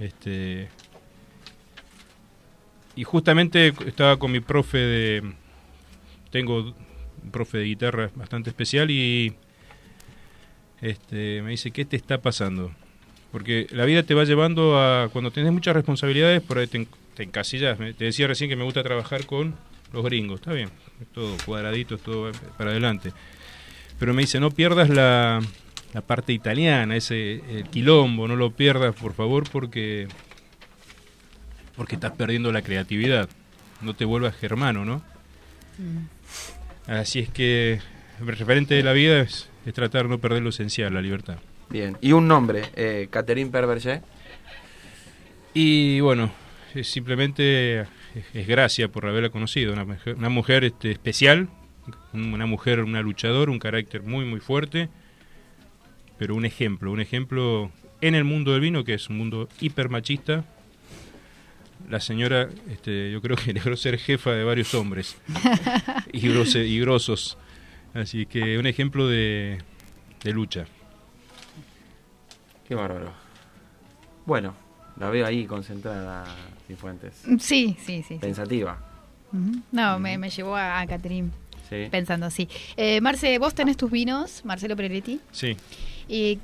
Este, 0.00 0.68
y 2.96 3.04
justamente 3.04 3.72
estaba 3.86 4.18
con 4.18 4.32
mi 4.32 4.40
profe 4.40 4.78
de... 4.78 5.32
Tengo 6.30 6.74
un 7.22 7.30
profe 7.30 7.58
de 7.58 7.64
guitarra 7.64 8.10
bastante 8.14 8.50
especial 8.50 8.90
y 8.90 9.34
este, 10.80 11.42
me 11.42 11.50
dice, 11.50 11.70
¿qué 11.70 11.84
te 11.84 11.96
está 11.96 12.22
pasando? 12.22 12.72
Porque 13.30 13.66
la 13.70 13.84
vida 13.84 14.02
te 14.02 14.14
va 14.14 14.24
llevando 14.24 14.78
a... 14.78 15.08
Cuando 15.10 15.30
tenés 15.30 15.52
muchas 15.52 15.74
responsabilidades, 15.74 16.42
por 16.42 16.58
ahí 16.58 16.66
te, 16.66 16.86
te 17.14 17.22
encasillas. 17.22 17.78
Te 17.78 18.04
decía 18.04 18.26
recién 18.26 18.50
que 18.50 18.56
me 18.56 18.64
gusta 18.64 18.82
trabajar 18.82 19.26
con 19.26 19.54
los 19.92 20.04
gringos. 20.04 20.40
Está 20.40 20.52
bien, 20.52 20.70
es 21.00 21.08
todo 21.08 21.36
cuadradito, 21.44 21.94
es 21.94 22.02
todo 22.02 22.32
para 22.56 22.70
adelante 22.70 23.12
pero 24.02 24.14
me 24.14 24.22
dice 24.22 24.40
no 24.40 24.50
pierdas 24.50 24.90
la, 24.90 25.40
la 25.94 26.00
parte 26.00 26.32
italiana, 26.32 26.96
ese 26.96 27.34
el 27.56 27.68
quilombo, 27.70 28.26
no 28.26 28.34
lo 28.34 28.50
pierdas 28.50 28.96
por 28.96 29.14
favor 29.14 29.48
porque 29.48 30.08
porque 31.76 31.94
estás 31.94 32.10
perdiendo 32.10 32.50
la 32.50 32.62
creatividad, 32.62 33.28
no 33.80 33.94
te 33.94 34.04
vuelvas 34.04 34.34
germano, 34.34 34.84
¿no? 34.84 35.02
Así 36.88 37.20
es 37.20 37.28
que 37.28 37.80
el 38.20 38.26
referente 38.26 38.74
de 38.74 38.82
la 38.82 38.92
vida 38.92 39.20
es, 39.20 39.48
es 39.64 39.72
tratar 39.72 40.02
de 40.02 40.08
no 40.08 40.18
perder 40.18 40.42
lo 40.42 40.48
esencial, 40.48 40.92
la 40.92 41.00
libertad. 41.00 41.38
Bien. 41.70 41.96
Y 42.00 42.10
un 42.10 42.26
nombre, 42.26 42.64
eh, 42.74 43.06
Catherine 43.08 43.52
Perberger. 43.52 44.02
Y 45.54 46.00
bueno, 46.00 46.32
es 46.74 46.88
simplemente 46.88 47.80
es, 47.80 47.88
es 48.34 48.46
gracia 48.46 48.88
por 48.88 49.06
haberla 49.06 49.30
conocido, 49.30 49.72
una 49.72 49.84
mujer, 49.84 50.14
una 50.16 50.28
mujer 50.28 50.64
este, 50.64 50.90
especial, 50.90 51.48
una 52.12 52.46
mujer, 52.46 52.80
una 52.80 53.00
luchadora, 53.02 53.50
un 53.50 53.58
carácter 53.58 54.02
muy, 54.02 54.24
muy 54.24 54.40
fuerte, 54.40 54.88
pero 56.18 56.34
un 56.34 56.44
ejemplo, 56.44 56.92
un 56.92 57.00
ejemplo 57.00 57.70
en 58.00 58.14
el 58.14 58.24
mundo 58.24 58.52
del 58.52 58.60
vino, 58.60 58.84
que 58.84 58.94
es 58.94 59.08
un 59.08 59.18
mundo 59.18 59.48
hipermachista. 59.60 60.44
La 61.90 61.98
señora, 62.00 62.48
este, 62.70 63.10
yo 63.10 63.20
creo 63.20 63.36
que 63.36 63.52
logró 63.54 63.76
ser 63.76 63.98
jefa 63.98 64.32
de 64.32 64.44
varios 64.44 64.72
hombres 64.74 65.16
y, 66.12 66.20
grose- 66.28 66.66
y 66.66 66.78
grosos. 66.80 67.36
Así 67.94 68.24
que 68.26 68.56
un 68.58 68.66
ejemplo 68.66 69.08
de, 69.08 69.58
de 70.22 70.32
lucha. 70.32 70.64
Qué 72.66 72.74
bárbaro. 72.74 73.12
Bueno, 74.24 74.54
la 74.98 75.10
veo 75.10 75.26
ahí 75.26 75.46
concentrada, 75.46 76.24
Cifuentes. 76.66 77.14
Sí, 77.38 77.38
sí, 77.38 77.76
sí. 77.86 78.02
sí. 78.08 78.18
Pensativa. 78.18 78.78
No, 79.72 79.98
me, 79.98 80.18
me 80.18 80.28
llevó 80.30 80.56
a, 80.56 80.80
a 80.80 80.86
Catherine 80.86 81.30
Sí. 81.68 81.88
pensando 81.90 82.26
así. 82.26 82.48
Eh, 82.76 83.00
Marce, 83.00 83.38
vos 83.38 83.54
tenés 83.54 83.78
tus 83.78 83.90
vinos, 83.90 84.44
Marcelo 84.44 84.76
Peretti, 84.76 85.20
Sí. 85.32 85.56
y 86.06 86.38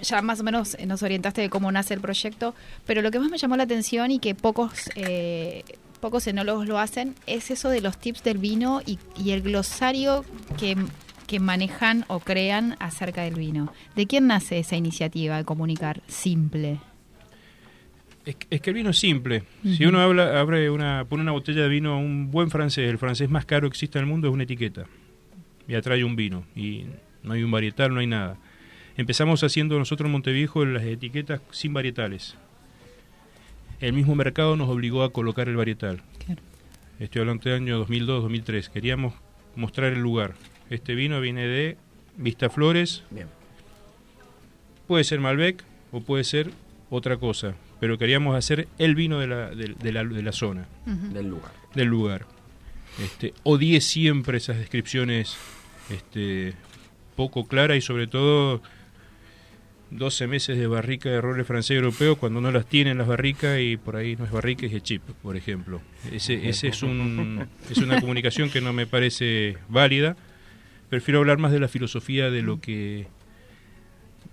ya 0.00 0.22
más 0.22 0.38
o 0.40 0.44
menos 0.44 0.76
nos 0.86 1.02
orientaste 1.02 1.40
de 1.40 1.50
cómo 1.50 1.72
nace 1.72 1.92
el 1.94 2.00
proyecto, 2.00 2.54
pero 2.86 3.02
lo 3.02 3.10
que 3.10 3.18
más 3.18 3.30
me 3.30 3.38
llamó 3.38 3.56
la 3.56 3.64
atención 3.64 4.10
y 4.12 4.18
que 4.20 4.34
pocos 4.36 4.90
eh, 4.94 5.64
pocos 6.00 6.26
enólogos 6.26 6.68
lo 6.68 6.78
hacen 6.78 7.14
es 7.26 7.50
eso 7.50 7.68
de 7.68 7.80
los 7.80 7.98
tips 7.98 8.22
del 8.22 8.38
vino 8.38 8.80
y, 8.86 8.98
y 9.16 9.30
el 9.32 9.42
glosario 9.42 10.24
que, 10.58 10.76
que 11.26 11.40
manejan 11.40 12.04
o 12.08 12.20
crean 12.20 12.76
acerca 12.78 13.22
del 13.22 13.34
vino. 13.34 13.72
¿De 13.96 14.06
quién 14.06 14.26
nace 14.28 14.58
esa 14.58 14.76
iniciativa 14.76 15.36
de 15.38 15.44
comunicar 15.44 16.00
simple? 16.06 16.78
Es, 18.26 18.36
que- 18.36 18.46
es 18.50 18.60
que 18.60 18.70
el 18.70 18.74
vino 18.76 18.90
es 18.90 18.98
simple. 18.98 19.42
Si 19.64 19.84
uno 19.84 20.00
habla, 20.00 20.40
abre 20.40 20.70
una, 20.70 21.04
pone 21.08 21.22
una 21.22 21.32
botella 21.32 21.62
de 21.62 21.68
vino 21.68 21.92
a 21.92 21.96
un 21.96 22.30
buen 22.30 22.50
francés, 22.50 22.88
el 22.90 22.98
francés 22.98 23.28
más 23.28 23.44
caro 23.44 23.68
que 23.68 23.74
existe 23.74 23.98
en 23.98 24.04
el 24.04 24.10
mundo 24.10 24.28
es 24.28 24.34
una 24.34 24.44
etiqueta. 24.44 24.86
Y 25.68 25.74
atrae 25.74 26.04
un 26.04 26.16
vino. 26.16 26.44
Y 26.56 26.86
no 27.22 27.32
hay 27.34 27.42
un 27.42 27.50
varietal, 27.50 27.92
no 27.92 28.00
hay 28.00 28.06
nada. 28.06 28.36
Empezamos 28.96 29.42
haciendo 29.44 29.78
nosotros 29.78 30.06
en 30.06 30.12
Monteviejo 30.12 30.64
las 30.64 30.84
etiquetas 30.84 31.40
sin 31.50 31.72
varietales. 31.74 32.36
El 33.80 33.92
mismo 33.92 34.14
mercado 34.14 34.56
nos 34.56 34.68
obligó 34.68 35.02
a 35.02 35.12
colocar 35.12 35.48
el 35.48 35.56
varietal. 35.56 36.00
Claro. 36.24 36.40
Estoy 37.00 37.20
hablando 37.20 37.42
del 37.50 37.54
año 37.62 37.84
2002-2003. 37.86 38.68
Queríamos 38.70 39.14
mostrar 39.56 39.92
el 39.92 40.00
lugar. 40.00 40.34
Este 40.70 40.94
vino 40.94 41.20
viene 41.20 41.46
de 41.46 41.76
Vistaflores. 42.16 43.02
Bien. 43.10 43.26
Puede 44.86 45.04
ser 45.04 45.20
Malbec 45.20 45.62
o 45.92 46.00
puede 46.00 46.24
ser 46.24 46.50
otra 46.90 47.16
cosa, 47.16 47.54
pero 47.80 47.98
queríamos 47.98 48.36
hacer 48.36 48.68
el 48.78 48.94
vino 48.94 49.18
de 49.20 49.26
la, 49.26 49.50
de, 49.50 49.74
de 49.78 49.92
la, 49.92 50.04
de 50.04 50.22
la 50.22 50.32
zona, 50.32 50.66
Del 50.86 51.28
lugar. 51.28 51.52
del 51.74 51.88
lugar. 51.88 52.26
Este, 53.02 53.34
odié 53.42 53.80
siempre 53.80 54.36
esas 54.38 54.56
descripciones 54.58 55.36
este, 55.90 56.54
poco 57.16 57.46
clara 57.48 57.74
y 57.76 57.80
sobre 57.80 58.06
todo 58.06 58.62
12 59.90 60.26
meses 60.28 60.58
de 60.58 60.66
barrica 60.66 61.08
de 61.08 61.20
roble 61.20 61.44
francés 61.44 61.76
europeo 61.76 62.16
cuando 62.16 62.40
no 62.40 62.50
las 62.52 62.66
tienen 62.66 62.98
las 62.98 63.06
barricas 63.06 63.58
y 63.60 63.76
por 63.76 63.96
ahí 63.96 64.16
no 64.16 64.24
es 64.24 64.30
barrica, 64.30 64.66
es 64.66 64.72
el 64.72 64.82
chip, 64.82 65.02
por 65.22 65.36
ejemplo. 65.36 65.80
Ese, 66.12 66.48
ese 66.48 66.68
es, 66.68 66.82
un, 66.82 67.48
es 67.70 67.78
una 67.78 68.00
comunicación 68.00 68.50
que 68.50 68.60
no 68.60 68.72
me 68.72 68.86
parece 68.86 69.56
válida. 69.68 70.16
Prefiero 70.88 71.18
hablar 71.20 71.38
más 71.38 71.50
de 71.52 71.60
la 71.60 71.68
filosofía 71.68 72.30
de 72.30 72.42
lo 72.42 72.60
que 72.60 73.06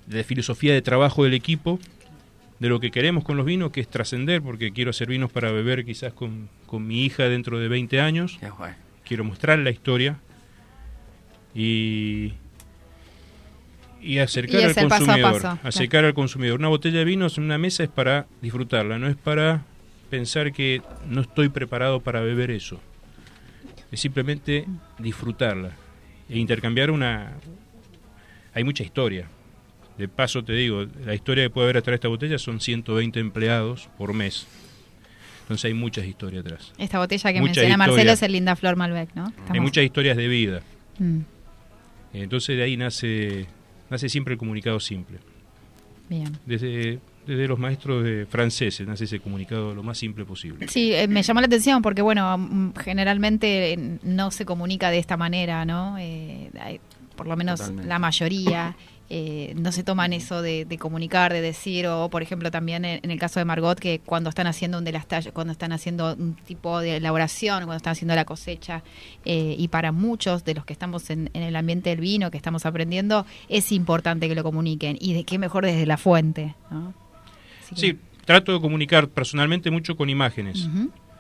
de 0.08 0.18
la 0.18 0.24
filosofía 0.24 0.74
de 0.74 0.82
trabajo 0.82 1.24
del 1.24 1.34
equipo, 1.34 1.80
de 2.62 2.70
lo 2.70 2.80
que 2.80 2.92
queremos 2.92 3.24
con 3.24 3.38
los 3.38 3.46
vinos, 3.48 3.72
que 3.72 3.82
es 3.82 3.88
trascender, 3.88 4.44
porque 4.44 4.72
quiero 4.72 4.92
hacer 4.92 5.08
vinos 5.08 5.32
para 5.32 5.52
beber 5.52 5.84
quizás 5.84 6.14
con, 6.14 6.48
con 6.68 6.86
mi 6.86 7.04
hija 7.06 7.24
dentro 7.24 7.58
de 7.58 7.68
20 7.68 8.00
años. 8.00 8.38
Quiero 9.04 9.24
mostrar 9.24 9.58
la 9.58 9.72
historia 9.72 10.20
y, 11.56 12.34
y 14.00 14.20
acercar 14.20 14.62
Y 14.62 14.64
al 14.64 14.70
el 14.70 14.76
paso 14.76 14.86
a 14.86 14.98
consumidor. 14.98 15.42
paso, 15.42 15.60
acercar 15.64 16.06
al 16.06 16.14
consumidor. 16.14 16.60
Una 16.60 16.68
botella 16.68 17.00
de 17.00 17.06
vino 17.06 17.26
en 17.36 17.44
una 17.44 17.58
mesa 17.58 17.82
es 17.82 17.90
para 17.90 18.28
disfrutarla, 18.44 19.00
no 19.00 19.08
es 19.08 19.16
para 19.16 19.66
pensar 20.12 20.54
que 20.54 20.84
no 21.10 21.22
estoy 21.22 21.50
preparado 21.50 22.02
para 22.02 22.20
beber 22.20 22.52
eso. 22.52 22.80
Es 23.92 24.02
simplemente 24.02 24.68
disfrutarla 25.00 25.72
e 26.30 26.38
intercambiar 26.38 26.92
una... 26.92 27.32
Hay 28.54 28.64
mucha 28.64 28.84
historia. 28.84 29.28
De 30.02 30.08
paso 30.08 30.44
te 30.44 30.54
digo, 30.54 30.84
la 31.06 31.14
historia 31.14 31.44
que 31.44 31.52
puede 31.52 31.66
haber 31.66 31.78
atrás 31.78 31.92
de 31.92 31.96
esta 31.98 32.08
botella 32.08 32.40
son 32.40 32.60
120 32.60 33.20
empleados 33.20 33.88
por 34.00 34.16
mes. 34.16 34.48
Entonces 35.44 35.66
hay 35.66 35.76
muchas 35.76 36.08
historias 36.08 36.44
atrás. 36.44 36.74
Esta 36.80 36.98
botella 36.98 37.32
que 37.32 37.40
Mucha 37.40 37.62
menciona 37.62 37.78
Marcelo 37.78 38.12
es 38.14 38.24
el 38.24 38.32
Linda 38.32 38.56
Flor 38.56 38.78
Malbec, 38.78 39.14
¿no? 39.14 39.32
Hay 39.50 39.60
muchas 39.60 39.84
historias 39.84 40.18
de 40.18 40.28
vida. 40.28 40.62
Mm, 40.98 41.20
Entonces 42.14 42.58
de 42.58 42.64
ahí 42.64 42.78
nace, 42.78 43.46
nace 43.92 44.10
siempre 44.10 44.34
el 44.34 44.40
comunicado 44.40 44.80
simple. 44.80 45.20
bien. 46.10 46.36
Desde, 46.48 46.98
desde 47.28 47.48
los 47.48 47.60
maestros 47.60 48.04
de 48.04 48.26
franceses 48.26 48.88
nace 48.88 49.04
ese 49.04 49.20
comunicado 49.20 49.76
lo 49.76 49.84
más 49.84 50.00
simple 50.00 50.26
posible. 50.26 50.68
Sí, 50.68 50.94
eh, 50.94 51.08
me 51.08 51.22
llamó 51.22 51.42
la 51.42 51.46
atención 51.46 51.84
porque, 51.84 52.02
bueno, 52.02 52.40
mm, 52.40 52.74
generalmente 52.84 54.00
no 54.02 54.32
se 54.32 54.46
comunica 54.46 54.90
de 54.90 54.98
esta 54.98 55.16
manera, 55.16 55.64
¿no? 55.64 55.96
Eh, 56.00 56.50
por 57.16 57.28
lo 57.28 57.36
menos 57.38 57.60
Totalmente. 57.60 57.88
la 57.88 58.00
mayoría 58.00 58.76
eh, 59.14 59.54
no 59.58 59.74
se 59.74 59.84
toman 59.84 60.14
eso 60.14 60.42
de, 60.42 60.64
de 60.64 60.78
comunicar, 60.78 61.34
de 61.34 61.42
decir, 61.42 61.86
o 61.88 62.08
por 62.10 62.22
ejemplo 62.22 62.50
también 62.50 62.86
en, 62.86 63.02
en 63.04 63.12
el 63.12 63.20
caso 63.20 63.42
de 63.42 63.46
Margot, 63.46 63.78
que 63.78 64.00
cuando 64.00 64.30
están 64.30 64.48
haciendo 64.48 64.78
un 64.78 64.86
delastalle, 64.86 65.34
cuando 65.34 65.52
están 65.52 65.74
haciendo 65.74 66.16
un 66.16 66.36
tipo 66.36 66.80
de 66.80 66.96
elaboración, 66.96 67.58
cuando 67.66 67.76
están 67.76 67.92
haciendo 67.92 68.16
la 68.16 68.24
cosecha, 68.24 68.84
eh, 69.26 69.54
y 69.58 69.68
para 69.68 69.92
muchos 69.92 70.46
de 70.46 70.54
los 70.54 70.64
que 70.64 70.72
estamos 70.72 71.10
en, 71.10 71.30
en 71.34 71.44
el 71.44 71.58
ambiente 71.58 71.90
del 71.90 72.00
vino, 72.00 72.32
que 72.32 72.38
estamos 72.38 72.66
aprendiendo, 72.66 73.26
es 73.50 73.74
importante 73.74 74.30
que 74.30 74.36
lo 74.36 74.44
comuniquen, 74.44 74.98
y 75.02 75.14
de 75.14 75.26
qué 75.26 75.38
mejor 75.38 75.66
desde 75.66 75.86
la 75.86 75.98
fuente, 75.98 76.56
¿no? 76.70 76.94
Que- 77.70 77.76
Sí, 77.76 77.98
trato 78.24 78.54
de 78.54 78.62
comunicar 78.62 79.10
personalmente 79.10 79.72
mucho 79.72 79.98
con 79.98 80.10
imágenes. 80.10 80.70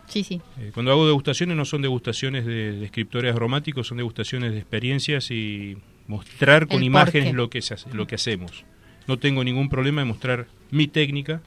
Sí, 0.08 0.24
sí. 0.24 0.40
Eh, 0.60 0.72
cuando 0.74 0.92
hago 0.94 1.06
degustaciones 1.08 1.58
no 1.58 1.66
son 1.66 1.82
degustaciones 1.82 2.46
de, 2.46 2.72
de 2.74 2.86
escritores 2.86 3.36
aromáticos, 3.36 3.88
son 3.88 3.98
degustaciones 3.98 4.52
de 4.54 4.60
experiencias 4.60 5.30
y 5.32 5.78
mostrar 6.12 6.68
con 6.68 6.78
El 6.78 6.84
imágenes 6.84 7.30
porqué. 7.30 7.38
lo 7.38 7.50
que, 7.50 7.62
se 7.62 7.74
hace- 7.74 7.94
lo 7.94 8.06
que 8.08 8.16
hacemos. 8.16 8.64
No 9.08 9.18
tengo 9.18 9.44
ningún 9.44 9.70
problema 9.70 10.02
en 10.04 10.08
mostrar 10.10 10.46
mi 10.70 10.88
técnica, 10.88 11.42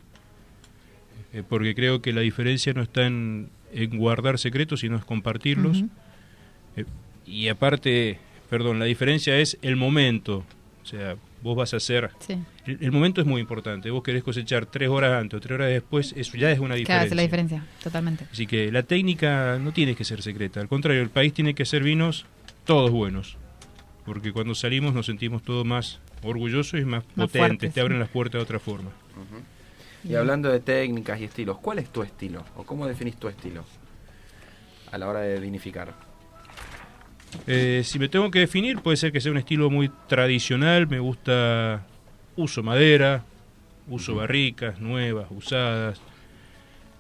eh, 1.33 1.43
porque 1.49 1.75
creo 1.75 2.01
que 2.03 2.13
la 2.13 2.21
diferencia 2.23 2.73
no 2.73 2.83
está 2.83 3.07
en, 3.07 3.49
en 3.73 3.97
guardar 3.99 4.39
secretos, 4.39 4.81
sino 4.81 4.97
es 4.97 5.05
compartirlos. 5.05 5.85
Eh, 6.77 6.85
y 7.27 7.49
aparte, 7.49 8.19
perdón, 8.51 8.79
la 8.79 8.85
diferencia 8.87 9.39
es 9.39 9.57
el 9.63 9.77
momento. 9.77 10.45
O 10.83 10.87
sea, 10.87 11.17
vos 11.43 11.57
vas 11.57 11.73
a 11.75 11.79
hacer... 11.79 12.11
Sí. 12.21 12.35
El, 12.67 12.79
el 12.81 12.93
momento 12.93 13.21
es 13.21 13.27
muy 13.27 13.41
importante. 13.41 13.91
Vos 13.91 14.03
querés 14.03 14.23
cosechar 14.23 14.67
tres 14.67 14.89
horas 14.89 15.13
antes 15.21 15.37
o 15.39 15.41
tres 15.41 15.53
horas 15.53 15.69
después, 15.71 16.13
eso 16.17 16.37
ya 16.37 16.51
es 16.51 16.59
una 16.59 16.75
diferencia. 16.75 16.85
Claro, 17.01 17.07
es 17.11 17.17
la 17.17 17.23
diferencia, 17.23 17.65
totalmente. 17.83 18.27
Así 18.31 18.47
que 18.47 18.71
la 18.71 18.83
técnica 18.83 19.59
no 19.59 19.73
tiene 19.73 19.95
que 19.95 20.05
ser 20.05 20.21
secreta. 20.23 20.61
Al 20.61 20.69
contrario, 20.69 21.03
el 21.03 21.11
país 21.11 21.33
tiene 21.33 21.55
que 21.55 21.63
hacer 21.63 21.83
vinos 21.83 22.27
todos 22.65 22.91
buenos. 22.91 23.37
Porque 24.05 24.33
cuando 24.33 24.55
salimos 24.55 24.93
nos 24.95 25.07
sentimos 25.07 25.43
todos 25.43 25.65
más 25.67 26.01
orgullosos 26.23 26.81
y 26.81 26.85
más, 26.85 27.05
Más 27.15 27.31
potentes. 27.31 27.73
te 27.73 27.81
abren 27.81 27.97
sí. 27.97 28.01
las 28.01 28.09
puertas 28.11 28.39
de 28.39 28.43
otra 28.43 28.59
forma. 28.59 28.91
Y 30.07 30.15
hablando 30.17 30.51
de 30.51 30.61
técnicas 30.61 31.19
y 31.21 31.25
estilos, 31.25 31.59
¿cuál 31.59 31.79
es 31.79 31.89
tu 31.91 32.03
estilo? 32.03 32.45
¿O 32.57 32.65
cómo 32.65 32.87
definís 32.87 33.17
tu 33.17 33.29
estilo 33.29 33.65
a 34.93 34.99
la 34.99 35.09
hora 35.09 35.21
de 35.21 35.41
vinificar? 35.41 35.95
Eh, 37.47 37.83
si 37.85 37.99
me 37.99 38.09
tengo 38.09 38.31
que 38.31 38.41
definir, 38.41 38.81
puede 38.81 38.97
ser 38.97 39.13
que 39.13 39.21
sea 39.21 39.33
un 39.33 39.39
estilo 39.39 39.71
muy 39.71 39.91
tradicional. 40.07 40.87
Me 40.87 40.99
gusta 41.01 41.87
uso 42.37 42.63
madera, 42.63 43.25
uso 43.89 44.15
barricas 44.15 44.79
nuevas, 44.81 45.27
usadas. 45.31 46.01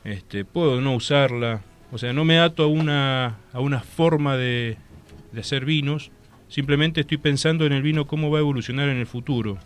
Este, 0.04 0.44
puedo 0.44 0.80
no 0.80 0.94
usarla. 0.94 1.60
O 1.92 1.98
sea, 1.98 2.12
no 2.12 2.24
me 2.24 2.38
ato 2.40 2.64
a 2.64 2.66
una, 2.66 3.36
a 3.52 3.60
una 3.60 3.80
forma 3.80 4.36
de, 4.36 4.76
de 5.32 5.40
hacer 5.40 5.64
vinos. 5.64 6.10
Simplemente 6.48 7.00
estoy 7.00 7.16
pensando 7.18 7.66
en 7.66 7.72
el 7.72 7.82
vino 7.82 8.06
cómo 8.06 8.30
va 8.30 8.38
a 8.38 8.40
evolucionar 8.40 8.88
en 8.88 8.98
el 8.98 9.06
futuro. 9.06 9.58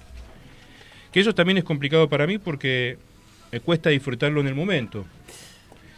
Que 1.13 1.21
eso 1.21 1.35
también 1.35 1.59
es 1.59 1.65
complicado 1.65 2.09
para 2.09 2.27
mí 2.27 2.39
porque 2.39 2.99
me 3.53 3.61
cuesta 3.61 3.91
disfrutarlo 3.91 4.41
en 4.41 4.47
el 4.47 4.55
momento. 4.55 5.05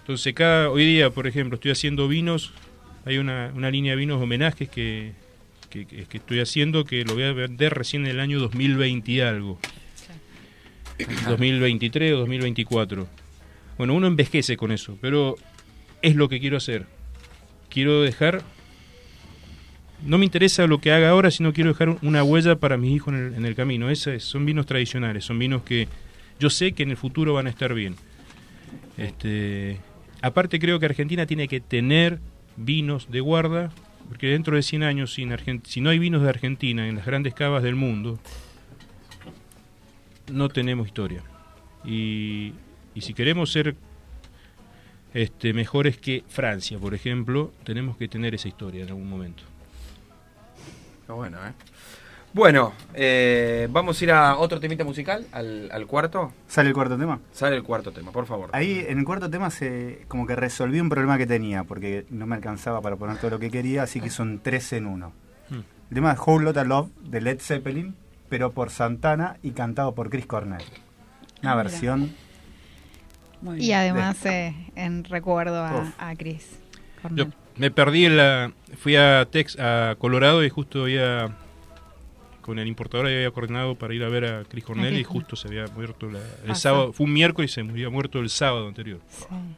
Entonces, 0.00 0.32
cada, 0.34 0.70
hoy 0.70 0.84
día, 0.84 1.10
por 1.10 1.26
ejemplo, 1.26 1.54
estoy 1.56 1.70
haciendo 1.70 2.08
vinos, 2.08 2.52
hay 3.04 3.18
una, 3.18 3.52
una 3.54 3.70
línea 3.70 3.92
de 3.92 3.96
vinos 3.98 4.20
homenajes 4.20 4.68
que, 4.68 5.12
que, 5.68 5.86
que- 5.86 6.04
que 6.06 6.16
estoy 6.18 6.40
haciendo 6.40 6.84
que 6.84 7.04
lo 7.04 7.14
voy 7.14 7.24
a 7.24 7.32
vender 7.32 7.74
recién 7.74 8.04
en 8.06 8.12
el 8.12 8.20
año 8.20 8.38
2020 8.40 9.10
y 9.12 9.20
algo. 9.20 9.58
2023 11.28 12.12
o 12.14 12.18
2024. 12.18 13.08
Bueno, 13.78 13.94
uno 13.94 14.06
envejece 14.06 14.56
con 14.56 14.72
eso, 14.72 14.98
pero 15.00 15.36
es 16.02 16.14
lo 16.16 16.28
que 16.28 16.40
quiero 16.40 16.56
hacer. 16.56 16.86
Quiero 17.68 18.02
dejar... 18.02 18.42
No 20.04 20.16
me 20.18 20.24
interesa 20.24 20.66
lo 20.66 20.80
que 20.80 20.92
haga 20.92 21.10
ahora, 21.10 21.30
sino 21.30 21.52
quiero 21.52 21.70
dejar 21.70 21.96
una 22.02 22.22
huella 22.24 22.56
para 22.56 22.76
mis 22.76 22.92
hijos 22.96 23.12
en 23.14 23.20
el, 23.26 23.34
en 23.34 23.44
el 23.44 23.54
camino. 23.54 23.90
Esa 23.90 24.14
es- 24.14 24.24
son 24.24 24.46
vinos 24.46 24.66
tradicionales, 24.66 25.24
son 25.24 25.38
vinos 25.38 25.62
que 25.62 25.88
yo 26.38 26.48
sé 26.50 26.72
que 26.72 26.82
en 26.82 26.90
el 26.90 26.96
futuro 26.96 27.34
van 27.34 27.46
a 27.46 27.50
estar 27.50 27.74
bien. 27.74 27.96
Este, 28.96 29.78
aparte 30.22 30.58
creo 30.58 30.78
que 30.80 30.86
Argentina 30.86 31.26
tiene 31.26 31.48
que 31.48 31.60
tener 31.60 32.18
vinos 32.56 33.10
de 33.10 33.20
guarda, 33.20 33.70
porque 34.08 34.28
dentro 34.28 34.56
de 34.56 34.62
100 34.62 34.82
años, 34.82 35.12
sin 35.12 35.30
Argen- 35.30 35.62
si 35.64 35.80
no 35.80 35.90
hay 35.90 35.98
vinos 35.98 36.22
de 36.22 36.28
Argentina 36.30 36.88
en 36.88 36.96
las 36.96 37.04
grandes 37.06 37.34
cavas 37.34 37.62
del 37.62 37.76
mundo, 37.76 38.18
no 40.32 40.48
tenemos 40.48 40.86
historia. 40.86 41.22
Y, 41.84 42.52
y 42.94 43.00
si 43.02 43.12
queremos 43.14 43.52
ser 43.52 43.76
este, 45.12 45.52
mejores 45.52 45.98
que 45.98 46.24
Francia, 46.28 46.78
por 46.78 46.94
ejemplo, 46.94 47.52
tenemos 47.64 47.96
que 47.96 48.08
tener 48.08 48.34
esa 48.34 48.48
historia 48.48 48.82
en 48.82 48.88
algún 48.88 49.08
momento. 49.08 49.42
Bueno, 51.16 51.38
¿eh? 51.46 51.52
Bueno, 52.32 52.72
eh, 52.94 53.66
vamos 53.70 54.00
a 54.00 54.04
ir 54.04 54.12
a 54.12 54.36
otro 54.36 54.60
temita 54.60 54.84
musical, 54.84 55.26
al, 55.32 55.68
al 55.72 55.86
cuarto. 55.88 56.32
¿Sale 56.46 56.68
el 56.68 56.74
cuarto 56.74 56.96
tema? 56.96 57.18
Sale 57.32 57.56
el 57.56 57.64
cuarto 57.64 57.90
tema, 57.90 58.12
por 58.12 58.26
favor. 58.26 58.50
Ahí 58.52 58.84
en 58.88 59.00
el 59.00 59.04
cuarto 59.04 59.28
tema 59.28 59.50
se 59.50 60.04
como 60.06 60.26
que 60.28 60.36
resolví 60.36 60.78
un 60.78 60.88
problema 60.88 61.18
que 61.18 61.26
tenía, 61.26 61.64
porque 61.64 62.06
no 62.10 62.26
me 62.26 62.36
alcanzaba 62.36 62.80
para 62.80 62.94
poner 62.94 63.18
todo 63.18 63.32
lo 63.32 63.38
que 63.40 63.50
quería, 63.50 63.82
así 63.82 64.00
que 64.00 64.10
son 64.10 64.38
tres 64.40 64.72
en 64.72 64.86
uno. 64.86 65.12
Hmm. 65.48 65.60
El 65.90 65.94
tema 65.94 66.12
es 66.12 66.20
Whole 66.24 66.44
Lotta 66.44 66.62
Love 66.62 66.90
de 67.02 67.20
Led 67.20 67.40
Zeppelin, 67.40 67.96
pero 68.28 68.52
por 68.52 68.70
Santana 68.70 69.38
y 69.42 69.50
cantado 69.50 69.92
por 69.94 70.08
Chris 70.08 70.26
Cornell. 70.26 70.62
Una 71.42 71.52
Ah, 71.52 71.54
mira. 71.56 71.62
versión 71.64 72.14
Y 73.56 73.72
además 73.72 74.24
eh, 74.26 74.54
en 74.76 75.02
recuerdo 75.02 75.64
a, 75.64 76.14
Chris. 76.16 76.60
Yo 77.02 77.02
Cornell. 77.02 77.32
Me 77.60 77.70
perdí 77.70 78.06
en 78.06 78.16
la. 78.16 78.52
Fui 78.78 78.96
a 78.96 79.26
Tex, 79.30 79.58
a 79.60 79.94
Colorado 79.98 80.42
y 80.44 80.48
justo 80.48 80.82
había. 80.82 81.28
Con 82.40 82.58
el 82.58 82.66
importador 82.66 83.06
había 83.06 83.30
coordinado 83.30 83.74
para 83.74 83.94
ir 83.94 84.02
a 84.02 84.08
ver 84.08 84.24
a 84.24 84.44
Chris 84.44 84.64
Cornell 84.64 84.98
y 84.98 85.04
justo 85.04 85.36
se 85.36 85.46
había 85.46 85.66
muerto 85.68 86.10
la- 86.10 86.18
el 86.46 86.56
sábado. 86.56 86.92
Fue 86.94 87.04
un 87.04 87.12
miércoles 87.12 87.50
y 87.50 87.54
se 87.54 87.60
había 87.60 87.90
muerto 87.90 88.18
el 88.18 88.30
sábado 88.30 88.66
anterior. 88.66 88.98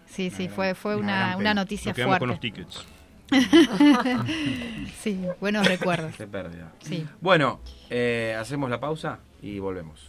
Sí, 0.06 0.30
sí, 0.30 0.48
fue, 0.48 0.74
fue 0.74 0.96
una 0.96 1.28
una, 1.28 1.36
una 1.38 1.54
noticia 1.54 1.90
Nos 1.90 1.96
quedamos 1.96 2.18
fuerte. 2.18 2.20
con 2.20 2.28
los 2.28 2.40
tickets. 2.40 2.84
sí, 5.00 5.18
buenos 5.40 5.66
recuerdos. 5.66 6.14
Qué 6.16 6.26
pérdida. 6.26 6.72
Sí. 6.80 7.06
Bueno, 7.20 7.60
eh, 7.88 8.36
hacemos 8.38 8.68
la 8.68 8.80
pausa 8.80 9.20
y 9.40 9.58
volvemos. 9.60 10.00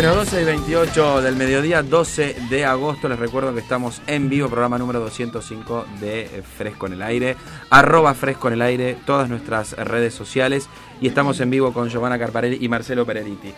Bueno, 0.00 0.14
12 0.14 0.42
y 0.42 0.44
28 0.44 1.22
del 1.22 1.34
mediodía, 1.34 1.82
12 1.82 2.36
de 2.48 2.64
agosto. 2.64 3.08
Les 3.08 3.18
recuerdo 3.18 3.52
que 3.52 3.58
estamos 3.58 4.00
en 4.06 4.28
vivo, 4.28 4.48
programa 4.48 4.78
número 4.78 5.00
205 5.00 5.86
de 6.00 6.44
Fresco 6.56 6.86
en 6.86 6.92
el 6.92 7.02
Aire. 7.02 7.34
Arroba 7.68 8.14
Fresco 8.14 8.46
en 8.46 8.54
el 8.54 8.62
Aire, 8.62 8.96
todas 9.04 9.28
nuestras 9.28 9.72
redes 9.72 10.14
sociales. 10.14 10.68
Y 11.00 11.08
estamos 11.08 11.40
en 11.40 11.50
vivo 11.50 11.72
con 11.72 11.88
Giovanna 11.88 12.16
Carparelli 12.16 12.58
y 12.60 12.68
Marcelo 12.68 13.04
Pereriti. 13.04 13.52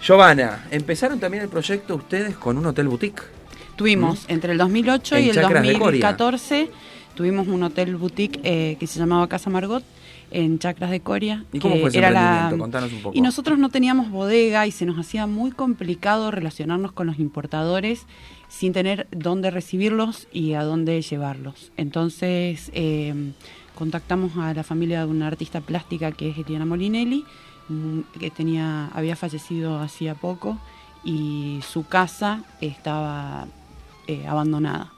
Giovanna, 0.00 0.66
empezaron 0.70 1.18
también 1.18 1.42
el 1.42 1.48
proyecto 1.48 1.96
ustedes 1.96 2.36
con 2.36 2.56
un 2.58 2.66
hotel 2.66 2.86
boutique. 2.86 3.24
Tuvimos 3.74 4.26
entre 4.28 4.52
el 4.52 4.58
2008 4.58 5.16
En 5.16 5.24
y 5.24 5.28
el 5.30 5.34
Chacras 5.34 5.66
de 5.66 5.72
Coria. 5.72 6.00
2014 6.00 6.70
tuvimos 7.16 7.48
un 7.48 7.60
hotel 7.64 7.96
boutique 7.96 8.40
eh, 8.44 8.76
que 8.78 8.86
se 8.86 9.00
llamaba 9.00 9.28
Casa 9.28 9.50
Margot 9.50 9.82
en 10.32 10.58
Chacras 10.58 10.90
de 10.90 11.00
Coria. 11.00 11.44
¿Y 11.52 11.58
cómo 11.58 11.76
fue 11.76 11.88
ese 11.88 11.98
era 11.98 12.10
la-? 12.10 12.54
Contanos 12.56 12.92
un 12.92 13.02
poco. 13.02 13.16
Y 13.16 13.20
nosotros 13.20 13.58
no 13.58 13.68
teníamos 13.68 14.10
bodega 14.10 14.66
y 14.66 14.70
se 14.70 14.86
nos 14.86 14.98
hacía 14.98 15.26
muy 15.26 15.52
complicado 15.52 16.30
relacionarnos 16.30 16.92
con 16.92 17.06
los 17.06 17.18
importadores 17.18 18.06
sin 18.48 18.72
tener 18.72 19.06
dónde 19.10 19.50
recibirlos 19.50 20.28
y 20.32 20.54
a 20.54 20.64
dónde 20.64 21.00
llevarlos. 21.00 21.72
Entonces 21.76 22.70
eh, 22.74 23.32
contactamos 23.74 24.36
a 24.36 24.52
la 24.54 24.62
familia 24.62 25.00
de 25.00 25.06
una 25.06 25.26
artista 25.26 25.60
plástica 25.60 26.12
que 26.12 26.30
es 26.30 26.38
Eliana 26.38 26.66
Molinelli, 26.66 27.24
mm, 27.68 28.00
que 28.18 28.30
tenía, 28.30 28.88
había 28.88 29.16
fallecido 29.16 29.78
hacía 29.78 30.14
poco 30.14 30.58
y 31.04 31.60
su 31.66 31.86
casa 31.86 32.44
estaba 32.60 33.46
eh, 34.06 34.26
abandonada. 34.26 34.92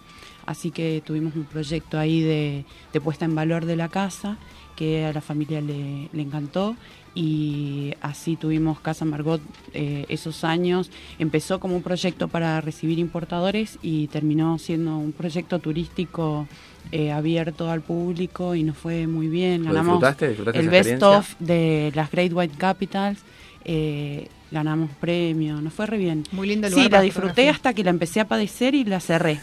Así 0.47 0.70
que 0.70 1.03
tuvimos 1.05 1.35
un 1.37 1.45
proyecto 1.45 1.99
ahí 1.99 2.20
de, 2.20 2.64
de 2.93 3.01
puesta 3.01 3.24
en 3.24 3.35
valor 3.35 3.64
de 3.64 3.76
la 3.76 3.89
casa 3.89 4.37
que 4.77 5.05
a 5.05 5.12
la 5.12 5.20
familia 5.20 5.61
le, 5.61 6.09
le 6.12 6.22
encantó 6.22 6.77
y 7.14 7.95
así 8.01 8.37
tuvimos 8.37 8.81
Casa 8.81 9.05
Margot 9.05 9.41
eh, 9.72 10.05
esos 10.09 10.45
años. 10.45 10.91
Empezó 11.18 11.61
como 11.61 11.77
un 11.77 11.83
proyecto 11.83 12.29
para 12.29 12.61
recibir 12.61 12.99
importadores 12.99 13.79
y 13.83 14.09
terminó 14.09 14.59
siendo 14.59 14.97
un 14.97 15.12
proyecto 15.12 15.61
turístico 15.61 16.49
eh, 16.91 17.12
abierto 17.12 17.70
al 17.70 17.83
público 17.83 18.55
y 18.55 18.64
nos 18.64 18.77
fue 18.77 19.07
muy 19.07 19.29
bien. 19.29 19.62
¿Lo 19.62 19.72
Ganamos 19.72 19.95
disfrutaste? 19.95 20.29
¿Disfrutaste 20.29 20.61
el 20.61 20.68
Best 20.68 21.03
of 21.03 21.35
de 21.39 21.93
las 21.95 22.11
Great 22.11 22.33
White 22.33 22.55
Capitals. 22.59 23.20
eh, 23.64 24.29
ganamos 24.51 24.91
premio, 25.01 25.61
nos 25.61 25.72
fue 25.72 25.87
re 25.87 25.99
bien. 25.99 26.22
Muy 26.31 26.47
lindo 26.47 26.68
lugar 26.68 26.85
Sí, 26.85 26.91
la 26.91 27.01
disfruté 27.01 27.49
hasta 27.49 27.75
que 27.75 27.83
la 27.83 27.91
empecé 27.91 28.20
a 28.20 28.29
padecer 28.29 28.75
y 28.75 28.85
la 28.85 29.01
cerré. 29.01 29.41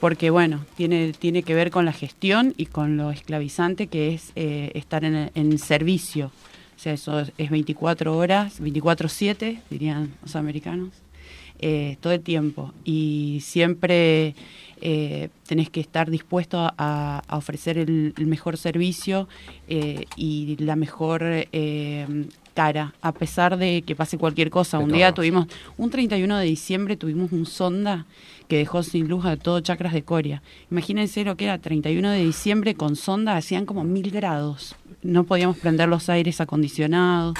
Porque 0.00 0.30
bueno, 0.30 0.64
tiene, 0.76 1.12
tiene 1.12 1.42
que 1.42 1.54
ver 1.54 1.70
con 1.70 1.84
la 1.84 1.92
gestión 1.92 2.54
y 2.56 2.66
con 2.66 2.96
lo 2.96 3.10
esclavizante 3.10 3.86
que 3.86 4.14
es 4.14 4.32
eh, 4.34 4.72
estar 4.74 5.04
en, 5.04 5.30
en 5.34 5.58
servicio. 5.58 6.32
O 6.80 6.82
sea, 6.82 6.94
eso 6.94 7.20
es, 7.20 7.32
es 7.36 7.50
24 7.50 8.16
horas, 8.16 8.62
24-7, 8.62 9.60
dirían 9.68 10.14
los 10.22 10.34
americanos, 10.34 10.88
eh, 11.58 11.98
todo 12.00 12.14
el 12.14 12.22
tiempo. 12.22 12.72
Y 12.86 13.40
siempre 13.42 14.34
eh, 14.80 15.28
tenés 15.46 15.68
que 15.68 15.80
estar 15.80 16.10
dispuesto 16.10 16.56
a, 16.58 17.22
a 17.28 17.36
ofrecer 17.36 17.76
el, 17.76 18.14
el 18.16 18.26
mejor 18.26 18.56
servicio 18.56 19.28
eh, 19.68 20.06
y 20.16 20.56
la 20.58 20.74
mejor 20.74 21.22
cara, 22.54 22.94
a 23.02 23.12
pesar 23.12 23.58
de 23.58 23.82
que 23.82 23.94
pase 23.94 24.16
cualquier 24.16 24.48
cosa. 24.48 24.78
De 24.78 24.84
un 24.84 24.92
día 24.92 25.12
tuvimos, 25.12 25.48
un 25.76 25.90
31 25.90 26.38
de 26.38 26.46
diciembre 26.46 26.96
tuvimos 26.96 27.30
un 27.32 27.44
sonda 27.44 28.06
que 28.50 28.58
dejó 28.58 28.82
sin 28.82 29.08
luz 29.08 29.24
a 29.24 29.36
todo 29.38 29.60
Chacras 29.60 29.92
de 29.94 30.02
Coria. 30.02 30.42
Imagínense 30.70 31.24
lo 31.24 31.36
que 31.36 31.44
era 31.44 31.56
31 31.58 32.10
de 32.10 32.24
diciembre 32.24 32.74
con 32.74 32.96
sonda, 32.96 33.36
hacían 33.36 33.64
como 33.64 33.84
mil 33.84 34.10
grados. 34.10 34.74
No 35.02 35.24
podíamos 35.24 35.56
prender 35.56 35.88
los 35.88 36.10
aires 36.10 36.40
acondicionados. 36.42 37.34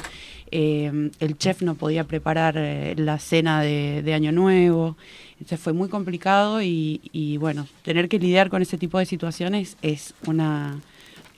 eh, 0.52 1.10
el 1.20 1.36
chef 1.38 1.62
no 1.62 1.74
podía 1.74 2.04
preparar 2.04 2.54
eh, 2.56 2.94
la 2.96 3.18
cena 3.18 3.60
de, 3.60 4.02
de 4.02 4.14
Año 4.14 4.32
Nuevo. 4.32 4.96
Entonces 5.32 5.60
fue 5.60 5.72
muy 5.72 5.88
complicado 5.88 6.62
y, 6.62 7.00
y, 7.12 7.36
bueno, 7.38 7.66
tener 7.82 8.08
que 8.08 8.18
lidiar 8.18 8.48
con 8.50 8.62
ese 8.62 8.78
tipo 8.78 8.98
de 8.98 9.06
situaciones 9.06 9.76
es 9.82 10.14
una 10.26 10.78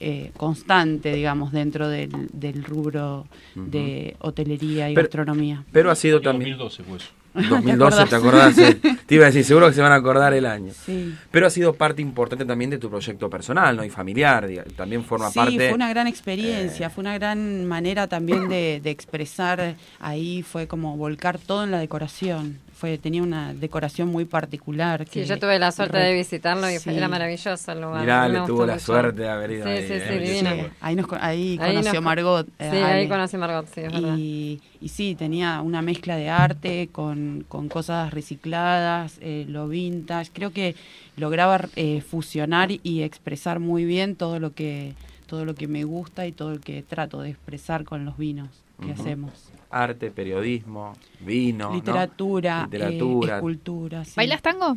eh, 0.00 0.32
constante, 0.36 1.14
digamos, 1.14 1.52
dentro 1.52 1.88
del, 1.88 2.10
del 2.32 2.64
rubro 2.64 3.26
de 3.54 4.16
hotelería 4.20 4.90
y 4.90 4.94
Pero- 4.94 5.06
gastronomía. 5.06 5.64
Pero 5.72 5.90
ha 5.90 5.94
sido 5.94 6.20
también... 6.20 6.58
2012 6.58 6.82
fue 6.82 6.96
eso. 6.98 7.08
2012, 7.48 8.06
¿te 8.06 8.14
acordás? 8.14 8.54
Sí. 8.54 8.74
Te 9.06 9.14
iba 9.14 9.24
a 9.24 9.26
decir, 9.28 9.44
seguro 9.44 9.68
que 9.68 9.74
se 9.74 9.80
van 9.80 9.92
a 9.92 9.96
acordar 9.96 10.34
el 10.34 10.46
año. 10.46 10.72
Sí. 10.74 11.14
Pero 11.30 11.46
ha 11.46 11.50
sido 11.50 11.74
parte 11.74 12.02
importante 12.02 12.44
también 12.44 12.70
de 12.70 12.78
tu 12.78 12.90
proyecto 12.90 13.30
personal, 13.30 13.76
¿no? 13.76 13.84
Y 13.84 13.90
familiar, 13.90 14.48
también 14.76 15.04
forma 15.04 15.30
sí, 15.30 15.38
parte... 15.38 15.56
fue 15.56 15.72
una 15.72 15.88
gran 15.88 16.06
experiencia, 16.06 16.90
fue 16.90 17.02
una 17.02 17.14
gran 17.14 17.64
manera 17.66 18.06
también 18.06 18.48
de, 18.48 18.80
de 18.82 18.90
expresar 18.90 19.76
ahí, 20.00 20.42
fue 20.42 20.66
como 20.66 20.96
volcar 20.96 21.38
todo 21.38 21.64
en 21.64 21.70
la 21.70 21.78
decoración. 21.78 22.58
Fue, 22.82 22.98
tenía 22.98 23.22
una 23.22 23.54
decoración 23.54 24.08
muy 24.08 24.24
particular. 24.24 25.04
Sí, 25.04 25.20
que 25.20 25.24
yo 25.24 25.38
tuve 25.38 25.56
la 25.60 25.70
suerte 25.70 25.98
re- 25.98 26.06
de 26.06 26.14
visitarlo 26.14 26.68
y 26.68 26.80
fue- 26.80 26.92
Sí. 26.94 26.98
era 26.98 27.06
maravilloso 27.06 27.70
el 27.70 27.80
lugar. 27.80 28.00
Mirá, 28.00 28.26
le 28.28 28.40
tuvo 28.40 28.66
la 28.66 28.72
mucho. 28.72 28.86
suerte 28.86 29.22
de 29.22 29.28
haber 29.28 29.50
ido 29.52 29.64
Sí, 29.66 29.70
ahí, 29.70 29.86
sí, 29.86 29.92
eh, 29.92 30.04
sí, 30.08 30.18
divino. 30.18 30.50
Ahí, 30.80 30.96
nos, 30.96 31.06
ahí 31.20 31.58
Ahí 31.60 31.68
conoció 31.76 31.92
nos- 31.94 32.02
Margot. 32.02 32.48
eh, 32.58 32.68
Sí, 32.72 32.76
ahí 32.78 32.82
Ale. 32.82 33.08
conocí 33.08 33.36
a 33.36 33.38
Margot, 33.38 33.66
sí, 33.72 33.80
es 33.82 33.92
verdad. 33.92 34.16
y, 34.18 34.60
y 34.80 34.88
sí, 34.88 35.14
tenía 35.14 35.60
una 35.60 35.80
mezcla 35.80 36.16
de 36.16 36.28
arte 36.28 36.88
con, 36.90 37.44
con 37.48 37.68
cosas 37.68 38.12
recicladas, 38.12 39.16
eh, 39.20 39.44
lo 39.48 39.68
vintage. 39.68 40.32
Creo 40.32 40.52
que 40.52 40.74
lograba 41.16 41.60
eh, 41.76 42.00
fusionar 42.00 42.70
y 42.82 43.02
expresar 43.02 43.60
muy 43.60 43.84
bien 43.84 44.16
todo 44.16 44.40
lo 44.40 44.54
que 44.54 44.94
todo 45.28 45.44
lo 45.44 45.54
que 45.54 45.68
me 45.68 45.84
gusta 45.84 46.26
y 46.26 46.32
todo 46.32 46.50
lo 46.54 46.60
que 46.60 46.82
trato 46.82 47.20
de 47.20 47.30
expresar 47.30 47.84
con 47.84 48.04
los 48.04 48.18
vinos 48.18 48.48
que 48.84 48.90
hacemos. 48.90 49.30
Arte, 49.72 50.10
periodismo, 50.10 50.92
vino, 51.20 51.70
¿no? 51.70 51.74
Literatura, 51.74 52.64
literatura. 52.64 53.34
eh, 53.34 53.36
escultura. 53.38 54.04
sí. 54.04 54.12
¿Bailas 54.16 54.42
tango? 54.42 54.76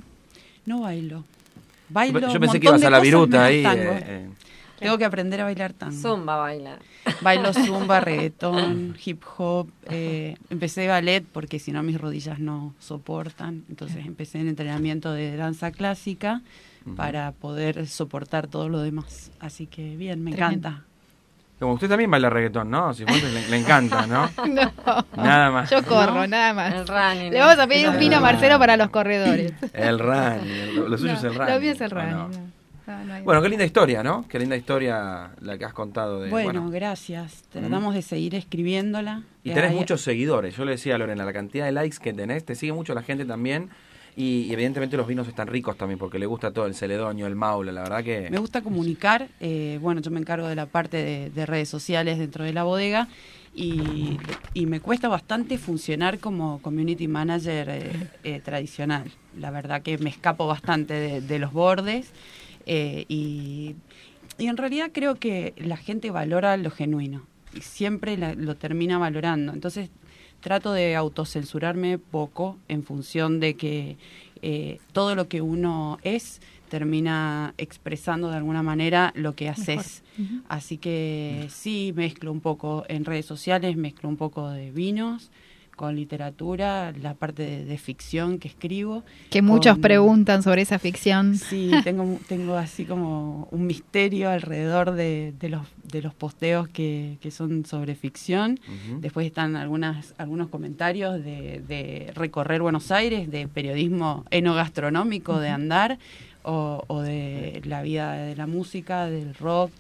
No 0.65 0.81
bailo. 0.81 1.23
Bailo 1.89 2.19
Yo 2.19 2.27
un 2.33 2.39
pensé 2.39 2.59
que 2.59 2.67
montón 2.67 2.79
ibas 2.79 2.83
a 2.83 2.89
la 2.89 2.99
viruta 2.99 3.45
ahí. 3.45 3.63
eh, 3.65 4.03
eh. 4.07 4.29
Tengo 4.79 4.97
que 4.97 5.05
aprender 5.05 5.39
a 5.41 5.45
bailar 5.45 5.73
tango. 5.73 5.95
Zumba 5.95 6.35
baila. 6.37 6.79
Bailo 7.21 7.53
zumba, 7.65 7.99
reggaetón, 8.01 8.97
hip 9.05 9.21
hop. 9.37 9.69
eh, 9.89 10.35
empecé 10.49 10.87
ballet 10.87 11.23
porque 11.31 11.59
si 11.59 11.71
no 11.71 11.83
mis 11.83 11.99
rodillas 12.01 12.39
no 12.39 12.73
soportan. 12.79 13.63
Entonces 13.69 14.05
empecé 14.05 14.39
en 14.39 14.47
entrenamiento 14.49 15.11
de 15.13 15.35
danza 15.37 15.71
clásica 15.71 16.41
para 16.95 17.31
poder 17.31 17.87
soportar 17.87 18.47
todo 18.47 18.69
lo 18.69 18.79
demás. 18.79 19.31
Así 19.39 19.65
que 19.67 19.95
bien, 19.95 20.23
me 20.23 20.31
Tremendo. 20.31 20.67
encanta. 20.69 20.85
Como 21.60 21.74
usted 21.74 21.88
también 21.88 22.12
baila 22.12 22.30
reggaetón, 22.30 22.70
¿no? 22.70 22.93
Si 22.93 23.06
le, 23.06 23.49
le 23.49 23.58
encanta, 23.58 24.06
¿no? 24.08 24.30
No. 24.47 24.72
Nada 25.16 25.51
más. 25.51 25.70
Yo 25.70 25.84
corro, 25.84 26.14
¿No? 26.16 26.28
nada 26.28 26.53
más. 26.53 26.74
El 26.74 26.88
running. 26.88 27.32
Le 27.32 27.39
vamos 27.39 27.58
a 27.58 27.66
pedir 27.68 27.88
un 27.89 27.97
vino 27.97 28.18
a 28.18 28.20
Marcelo 28.20 28.60
para 28.60 28.76
los 28.78 28.89
corredores. 28.89 29.53
El 29.74 29.99
running, 29.99 30.51
el- 30.51 30.76
lo 30.76 30.97
suyo 30.97 31.14
No, 31.14 31.18
es 31.18 31.24
el 31.24 31.34
running. 31.36 31.53
Lo 31.53 31.60
mío 31.62 31.72
es 31.72 31.82
el 31.82 31.93
¿o 31.93 31.95
running. 31.95 32.12
no? 32.12 32.28
no. 32.28 32.56
No, 32.88 33.03
no 33.06 33.14
hay- 33.16 33.24
Bueno, 33.24 33.41
qué 33.41 33.49
linda 33.49 33.66
historia, 33.66 34.03
¿no? 34.03 34.26
Qué 34.28 34.38
linda 34.38 34.56
historia 34.56 35.32
la 35.41 35.58
que 35.58 35.66
has 35.66 35.74
contado 35.74 36.22
de... 36.22 36.30
Bueno, 36.30 36.70
gracias. 36.70 37.41
Tratamos 37.51 37.95
de 37.95 38.01
seguir 38.03 38.36
escribiéndola. 38.36 39.24
Y 39.43 39.51
tenés 39.53 39.72
hay- 39.72 39.76
muchos 39.78 40.01
seguidores. 40.01 40.56
Yo 40.58 40.66
le 40.66 40.72
decía 40.74 40.95
a 40.95 40.97
Lorena, 40.99 41.26
la 41.26 41.34
cantidad 41.34 41.66
de 41.66 41.72
likes 41.72 41.97
que 41.99 42.14
tenés, 42.14 42.45
te 42.45 42.53
sigue 42.53 42.74
mucho 42.74 42.93
la 42.93 43.01
gente 43.01 43.26
también. 43.26 43.70
Y, 44.18 44.51
evidentemente 44.53 44.95
los 44.95 45.07
vinos 45.07 45.28
están 45.28 45.47
ricos 45.47 45.78
también, 45.78 45.99
porque 45.99 46.20
le 46.20 46.26
gusta 46.26 46.51
todo, 46.51 46.66
el 46.66 46.76
celedonio, 46.76 47.28
el 47.28 47.36
maule, 47.36 47.74
la 47.74 47.82
verdad 47.84 48.03
que... 48.03 48.30
Me 48.30 48.38
gusta 48.38 48.61
comunicar. 48.61 49.28
eh, 49.41 49.78
bueno, 49.82 50.01
yo 50.01 50.09
me 50.09 50.20
encargo 50.20 50.47
de 50.47 50.55
la 50.55 50.68
parte 50.68 50.97
de, 50.97 51.30
de 51.30 51.45
redes 51.45 51.68
sociales 51.68 52.18
dentro 52.18 52.45
de 52.45 52.53
la 52.53 52.63
bodega 52.63 53.09
y, 53.55 54.18
me 54.66 54.80
cuesta 54.80 55.07
bastante 55.07 55.57
funcionar 55.57 56.20
como 56.20 56.61
community 56.61 57.07
manager 57.07 57.70
eh, 57.70 57.91
eh, 58.24 58.39
tradicional. 58.39 59.11
La 59.38 59.51
verdad 59.51 59.82
que 59.82 59.97
me 59.97 60.09
escapo 60.09 60.47
bastante 60.47 61.22
de, 61.22 61.39
los 61.39 61.53
bordes 61.53 62.11
eh, 62.66 63.05
y, 63.07 63.76
y 64.38 64.47
en 64.47 64.57
realidad 64.57 64.91
creo 64.93 65.16
que 65.16 65.53
la 65.57 65.78
gente 65.78 66.11
valora 66.11 66.57
lo 66.57 66.72
genuino 66.72 67.28
y 67.53 67.61
siempre 67.61 68.18
la- 68.18 68.34
lo 68.34 68.55
termina 68.55 68.97
valorando. 68.97 69.53
Entonces 69.53 69.89
trato 70.45 70.73
de 70.73 70.95
autocensurarme 70.95 71.97
poco 71.97 72.59
en 72.67 72.83
función 72.83 73.39
de 73.39 73.55
que 73.55 73.97
eh, 74.43 74.77
todo 74.91 75.15
lo 75.15 75.27
que 75.27 75.41
uno 75.41 75.97
es 76.03 76.39
termina 76.69 77.55
expresando 77.57 78.29
de 78.29 78.37
alguna 78.37 78.61
manera 78.61 79.11
lo 79.15 79.33
que 79.33 79.49
haces. 79.49 80.03
Así 80.47 80.77
que 80.77 81.47
sí, 81.49 81.93
mezclo 81.95 82.31
un 82.31 82.41
poco 82.41 82.85
en 82.89 83.05
redes 83.05 83.25
sociales, 83.25 83.75
mezclo 83.75 84.07
un 84.07 84.17
poco 84.17 84.51
de 84.51 84.69
vinos 84.69 85.31
con 85.76 85.95
literatura, 85.95 86.93
la 87.01 87.13
parte 87.13 87.43
de, 87.43 87.65
de 87.65 87.78
ficción 87.78 88.39
que 88.39 88.47
escribo. 88.47 89.03
Que 89.30 89.41
muchos 89.41 89.73
con- 89.73 89.82
preguntan 89.82 90.41
sobre 90.43 90.61
esa 90.61 90.80
ficción. 90.80 91.36
Sí, 91.36 91.71
tengo, 91.84 92.17
tengo 92.28 92.55
así 92.55 92.86
como 92.86 93.47
un 93.51 93.67
misterio 93.67 94.30
alrededor 94.30 94.91
de, 94.91 95.34
de 95.39 95.49
los, 95.49 95.67
de 95.84 96.01
los 96.01 96.13
posteos 96.13 96.67
que, 96.69 97.17
que 97.21 97.32
son 97.32 97.65
sobre 97.65 97.95
ficción. 97.95 98.59
Ujú. 98.89 99.01
Después 99.01 99.26
están 99.28 99.55
algunas, 99.55 100.13
algunos 100.17 100.49
comentarios 100.49 101.23
de, 101.23 101.61
de 101.67 102.11
recorrer 102.15 102.61
Buenos 102.61 102.91
Aires, 102.91 103.30
de 103.30 103.47
periodismo 103.47 104.26
enogastronómico, 104.32 105.39
de 105.39 105.49
andar, 105.49 105.99
o, 106.43 106.84
o 106.88 107.01
de 107.01 107.61
la 107.65 107.82
vida 107.82 108.13
de 108.13 108.36
la 108.36 108.47
música, 108.47 109.07
del 109.07 109.34
rock. 109.36 109.71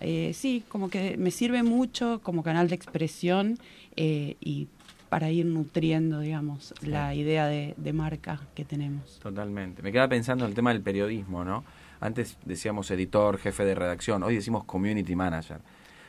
Eh, 0.00 0.32
sí, 0.34 0.62
como 0.68 0.90
que 0.90 1.16
me 1.16 1.30
sirve 1.30 1.62
mucho 1.62 2.20
como 2.22 2.42
canal 2.42 2.68
de 2.68 2.74
expresión 2.74 3.58
eh, 3.96 4.36
y 4.42 4.66
para 5.08 5.30
ir 5.30 5.46
nutriendo, 5.46 6.20
digamos, 6.20 6.74
la 6.82 7.14
idea 7.14 7.46
de, 7.46 7.74
de 7.76 7.92
marca 7.92 8.40
que 8.54 8.64
tenemos. 8.64 9.18
Totalmente. 9.20 9.82
Me 9.82 9.92
queda 9.92 10.08
pensando 10.08 10.44
en 10.44 10.50
el 10.50 10.54
tema 10.54 10.72
del 10.72 10.82
periodismo, 10.82 11.44
¿no? 11.44 11.64
Antes 12.00 12.36
decíamos 12.44 12.90
editor, 12.90 13.38
jefe 13.38 13.64
de 13.64 13.74
redacción, 13.74 14.22
hoy 14.22 14.34
decimos 14.34 14.64
community 14.64 15.14
manager. 15.16 15.58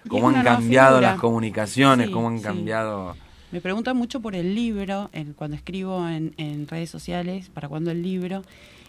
¿Cómo 0.08 0.30
han 0.30 0.44
cambiado 0.44 1.02
las 1.02 1.16
comunicaciones? 1.16 2.08
Sí, 2.08 2.14
¿Cómo 2.14 2.28
han 2.30 2.38
sí. 2.38 2.44
cambiado? 2.44 3.16
Me 3.52 3.62
preguntan 3.62 3.96
mucho 3.96 4.20
por 4.22 4.36
el 4.36 4.56
libro, 4.56 5.10
el- 5.14 5.34
cuando 5.34 5.56
escribo 5.56 6.08
en, 6.08 6.34
en 6.38 6.68
redes 6.68 6.90
sociales, 6.90 7.50
para 7.54 7.70
cuándo 7.70 7.92
el 7.92 8.02
libro. 8.04 8.44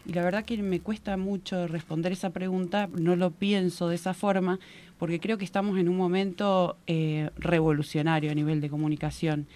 Y 0.04 0.12
la 0.12 0.22
verdad 0.22 0.44
que 0.44 0.56
me 0.62 0.80
cuesta 0.80 1.16
mucho 1.16 1.68
responder 1.68 2.12
esa 2.12 2.30
pregunta, 2.30 2.88
no 2.98 3.14
lo 3.14 3.30
pienso 3.30 3.88
de 3.88 3.94
esa 3.96 4.14
forma, 4.14 4.58
porque 4.98 5.20
creo 5.20 5.38
que 5.38 5.44
estamos 5.44 5.78
en 5.78 5.88
un 5.88 5.96
momento 5.96 6.76
eh, 6.86 7.30
revolucionario 7.36 8.30
a 8.30 8.34
nivel 8.34 8.60
de 8.60 8.70
comunicación 8.70 9.46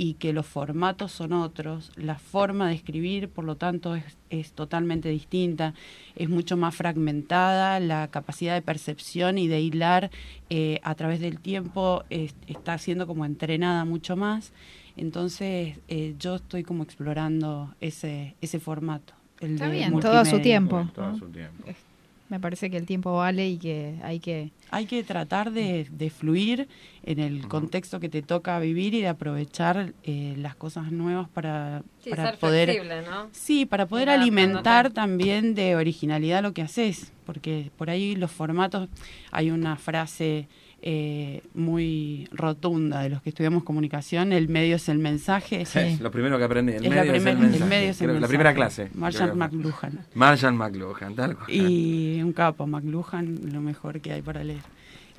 y 0.00 0.14
que 0.14 0.32
los 0.32 0.46
formatos 0.46 1.10
son 1.10 1.32
otros, 1.32 1.90
la 1.96 2.20
forma 2.20 2.68
de 2.68 2.74
escribir, 2.76 3.28
por 3.28 3.44
lo 3.44 3.56
tanto, 3.56 3.96
es, 3.96 4.04
es 4.30 4.52
totalmente 4.52 5.08
distinta, 5.08 5.74
es 6.14 6.28
mucho 6.28 6.56
más 6.56 6.76
fragmentada, 6.76 7.80
la 7.80 8.06
capacidad 8.06 8.54
de 8.54 8.62
percepción 8.62 9.38
y 9.38 9.48
de 9.48 9.60
hilar 9.60 10.10
eh, 10.50 10.78
a 10.84 10.94
través 10.94 11.18
del 11.18 11.40
tiempo 11.40 12.04
es- 12.10 12.36
está 12.46 12.78
siendo 12.78 13.08
como 13.08 13.24
entrenada 13.24 13.84
mucho 13.84 14.14
más. 14.16 14.52
Entonces, 14.96 15.78
eh, 15.88 16.14
yo 16.18 16.36
estoy 16.36 16.62
como 16.62 16.84
explorando 16.84 17.74
ese, 17.80 18.36
ese 18.40 18.60
formato. 18.60 19.14
el 19.40 19.54
Está 19.54 19.66
de 19.66 19.72
bien, 19.78 19.98
todo 19.98 20.18
a 20.18 20.24
su 20.24 20.38
tiempo. 20.40 20.88
Todo 20.94 21.06
a 21.06 21.10
¿no? 21.12 21.18
su 21.18 21.26
tiempo. 21.28 21.64
Me 22.28 22.38
parece 22.38 22.70
que 22.70 22.76
el 22.76 22.84
tiempo 22.84 23.14
vale 23.14 23.48
y 23.48 23.58
que 23.58 23.96
hay 24.02 24.20
que... 24.20 24.50
Hay 24.70 24.84
que 24.86 25.02
tratar 25.02 25.50
de, 25.50 25.86
de 25.90 26.10
fluir 26.10 26.68
en 27.02 27.20
el 27.20 27.48
contexto 27.48 28.00
que 28.00 28.08
te 28.10 28.20
toca 28.20 28.58
vivir 28.58 28.92
y 28.94 29.00
de 29.00 29.08
aprovechar 29.08 29.94
eh, 30.04 30.34
las 30.36 30.54
cosas 30.54 30.92
nuevas 30.92 31.28
para, 31.30 31.82
Sí, 32.02 32.10
para 32.10 32.30
ser 32.30 32.38
poder 32.38 32.68
flexible, 32.68 33.02
¿no? 33.02 33.28
sí 33.32 33.64
para 33.64 33.86
poder 33.86 34.10
alimentar 34.10 34.90
también 34.90 35.54
de 35.54 35.74
originalidad 35.74 36.42
lo 36.42 36.52
que 36.52 36.62
haces 36.62 37.12
porque 37.24 37.70
por 37.76 37.90
ahí 37.90 38.14
los 38.16 38.30
formatos 38.30 38.88
hay 39.30 39.50
una 39.50 39.76
frase 39.76 40.48
eh, 40.80 41.42
muy 41.54 42.28
rotunda 42.30 43.00
de 43.00 43.08
los 43.10 43.20
que 43.22 43.30
estudiamos 43.30 43.64
comunicación 43.64 44.32
el 44.32 44.48
medio 44.48 44.76
es 44.76 44.88
el 44.88 44.98
mensaje 44.98 45.62
Es 45.62 46.00
lo 46.00 46.10
primero 46.10 46.38
que 46.38 46.44
aprendí. 46.44 46.72
El 46.72 46.84
Es 46.86 46.90
la 46.94 47.02
medio 47.02 47.12
es 47.14 47.26
el 47.26 47.38
mensaje. 47.38 47.62
el 47.64 47.68
medio 47.68 47.90
es 47.90 48.00
el 48.00 48.04
Creo 48.06 48.14
que 48.16 48.20
La 48.20 48.28
primera 48.28 48.54
clase. 48.54 48.88
Marshall 48.94 49.34
McLuhan. 49.34 49.98
Marshall 50.14 50.54
McLuhan, 50.54 51.14
tal 51.16 51.36
cual. 51.36 51.50
y 51.50 52.22
un 52.22 52.32
capo, 52.32 52.66
McLuhan, 52.66 53.38
lo 53.52 53.60
mejor 53.60 54.00
que 54.00 54.12
hay 54.12 54.22
para 54.22 54.44
leer. 54.44 54.60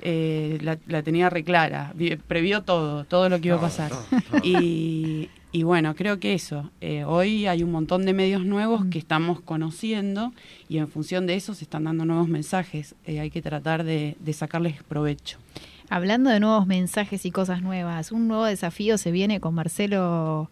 Eh, 0.02 0.56
la, 0.62 0.78
la 0.86 1.02
tenía 1.02 1.28
reclara, 1.28 1.92
vi- 1.94 2.16
previó 2.16 2.62
todo, 2.62 3.04
todo 3.04 3.28
lo 3.28 3.38
que 3.38 3.48
iba 3.48 3.58
a 3.58 3.60
pasar. 3.60 3.90
todo, 3.90 4.02
todo. 4.30 4.40
Y, 4.42 5.28
y 5.52 5.64
bueno, 5.64 5.94
creo 5.96 6.20
que 6.20 6.34
eso. 6.34 6.70
eh, 6.80 7.04
hoy 7.04 7.46
hay 7.46 7.62
un 7.62 7.72
montón 7.72 8.04
de 8.04 8.12
medios 8.12 8.44
nuevos 8.44 8.84
que 8.86 8.98
estamos 8.98 9.40
conociendo 9.40 10.32
y 10.68 10.78
en 10.78 10.88
función 10.88 11.26
de 11.26 11.34
eso 11.34 11.54
se 11.54 11.64
están 11.64 11.84
dando 11.84 12.04
nuevos 12.04 12.28
mensajes. 12.28 12.94
Eh, 13.04 13.20
hay 13.20 13.30
que 13.30 13.42
tratar 13.42 13.82
de, 13.84 14.16
de 14.20 14.32
sacarles 14.32 14.82
provecho. 14.84 15.38
Hablando 15.88 16.30
de 16.30 16.38
nuevos 16.38 16.68
mensajes 16.68 17.26
y 17.26 17.32
cosas 17.32 17.62
nuevas, 17.62 18.12
un 18.12 18.28
nuevo 18.28 18.44
desafío 18.44 18.96
se 18.96 19.10
viene 19.10 19.40
con 19.40 19.54
Marcelo 19.54 20.50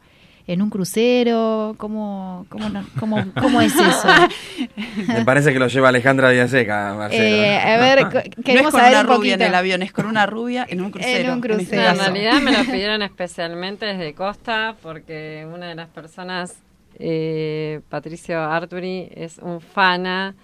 en 0.48 0.62
un 0.62 0.70
crucero. 0.70 1.74
¿Cómo, 1.76 2.44
cómo, 2.48 2.68
no- 2.70 2.84
cómo, 2.98 3.24
cómo 3.40 3.60
es 3.60 3.72
eso? 3.76 4.08
Me 5.08 5.24
parece 5.24 5.52
que 5.52 5.58
lo 5.60 5.68
lleva 5.68 5.90
Alejandra 5.90 6.30
Díaz 6.30 6.50
Seca, 6.50 6.94
Marcelo. 6.96 7.22
Eh, 7.24 7.58
a 7.58 7.76
ver, 7.78 7.98
co- 8.08 8.14
no 8.14 8.18
es 8.20 8.44
queremos 8.44 8.72
con 8.72 8.80
saber 8.80 8.94
una 8.94 9.00
un 9.02 9.06
rubia 9.16 9.34
en 9.34 9.38
poquito. 9.38 9.48
el 9.50 9.54
avión, 9.54 9.82
es 9.82 9.92
con 9.92 10.06
una 10.06 10.26
rubia 10.26 10.66
en 10.68 10.80
un 10.80 10.90
crucero. 10.90 11.32
un 11.34 11.44
en 11.44 11.50
este 11.60 11.76
crucero. 11.76 11.82
En 11.82 11.96
caso. 11.98 12.10
realidad 12.12 12.40
me 12.40 12.52
lo 12.52 12.64
pidieron 12.64 13.02
especialmente 13.02 13.86
desde 13.86 14.14
Costa 14.14 14.74
porque 14.82 15.46
una 15.52 15.66
de 15.68 15.74
las 15.76 15.88
personas, 15.88 16.56
eh, 16.98 17.80
Patricio 17.88 18.40
Arturi, 18.42 19.08
es 19.14 19.38
un 19.38 19.60
fana 19.60 20.34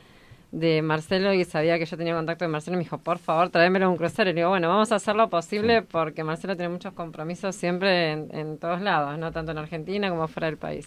de 0.55 0.83
Marcelo 0.83 1.35
y 1.35 1.45
sabía 1.45 1.79
que 1.81 1.85
yo 1.85 1.97
tenía 1.97 2.15
contacto 2.15 2.45
con 2.45 2.53
Marcelo 2.53 2.77
y 2.77 2.79
me 2.79 2.85
dijo, 2.85 2.99
por 2.99 3.19
favor, 3.19 3.51
tráemelo 3.51 3.91
un 3.91 3.97
crucero. 3.97 4.31
Y 4.31 4.33
le 4.33 4.41
digo, 4.41 4.51
bueno, 4.51 4.69
vamos 4.69 4.93
a 4.93 4.97
hacer 4.97 5.17
lo 5.17 5.29
posible 5.29 5.83
porque 5.83 6.23
Marcelo 6.23 6.55
tiene 6.55 6.69
muchos 6.69 6.93
compromisos 6.93 7.57
siempre 7.57 8.13
en, 8.13 8.29
en 8.33 8.59
todos 8.59 8.81
lados, 8.81 9.19
no 9.19 9.33
tanto 9.33 9.51
en 9.51 9.59
Argentina 9.59 10.09
como 10.11 10.29
fuera 10.29 10.47
del 10.47 10.57
país. 10.57 10.87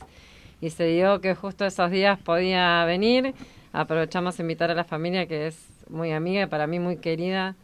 Y 0.62 0.70
se 0.70 0.86
dio 0.86 1.20
que 1.20 1.36
justo 1.36 1.66
esos 1.66 1.92
días 1.92 2.18
podía 2.18 2.86
venir. 2.86 3.34
Aprovechamos 3.74 4.40
a 4.40 4.42
invitar 4.42 4.72
a 4.72 4.74
la 4.74 4.86
familia 4.86 5.28
que 5.28 5.48
es 5.48 5.68
muy 5.90 6.14
amiga 6.14 6.44
y 6.44 6.46
para 6.46 6.66
mí 6.66 6.80
muy 6.80 6.98
querida. 6.98 7.56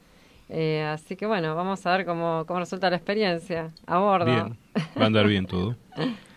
Eh, 0.49 0.83
así 0.83 1.15
que 1.15 1.25
bueno, 1.25 1.55
vamos 1.55 1.85
a 1.85 1.95
ver 1.95 2.05
cómo, 2.05 2.43
cómo 2.45 2.59
resulta 2.59 2.89
la 2.89 2.97
experiencia 2.97 3.71
a 3.87 3.97
bordo. 3.97 4.25
Bien, 4.25 4.57
va 4.99 5.03
a 5.03 5.05
andar 5.05 5.25
bien 5.25 5.45
todo. 5.45 5.77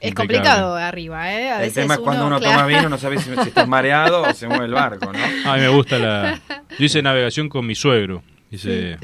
Es 0.00 0.14
complicado 0.14 0.74
arriba, 0.76 1.32
¿eh? 1.32 1.50
A 1.50 1.56
El 1.56 1.60
veces 1.62 1.74
tema 1.74 1.94
es 1.94 2.00
cuando 2.00 2.26
uno 2.26 2.38
claro. 2.38 2.54
toma 2.54 2.66
vino, 2.66 2.88
no 2.88 2.98
sabes 2.98 3.22
si, 3.22 3.34
si 3.34 3.48
estás 3.48 3.68
mareado 3.68 4.22
o 4.22 4.32
se 4.34 4.48
mueve 4.48 4.66
el 4.66 4.72
barco, 4.72 5.12
¿no? 5.12 5.18
A 5.50 5.54
mí 5.56 5.60
me 5.60 5.68
gusta 5.68 5.98
la... 5.98 6.40
Yo 6.78 6.84
hice 6.84 7.02
navegación 7.02 7.48
con 7.48 7.66
mi 7.66 7.74
suegro. 7.74 8.22
Hice... 8.50 8.96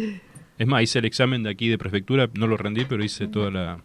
Es 0.58 0.66
más, 0.66 0.82
hice 0.82 1.00
el 1.00 1.04
examen 1.04 1.42
de 1.42 1.50
aquí 1.50 1.68
de 1.68 1.76
prefectura, 1.76 2.28
no 2.34 2.46
lo 2.46 2.56
rendí, 2.56 2.86
pero 2.86 3.04
hice 3.04 3.26
toda 3.28 3.50
la 3.50 3.78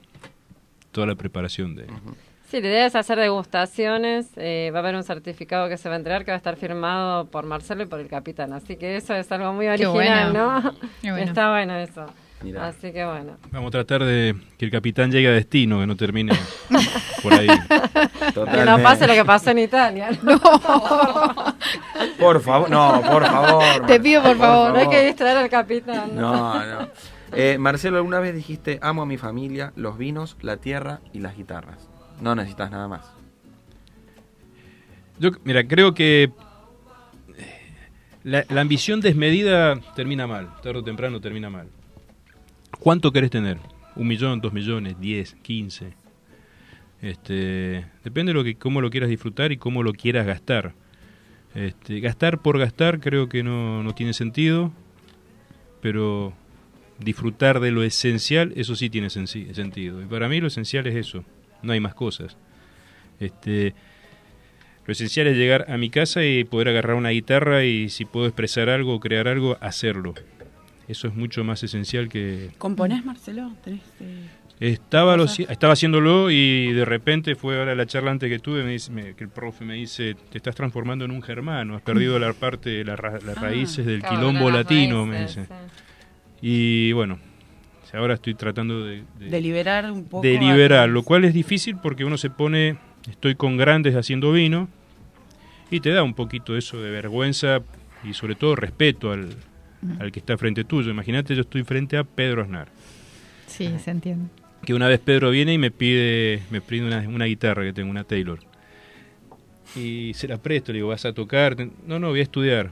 toda 0.91 1.07
la 1.07 1.15
preparación 1.15 1.75
de... 1.75 1.85
Sí, 2.49 2.59
la 2.61 2.67
idea 2.67 2.85
es 2.85 2.95
hacer 2.95 3.17
degustaciones. 3.17 4.27
eh, 4.35 4.71
va 4.73 4.79
a 4.79 4.81
haber 4.81 4.95
un 4.95 5.03
certificado 5.03 5.69
que 5.69 5.77
se 5.77 5.87
va 5.87 5.95
a 5.95 5.97
entregar 5.97 6.25
que 6.25 6.31
va 6.31 6.35
a 6.35 6.37
estar 6.37 6.57
firmado 6.57 7.25
por 7.25 7.45
Marcelo 7.45 7.83
y 7.83 7.85
por 7.85 8.01
el 8.01 8.09
capitán. 8.09 8.51
Así 8.51 8.75
que 8.75 8.97
eso 8.97 9.15
es 9.15 9.31
algo 9.31 9.53
muy 9.53 9.65
Qué 9.67 9.87
original, 9.87 10.31
bueno. 10.33 10.61
¿no? 10.61 10.73
Qué 11.01 11.11
bueno. 11.11 11.25
Está 11.25 11.49
bueno 11.49 11.77
eso. 11.77 12.05
Mirá. 12.43 12.67
Así 12.67 12.91
que 12.91 13.05
bueno. 13.05 13.37
Vamos 13.51 13.67
a 13.67 13.71
tratar 13.71 14.03
de 14.03 14.35
que 14.57 14.65
el 14.65 14.71
capitán 14.71 15.11
llegue 15.11 15.27
a 15.27 15.31
destino, 15.31 15.79
que 15.79 15.87
no 15.87 15.95
termine 15.95 16.33
por 17.23 17.33
ahí. 17.33 17.47
Que 17.47 18.65
no 18.65 18.81
pase 18.81 19.07
lo 19.07 19.13
que 19.13 19.25
pasó 19.25 19.51
en 19.51 19.59
Italia. 19.59 20.09
Por 22.19 22.41
favor, 22.41 22.69
no, 22.69 23.01
por 23.01 23.25
favor. 23.25 23.85
Te 23.87 23.99
pido, 23.99 24.21
por 24.21 24.37
favor. 24.37 24.71
No 24.73 24.77
hay 24.79 24.89
que 24.89 25.05
distraer 25.05 25.37
al 25.37 25.49
capitán. 25.49 26.15
No, 26.15 26.63
no. 26.63 26.87
Eh, 27.33 27.57
Marcelo, 27.57 27.97
alguna 27.97 28.19
vez 28.19 28.35
dijiste, 28.35 28.77
amo 28.81 29.01
a 29.03 29.05
mi 29.05 29.17
familia, 29.17 29.71
los 29.75 29.97
vinos, 29.97 30.37
la 30.41 30.57
tierra 30.57 30.99
y 31.13 31.19
las 31.19 31.35
guitarras. 31.35 31.89
No 32.19 32.35
necesitas 32.35 32.69
nada 32.71 32.87
más. 32.87 33.11
Yo, 35.19 35.31
mira, 35.43 35.67
creo 35.67 35.93
que 35.93 36.23
eh, 36.23 36.31
la, 38.23 38.43
la 38.49 38.61
ambición 38.61 39.01
desmedida 39.01 39.79
termina 39.95 40.27
mal, 40.27 40.49
tarde 40.61 40.79
o 40.79 40.83
temprano 40.83 41.21
termina 41.21 41.49
mal. 41.49 41.69
¿Cuánto 42.81 43.11
querés 43.11 43.29
tener? 43.29 43.59
¿Un 43.95 44.07
millón, 44.07 44.41
dos 44.41 44.53
millones, 44.53 44.99
diez, 44.99 45.35
quince? 45.43 45.93
Este, 46.99 47.85
depende 48.03 48.31
de 48.31 48.33
lo 48.33 48.43
que, 48.43 48.55
cómo 48.55 48.81
lo 48.81 48.89
quieras 48.89 49.07
disfrutar 49.07 49.51
y 49.51 49.57
cómo 49.57 49.83
lo 49.83 49.93
quieras 49.93 50.25
gastar. 50.25 50.73
Este, 51.53 51.99
gastar 51.99 52.41
por 52.41 52.57
gastar 52.57 52.99
creo 52.99 53.29
que 53.29 53.43
no, 53.43 53.83
no 53.83 53.93
tiene 53.93 54.13
sentido, 54.13 54.71
pero 55.79 56.33
disfrutar 56.97 57.59
de 57.59 57.69
lo 57.69 57.83
esencial, 57.83 58.51
eso 58.55 58.75
sí 58.75 58.89
tiene 58.89 59.11
sentido. 59.11 60.01
Y 60.01 60.05
para 60.05 60.27
mí 60.27 60.41
lo 60.41 60.47
esencial 60.47 60.87
es 60.87 60.95
eso, 60.95 61.23
no 61.61 61.73
hay 61.73 61.79
más 61.79 61.93
cosas. 61.93 62.35
Este, 63.19 63.75
lo 64.87 64.91
esencial 64.91 65.27
es 65.27 65.37
llegar 65.37 65.67
a 65.69 65.77
mi 65.77 65.91
casa 65.91 66.25
y 66.25 66.45
poder 66.45 66.69
agarrar 66.69 66.95
una 66.95 67.09
guitarra 67.09 67.63
y 67.63 67.89
si 67.89 68.05
puedo 68.05 68.25
expresar 68.25 68.69
algo 68.69 68.95
o 68.95 68.99
crear 68.99 69.27
algo, 69.27 69.55
hacerlo. 69.61 70.15
Eso 70.91 71.07
es 71.07 71.15
mucho 71.15 71.43
más 71.45 71.63
esencial 71.63 72.09
que... 72.09 72.49
¿Componés, 72.57 73.05
Marcelo? 73.05 73.53
¿Tenés, 73.63 73.79
eh, 74.01 74.27
Estaba, 74.59 75.15
lo, 75.15 75.23
estaba 75.23 75.71
haciéndolo 75.73 76.29
y 76.29 76.73
de 76.73 76.83
repente 76.83 77.35
fue 77.35 77.57
ahora 77.57 77.73
la 77.75 77.85
charla 77.85 78.11
antes 78.11 78.29
que 78.29 78.39
tuve, 78.39 78.61
me 78.65 78.71
dice, 78.71 78.91
me- 78.91 79.15
que 79.15 79.23
el 79.23 79.29
profe 79.29 79.63
me 79.63 79.75
dice, 79.75 80.15
te 80.29 80.37
estás 80.37 80.53
transformando 80.53 81.05
en 81.05 81.11
un 81.11 81.21
germano, 81.23 81.75
has 81.77 81.81
perdido 81.81 82.19
la 82.19 82.33
parte, 82.33 82.83
la 82.83 82.97
ra- 82.97 83.19
las 83.25 83.37
Ah, 83.37 83.41
raíces 83.41 83.85
del 83.85 84.03
quilombo 84.03 84.51
latino, 84.51 85.05
me 85.05 85.21
dice. 85.21 85.45
sí. 85.45 85.53
Y 86.41 86.91
bueno, 86.91 87.19
ahora 87.93 88.15
estoy 88.15 88.35
tratando 88.35 88.85
de, 88.85 89.03
de- 89.17 89.29
de 89.29 89.41
liberar 89.41 89.89
un 89.89 90.03
poco? 90.03 90.23
de 90.27 90.37
liberar, 90.37 90.89
lo 90.89 91.03
cual 91.03 91.23
es 91.23 91.33
difícil 91.33 91.77
porque 91.77 92.03
uno 92.03 92.17
se 92.17 92.29
pone, 92.29 92.75
estoy 93.09 93.35
con 93.35 93.55
grandes 93.55 93.95
haciendo 93.95 94.33
vino 94.33 94.67
y 95.69 95.79
te 95.79 95.91
da 95.91 96.03
un 96.03 96.13
poquito 96.15 96.57
eso 96.57 96.81
de 96.81 96.91
vergüenza 96.91 97.61
y 98.03 98.13
sobre 98.13 98.35
todo 98.35 98.55
respeto 98.57 99.11
al, 99.13 99.29
al 99.99 100.11
que 100.11 100.19
está 100.19 100.37
frente 100.37 100.63
tuyo. 100.63 100.91
Imagínate, 100.91 101.35
yo 101.35 101.41
estoy 101.41 101.63
frente 101.63 101.97
a 101.97 102.03
Pedro 102.03 102.43
Aznar, 102.43 102.67
Sí, 103.47 103.69
se 103.83 103.91
entiende. 103.91 104.29
que 104.65 104.73
una 104.73 104.87
vez 104.87 104.99
Pedro 104.99 105.29
viene 105.31 105.53
y 105.53 105.57
me 105.57 105.71
pide, 105.71 106.41
me 106.51 106.61
pide 106.61 106.85
una, 106.85 106.99
una 107.07 107.25
guitarra 107.25 107.63
que 107.63 107.73
tengo, 107.73 107.89
una 107.89 108.03
Taylor. 108.03 108.39
Y 109.75 110.13
se 110.15 110.27
la 110.27 110.37
presto, 110.37 110.71
le 110.71 110.77
digo, 110.79 110.89
¿vas 110.89 111.05
a 111.05 111.13
tocar? 111.13 111.55
No, 111.87 111.99
no, 111.99 112.09
voy 112.09 112.19
a 112.19 112.23
estudiar. 112.23 112.69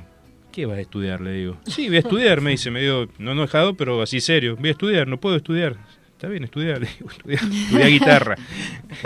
¿Qué 0.51 0.65
vas 0.65 0.77
a 0.77 0.81
estudiar? 0.81 1.21
Le 1.21 1.31
digo. 1.33 1.57
Sí, 1.65 1.87
voy 1.87 1.97
a 1.97 1.99
estudiar, 1.99 2.41
me 2.41 2.51
dice, 2.51 2.71
medio, 2.71 3.09
no 3.19 3.31
enojado, 3.31 3.75
pero 3.75 4.01
así 4.01 4.19
serio. 4.19 4.55
Voy 4.57 4.69
a 4.69 4.71
estudiar, 4.71 5.07
no 5.07 5.19
puedo 5.19 5.35
estudiar. 5.35 5.77
Está 6.11 6.27
bien, 6.27 6.43
estudiar, 6.43 6.81
le 6.81 6.87
digo, 6.97 7.09
estudiar, 7.11 7.43
estudiar 7.43 7.89
guitarra. 7.89 8.35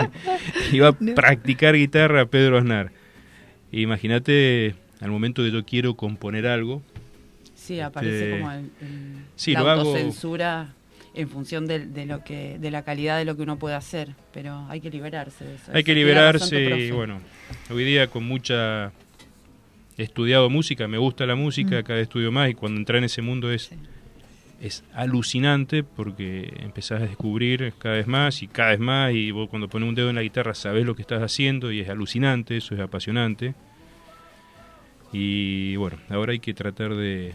Iba 0.72 0.88
a 0.88 0.92
practicar 1.14 1.76
guitarra 1.76 2.26
Pedro 2.26 2.58
Aznar. 2.58 2.90
Imagínate, 3.70 4.74
al 5.00 5.10
momento 5.10 5.42
de 5.42 5.52
yo 5.52 5.64
quiero 5.64 5.94
componer 5.94 6.46
algo, 6.46 6.82
Sí, 7.64 7.80
aparece 7.80 8.24
Este, 8.30 8.40
como 8.40 8.52
el, 8.52 8.58
el- 8.80 9.24
sí, 9.36 9.52
la 9.52 9.60
lo 9.60 9.70
hago- 9.70 9.80
autocensura 9.82 10.74
en 11.14 11.28
función 11.28 11.66
de, 11.66 11.86
de 11.86 12.06
lo 12.06 12.22
que 12.24 12.58
de 12.58 12.70
la 12.70 12.82
calidad 12.82 13.16
de 13.18 13.24
lo 13.24 13.36
que 13.36 13.42
uno 13.42 13.58
puede 13.58 13.74
hacer, 13.76 14.10
pero 14.32 14.66
hay 14.68 14.80
que 14.80 14.90
liberarse 14.90 15.44
de 15.44 15.54
eso. 15.54 15.70
Hay 15.72 15.84
que 15.84 15.94
liberarse 15.94 16.60
y 16.78 16.90
bueno, 16.90 17.20
hoy 17.70 17.84
día 17.84 18.08
con 18.08 18.24
mucha... 18.24 18.92
He 19.96 20.02
estudiado 20.02 20.50
música, 20.50 20.88
me 20.88 20.98
gusta 20.98 21.24
la 21.24 21.36
música, 21.36 21.80
Mm. 21.80 21.84
cada 21.84 22.00
estudio 22.00 22.32
más 22.32 22.50
y 22.50 22.54
cuando 22.54 22.80
entré 22.80 22.98
en 22.98 23.04
ese 23.04 23.22
mundo 23.22 23.52
es, 23.52 23.70
es 24.60 24.82
alucinante 24.92 25.84
porque 25.84 26.52
empezás 26.58 27.00
a 27.00 27.06
descubrir 27.06 27.72
cada 27.78 27.94
vez 27.94 28.08
más 28.08 28.42
y 28.42 28.48
cada 28.48 28.70
vez 28.70 28.80
más 28.80 29.12
y 29.14 29.30
vos 29.30 29.48
cuando 29.48 29.68
pones 29.68 29.88
un 29.88 29.94
dedo 29.94 30.08
en 30.10 30.16
la 30.16 30.22
guitarra 30.22 30.52
sabés 30.54 30.84
lo 30.84 30.96
que 30.96 31.02
estás 31.02 31.22
haciendo 31.22 31.70
y 31.70 31.78
es 31.78 31.88
alucinante, 31.88 32.56
eso 32.56 32.74
es 32.74 32.80
apasionante. 32.80 33.54
Y 35.12 35.76
bueno, 35.76 35.98
ahora 36.08 36.32
hay 36.32 36.40
que 36.40 36.54
tratar 36.54 36.94
de, 36.96 37.34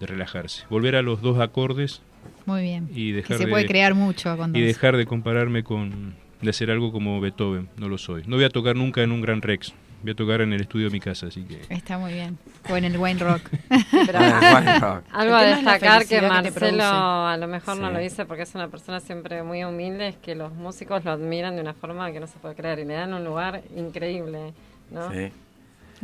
de 0.00 0.06
relajarse, 0.06 0.64
volver 0.70 0.96
a 0.96 1.02
los 1.02 1.20
dos 1.22 1.38
acordes 1.40 2.02
Muy 2.46 2.62
bien. 2.62 2.88
y 2.94 3.12
dejar 3.12 3.28
que 3.36 3.38
se 3.38 3.44
de- 3.46 3.50
puede 3.50 3.66
crear 3.66 3.94
mucho 3.94 4.36
con 4.36 4.54
y 4.54 4.60
dejar 4.60 4.96
de 4.96 5.06
compararme 5.06 5.62
con 5.64 6.14
de 6.40 6.50
hacer 6.50 6.70
algo 6.70 6.92
como 6.92 7.20
Beethoven, 7.20 7.68
no 7.78 7.88
lo 7.88 7.98
soy. 7.98 8.22
No 8.28 8.36
voy 8.36 8.44
a 8.44 8.48
tocar 8.48 8.76
nunca 8.76 9.02
en 9.02 9.10
un 9.10 9.20
Gran 9.20 9.42
Rex, 9.42 9.72
voy 10.04 10.12
a 10.12 10.14
tocar 10.14 10.40
en 10.40 10.52
el 10.52 10.60
estudio 10.60 10.86
de 10.86 10.92
mi 10.92 11.00
casa, 11.00 11.26
así 11.26 11.42
que 11.42 11.60
Está 11.68 11.98
muy 11.98 12.12
bien. 12.12 12.38
O 12.70 12.76
en 12.76 12.84
el 12.84 12.96
Wayne 12.96 13.18
Rock. 13.18 13.40
Pero 14.06 14.18
algo 15.12 15.34
a 15.34 15.42
destacar 15.42 16.06
que 16.06 16.22
Marcelo 16.22 16.84
a 16.84 17.36
lo 17.36 17.48
mejor 17.48 17.78
no 17.78 17.90
lo 17.90 17.98
dice 17.98 18.24
porque 18.24 18.44
es 18.44 18.54
una 18.54 18.68
persona 18.68 19.00
siempre 19.00 19.42
muy 19.42 19.64
humilde, 19.64 20.06
es 20.08 20.16
que 20.16 20.36
los 20.36 20.52
músicos 20.54 21.04
lo 21.04 21.10
admiran 21.10 21.56
de 21.56 21.62
una 21.62 21.74
forma 21.74 22.12
que 22.12 22.20
no 22.20 22.28
se 22.28 22.38
puede 22.38 22.54
creer 22.54 22.78
y 22.78 22.84
le 22.84 22.94
dan 22.94 23.12
un 23.14 23.24
lugar 23.24 23.62
increíble, 23.76 24.52
¿no? 24.92 25.10
Sí. 25.12 25.32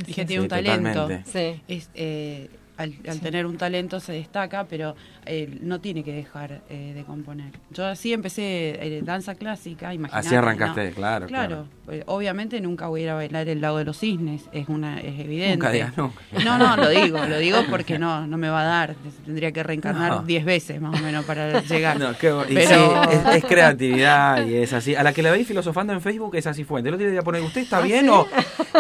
Y 0.05 0.15
que 0.15 0.25
tiene 0.25 0.27
Sí, 0.27 0.39
un 0.41 0.49
talento. 0.49 0.91
totalmente. 1.03 1.31
Sí. 1.31 1.63
Es, 1.69 1.91
eh, 1.95 2.51
al, 2.77 2.95
al 3.09 3.21
tener 3.21 3.47
un 3.47 3.57
talento 3.57 4.01
se 4.01 4.13
destaca, 4.13 4.65
pero 4.65 4.97
eh, 5.27 5.59
no 5.61 5.81
tiene 5.81 6.03
que 6.03 6.13
dejar 6.13 6.61
eh, 6.69 6.93
de 6.95 7.05
componer. 7.05 7.53
Yo 7.71 7.87
así 7.87 8.13
empecé 8.13 8.79
eh, 8.81 9.01
danza 9.03 9.35
clásica, 9.37 9.95
imagínate. 9.95 10.27
Así 10.27 10.35
arrancaste, 10.37 10.89
¿no? 10.91 10.95
claro, 10.95 11.27
Claro, 11.27 11.67
eh, 11.91 12.03
obviamente 12.07 12.61
nunca 12.61 12.89
voy 12.89 13.01
a 13.01 13.05
ir 13.05 13.11
a 13.11 13.15
bailar 13.15 13.49
el 13.49 13.61
lago 13.61 13.79
de 13.79 13.85
los 13.85 13.99
cisnes, 13.99 14.43
es 14.53 14.69
una 14.69 15.01
es 15.01 15.19
evidente. 15.21 15.57
Nunca 15.57 15.71
digas 15.71 15.97
nunca. 15.97 16.21
No, 16.45 16.59
no, 16.59 16.77
lo 16.77 16.89
digo, 16.89 17.19
lo 17.25 17.39
digo 17.39 17.59
porque 17.71 17.99
no 17.99 18.27
no 18.27 18.37
me 18.37 18.49
va 18.49 18.63
a 18.63 18.65
dar, 18.65 18.97
tendría 19.25 19.53
que 19.53 19.63
reencarnar 19.63 20.25
10 20.25 20.45
veces 20.45 20.81
más 20.81 20.99
o 20.99 21.03
menos 21.03 21.25
para 21.25 21.61
llegar. 21.63 21.99
No, 21.99 22.13
qué 22.19 22.33
Pero- 22.49 23.05
sí, 23.05 23.11
es, 23.29 23.37
es 23.37 23.45
creatividad 23.45 24.47
y 24.47 24.57
es 24.57 24.73
así. 24.73 24.95
A 24.95 25.03
la 25.03 25.13
que 25.13 25.23
la 25.23 25.31
veis 25.31 25.47
filosofando 25.47 25.93
en 25.93 26.01
Facebook 26.01 26.35
es 26.37 26.47
así 26.47 26.65
fuente. 26.65 26.89
El 26.89 26.97
otro 26.97 27.09
día 27.11 27.23
poner, 27.23 27.43
¿usted 27.43 27.61
está 27.63 27.81
bien 27.81 28.09
o 28.09 28.27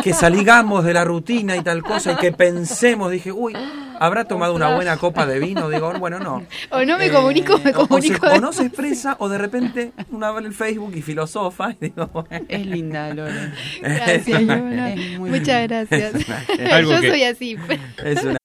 que 0.02 0.12
salgamos 0.12 0.84
de 0.84 0.94
la 0.94 1.04
rutina 1.04 1.56
y 1.56 1.62
tal 1.62 1.82
cosa 1.82 2.12
y 2.12 2.16
que 2.16 2.32
pensemos? 2.32 3.10
Dije, 3.10 3.30
uy, 3.32 3.54
¿habrá 4.00 4.24
tomado 4.24 4.54
una 4.54 4.74
buena 4.74 4.96
copa 4.96 5.26
de 5.26 5.38
vino? 5.38 5.68
Digo, 5.68 5.92
bueno, 5.98 6.18
no. 6.18 6.44
O 6.70 6.84
no 6.84 6.98
me 6.98 7.10
comunico, 7.10 7.58
me 7.58 7.70
o 7.70 7.72
se- 7.72 7.86
comunico. 7.88 8.26
O, 8.26 8.40
no 8.40 8.52
se 8.52 8.66
expresa 8.66 9.16
o 9.18 9.28
de 9.28 9.38
repente 9.38 9.92
una 10.10 10.28
abre 10.28 10.46
el 10.46 10.54
Facebook 10.54 10.92
y 10.96 11.02
filosofa 11.02 11.70
y 11.72 11.76
digo, 11.80 12.06
bueno. 12.12 12.46
Es 12.48 12.66
linda, 12.66 13.12
Lore. 13.14 13.52
Gracias, 13.80 14.42
muy 15.18 15.30
Muchas 15.30 15.68
linda. 15.68 15.86
gracias. 15.88 16.12
Yo 16.82 17.00
que- 17.00 17.10
soy 17.10 17.22
así. 17.24 17.56
Es 18.04 18.22
una- 18.24 18.36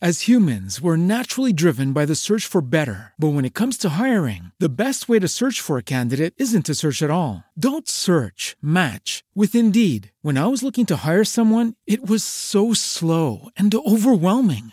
As 0.00 0.28
humans, 0.28 0.82
we're 0.82 0.98
naturally 0.98 1.50
driven 1.54 1.94
by 1.94 2.04
the 2.04 2.14
search 2.14 2.46
for 2.46 2.60
better. 2.60 3.14
But 3.16 3.32
when 3.32 3.46
it 3.46 3.54
comes 3.54 3.78
to 3.78 3.88
hiring, 3.98 4.52
the 4.60 4.68
best 4.68 5.08
way 5.08 5.18
to 5.18 5.28
search 5.28 5.62
for 5.62 5.78
a 5.78 5.82
candidate 5.82 6.34
isn't 6.36 6.66
to 6.66 6.74
search 6.74 7.00
at 7.02 7.08
all. 7.10 7.44
Don't 7.58 7.88
search, 7.88 8.54
match 8.60 9.22
with 9.34 9.54
Indeed. 9.54 10.10
When 10.20 10.36
I 10.36 10.44
was 10.46 10.62
looking 10.62 10.84
to 10.86 10.96
hire 11.06 11.24
someone, 11.24 11.74
it 11.86 12.06
was 12.06 12.22
so 12.22 12.74
slow 12.74 13.48
and 13.56 13.74
overwhelming. 13.74 14.72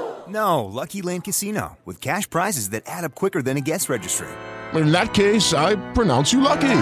No, 0.31 0.63
Lucky 0.65 1.01
Land 1.01 1.23
Casino, 1.23 1.77
with 1.85 1.99
cash 1.99 2.29
prizes 2.29 2.69
that 2.69 2.83
add 2.85 3.03
up 3.03 3.15
quicker 3.15 3.41
than 3.41 3.57
a 3.57 3.61
guest 3.61 3.89
registry. 3.89 4.27
In 4.73 4.91
that 4.93 5.13
case, 5.13 5.53
I 5.53 5.75
pronounce 5.93 6.31
you 6.31 6.39
lucky. 6.39 6.77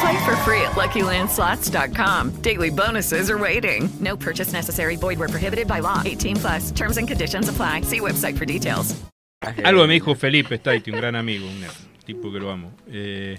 Play 0.00 0.24
for 0.24 0.34
free 0.44 0.62
at 0.62 0.72
LuckyLandSlots.com. 0.72 2.40
Daily 2.40 2.70
bonuses 2.70 3.30
are 3.30 3.38
waiting. 3.38 3.90
No 4.00 4.16
purchase 4.16 4.52
necessary. 4.52 4.96
Void 4.96 5.18
where 5.18 5.28
prohibited 5.28 5.68
by 5.68 5.80
law. 5.80 6.02
18 6.04 6.36
plus. 6.36 6.70
Terms 6.70 6.96
and 6.96 7.06
conditions 7.06 7.48
apply. 7.48 7.82
See 7.82 8.00
website 8.00 8.38
for 8.38 8.46
details. 8.46 8.96
Algo 9.42 9.86
me 9.86 9.94
dijo 9.98 10.14
Felipe 10.14 10.58
Staiti, 10.58 10.90
un 10.90 10.98
gran 10.98 11.16
amigo, 11.16 11.46
un 11.46 11.64
tipo 12.04 12.30
que 12.30 12.38
lo 12.38 12.50
amo. 12.50 12.72
Eh, 12.86 13.38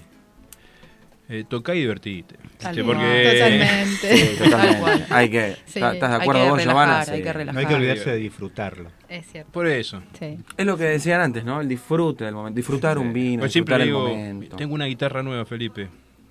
eh, 1.28 1.44
toca 1.48 1.74
y 1.74 1.80
divertite. 1.80 2.36
Porque 2.62 2.82
Totalmente. 2.82 4.16
Sí, 4.16 4.36
totalmente. 4.38 5.04
Hay 5.14 5.30
que, 5.30 5.56
Sí. 5.66 5.80
¿estás 5.82 6.10
de 6.10 6.16
acuerdo 6.16 6.48
vos, 6.48 6.58
relajar, 6.58 6.64
Giovanna? 6.64 7.00
hay 7.00 7.04
Sí. 7.06 7.22
que 7.22 7.52
No 7.52 7.58
hay 7.60 7.66
que 7.66 7.74
olvidarse 7.74 8.10
de 8.10 8.16
disfrutarlo. 8.16 8.90
Es 9.08 9.26
cierto. 9.26 9.50
Por 9.52 9.66
eso. 9.66 10.02
Sí. 10.18 10.38
Es 10.56 10.66
lo 10.66 10.76
que 10.76 10.84
decían 10.84 11.20
antes, 11.20 11.44
¿no? 11.44 11.60
El 11.60 11.68
disfrute 11.68 12.24
del 12.24 12.34
momento. 12.34 12.56
Disfrutar 12.56 12.98
un 12.98 13.12
vino, 13.12 13.40
Pues 13.40 13.52
siempre 13.52 13.76
disfrutar 13.76 13.80
el 13.80 13.86
digo, 14.14 14.30
momento. 14.32 14.56
tengo 14.56 14.74
una 14.74 14.86
guitarra 14.86 15.22
nueva, 15.22 15.44
Felipe. 15.44 15.88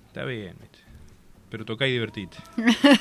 Está 0.08 0.24
bien. 0.24 0.54
Pero 1.52 1.64
toca 1.66 1.86
y 1.86 1.92
divertite. 1.92 2.36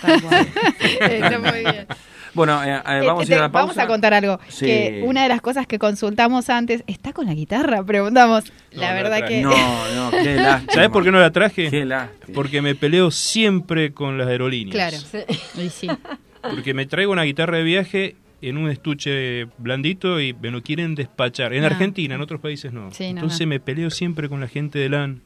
Está 0.99 1.39
muy 1.39 1.59
bien. 1.61 1.87
Bueno, 2.33 2.63
eh, 2.63 2.69
eh, 2.85 3.01
vamos 3.05 3.29
Eh, 3.29 3.33
a 3.33 3.35
ir 3.35 3.39
a 3.39 3.41
la 3.43 3.47
te- 3.49 3.53
vamos 3.53 3.69
pausa. 3.75 3.83
a 3.83 3.87
contar 3.87 4.13
algo. 4.13 4.39
Sí. 4.47 4.65
Que 4.65 5.01
una 5.05 5.23
de 5.23 5.29
las 5.29 5.41
cosas 5.41 5.67
que 5.67 5.79
consultamos 5.79 6.49
antes, 6.49 6.83
¿está 6.87 7.13
con 7.13 7.25
la 7.25 7.33
guitarra? 7.33 7.83
Preguntamos. 7.83 8.45
No, 8.73 8.81
la 8.81 8.93
verdad 8.93 9.19
la 9.21 9.27
que. 9.27 9.41
No, 9.41 9.49
no, 9.95 10.11
qué 10.11 10.35
lástima. 10.37 10.73
¿Sabes 10.73 10.89
por 10.89 11.03
qué 11.03 11.11
no 11.11 11.19
la 11.19 11.31
traje? 11.31 11.69
Qué 11.69 11.85
lástima. 11.85 12.33
Porque 12.35 12.61
me 12.61 12.75
peleo 12.75 13.09
siempre 13.11 13.93
con 13.93 14.17
las 14.17 14.27
aerolíneas. 14.27 14.73
Claro. 14.75 15.25
Y 15.57 15.69
sí. 15.69 15.87
Porque 16.41 16.73
me 16.73 16.85
traigo 16.85 17.11
una 17.11 17.23
guitarra 17.23 17.57
de 17.57 17.63
viaje 17.63 18.15
en 18.41 18.57
un 18.57 18.69
estuche 18.69 19.45
blandito 19.59 20.19
y 20.19 20.33
me 20.33 20.51
lo 20.51 20.61
quieren 20.61 20.95
despachar. 20.95 21.53
En. 21.53 21.63
Argentina, 21.63 22.15
en 22.15 22.21
otros 22.21 22.39
países 22.41 22.71
no. 22.73 22.91
Sí, 22.91 23.03
no, 23.13 23.19
Entonces 23.21 23.41
no. 23.41 23.47
me 23.47 23.59
peleo 23.59 23.89
siempre 23.89 24.27
con 24.29 24.39
la 24.39 24.47
gente 24.47 24.79
de 24.79 24.89
LAN. 24.89 25.21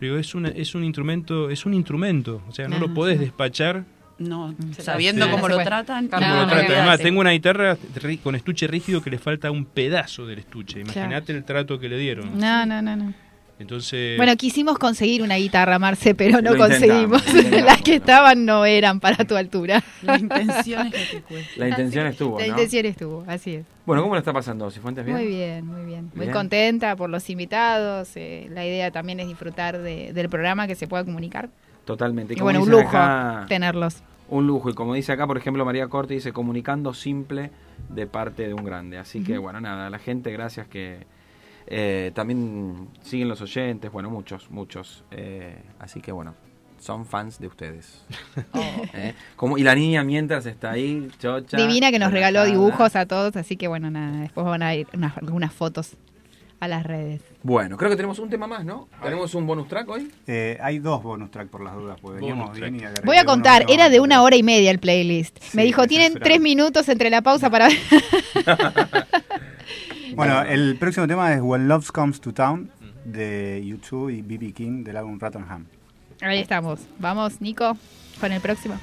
Digo, 0.00 0.16
es, 0.16 0.34
una, 0.34 0.48
es 0.48 0.74
un 0.74 0.84
instrumento, 0.84 1.50
es 1.50 1.66
un 1.66 1.74
instrumento. 1.74 2.42
O 2.48 2.52
sea, 2.52 2.68
no, 2.68 2.78
lo 2.78 2.94
podés 2.94 3.18
sí. 3.18 3.24
despachar 3.24 3.84
No, 4.18 4.54
Se 4.74 4.82
sabiendo 4.82 5.30
cómo 5.30 5.48
lo 5.48 5.58
tratan. 5.58 6.08
No, 6.10 6.18
lo 6.18 6.46
no. 6.46 6.52
Además, 6.52 7.00
tengo 7.00 7.20
una 7.20 7.30
guitarra 7.30 7.76
con 8.22 8.34
estuche 8.34 8.66
rígido 8.66 9.02
que 9.02 9.10
le 9.10 9.18
falta 9.18 9.50
un 9.50 9.64
pedazo 9.64 10.26
del 10.26 10.38
estuche. 10.38 10.80
Imagínate 10.80 11.32
el 11.32 11.44
trato 11.44 11.78
que 11.78 11.88
le 11.88 11.98
dieron. 11.98 12.38
No, 12.38 12.66
no, 12.66 12.80
no, 12.80 12.96
no. 12.96 13.14
Entonces, 13.60 14.16
Bueno, 14.16 14.34
quisimos 14.36 14.78
conseguir 14.78 15.22
una 15.22 15.36
guitarra, 15.36 15.78
Marce, 15.78 16.14
pero 16.14 16.40
no 16.40 16.56
conseguimos. 16.56 17.22
intentamos. 17.28 17.64
Las 17.66 17.82
que 17.82 17.96
estaban 17.96 18.44
no 18.46 18.64
eran 18.64 19.00
para 19.00 19.24
tu 19.26 19.36
altura. 19.36 19.84
La 20.02 20.18
intención 20.18 20.86
es 20.86 20.94
que 20.94 21.16
te 21.16 21.22
cueste. 21.22 21.60
La 21.60 21.68
intención 21.68 22.06
estuvo, 22.06 22.38
La 22.40 22.46
¿no? 22.46 22.50
intención 22.52 22.86
estuvo, 22.86 23.24
así 23.28 23.56
es. 23.56 23.66
Bueno, 23.84 24.02
¿cómo 24.02 24.14
lo 24.14 24.18
está 24.18 24.32
pasando, 24.32 24.70
Cifuentes? 24.70 25.04
¿Bien? 25.04 25.16
Muy 25.16 25.26
bien, 25.26 25.66
muy 25.66 25.84
bien. 25.84 26.10
Muy 26.14 26.24
Bien. 26.26 26.32
contenta 26.32 26.96
por 26.96 27.10
los 27.10 27.28
invitados. 27.28 28.10
eh, 28.16 28.48
la 28.50 28.64
idea 28.64 28.90
también 28.90 29.20
es 29.20 29.28
disfrutar 29.28 29.78
de- 29.78 30.12
del 30.14 30.28
programa, 30.30 30.66
que 30.66 30.74
se 30.74 30.88
pueda 30.88 31.04
comunicar. 31.04 31.50
Totalmente. 31.84 32.34
Y 32.34 32.40
bueno, 32.40 32.62
un 32.62 32.70
lujo 32.70 32.88
acá, 32.88 33.44
tenerlos. 33.48 33.96
Un 34.30 34.46
lujo. 34.46 34.70
Y 34.70 34.74
como 34.74 34.94
dice 34.94 35.12
acá, 35.12 35.26
por 35.26 35.36
ejemplo, 35.36 35.64
María 35.66 35.86
Corte 35.88 36.14
dice, 36.14 36.32
comunicando 36.32 36.94
simple 36.94 37.50
de 37.90 38.06
parte 38.06 38.46
de 38.48 38.54
un 38.54 38.64
grande. 38.64 38.96
Así 38.96 39.22
que, 39.22 39.36
bueno, 39.38 39.60
nada, 39.60 39.90
la 39.90 39.98
gente, 39.98 40.30
gracias 40.32 40.66
que 40.68 41.04
eh, 41.72 42.10
también 42.14 42.88
siguen 43.00 43.28
los 43.28 43.40
oyentes, 43.40 43.92
bueno, 43.92 44.10
muchos, 44.10 44.50
muchos. 44.50 45.04
Eh, 45.12 45.56
así 45.78 46.00
que 46.00 46.10
bueno, 46.10 46.34
son 46.80 47.06
fans 47.06 47.38
de 47.38 47.46
ustedes. 47.46 48.04
Oh. 48.52 48.60
Eh, 48.94 49.14
como, 49.36 49.58
y 49.58 49.62
la 49.62 49.74
niña 49.74 50.02
mientras 50.02 50.46
está 50.46 50.72
ahí, 50.72 51.08
chocha. 51.18 51.56
Divina 51.56 51.90
que 51.90 51.98
nos 51.98 52.10
regaló 52.10 52.44
dibujos 52.44 52.96
a 52.96 53.06
todos, 53.06 53.36
así 53.36 53.56
que 53.56 53.68
bueno, 53.68 53.90
nada, 53.90 54.22
después 54.22 54.44
van 54.44 54.62
a 54.62 54.74
ir 54.74 54.88
unas, 55.30 55.52
fotos 55.52 55.96
a 56.58 56.66
las 56.66 56.84
redes. 56.84 57.22
Bueno, 57.42 57.76
creo 57.76 57.90
que 57.90 57.96
tenemos 57.96 58.18
un 58.18 58.28
tema 58.28 58.46
más, 58.46 58.64
¿no? 58.64 58.88
¿Tenemos 59.02 59.34
un 59.34 59.46
bonus 59.46 59.68
track 59.68 59.88
hoy? 59.88 60.10
Eh, 60.26 60.58
hay 60.60 60.78
dos 60.78 61.02
bonus 61.02 61.30
track 61.30 61.48
por 61.48 61.62
las 61.62 61.74
dudas. 61.74 61.98
Pues. 62.00 62.20
Bien 62.20 62.76
y 62.76 63.04
Voy 63.04 63.18
a 63.18 63.24
contar, 63.24 63.66
era 63.68 63.88
de 63.88 64.00
una 64.00 64.22
hora 64.22 64.36
y 64.36 64.42
media 64.42 64.70
el 64.70 64.80
playlist. 64.80 65.54
Me 65.54 65.64
dijo, 65.64 65.86
tienen 65.86 66.14
tres 66.14 66.40
minutos 66.40 66.88
entre 66.88 67.10
la 67.10 67.22
pausa 67.22 67.50
para... 67.50 67.68
Bueno, 70.14 70.42
el 70.42 70.76
próximo 70.76 71.06
tema 71.06 71.32
es 71.32 71.40
When 71.42 71.68
Love 71.68 71.90
Comes 71.90 72.20
to 72.20 72.32
Town 72.32 72.70
de 73.04 73.62
YouTube 73.64 74.10
y 74.10 74.22
BB 74.22 74.54
King 74.54 74.84
del 74.84 74.96
álbum 74.96 75.18
Rattenham. 75.18 75.66
Ahí 76.20 76.40
estamos. 76.40 76.80
Vamos, 76.98 77.40
Nico, 77.40 77.76
con 78.20 78.32
el 78.32 78.40
próximo. 78.40 78.78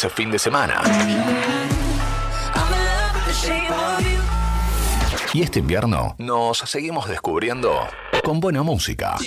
ese 0.00 0.08
fin 0.08 0.30
de 0.30 0.38
semana. 0.38 0.80
Y 5.34 5.42
este 5.42 5.58
invierno 5.58 6.14
nos 6.16 6.60
seguimos 6.60 7.06
descubriendo 7.06 7.86
con 8.24 8.40
buena 8.40 8.62
música. 8.62 9.18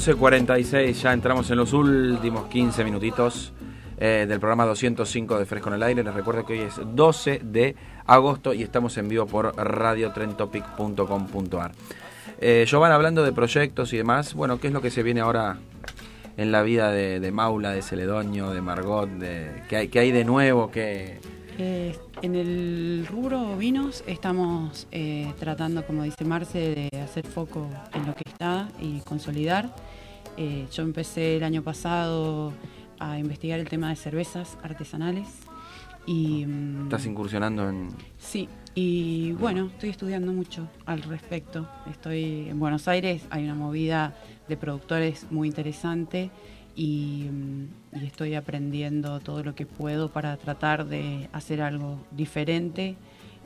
12.46, 0.00 0.94
ya 0.94 1.12
entramos 1.12 1.50
en 1.50 1.58
los 1.58 1.74
últimos 1.74 2.46
15 2.46 2.84
minutitos 2.84 3.52
eh, 3.98 4.24
del 4.26 4.40
programa 4.40 4.64
205 4.64 5.38
de 5.38 5.44
Fresco 5.44 5.68
en 5.68 5.74
el 5.74 5.82
Aire. 5.82 6.02
Les 6.02 6.14
recuerdo 6.14 6.46
que 6.46 6.54
hoy 6.54 6.60
es 6.60 6.80
12 6.82 7.42
de 7.44 7.76
agosto 8.06 8.54
y 8.54 8.62
estamos 8.62 8.96
en 8.96 9.10
vivo 9.10 9.26
por 9.26 9.54
radiotrentopic.com.ar. 9.54 11.72
Eh, 12.40 12.64
Giovanna, 12.66 12.94
hablando 12.94 13.22
de 13.22 13.32
proyectos 13.32 13.92
y 13.92 13.98
demás, 13.98 14.32
bueno, 14.32 14.58
¿qué 14.58 14.68
es 14.68 14.72
lo 14.72 14.80
que 14.80 14.90
se 14.90 15.02
viene 15.02 15.20
ahora 15.20 15.58
en 16.38 16.50
la 16.50 16.62
vida 16.62 16.90
de, 16.92 17.20
de 17.20 17.30
Maula, 17.30 17.72
de 17.72 17.82
Celedonio, 17.82 18.52
de 18.52 18.62
Margot? 18.62 19.06
De, 19.06 19.64
¿qué, 19.68 19.76
hay, 19.76 19.88
¿Qué 19.88 19.98
hay 19.98 20.12
de 20.12 20.24
nuevo? 20.24 20.70
¿Qué, 20.70 21.20
Eh, 21.58 21.94
en 22.22 22.36
el 22.36 23.06
rubro 23.06 23.54
vinos 23.58 24.02
estamos 24.06 24.86
eh, 24.92 25.30
tratando, 25.38 25.86
como 25.86 26.04
dice 26.04 26.24
Marce, 26.24 26.88
de 26.90 27.00
hacer 27.00 27.26
foco 27.26 27.68
en 27.92 28.06
lo 28.06 28.14
que 28.14 28.22
está 28.26 28.70
y 28.80 29.00
consolidar. 29.00 29.74
Eh, 30.42 30.66
yo 30.72 30.84
empecé 30.84 31.36
el 31.36 31.44
año 31.44 31.62
pasado 31.62 32.54
a 32.98 33.18
investigar 33.18 33.60
el 33.60 33.68
tema 33.68 33.90
de 33.90 33.96
cervezas 33.96 34.56
artesanales 34.62 35.28
y 36.06 36.46
mm, 36.46 36.84
estás 36.84 37.04
incursionando 37.04 37.68
en...? 37.68 37.90
Sí, 38.16 38.48
y 38.74 39.32
bueno, 39.32 39.66
estoy 39.66 39.90
estudiando 39.90 40.32
mucho 40.32 40.66
al 40.86 41.02
respecto. 41.02 41.68
Estoy 41.90 42.48
en 42.48 42.58
Buenos 42.58 42.88
Aires, 42.88 43.26
hay 43.28 43.44
una 43.44 43.54
movida 43.54 44.14
de 44.48 44.56
productores 44.56 45.26
muy 45.30 45.46
interesante 45.46 46.30
y, 46.74 47.26
mm, 47.30 47.98
y 48.00 48.06
estoy 48.06 48.34
aprendiendo 48.34 49.20
todo 49.20 49.44
lo 49.44 49.54
que 49.54 49.66
puedo 49.66 50.10
para 50.10 50.38
tratar 50.38 50.86
de 50.86 51.28
hacer 51.34 51.60
algo 51.60 51.98
diferente, 52.12 52.96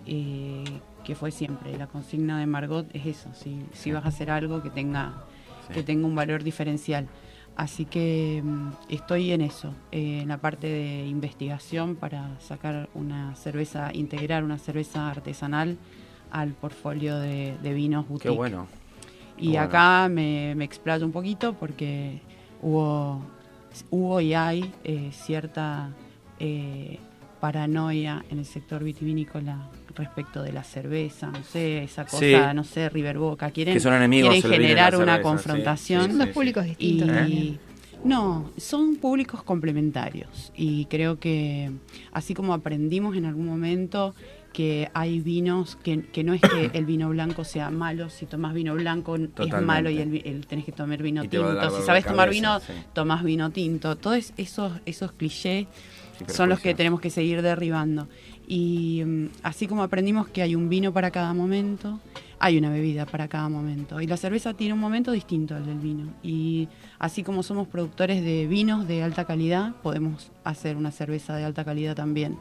eh, 0.07 0.63
que 1.03 1.17
fue 1.17 1.33
siempre. 1.33 1.77
La 1.77 1.89
consigna 1.89 2.39
de 2.39 2.47
Margot 2.47 2.87
es 2.95 3.05
eso, 3.05 3.35
si, 3.35 3.67
si 3.73 3.91
vas 3.91 4.05
a 4.05 4.09
hacer 4.11 4.31
algo 4.31 4.63
que 4.63 4.71
tenga, 4.71 5.25
que 5.73 5.83
tenga 5.83 6.07
un 6.07 6.15
valor 6.15 6.43
diferencial. 6.43 7.09
Así 7.57 7.85
que 7.85 8.43
mm, 8.45 8.69
estoy 8.89 9.31
en 9.31 9.41
eso, 9.41 9.73
eh, 9.93 10.21
en 10.23 10.29
la 10.29 10.39
parte 10.39 10.67
de 10.67 11.07
investigación 11.07 11.95
para 11.97 12.39
sacar 12.41 12.89
una 12.95 13.35
cerveza, 13.37 13.91
integrar 13.95 14.43
una 14.43 14.59
cerveza 14.59 15.09
artesanal 15.09 15.77
al 16.33 16.51
portfolio 16.53 17.17
de, 17.19 17.57
de 17.63 17.73
vinos 17.75 18.05
Qué 18.07 18.11
boutique. 18.11 18.35
bueno. 18.37 18.67
Y 19.37 19.43
Qué 19.43 19.49
bueno. 19.51 19.63
acá 19.63 20.09
me, 20.09 20.55
me 20.57 20.65
explayo 20.65 21.07
un 21.07 21.13
poquito 21.13 21.55
porque 21.55 22.21
hubo, 22.61 23.21
hubo 23.91 24.21
y 24.21 24.35
hay 24.35 24.73
eh, 24.83 25.11
cierta 25.13 25.91
eh, 26.41 26.99
paranoia 27.41 28.25
en 28.31 28.39
el 28.41 28.45
sector 28.47 28.83
vitivinícola 28.83 29.69
respecto 29.97 30.43
de 30.43 30.53
la 30.53 30.65
cerveza, 30.65 31.31
no 31.31 31.43
sé, 31.45 31.85
esa 31.85 32.05
cosa, 32.05 32.19
Sí. 32.19 32.35
no 32.55 32.65
sé, 32.65 32.89
River 32.89 33.19
Boca, 33.19 33.51
quieren, 33.51 33.75
Que 33.75 33.81
son 33.81 33.95
enemigos 33.95 34.35
generar 34.43 34.95
una 34.97 35.13
cerveza, 35.17 35.23
confrontación. 35.23 36.03
sí, 36.05 36.09
Son 36.11 36.19
dos 36.19 36.29
públicos 36.29 36.65
distintos 36.65 37.09
Y- 37.09 37.13
también. 37.13 37.59
no, 38.05 38.51
son 38.57 38.97
públicos 38.97 39.43
complementarios 39.43 40.53
y 40.57 40.87
creo 40.87 41.19
que 41.19 41.71
así 42.13 42.35
como 42.35 42.53
aprendimos 42.55 43.17
en 43.17 43.25
algún 43.27 43.47
momento 43.47 44.15
que 44.53 44.89
hay 44.95 45.19
vinos 45.21 45.77
que, 45.83 46.03
que 46.03 46.23
no 46.23 46.33
es 46.33 46.41
que 46.41 46.71
el 46.79 46.85
vino 46.87 47.09
blanco 47.09 47.43
sea 47.45 47.71
malo, 47.71 48.09
si 48.11 48.27
tomas 48.27 48.55
vino 48.55 48.75
blanco 48.75 49.17
es 49.17 49.63
malo 49.63 49.91
y 49.91 49.99
el, 49.99 50.47
tenés 50.47 50.65
que 50.65 50.71
tomar 50.73 51.03
vino 51.03 51.25
Y 51.25 51.29
tinto, 51.29 51.71
si 51.81 51.83
sabes 51.85 52.05
tomar 52.05 52.31
vino, 52.31 52.61
sí. 52.61 52.73
tomás 52.93 53.25
vino 53.25 53.51
tinto, 53.51 53.97
todos 53.97 54.33
esos, 54.37 54.73
esos 54.87 55.13
clichés 55.13 55.67
Sí, 56.17 56.25
son 56.29 56.49
los 56.49 56.61
que 56.61 56.77
tenemos 56.77 57.01
que 57.01 57.11
seguir 57.11 57.43
derribando. 57.43 58.07
Y 58.47 59.03
mm, 59.05 59.27
así 59.43 59.67
como 59.67 59.83
aprendimos 59.83 60.29
que 60.29 60.43
hay 60.43 60.55
un 60.55 60.69
vino 60.69 60.93
para 60.93 61.11
cada 61.11 61.33
momento, 61.35 62.01
hay 62.39 62.59
una 62.59 62.71
bebida 62.71 63.07
para 63.07 63.29
cada 63.29 63.49
momento. 63.49 64.01
Y 64.01 64.07
la 64.07 64.17
cerveza 64.17 64.55
tiene 64.55 64.75
un 64.75 64.81
momento 64.81 65.13
distinto 65.13 65.55
al 65.55 65.67
del 65.67 65.79
vino. 65.79 66.13
Y 66.23 66.69
así 66.99 67.23
como 67.23 67.43
somos 67.43 67.69
productores 67.69 68.23
de 68.23 68.47
vinos 68.47 68.87
de 68.87 69.03
alta 69.03 69.25
calidad, 69.25 69.75
podemos 69.83 70.31
hacer 70.45 70.77
una 70.77 70.91
cerveza 70.91 71.37
de 71.37 71.45
alta 71.45 71.65
calidad 71.65 71.95
también. 71.95 72.39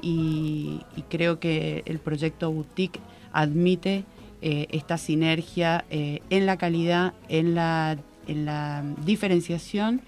Y, 0.00 0.80
y 0.96 1.02
creo 1.08 1.38
que 1.38 1.82
el 1.86 1.98
proyecto 1.98 2.50
Boutique 2.50 3.00
admite 3.32 4.04
eh, 4.44 4.66
esta 4.70 4.98
sinergia 4.98 5.84
eh, 5.88 6.20
en 6.28 6.46
la 6.46 6.56
calidad, 6.56 7.14
en 7.28 7.54
la, 7.54 7.96
en 8.26 8.44
la 8.44 8.82
diferenciación 9.04 10.00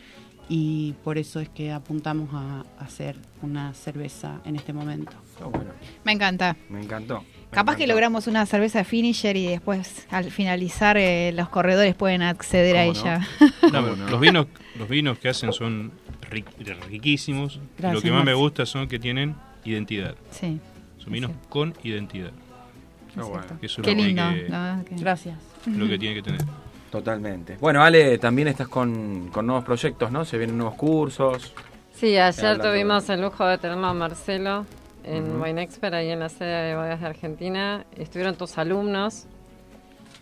y 0.49 0.93
por 1.05 1.19
eso 1.19 1.41
es 1.41 1.49
que 1.49 1.73
apuntamos 1.73 2.29
a, 2.33 2.65
a 2.79 2.85
hacer 2.85 3.17
una 3.43 3.73
cerveza 3.75 4.41
en 4.45 4.57
este 4.57 4.73
momento. 4.73 5.13
Me 6.05 6.13
encanta. 6.13 6.57
Me 6.69 6.81
encantó. 6.83 7.21
me 7.21 7.51
Capaz 7.51 7.77
que 7.77 7.87
logramos 7.87 8.27
una 8.27 8.45
cerveza 8.47 8.85
finisher 8.85 9.37
y 9.37 9.47
después 9.47 10.07
al 10.11 10.31
finalizar 10.31 10.97
eh, 10.97 11.33
los 11.35 11.49
corredores 11.49 11.95
pueden 11.95 12.23
acceder 12.23 12.77
a 12.77 12.85
ella. 12.85 13.27
No, 13.63 13.83
pero 13.83 13.97
Los 13.97 14.21
vinos, 14.21 14.47
los 14.79 14.89
vinos 14.89 15.19
que 15.19 15.29
hacen 15.29 15.53
son 15.53 15.93
ri- 16.31 16.45
riquísimos. 16.89 17.61
Gracias, 17.79 17.95
lo 17.95 18.01
que 18.03 18.11
más 18.13 18.25
me 18.25 18.35
gusta 18.35 18.67
son 18.67 18.87
que 18.89 18.99
tienen 18.99 19.35
identidad. 19.65 20.15
Sí. 20.31 20.61
Son 20.99 21.13
vinos 21.13 21.31
con 21.49 21.75
identidad. 21.83 22.33
Que 23.61 23.67
eso 23.67 23.81
es 23.81 23.87
Qué 23.87 23.93
lo 23.93 23.97
que 23.97 24.03
hay 24.03 24.15
lindo. 24.15 24.85
que- 24.89 24.97
Gracias. 24.97 25.39
lo 25.67 25.87
que 25.89 25.99
tiene 25.99 26.15
que 26.17 26.23
tener. 26.23 26.41
Totalmente. 26.99 27.57
Bueno, 27.61 27.83
Ale, 27.83 28.19
también 28.19 28.47
estás 28.47 28.69
con, 28.69 29.29
con 29.33 29.45
nuevos 29.47 29.65
proyectos, 29.65 30.13
¿no? 30.13 30.25
Se 30.25 30.39
vienen 30.39 30.57
nuevos 30.57 30.77
cursos. 30.77 31.53
Sí, 31.93 32.17
ayer 32.17 32.57
de- 32.59 32.63
tuvimos 32.63 33.09
el 33.11 33.21
lujo 33.21 33.45
de 33.45 33.59
tenerlo 33.59 33.89
a 33.89 33.95
Marcelo 33.95 34.65
en. 35.03 35.43
Wine 35.43 35.61
Expert, 35.63 35.93
ahí 35.95 36.11
en 36.11 36.21
la 36.21 36.29
sede 36.29 36.69
de 36.69 36.77
Bodegas 36.77 37.01
de 37.01 37.07
Argentina. 37.09 37.85
Estuvieron 37.97 38.37
tus 38.37 38.57
alumnos, 38.59 39.27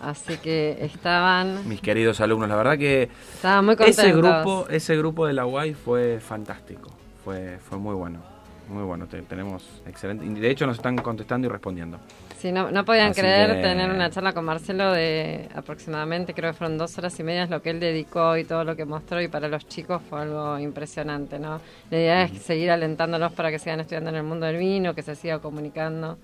así 0.00 0.38
que 0.38 0.78
estaban, 0.80 1.68
Mis 1.68 1.82
queridos 1.82 2.22
alumnos, 2.22 2.48
la 2.48 2.56
verdad 2.56 2.78
que 2.78 3.10
estaban 3.34 3.66
muy 3.66 3.76
contentos. 3.76 4.04
ese 4.04 4.16
grupo, 4.16 4.66
ese 4.70 4.96
grupo 4.96 5.26
de 5.26 5.34
la 5.34 5.44
UAI 5.44 5.74
fue 5.74 6.20
fantástico. 6.20 6.90
Fue, 7.22 7.58
fue 7.68 7.76
muy 7.76 7.94
bueno. 7.94 8.20
Muy 8.68 8.84
bueno. 8.84 9.06
Te- 9.06 9.22
tenemos 9.22 9.62
excelente. 9.86 10.24
De 10.24 10.50
hecho, 10.50 10.66
nos 10.66 10.76
están 10.76 10.96
contestando 10.96 11.46
y 11.46 11.50
respondiendo. 11.50 11.98
Sí, 12.38 12.50
no, 12.52 12.70
no 12.70 12.84
podían 12.84 13.10
Así 13.10 13.20
creer 13.20 13.56
que- 13.56 13.62
tener 13.62 13.90
una 13.90 14.08
charla 14.10 14.32
con 14.32 14.44
Marcelo 14.44 14.92
de 14.92 15.48
aproximadamente, 15.54 16.32
creo 16.34 16.52
que 16.52 16.58
fueron 16.58 16.78
dos 16.78 16.96
horas 16.98 17.18
y 17.20 17.22
media, 17.22 17.46
lo 17.46 17.60
que 17.62 17.70
él 17.70 17.80
dedicó 17.80 18.36
y 18.36 18.44
todo 18.44 18.64
lo 18.64 18.74
que 18.74 18.84
mostró, 18.84 19.20
y 19.20 19.28
para 19.28 19.48
los 19.48 19.66
chicos 19.68 20.00
fue 20.08 20.22
algo 20.22 20.58
impresionante, 20.58 21.38
¿no? 21.38 21.60
La 21.90 21.98
idea 21.98 22.22
es 22.24 22.42
seguir 22.42 22.70
alentándolos 22.70 23.32
para 23.32 23.50
que 23.50 23.58
sigan 23.58 23.80
estudiando 23.80 24.10
en 24.10 24.16
el 24.16 24.22
mundo 24.24 24.46
del 24.46 24.56
vino, 24.56 24.94
que 24.94 25.02
se 25.02 25.14
siga 25.14 25.38
comunicando. 25.40 26.18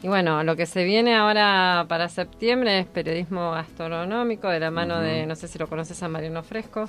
Y 0.00 0.06
bueno, 0.06 0.44
lo 0.44 0.54
que 0.54 0.64
se 0.66 0.84
viene 0.84 1.16
ahora 1.16 1.84
para 1.88 2.08
septiembre 2.08 2.78
es 2.78 2.86
periodismo 2.86 3.50
gastronómico 3.50 4.48
de 4.48 4.60
la 4.60 4.70
mano 4.70 5.00
de, 5.00 5.26
no 5.26 5.34
sé 5.34 5.48
si 5.48 5.58
lo 5.58 5.66
conoces 5.66 6.00
a 6.04 6.08
Mariano 6.08 6.44
Fresco. 6.44 6.84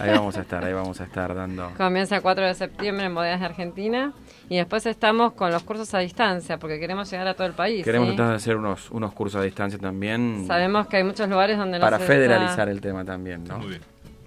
Ahí 0.00 0.10
vamos 0.10 0.36
a 0.36 0.40
estar, 0.40 0.64
ahí 0.64 0.72
vamos 0.72 1.00
a 1.00 1.04
estar 1.04 1.32
dando. 1.36 1.70
Comienza 1.76 2.16
el 2.16 2.22
4 2.22 2.46
de 2.46 2.54
septiembre 2.54 3.06
en 3.06 3.14
Bodegas 3.14 3.38
de 3.38 3.46
Argentina. 3.46 4.12
Y 4.50 4.56
después 4.56 4.86
estamos 4.86 5.32
con 5.34 5.50
los 5.50 5.62
cursos 5.62 5.92
a 5.94 5.98
distancia, 5.98 6.56
porque 6.58 6.78
queremos 6.80 7.10
llegar 7.10 7.26
a 7.28 7.34
todo 7.34 7.46
el 7.46 7.52
país. 7.52 7.84
Queremos 7.84 8.08
¿sí? 8.10 8.16
tratar 8.16 8.30
de 8.32 8.36
hacer 8.36 8.56
unos, 8.56 8.90
unos 8.90 9.12
cursos 9.12 9.40
a 9.40 9.44
distancia 9.44 9.78
también. 9.78 10.44
Sabemos 10.46 10.86
que 10.86 10.96
hay 10.98 11.04
muchos 11.04 11.28
lugares 11.28 11.58
donde 11.58 11.78
no 11.78 11.84
para 11.84 11.98
se 11.98 12.04
federalizar 12.06 12.60
está- 12.68 12.70
el 12.70 12.80
tema 12.80 13.04
también, 13.04 13.44
¿no? 13.44 13.58
Muy 13.58 13.68
bien. 13.68 13.80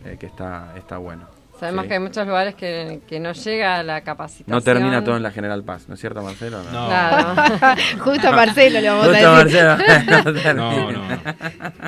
Eh, 0.06 0.18
que 0.20 0.28
está, 0.28 0.74
está 0.78 0.98
bueno. 0.98 1.26
Sabemos 1.60 1.84
Sí. 1.84 1.88
que 1.90 1.94
hay 1.94 2.00
muchos 2.00 2.26
lugares 2.26 2.56
que, 2.56 3.02
que 3.08 3.20
no 3.20 3.34
llega 3.34 3.84
la 3.84 4.02
capacitación. 4.02 4.56
No 4.56 4.62
termina 4.62 5.04
todo 5.04 5.16
en 5.18 5.22
la 5.24 5.30
General 5.30 5.64
Paz, 5.64 5.88
¿no 5.88 5.94
es 5.94 6.00
cierto, 6.00 6.22
Marcelo? 6.24 6.58
No. 6.72 6.88
Claro. 6.88 7.36
Justo 8.00 8.28
a 8.30 8.32
Marcelo 8.32 8.82
le 8.82 8.90
vamos 8.90 9.08
Justo 9.08 9.28
a 9.28 9.38
a 9.40 9.44
decir. 9.44 9.64
Marcelo. 9.64 10.24
No, 10.24 10.34
termina. 10.42 10.54
no, 10.54 10.92
no. 10.92 11.02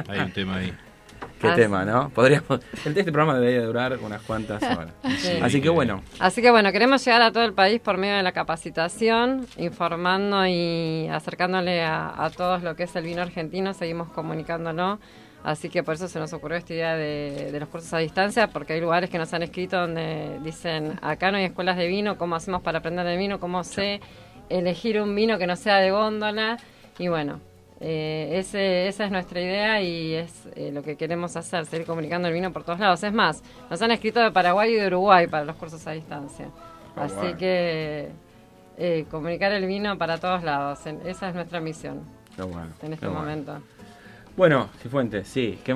Hay 0.10 0.20
un 0.20 0.32
tema 0.32 0.56
ahí. 0.58 0.74
Qué 1.44 1.50
Ah, 1.50 1.56
tema, 1.56 1.84
¿no? 1.86 2.10
Podríamos. 2.10 2.50
el- 2.86 2.98
Este 2.98 3.04
programa 3.12 3.38
debería 3.38 3.64
durar 3.66 4.00
unas 4.02 4.22
cuantas 4.24 4.64
horas. 4.64 4.94
Sí. 5.18 5.40
Así 5.42 5.62
que 5.62 5.70
bueno. 5.70 6.02
Así 6.20 6.42
que 6.42 6.50
bueno, 6.50 6.72
queremos 6.72 7.04
llegar 7.06 7.22
a 7.22 7.32
todo 7.32 7.44
el 7.44 7.54
país 7.54 7.80
por 7.82 7.98
medio 7.98 8.16
de 8.16 8.24
la 8.24 8.32
capacitación, 8.32 9.46
informando 9.58 10.46
y 10.48 11.08
acercándole 11.10 11.84
a, 11.84 12.14
a 12.26 12.30
todos 12.30 12.64
lo 12.64 12.76
que 12.76 12.84
es 12.84 12.96
el 12.96 13.04
vino 13.04 13.22
argentino, 13.22 13.74
seguimos 13.74 14.10
comunicándolo. 14.12 15.00
Así 15.44 15.68
que 15.70 15.84
por 15.84 15.96
eso 15.96 16.08
se 16.08 16.20
nos 16.20 16.32
ocurrió 16.32 16.58
esta 16.58 16.74
idea 16.74 16.96
de, 16.96 17.50
de 17.52 17.60
los 17.60 17.68
cursos 17.68 17.94
a 17.94 17.98
distancia, 17.98 18.48
porque 18.48 18.74
hay 18.74 18.80
lugares 18.82 19.10
que 19.10 19.18
nos 19.18 19.34
han 19.34 19.44
escrito 19.44 19.78
donde 19.78 20.40
dicen, 20.42 20.98
acá 21.02 21.32
no 21.32 21.38
hay 21.38 21.44
escuelas 21.44 21.76
de 21.76 21.88
vino, 21.88 22.18
¿cómo 22.18 22.36
hacemos 22.38 22.62
para 22.62 22.80
aprender 22.80 23.06
de 23.06 23.18
vino? 23.18 23.42
¿Cómo 23.42 23.66
sé 23.66 24.00
elegir 24.50 25.02
un 25.02 25.14
vino 25.14 25.38
que 25.38 25.46
no 25.46 25.58
sea 25.58 25.80
de 25.80 25.92
góndola? 25.92 26.58
Y 26.98 27.10
bueno, 27.10 27.42
eh, 27.86 28.30
ese, 28.40 28.88
esa 28.88 29.04
es 29.04 29.12
nuestra 29.12 29.42
idea 29.42 29.82
y 29.82 30.14
es 30.14 30.48
eh, 30.56 30.72
lo 30.72 30.82
que 30.84 30.96
queremos 30.96 31.36
hacer, 31.36 31.66
seguir 31.66 31.86
comunicando 31.86 32.30
el 32.30 32.34
vino 32.34 32.52
por 32.54 32.64
todos 32.64 32.80
lados. 32.80 33.04
Es 33.04 33.12
más, 33.12 33.44
nos 33.70 33.82
han 33.82 33.92
escrito 33.92 34.22
de 34.22 34.32
Paraguay 34.32 34.72
y 34.72 34.76
de 34.76 34.88
Uruguay 34.88 35.28
para 35.28 35.44
los 35.44 35.58
cursos 35.58 35.86
a 35.86 35.92
distancia. 35.92 36.48
Ah, 36.96 37.04
Así 37.04 37.34
que 37.38 38.08
eh, 38.78 39.06
comunicar 39.12 39.52
el 39.52 39.66
vino 39.66 39.98
para 39.98 40.18
todos 40.18 40.44
lados, 40.44 40.80
esa 41.06 41.28
es 41.30 41.36
nuestra 41.36 41.60
misión 41.60 42.02
en 42.82 42.94
este 42.94 43.08
momento. 43.10 43.62
Bueno, 44.38 44.70
Cifuentes, 44.82 45.28
sí. 45.28 45.60
¿qué- 45.64 45.76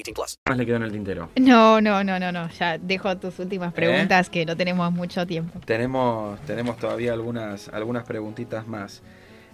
18 0.03 0.13
plus. 0.13 0.37
más 0.47 0.57
le 0.57 0.65
quedó 0.65 0.75
en 0.77 0.83
el 0.83 0.91
tintero? 0.91 1.29
No, 1.39 1.79
no, 1.81 2.03
no, 2.03 2.19
no, 2.19 2.31
no. 2.31 2.49
Ya 2.49 2.77
dejo 2.77 3.17
tus 3.17 3.37
últimas 3.39 3.73
preguntas 3.73 4.29
que 4.29 4.45
no 4.45 4.55
tenemos 4.57 4.91
mucho 4.91 5.25
tiempo. 5.27 5.59
Tenemos, 5.65 6.39
tenemos 6.41 6.77
todavía 6.77 7.13
algunas, 7.13 7.69
algunas 7.69 8.03
preguntitas 8.05 8.67
más. 8.67 9.01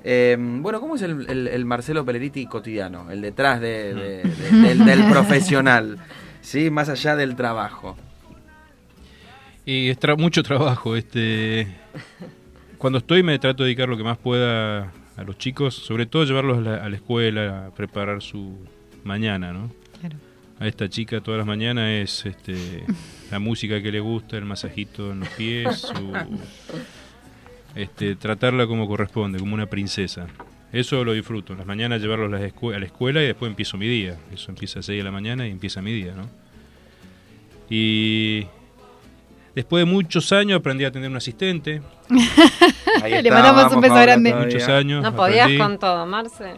Eh, 0.03 0.37
bueno, 0.39 0.79
¿cómo 0.79 0.95
es 0.95 1.01
el, 1.01 1.29
el- 1.29 1.47
el 1.47 1.65
Marcelo 1.65 2.05
Peleriti 2.05 2.45
cotidiano? 2.45 3.11
El 3.11 3.21
detrás 3.21 3.59
de- 3.59 3.93
de- 3.93 4.23
de- 4.23 4.51
del, 4.67 4.85
del 4.85 5.03
profesional, 5.09 5.97
¿sí? 6.41 6.69
Más 6.69 6.87
allá 6.89 7.15
del 7.15 7.35
trabajo. 7.35 7.97
Y 9.65 9.89
es 9.89 9.99
tra- 9.99 10.17
mucho 10.17 10.43
trabajo. 10.43 10.95
Este, 10.95 11.67
cuando 12.77 12.99
estoy 12.99 13.23
me 13.23 13.37
trato 13.39 13.63
de 13.63 13.67
dedicar 13.67 13.89
lo 13.89 13.97
que 13.97 14.03
más 14.03 14.17
pueda 14.17 14.91
a 15.17 15.23
los 15.25 15.37
chicos, 15.37 15.75
sobre 15.75 16.05
todo 16.05 16.23
llevarlos 16.25 16.59
a 16.59 16.61
la, 16.61 16.75
a 16.85 16.89
la 16.89 16.95
escuela, 16.95 17.65
a 17.67 17.71
preparar 17.71 18.21
su 18.21 18.55
mañana, 19.03 19.51
¿no? 19.51 19.69
A 20.59 20.67
esta 20.67 20.89
chica 20.89 21.21
todas 21.21 21.37
las 21.37 21.45
mañanas 21.47 21.89
es 21.89 22.25
este, 22.25 22.83
la 23.31 23.39
música 23.39 23.81
que 23.81 23.91
le 23.91 23.99
gusta, 23.99 24.37
el 24.37 24.45
masajito 24.45 25.11
en 25.11 25.19
los 25.21 25.29
pies, 25.29 25.79
su- 25.81 26.13
este, 27.75 28.15
tratarla 28.15 28.65
como 28.65 28.87
corresponde, 28.87 29.39
como 29.39 29.53
una 29.53 29.67
princesa. 29.67 30.27
Eso 30.73 31.03
lo 31.03 31.13
disfruto. 31.13 31.53
En 31.53 31.59
las 31.59 31.67
mañanas 31.67 32.01
llevarlos 32.01 32.33
a 32.33 32.39
la, 32.39 32.47
escue- 32.47 32.75
a 32.75 32.79
la 32.79 32.85
escuela 32.87 33.21
y 33.21 33.27
después 33.27 33.49
empiezo 33.49 33.77
mi 33.77 33.87
día. 33.87 34.17
Eso 34.33 34.49
empieza 34.51 34.79
a 34.79 34.83
6 34.83 34.97
de 34.97 35.03
la 35.03 35.11
mañana 35.11 35.47
y 35.47 35.51
empieza 35.51 35.81
mi 35.81 35.93
día, 35.93 36.13
¿no? 36.15 36.27
Y 37.69 38.45
después 39.55 39.81
de 39.81 39.85
muchos 39.91 40.31
años 40.31 40.59
aprendí 40.59 40.85
a 40.85 40.91
tener 40.91 41.09
un 41.09 41.17
asistente. 41.17 41.81
Ahí 43.03 43.21
Le 43.21 43.29
mandamos 43.29 43.63
vamos, 43.63 43.73
un 43.75 43.81
beso 43.81 43.93
grande. 43.95 44.31
todavía. 44.31 44.53
Muchos 44.55 44.69
años. 44.69 45.03
No 45.03 45.15
podías 45.15 45.41
aprendí. 45.43 45.57
con 45.57 45.77
todo, 45.79 46.05
Marce. 46.05 46.55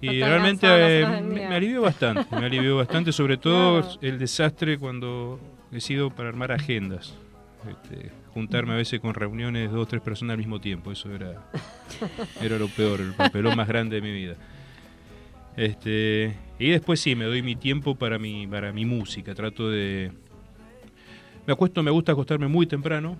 Y 0.00 0.20
realmente 0.20 0.66
eh, 1.00 1.20
me, 1.22 1.46
alivió 1.46 1.82
bastante, 1.82 2.26
me 2.36 2.46
alivió 2.46 2.76
bastante, 2.76 3.12
sobre 3.12 3.36
todo 3.38 3.82
Claro. 3.82 3.98
el 4.02 4.18
desastre 4.18 4.78
cuando 4.78 5.40
he 5.72 5.80
sido 5.80 6.10
para 6.10 6.28
armar 6.28 6.52
agendas. 6.52 7.16
Este, 7.68 8.12
juntarme 8.32 8.74
a 8.74 8.76
veces 8.76 9.00
con 9.00 9.14
reuniones 9.14 9.68
de 9.68 9.74
dos 9.76 9.82
o 9.84 9.88
tres 9.88 10.00
personas 10.00 10.34
al 10.34 10.38
mismo 10.38 10.60
tiempo, 10.60 10.92
eso 10.92 11.12
era, 11.12 11.50
era 12.40 12.58
lo 12.58 12.68
peor, 12.68 13.00
el 13.00 13.12
papelón 13.14 13.56
más 13.56 13.66
grande 13.66 13.96
de 13.96 14.02
mi 14.02 14.12
vida. 14.12 14.36
Este, 15.56 16.36
y 16.60 16.70
después 16.70 17.00
sí, 17.00 17.16
me 17.16 17.24
doy 17.24 17.42
mi 17.42 17.56
tiempo 17.56 17.96
para 17.96 18.18
mi, 18.20 18.46
para 18.46 18.72
mi 18.72 18.84
música, 18.84 19.34
trato 19.34 19.68
de... 19.68 20.12
Me 21.46 21.52
acuesto, 21.52 21.82
me 21.82 21.90
gusta 21.90 22.12
acostarme 22.12 22.46
muy 22.46 22.66
temprano, 22.66 23.16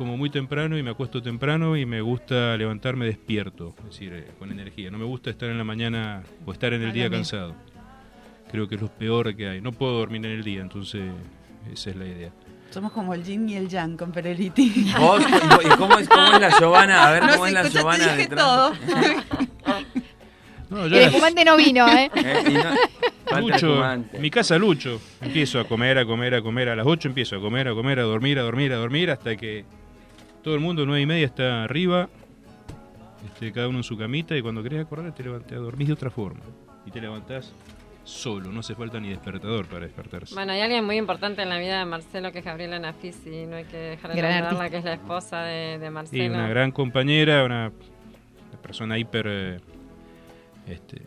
como 0.00 0.16
muy 0.16 0.30
temprano 0.30 0.78
y 0.78 0.82
me 0.82 0.88
acuesto 0.92 1.20
temprano 1.20 1.76
y 1.76 1.84
me 1.84 2.00
gusta 2.00 2.56
levantarme 2.56 3.04
despierto, 3.04 3.74
es 3.80 3.84
decir, 3.84 4.14
eh, 4.14 4.28
con 4.38 4.50
energía. 4.50 4.90
No 4.90 4.96
me 4.96 5.04
gusta 5.04 5.28
estar 5.28 5.50
en 5.50 5.58
la 5.58 5.64
mañana 5.64 6.22
o 6.46 6.52
estar 6.52 6.72
en 6.72 6.80
el 6.80 6.90
día 6.90 7.10
cansado. 7.10 7.54
Creo 8.50 8.66
que 8.66 8.76
es 8.76 8.80
lo 8.80 8.88
peor 8.88 9.36
que 9.36 9.46
hay. 9.46 9.60
No 9.60 9.72
puedo 9.72 9.98
dormir 9.98 10.24
en 10.24 10.32
el 10.32 10.42
día, 10.42 10.62
entonces 10.62 11.02
esa 11.70 11.90
es 11.90 11.96
la 11.96 12.06
idea. 12.06 12.30
Somos 12.70 12.92
como 12.92 13.12
el 13.12 13.22
yin 13.22 13.46
y 13.50 13.56
el 13.56 13.68
yang 13.68 13.98
con 13.98 14.10
Pereliti. 14.10 14.90
¿Vos? 14.98 15.22
¿Y 15.22 15.68
cómo 15.76 15.98
es, 15.98 16.08
cómo 16.08 16.32
es 16.32 16.40
la 16.40 16.58
Giovanna? 16.58 17.06
A 17.06 17.10
ver, 17.12 17.22
No 17.24 17.32
¿cómo 17.34 17.46
es 17.46 17.52
la 17.52 17.68
Giovanna 17.68 18.04
dije 18.04 18.16
detrás? 18.16 18.42
todo. 18.42 18.72
No, 20.70 20.84
El 20.86 20.94
espumante 20.94 21.44
no 21.44 21.56
vino, 21.58 21.86
¿eh? 21.88 22.10
Eh, 22.14 22.42
y 22.48 22.54
no- 23.34 23.40
Lucho, 23.40 23.82
mi 24.18 24.30
casa 24.30 24.56
lucho. 24.56 24.98
Empiezo 25.20 25.60
a 25.60 25.64
comer, 25.64 25.98
a 25.98 26.06
comer, 26.06 26.34
a 26.36 26.40
comer. 26.42 26.70
A 26.70 26.74
las 26.76 26.86
8 26.86 27.08
empiezo 27.08 27.36
a 27.36 27.40
comer, 27.40 27.68
a 27.68 27.74
comer, 27.74 27.98
a 28.00 28.02
dormir, 28.04 28.38
a 28.38 28.42
dormir, 28.42 28.72
a 28.72 28.76
dormir, 28.76 29.10
hasta 29.10 29.36
que 29.36 29.64
todo 30.42 30.54
el 30.54 30.60
mundo, 30.60 30.84
nueve 30.86 31.02
y 31.02 31.06
media, 31.06 31.26
está 31.26 31.64
arriba. 31.64 32.08
Este, 33.26 33.52
cada 33.52 33.68
uno 33.68 33.78
en 33.78 33.84
su 33.84 33.96
camita. 33.98 34.36
Y 34.36 34.42
cuando 34.42 34.62
querés 34.62 34.84
acordar, 34.84 35.14
te 35.14 35.22
levantás, 35.22 35.58
dormís 35.58 35.88
de 35.88 35.94
otra 35.94 36.10
forma. 36.10 36.40
Y 36.86 36.90
te 36.90 37.00
levantás 37.00 37.52
solo. 38.04 38.50
No 38.50 38.60
hace 38.60 38.74
falta 38.74 38.98
ni 38.98 39.10
despertador 39.10 39.66
para 39.66 39.84
despertarse. 39.84 40.34
Bueno, 40.34 40.52
hay 40.52 40.60
alguien 40.60 40.84
muy 40.84 40.96
importante 40.96 41.42
en 41.42 41.48
la 41.48 41.58
vida 41.58 41.78
de 41.78 41.84
Marcelo 41.84 42.32
que 42.32 42.38
es 42.38 42.44
Gabriela 42.44 42.78
Nafisi. 42.78 43.46
No 43.46 43.56
hay 43.56 43.64
que 43.64 43.76
dejar 43.76 44.14
de 44.14 44.22
nombrarla, 44.22 44.70
que 44.70 44.78
es 44.78 44.84
la 44.84 44.94
esposa 44.94 45.42
de, 45.42 45.78
de 45.78 45.86
Y 45.86 45.90
Marcelo. 45.90 46.34
una 46.34 46.48
gran 46.48 46.70
compañera, 46.72 47.44
una, 47.44 47.70
persona 48.62 48.98
hiper. 48.98 49.26
eh, 49.28 49.60
este, 50.66 51.02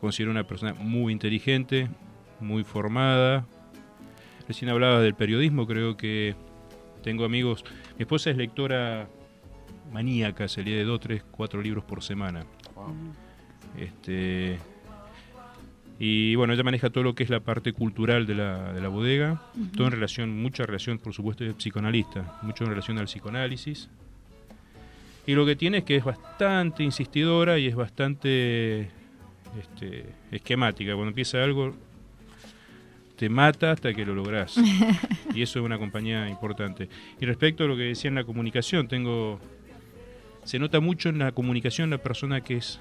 considero 0.00 0.30
una 0.30 0.44
persona 0.44 0.74
muy 0.74 1.12
inteligente, 1.12 1.88
muy 2.40 2.64
formada. 2.64 3.44
Recién 4.46 4.70
hablaba 4.70 5.00
del 5.00 5.14
periodismo, 5.14 5.66
creo 5.66 5.96
que 5.96 6.34
tengo 7.02 7.24
amigos. 7.24 7.64
Mi 7.98 8.02
esposa 8.02 8.30
es 8.30 8.36
lectora 8.36 9.08
maníaca, 9.92 10.46
se 10.46 10.62
lee 10.62 10.72
de 10.72 10.84
dos, 10.84 11.00
tres, 11.00 11.24
cuatro 11.30 11.60
libros 11.60 11.84
por 11.84 12.02
semana. 12.02 12.46
Este. 13.76 14.58
Y 15.98 16.36
bueno, 16.36 16.52
ella 16.52 16.62
maneja 16.62 16.90
todo 16.90 17.02
lo 17.02 17.16
que 17.16 17.24
es 17.24 17.30
la 17.30 17.40
parte 17.40 17.72
cultural 17.72 18.24
de 18.24 18.36
la, 18.36 18.72
de 18.72 18.80
la 18.80 18.86
bodega, 18.86 19.42
todo 19.76 19.88
en 19.88 19.92
relación, 19.94 20.40
mucha 20.40 20.64
relación, 20.64 20.98
por 20.98 21.12
supuesto, 21.12 21.42
de 21.42 21.54
psicoanalista, 21.54 22.38
mucho 22.42 22.62
en 22.62 22.70
relación 22.70 22.98
al 22.98 23.06
psicoanálisis. 23.06 23.90
Y 25.26 25.34
lo 25.34 25.44
que 25.44 25.56
tiene 25.56 25.78
es 25.78 25.84
que 25.84 25.96
es 25.96 26.04
bastante 26.04 26.84
insistidora 26.84 27.58
y 27.58 27.66
es 27.66 27.74
bastante 27.74 28.90
este, 29.60 30.06
esquemática. 30.30 30.92
Cuando 30.94 31.08
empieza 31.08 31.42
algo, 31.42 31.74
te 33.18 33.28
mata 33.28 33.72
hasta 33.72 33.92
que 33.92 34.06
lo 34.06 34.14
lográs. 34.14 34.56
y 35.34 35.42
eso 35.42 35.58
es 35.58 35.64
una 35.64 35.78
compañía 35.78 36.28
importante. 36.28 36.88
Y 37.20 37.26
respecto 37.26 37.64
a 37.64 37.66
lo 37.66 37.76
que 37.76 37.82
decía 37.82 38.08
en 38.08 38.14
la 38.14 38.24
comunicación, 38.24 38.86
tengo 38.86 39.40
se 40.44 40.58
nota 40.58 40.80
mucho 40.80 41.10
en 41.10 41.18
la 41.18 41.32
comunicación 41.32 41.90
la 41.90 41.98
persona 41.98 42.40
que 42.40 42.56
es 42.56 42.80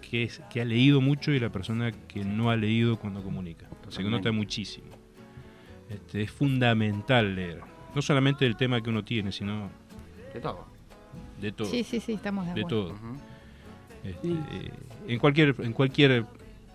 que 0.00 0.22
es 0.22 0.40
que 0.50 0.60
ha 0.60 0.64
leído 0.64 1.00
mucho 1.00 1.32
y 1.32 1.40
la 1.40 1.50
persona 1.50 1.90
que 1.92 2.24
no 2.24 2.48
ha 2.50 2.56
leído 2.56 2.96
cuando 2.96 3.22
comunica. 3.22 3.66
Se 3.88 4.02
nota 4.04 4.30
muchísimo. 4.30 4.86
Este, 5.90 6.22
es 6.22 6.30
fundamental 6.30 7.34
leer, 7.34 7.60
no 7.94 8.02
solamente 8.02 8.44
del 8.44 8.56
tema 8.56 8.80
que 8.80 8.90
uno 8.90 9.04
tiene, 9.04 9.30
sino 9.32 9.68
De 10.32 10.40
todo. 10.40 10.66
de 11.40 11.52
todo. 11.52 11.68
Sí, 11.68 11.84
sí, 11.84 12.00
sí, 12.00 12.12
estamos 12.14 12.46
de 12.46 12.54
de 12.54 12.60
acuerdo. 12.62 12.94
todo. 12.94 12.96
Este, 14.04 14.28
eh, 14.28 14.70
en 15.08 15.18
cualquier 15.18 15.54
en 15.58 15.72
cualquier 15.72 16.24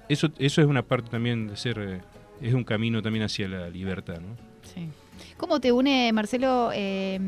eso 0.10 0.30
eso 0.38 0.62
es 0.62 0.68
una 0.68 0.82
parte 0.84 1.10
también 1.10 1.48
de 1.48 1.56
ser 1.56 1.80
eh, 1.80 2.02
es 2.42 2.54
un 2.54 2.64
camino 2.64 3.02
también 3.02 3.24
hacia 3.26 3.48
la 3.48 3.70
libertad, 3.70 4.20
¿no? 4.20 4.36
Sí. 4.64 4.90
¿Cómo 5.38 5.60
te 5.60 5.72
une, 5.72 6.12
Marcelo, 6.14 6.72
eh, 6.74 7.20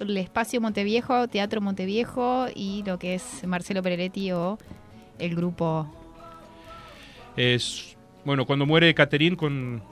el 0.00 0.16
espacio 0.16 0.60
Monteviejo, 0.60 1.28
Teatro 1.28 1.60
Monteviejo 1.60 2.46
y 2.54 2.82
lo 2.86 2.98
que 2.98 3.14
es 3.14 3.44
Marcelo 3.46 3.82
Peretti 3.82 4.32
o 4.32 4.58
el 5.18 5.34
grupo? 5.36 5.90
Es 7.36 7.96
bueno, 8.24 8.46
cuando 8.46 8.66
muere 8.66 8.92
Caterín 8.94 9.36
con 9.36 9.82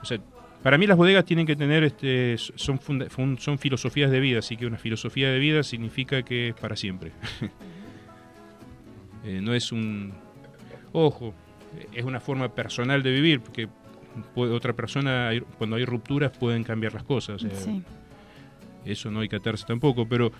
o 0.00 0.04
sea, 0.04 0.18
para 0.62 0.78
mí 0.78 0.86
las 0.86 0.96
bodegas 0.96 1.24
tienen 1.24 1.46
que 1.46 1.56
tener 1.56 1.82
este 1.84 2.36
son 2.38 2.78
funda- 2.78 3.08
fun- 3.08 3.38
son 3.38 3.58
filosofías 3.58 4.10
de 4.10 4.20
vida, 4.20 4.38
así 4.40 4.56
que 4.56 4.66
una 4.66 4.78
filosofía 4.78 5.30
de 5.30 5.38
vida 5.38 5.62
significa 5.62 6.22
que 6.22 6.48
es 6.50 6.54
para 6.54 6.76
siempre. 6.76 7.12
Eh, 9.24 9.40
no 9.40 9.54
es 9.54 9.70
un 9.70 10.12
ojo, 10.92 11.32
es 11.92 12.04
una 12.04 12.18
forma 12.18 12.52
personal 12.52 13.04
de 13.04 13.12
vivir 13.12 13.40
porque 13.40 13.68
puede- 14.34 14.52
otra 14.52 14.72
persona 14.74 15.30
cuando 15.58 15.76
hay 15.76 15.84
rupturas 15.84 16.30
pueden 16.36 16.64
cambiar 16.64 16.94
las 16.94 17.02
cosas. 17.04 17.42
Sí. 17.42 17.82
eso 18.84 19.12
no 19.12 19.20
hay 19.20 19.28
que 19.28 19.36
atarse 19.36 19.64
tampoco, 19.64 20.08
pero 20.08 20.32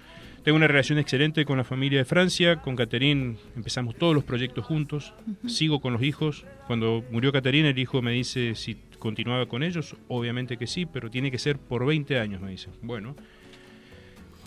tengo 0.42 0.56
una 0.56 0.66
relación 0.66 0.98
excelente 0.98 1.44
con 1.44 1.58
la 1.58 1.62
familia 1.64 2.00
de 2.00 2.04
Francia, 2.04 2.56
con 2.56 2.74
Caterín 2.74 3.36
empezamos 3.54 3.94
todos 3.94 4.14
los 4.16 4.24
proyectos 4.24 4.64
juntos, 4.64 5.14
sigo 5.46 5.80
con 5.80 5.92
los 5.92 6.02
hijos, 6.02 6.44
cuando 6.66 7.04
murió 7.12 7.30
Caterín 7.30 7.66
el 7.66 7.78
hijo 7.78 8.02
me 8.02 8.10
dice 8.10 8.56
si 8.56 8.76
continuaba 8.98 9.46
con 9.46 9.62
ellos, 9.62 9.94
obviamente 10.08 10.56
que 10.56 10.66
sí, 10.66 10.86
pero 10.86 11.08
tiene 11.08 11.30
que 11.30 11.38
ser 11.38 11.56
por 11.58 11.86
20 11.86 12.18
años, 12.18 12.40
me 12.40 12.50
dice. 12.50 12.68
Bueno, 12.82 13.14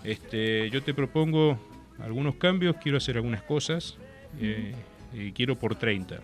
este, 0.03 0.69
yo 0.69 0.81
te 0.83 0.93
propongo 0.93 1.57
algunos 1.99 2.35
cambios, 2.35 2.75
quiero 2.81 2.97
hacer 2.97 3.15
algunas 3.15 3.43
cosas, 3.43 3.97
eh, 4.41 4.73
y 5.13 5.31
quiero 5.31 5.55
por 5.55 5.75
30. 5.75 6.19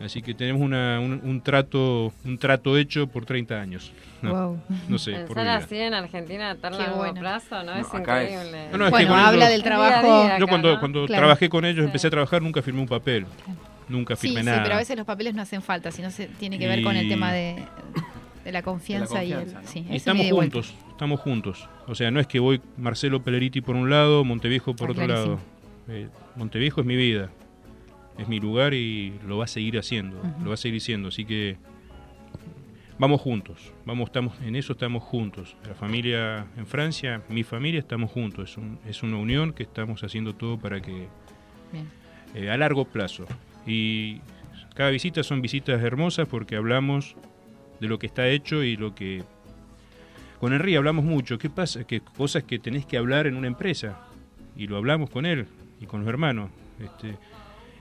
Así 0.00 0.22
que 0.22 0.34
tenemos 0.34 0.60
una- 0.60 0.98
un, 1.00 1.20
un 1.22 1.40
trato 1.40 2.12
un 2.24 2.36
trato 2.38 2.76
hecho 2.76 3.06
por 3.06 3.24
30 3.24 3.60
años. 3.60 3.92
No, 4.22 4.32
Wow. 4.32 4.60
no 4.88 4.98
sé, 4.98 5.12
por 5.12 5.36
Pensar 5.36 5.48
así 5.62 5.76
en 5.76 5.94
Argentina 5.94 6.50
a 6.50 6.54
tan 6.56 6.72
Qué 6.72 6.78
largo 6.78 6.96
bueno. 6.96 7.20
plazo, 7.20 7.62
¿no? 7.62 7.74
es 7.74 7.86
acá 7.94 8.22
es- 8.22 8.32
increíble. 8.32 8.68
No, 8.72 8.78
no, 8.78 8.84
es 8.86 8.92
que 8.92 8.98
Bueno, 9.06 9.14
habla 9.14 9.44
ellos- 9.46 9.50
del 9.50 9.62
trabajo. 9.62 10.28
Yo 10.38 10.46
cuando, 10.48 10.72
¿no? 10.74 10.80
cuando 10.80 11.06
Claro. 11.06 11.20
trabajé 11.20 11.48
con 11.48 11.64
ellos, 11.64 11.84
empecé 11.84 12.08
a 12.08 12.10
trabajar, 12.10 12.42
nunca 12.42 12.60
firmé 12.62 12.80
un 12.80 12.88
papel. 12.88 13.26
nunca 13.86 14.16
Sí, 14.16 14.28
firmé 14.28 14.40
sí, 14.40 14.46
nada. 14.46 14.62
pero 14.62 14.76
a 14.76 14.78
veces 14.78 14.96
los 14.96 15.04
papeles 15.04 15.34
no 15.34 15.42
hacen 15.42 15.60
falta, 15.60 15.90
sino 15.90 16.10
se 16.10 16.26
tiene 16.26 16.58
que 16.58 16.66
ver 16.66 16.82
con 16.82 16.96
el 16.96 17.06
tema 17.06 17.32
de, 17.34 17.56
de 18.42 18.50
la 18.52 18.62
confianza, 18.62 19.22
y 19.22 19.30
el. 19.32 19.40
confianza, 19.40 19.60
¿no? 19.62 19.68
Sí, 19.68 19.78
Y 19.80 19.82
es 19.82 19.88
un 19.90 19.94
estamos 19.96 20.30
vuelta. 20.30 20.54
juntos, 20.56 20.74
estamos 20.90 21.20
juntos. 21.20 21.68
O 21.86 21.94
sea, 21.94 22.10
no 22.10 22.18
es 22.18 22.26
que 22.26 22.38
voy 22.40 22.62
Marcelo 22.78 23.22
Peleriti 23.22 23.60
por 23.60 23.76
un 23.76 23.90
lado, 23.90 24.24
Monteviejo 24.24 24.74
por 24.74 24.90
otro 24.90 25.04
clarísimo. 25.04 25.34
lado. 25.34 25.40
Eh, 26.00 26.08
Monteviejo 26.34 26.80
es 26.80 26.86
mi 26.86 26.96
vida, 26.96 27.28
es 28.18 28.28
mi 28.28 28.38
lugar 28.40 28.74
y 28.74 29.14
lo 29.26 29.38
va 29.38 29.44
a 29.44 29.48
seguir 29.48 29.78
haciendo, 29.78 30.20
lo 30.42 30.48
va 30.48 30.54
a 30.54 30.58
seguir 30.58 30.80
siendo. 30.80 31.08
Así 31.08 31.24
que 31.24 31.56
vamos 32.98 33.20
juntos, 33.20 33.72
vamos, 33.84 34.08
estamos 34.08 34.40
en 34.42 34.56
eso 34.56 34.72
estamos 34.72 35.02
juntos. 35.02 35.56
La 35.66 35.74
familia 35.74 36.46
en 36.56 36.66
Francia, 36.66 37.22
mi 37.28 37.42
familia 37.42 37.80
estamos 37.80 38.10
juntos. 38.10 38.50
Es, 38.50 38.56
un- 38.56 38.78
es 38.86 39.02
una 39.02 39.16
unión 39.16 39.52
que 39.52 39.64
estamos 39.64 40.02
haciendo 40.04 40.34
todo 40.34 40.58
para 40.58 40.80
que 40.80 41.08
eh, 42.34 42.50
a 42.50 42.56
largo 42.56 42.84
plazo. 42.84 43.26
Y 43.66 44.20
cada 44.74 44.90
visita 44.90 45.22
son 45.22 45.40
visitas 45.42 45.82
hermosas 45.82 46.28
porque 46.28 46.56
hablamos 46.56 47.16
de 47.80 47.88
lo 47.88 47.98
que 47.98 48.06
está 48.06 48.28
hecho 48.28 48.62
y 48.62 48.76
lo 48.76 48.94
que... 48.94 49.24
Con 50.40 50.52
Henry 50.52 50.76
hablamos 50.76 51.04
mucho. 51.04 51.38
¿Qué 51.38 51.48
pasa? 51.48 51.84
Que 51.84 52.00
cosas 52.00 52.42
que 52.44 52.58
tenés 52.58 52.84
que 52.86 52.96
hablar 52.98 53.26
en 53.26 53.36
una 53.36 53.46
empresa. 53.46 53.98
Y 54.56 54.66
lo 54.66 54.76
hablamos 54.76 55.10
con 55.10 55.26
él 55.26 55.46
y 55.80 55.86
con 55.86 56.00
los 56.00 56.08
hermanos. 56.08 56.50
Este, 56.78 57.16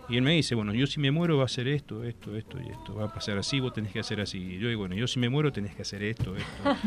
y 0.09 0.17
él 0.17 0.21
me 0.23 0.31
dice, 0.33 0.53
bueno, 0.55 0.73
yo 0.73 0.85
si 0.85 0.99
me 0.99 1.11
muero 1.11 1.37
va 1.37 1.43
a 1.43 1.45
hacer 1.45 1.67
esto, 1.67 2.03
esto, 2.03 2.35
esto 2.35 2.57
y 2.61 2.69
esto. 2.69 2.93
Va 2.95 3.05
a 3.05 3.13
pasar 3.13 3.37
así, 3.37 3.59
vos 3.59 3.73
tenés 3.73 3.91
que 3.93 3.99
hacer 3.99 4.19
así. 4.21 4.37
Y 4.37 4.59
yo 4.59 4.67
digo, 4.67 4.81
bueno, 4.81 4.95
yo 4.95 5.07
si 5.07 5.19
me 5.19 5.29
muero 5.29 5.51
tenés 5.51 5.73
que 5.75 5.81
hacer 5.83 6.03
esto, 6.03 6.35
esto. 6.35 6.63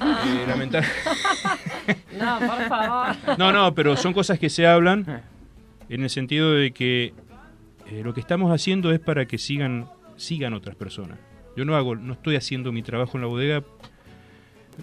Eh, 0.00 0.44
lamentar- 0.46 0.84
No, 2.18 2.38
por 2.40 2.68
favor. 2.68 3.16
no, 3.38 3.52
no, 3.52 3.74
pero 3.74 3.96
son 3.96 4.12
cosas 4.12 4.38
que 4.38 4.50
se 4.50 4.66
hablan 4.66 5.22
en 5.88 6.02
el 6.02 6.10
sentido 6.10 6.52
de 6.52 6.72
que 6.72 7.14
eh, 7.86 8.02
lo 8.04 8.12
que 8.12 8.20
estamos 8.20 8.52
haciendo 8.52 8.92
es 8.92 9.00
para 9.00 9.26
que 9.26 9.38
sigan 9.38 9.86
sigan 10.16 10.52
otras 10.52 10.74
personas. 10.76 11.18
Yo 11.56 11.64
no 11.64 11.76
hago, 11.76 11.96
no 11.96 12.12
estoy 12.12 12.36
haciendo 12.36 12.70
mi 12.72 12.82
trabajo 12.82 13.16
en 13.16 13.22
la 13.22 13.28
bodega. 13.28 13.62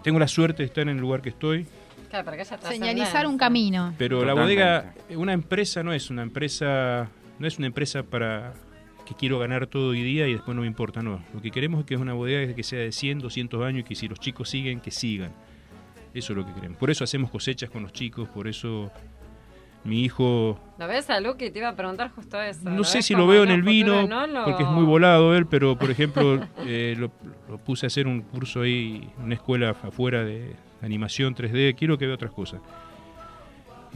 Tengo 0.01 0.17
la 0.19 0.27
suerte 0.27 0.63
de 0.63 0.67
estar 0.67 0.81
en 0.83 0.89
el 0.89 0.97
lugar 0.97 1.21
que 1.21 1.29
estoy, 1.29 1.65
Claro, 2.09 2.25
para 2.25 2.37
que 2.37 2.45
Señalizar 2.45 3.27
un 3.27 3.37
camino. 3.37 3.93
pero 3.97 4.23
la 4.25 4.33
bodega, 4.33 4.93
eh, 5.09 5.15
una 5.17 5.33
empresa 5.33 5.83
no 5.83 5.91
es 5.93 6.09
una 6.09 6.21
empresa, 6.23 7.09
no 7.39 7.47
es 7.47 7.57
una 7.57 7.67
empresa 7.67 8.03
para 8.03 8.53
que 9.05 9.13
quiero 9.13 9.39
ganar 9.39 9.67
todo 9.67 9.89
hoy 9.89 10.01
día 10.01 10.27
y 10.27 10.33
después 10.33 10.55
no 10.55 10.61
me 10.61 10.67
importa, 10.67 11.01
no. 11.01 11.23
Lo 11.33 11.41
que 11.41 11.51
queremos 11.51 11.81
es 11.81 11.85
que 11.85 11.93
es 11.93 12.01
una 12.01 12.13
bodega 12.13 12.53
que 12.53 12.63
sea 12.63 12.79
de 12.79 12.91
100, 12.91 13.19
200 13.19 13.63
años 13.63 13.81
y 13.81 13.83
que 13.83 13.95
si 13.95 14.07
los 14.07 14.19
chicos 14.19 14.49
siguen, 14.49 14.79
que 14.79 14.91
sigan. 14.91 15.31
Eso 16.13 16.33
es 16.33 16.37
lo 16.37 16.45
que 16.45 16.53
queremos. 16.53 16.77
Por 16.77 16.89
eso 16.89 17.03
hacemos 17.03 17.29
cosechas 17.29 17.69
con 17.69 17.83
los 17.83 17.93
chicos, 17.93 18.27
por 18.29 18.47
eso 18.47 18.91
mi 19.83 20.03
hijo 20.03 20.59
¿Lo 20.79 20.87
ves 20.87 21.09
a 21.11 21.19
Luke? 21.19 21.51
Te 21.51 21.59
iba 21.59 21.69
a 21.69 21.75
preguntar 21.75 22.09
justo 22.09 22.41
eso. 22.41 22.67
no 22.69 22.83
sé 22.83 23.03
si 23.03 23.13
lo 23.13 23.27
veo 23.27 23.43
en 23.43 23.51
el 23.51 23.61
vino, 23.61 24.07
porque 24.43 24.63
es 24.63 24.69
muy 24.69 24.83
volado 24.83 25.35
él, 25.35 25.45
pero 25.45 25.77
por 25.77 25.91
ejemplo 25.91 26.39
eh, 26.65 26.95
lo, 26.97 27.11
lo 27.47 27.57
puse 27.59 27.85
a 27.85 27.87
hacer 27.87 28.07
un 28.07 28.21
curso 28.21 28.61
ahí, 28.61 29.07
una 29.23 29.35
escuela 29.35 29.69
afuera 29.69 30.23
de 30.23 30.55
animación 30.81 31.35
3D, 31.35 31.75
quiero 31.75 31.97
que 31.97 32.07
vea 32.07 32.15
otras 32.15 32.31
cosas. 32.31 32.61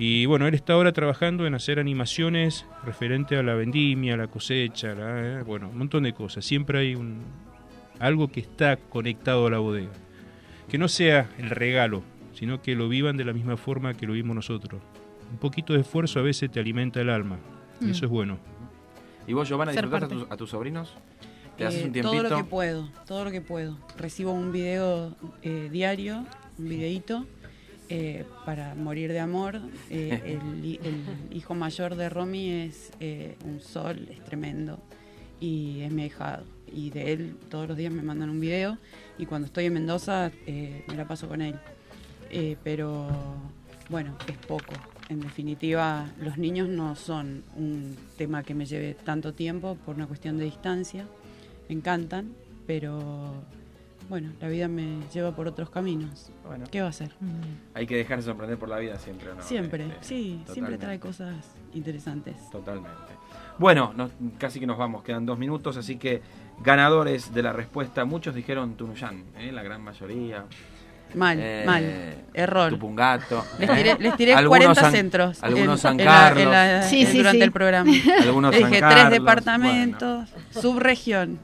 Y 0.02 0.26
bueno, 0.28 0.48
él 0.48 0.54
está 0.54 0.74
ahora 0.74 0.94
trabajando 0.94 1.46
en 1.46 1.56
hacer 1.56 1.78
animaciones 1.78 2.66
referente 2.86 3.36
a 3.36 3.44
la 3.44 3.54
vendimia, 3.56 4.14
a 4.14 4.18
la 4.18 4.28
cosecha, 4.28 4.94
la- 4.96 5.40
eh, 5.42 5.44
bueno, 5.44 5.68
un 5.70 5.78
montón 5.78 6.04
de 6.04 6.14
cosas. 6.14 6.46
Siempre 6.46 6.80
hay 6.80 6.96
un 6.96 7.22
algo 8.00 8.30
que 8.30 8.40
está 8.40 8.78
conectado 8.78 9.48
a 9.48 9.50
la 9.52 9.58
bodega. 9.60 9.92
Que 10.70 10.78
no 10.78 10.88
sea 10.88 11.30
el 11.38 11.50
regalo, 11.50 12.02
sino 12.34 12.62
que 12.62 12.76
lo 12.76 12.88
vivan 12.88 13.18
de 13.18 13.26
la 13.26 13.34
misma 13.34 13.58
forma 13.58 13.94
que 13.94 14.08
lo 14.08 14.14
vimos 14.14 14.34
nosotros. 14.38 14.82
Un 15.34 15.38
poquito 15.38 15.74
de 15.74 15.82
esfuerzo 15.82 16.20
a 16.20 16.22
veces 16.22 16.50
te 16.50 16.62
alimenta 16.62 17.02
el 17.02 17.10
alma. 17.10 17.38
Y 17.82 17.86
Mm. 17.86 17.90
eso 17.92 18.06
es 18.06 18.12
bueno. 18.12 18.38
¿Y 19.28 19.34
vos, 19.34 19.50
Giovanna, 19.50 19.74
disfrutás 19.74 20.04
a, 20.04 20.08
tus- 20.08 20.28
a 20.32 20.38
tus 20.38 20.50
sobrinos? 20.52 20.94
¿Te 21.58 21.66
haces 21.66 21.82
Eh, 21.82 21.86
un 21.88 21.92
tiempito? 21.92 22.12
todo 22.18 22.30
lo 22.30 22.38
que 22.38 22.44
puedo, 22.50 22.90
todo 23.06 23.26
lo 23.26 23.32
que 23.32 23.42
puedo. 23.42 23.78
Recibo 23.98 24.32
un 24.32 24.54
video 24.54 25.14
eh, 25.44 25.68
diario, 25.70 26.24
un 26.58 26.70
videíto, 26.70 27.26
eh, 27.90 28.26
para 28.46 28.76
morir 28.76 29.12
de 29.12 29.20
amor. 29.20 29.60
Eh, 29.90 30.40
el, 30.54 30.80
el 30.84 31.36
hijo 31.36 31.56
mayor 31.56 31.96
de 31.96 32.10
Romy 32.10 32.50
es 32.50 32.92
eh, 33.00 33.36
un 33.46 33.60
sol, 33.60 34.08
es 34.10 34.24
tremendo, 34.24 34.80
y 35.40 35.82
es 35.82 35.92
mi 35.92 36.04
ahijado. 36.04 36.46
Y 36.72 36.92
de 36.92 37.14
él 37.14 37.36
todos 37.50 37.68
los 37.68 37.78
días 37.78 37.92
me 37.92 38.02
mandan 38.02 38.30
un 38.30 38.40
video, 38.40 38.78
y 39.18 39.26
cuando 39.26 39.48
estoy 39.48 39.66
en 39.66 39.74
Mendoza 39.74 40.32
eh, 40.46 40.84
me 40.88 40.96
la 40.96 41.08
paso 41.08 41.28
con 41.28 41.42
él. 41.42 41.56
Eh, 42.32 42.58
pero 42.64 43.08
bueno, 43.90 44.16
es 44.28 44.38
poco. 44.38 44.74
En 45.10 45.20
definitiva, 45.20 46.08
los 46.20 46.38
niños 46.38 46.70
no 46.70 46.96
son 46.96 47.44
un 47.56 47.98
tema 48.18 48.44
que 48.44 48.54
me 48.54 48.66
lleve 48.66 48.94
tanto 48.94 49.34
tiempo 49.34 49.76
por 49.86 49.96
una 49.96 50.06
cuestión 50.06 50.38
de 50.38 50.46
distancia. 50.46 51.08
Me 51.68 51.76
encantan, 51.76 52.34
pero 52.68 53.34
bueno, 54.10 54.32
la 54.42 54.48
vida 54.48 54.68
me 54.68 55.00
lleva 55.14 55.32
por 55.36 55.48
otros 55.48 55.70
caminos. 55.70 56.32
Bueno. 56.46 56.66
¿Qué 56.72 56.82
va 56.82 56.88
a 56.88 56.90
hacer? 56.90 57.12
Hay 57.74 57.86
que 57.88 57.96
dejarse 57.96 58.26
sorprender 58.26 58.58
por 58.58 58.68
la 58.70 58.78
vida 58.80 58.98
siempre, 58.98 59.30
¿o 59.30 59.36
¿no? 59.36 59.42
Siempre, 59.44 59.86
Este, 59.86 59.98
sí, 60.04 60.44
siempre 60.52 60.78
trae 60.78 61.00
cosas 61.00 61.36
interesantes. 61.74 62.36
Totalmente. 62.52 62.90
Bueno, 63.58 63.94
nos- 63.96 64.12
casi 64.38 64.60
que 64.60 64.66
nos 64.66 64.78
vamos, 64.78 65.04
quedan 65.04 65.26
dos 65.26 65.38
minutos, 65.38 65.78
así 65.78 65.98
que 65.98 66.22
ganadores 66.64 67.34
de 67.34 67.44
la 67.44 67.54
respuesta, 67.54 68.06
muchos 68.06 68.34
dijeron 68.36 68.76
Tunuyán, 68.76 69.26
¿eh? 69.38 69.52
la 69.52 69.62
gran 69.64 69.82
mayoría. 69.82 70.46
Mal, 71.16 71.38
Eh, 71.42 71.64
mal. 71.66 71.84
Error. 72.36 72.70
Tupungato. 72.70 73.44
Les 73.58 73.68
¿eh? 73.70 73.74
tiré, 73.76 73.98
les 74.00 74.16
tiré 74.16 74.34
Algunos 74.36 74.50
40 74.60 74.82
San- 74.82 74.92
centros. 74.92 75.44
Algunos 75.44 75.72
en- 75.72 75.78
San 75.80 76.00
en 76.00 76.06
la- 76.06 76.12
Carlos. 76.12 76.44
en 76.44 76.52
la- 76.52 76.82
Sí, 76.84 77.02
en- 77.02 77.08
sí, 77.08 77.18
durante 77.18 77.38
sí. 77.40 77.44
el 77.44 77.52
programa. 77.52 77.92
Algunos 78.22 78.52
Les 78.52 78.62
San 78.62 78.70
dije 78.70 78.80
Carlos, 78.82 79.00
tres 79.10 79.20
departamentos, 79.20 80.30
subregión. 80.52 81.40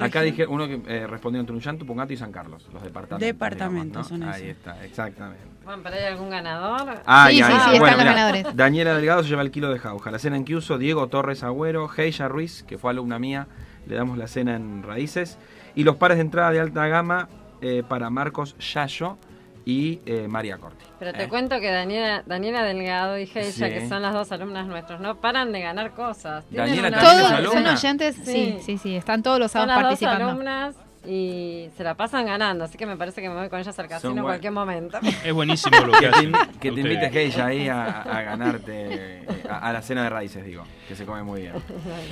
Acá 0.00 0.22
dije 0.22 0.46
uno 0.46 0.66
que 0.66 0.80
eh, 0.86 1.06
respondió 1.06 1.40
en 1.40 1.46
Tunuyán, 1.46 1.78
Tupungato 1.78 2.12
y 2.12 2.16
San 2.16 2.32
Carlos, 2.32 2.66
los 2.72 2.82
departamentos. 2.82 3.20
Departamentos 3.26 4.08
digamos, 4.08 4.26
¿no? 4.26 4.32
son 4.32 4.34
Ahí 4.34 4.48
esos. 4.50 4.56
está, 4.58 4.84
exactamente. 4.84 5.42
Bueno, 5.64 5.82
pero 5.82 5.96
¿hay 5.96 6.04
algún 6.04 6.30
ganador? 6.30 7.02
Ay, 7.06 7.36
Sí, 7.36 7.42
ay, 7.42 7.52
sí, 7.52 7.58
ay. 7.60 7.72
sí, 7.74 7.78
Bueno, 7.78 7.86
están 7.86 7.90
los 7.90 7.98
mirá, 7.98 8.12
ganadores. 8.28 8.56
Daniela 8.56 8.94
Delgado 8.94 9.22
se 9.22 9.28
lleva 9.28 9.42
el 9.42 9.50
kilo 9.50 9.70
de 9.72 9.78
jauja. 9.78 10.10
La 10.10 10.18
cena 10.18 10.36
en 10.36 10.44
Quiuso, 10.44 10.78
Diego 10.78 11.08
Torres 11.08 11.42
Agüero, 11.42 11.90
Heija 11.96 12.28
Ruiz, 12.28 12.62
que 12.62 12.78
fue 12.78 12.90
alumna 12.90 13.18
mía, 13.18 13.46
le 13.86 13.96
damos 13.96 14.18
la 14.18 14.28
cena 14.28 14.56
en 14.56 14.82
Raíces. 14.82 15.38
Y 15.74 15.84
los 15.84 15.96
pares 15.96 16.16
de 16.18 16.22
entrada 16.22 16.50
de 16.52 16.60
alta 16.60 16.86
gama 16.86 17.28
eh, 17.60 17.82
para 17.88 18.10
Marcos 18.10 18.56
Yayo 18.58 19.18
y 19.66 20.00
eh, 20.06 20.28
María 20.28 20.58
Corti. 20.58 20.84
Pero 21.00 21.12
te 21.12 21.24
¿eh? 21.24 21.28
cuento 21.28 21.58
que 21.60 21.70
Daniela, 21.72 22.22
Daniela 22.24 22.62
Delgado 22.62 23.18
y 23.18 23.26
Geisha, 23.26 23.66
Sí. 23.66 23.74
que 23.74 23.88
son 23.88 24.00
las 24.00 24.14
dos 24.14 24.30
alumnas 24.30 24.66
nuestras, 24.68 25.00
no 25.00 25.20
paran 25.20 25.50
de 25.52 25.60
ganar 25.60 25.90
cosas. 25.90 26.44
Tienen 26.46 26.68
Daniela 26.68 26.88
una- 26.88 27.00
Todos 27.00 27.52
son 27.52 27.66
oyentes, 27.66 28.16
sí, 28.24 28.58
sí, 28.64 28.78
sí, 28.78 28.94
están 28.96 29.22
todos 29.24 29.40
los 29.40 29.50
Son 29.50 29.62
sábados 29.68 29.82
las 29.82 29.90
dos 30.00 30.00
participando. 30.08 30.30
alumnas 30.30 30.76
y 31.04 31.68
se 31.76 31.82
la 31.84 31.94
pasan 31.94 32.26
ganando, 32.26 32.64
así 32.64 32.78
que 32.78 32.86
me 32.86 32.96
parece 32.96 33.20
que 33.22 33.28
me 33.28 33.34
voy 33.36 33.48
con 33.48 33.58
ellas 33.60 33.76
al 33.78 33.88
casino 33.88 34.12
en 34.16 34.22
cualquier 34.22 34.52
momento. 34.52 34.98
Es 35.24 35.32
buenísimo 35.32 35.78
lo 35.84 35.92
que 35.98 36.06
hacen. 36.06 36.32
que 36.60 36.70
te 36.72 36.80
invite 36.80 37.06
Heija 37.24 37.46
ahí 37.46 37.68
a, 37.68 38.02
a 38.02 38.22
ganarte 38.22 38.72
eh, 38.72 39.26
a, 39.50 39.68
a 39.68 39.72
la 39.72 39.82
cena 39.82 40.04
de 40.04 40.10
Raíces, 40.10 40.44
digo, 40.44 40.62
que 40.88 40.94
se 40.96 41.04
come 41.04 41.22
muy 41.24 41.42
bien. 41.42 41.54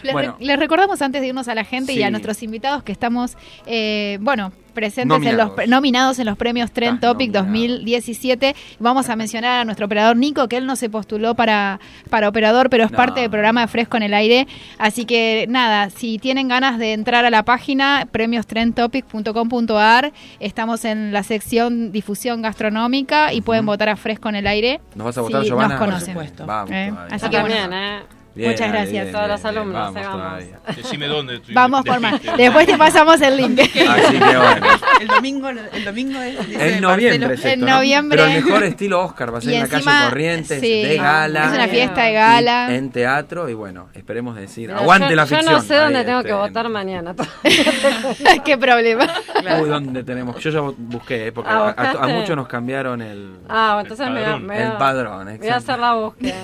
Les, 0.02 0.12
Bueno, 0.12 0.36
re- 0.40 0.44
les 0.44 0.58
recordamos 0.58 1.00
antes 1.02 1.20
de 1.20 1.28
irnos 1.28 1.46
a 1.48 1.54
la 1.54 1.64
gente 1.64 1.92
y 1.92 2.02
a 2.02 2.10
nuestros 2.10 2.42
invitados 2.42 2.82
que 2.82 2.90
estamos, 2.92 3.36
eh, 3.66 4.18
bueno, 4.20 4.52
presentes 4.74 5.02
en 5.04 5.08
Nominados. 5.08 5.46
los 5.46 5.50
pre- 5.56 5.66
nominados 5.66 6.18
en 6.18 6.26
los 6.26 6.36
premios 6.36 6.70
Trend 6.72 6.96
Estás 6.96 7.12
Topic 7.12 7.30
2017. 7.32 8.54
Vamos 8.80 9.08
a 9.08 9.16
mencionar 9.16 9.60
a 9.60 9.64
nuestro 9.64 9.86
operador 9.86 10.16
Nico, 10.16 10.46
que 10.48 10.56
él 10.58 10.66
no 10.66 10.76
se 10.76 10.90
postuló 10.90 11.34
para, 11.34 11.80
para 12.10 12.28
operador, 12.28 12.68
pero 12.68 12.84
es 12.84 12.90
No. 12.90 12.96
parte 12.96 13.20
del 13.22 13.30
programa 13.30 13.62
de 13.62 13.68
Fresco 13.68 13.96
en 13.96 14.02
el 14.02 14.14
Aire. 14.14 14.46
Así 14.78 15.04
que 15.06 15.46
nada, 15.48 15.88
si 15.90 16.18
tienen 16.18 16.48
ganas 16.48 16.78
de 16.78 16.92
entrar 16.92 17.24
a 17.24 17.30
la 17.30 17.44
página 17.44 18.06
premiostrendtopic.com.ar, 18.10 20.12
estamos 20.40 20.84
en 20.84 21.12
la 21.12 21.22
sección 21.22 21.92
difusión 21.92 22.42
gastronómica 22.42 23.32
y 23.32 23.40
pueden 23.40 23.66
votar 23.66 23.88
a 23.88 23.96
Fresco 23.96 24.28
en 24.28 24.36
el 24.36 24.46
Aire. 24.46 24.80
¿nos 24.94 25.04
vas 25.06 25.18
a 25.18 25.20
votar, 25.22 25.42
si 25.42 25.48
Giovanna? 25.48 25.74
nos 25.74 25.78
conocen. 25.78 26.14
Por 26.14 26.24
supuesto. 26.24 26.46
Vamos 26.46 26.70
Eh, 26.72 26.92
así 27.10 27.28
que 27.28 27.40
bueno. 27.40 28.23
¿Eh? 28.34 28.38
Bien, 28.40 28.50
Muchas 28.50 28.68
gracias. 28.68 28.90
bien, 29.04 29.12
Todos 29.12 29.28
los 29.28 29.42
bien, 29.42 29.56
alumnos, 29.58 29.94
vamos 29.94 29.96
ahí 29.96 30.50
vamos. 30.54 30.76
Decime 30.76 31.06
dónde. 31.06 31.38
tú- 31.38 31.52
Vamos 31.52 31.84
por 31.84 32.00
más. 32.00 32.20
Después 32.36 32.66
te 32.66 32.76
pasamos 32.76 33.20
el 33.20 33.36
link. 33.36 33.60
Así 33.88 34.18
que 34.18 34.36
bueno. 34.36 34.66
El 35.00 35.08
domingo, 35.08 35.48
el 35.50 35.84
domingo 35.84 36.20
es, 36.22 36.46
dice 36.48 36.76
En 36.76 36.80
noviembre, 36.80 37.34
es 37.34 37.40
esto, 37.40 37.48
En 37.48 37.60
¿no? 37.60 37.66
noviembre. 37.76 38.18
Pero 38.22 38.30
el 38.38 38.44
mejor 38.44 38.64
estilo 38.64 39.04
Oscar 39.04 39.34
va 39.34 39.38
a 39.38 39.40
ser 39.42 39.50
Y 39.52 39.54
en 39.56 39.60
la 39.60 39.66
encima, 39.66 39.92
calle 39.92 40.08
Corrientes, 40.08 40.60
sí, 40.60 40.82
de 40.82 40.96
gala. 40.96 41.44
es 41.46 41.52
una 41.52 41.68
fiesta 41.68 42.02
de 42.04 42.10
y 42.10 42.14
gala. 42.14 42.74
En 42.74 42.90
teatro, 42.90 43.48
y 43.48 43.54
bueno, 43.54 43.88
esperemos 43.94 44.36
decir. 44.36 44.68
Mira, 44.68 44.80
Aguante 44.80 45.10
yo, 45.10 45.16
la 45.16 45.24
yo 45.24 45.36
ficción. 45.36 45.54
no 45.54 45.60
sé 45.62 45.74
dónde 45.74 45.98
Ahí, 45.98 46.04
tengo 46.06 46.18
este, 46.20 46.28
que 46.30 46.34
votar 46.34 46.68
mañana. 46.70 47.14
Qué 48.44 48.56
problema. 48.56 49.06
Uy, 49.60 49.68
¿dónde 49.68 50.04
tenemos? 50.04 50.38
Yo 50.42 50.50
ya 50.50 50.60
busqué, 50.60 51.26
eh, 51.28 51.32
porque 51.32 51.50
Ah, 51.52 51.74
a- 51.76 51.82
a, 51.82 52.04
a, 52.04 52.08
muchos 52.08 52.34
nos 52.36 52.48
cambiaron 52.48 53.02
el, 53.02 53.36
Ah, 53.48 53.78
entonces 53.82 54.08
me, 54.10 54.22
padrón. 54.22 54.46
me- 54.46 54.62
el 54.62 54.72
padrón. 54.72 55.38
voy 55.38 55.48
a 55.48 55.56
hacer 55.56 55.78
la 55.78 55.94
búsqueda. 55.94 56.34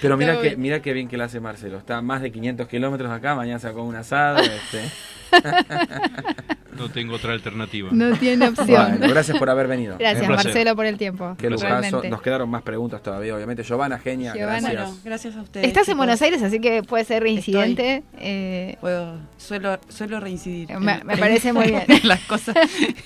Pero 0.00 0.16
mira 0.16 0.36
que, 0.36 0.48
bien. 0.48 0.60
mira 0.60 0.82
qué 0.82 0.92
bien 0.92 1.08
que 1.08 1.16
la 1.16 1.24
hace 1.24 1.40
Marcelo. 1.40 1.78
Está 1.78 1.98
a 1.98 2.02
más 2.02 2.22
de 2.22 2.30
500 2.32 2.68
kilómetros 2.68 3.10
acá, 3.10 3.34
mañana 3.34 3.58
sacó 3.58 3.82
un 3.82 3.96
asado. 3.96 4.38
Este. 4.40 4.90
No 6.78 6.88
tengo 6.90 7.14
otra 7.14 7.32
alternativa. 7.32 7.88
No 7.92 8.16
tiene 8.16 8.48
opción. 8.48 8.66
Bueno, 8.98 9.08
gracias 9.08 9.38
por 9.38 9.50
haber 9.50 9.66
venido. 9.66 9.96
Gracias. 9.98 10.28
Marcelo, 10.28 10.76
por 10.76 10.86
el 10.86 10.96
tiempo. 10.96 11.34
Qué 11.38 11.50
lujazo. 11.50 11.68
Realmente. 11.80 12.08
Nos 12.10 12.22
quedaron 12.22 12.48
más 12.48 12.62
preguntas 12.62 13.02
todavía, 13.02 13.34
obviamente. 13.34 13.62
Giovanna, 13.62 13.98
genia, 13.98 14.34
Giovanna. 14.34 14.60
gracias. 14.70 14.84
Bueno, 14.88 15.00
gracias 15.04 15.36
a 15.36 15.42
ustedes. 15.42 15.66
Estás 15.66 15.88
en. 15.88 15.96
Buenos 15.98 16.22
Aires, 16.22 16.42
así 16.42 16.60
que 16.60 16.82
puede 16.82 17.04
ser 17.04 17.22
reincidente. 17.22 18.02
Eh, 18.18 18.76
Puedo, 18.80 19.16
suelo, 19.36 19.78
suelo 19.88 20.20
reincidir. 20.20 20.68
Me- 20.78 20.92
en- 21.00 21.06
me 21.06 21.16
parece 21.16 21.52
muy 21.52 21.66
bien. 21.66 21.82
en 21.88 22.06
las 22.08 22.20
cosas. 22.20 22.54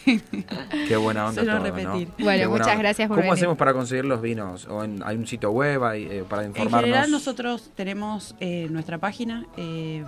Qué 0.88 0.96
buena 0.96 1.26
onda 1.28 1.42
Suelo 1.42 1.58
todo, 1.58 1.68
¿no? 1.68 1.76
repetir. 1.76 2.08
Bueno, 2.18 2.50
muchas 2.50 2.66
onda. 2.68 2.78
gracias 2.78 3.08
por 3.08 3.16
¿Cómo 3.16 3.22
venir. 3.30 3.34
hacemos 3.40 3.56
para 3.56 3.72
conseguir 3.72 4.04
los 4.04 4.20
vinos? 4.20 4.66
¿O 4.68 4.84
en- 4.84 5.02
¿Hay 5.04 5.16
un 5.16 5.26
sitio 5.26 5.50
web 5.50 5.82
hay, 5.84 6.04
eh, 6.04 6.24
para 6.28 6.42
En 6.42 6.48
informarnos? 6.48 6.80
general 6.84 7.10
nosotros 7.10 7.70
tenemos 7.74 8.34
eh, 8.40 8.68
nuestra 8.70 8.98
página, 8.98 9.46
eh, 9.56 10.04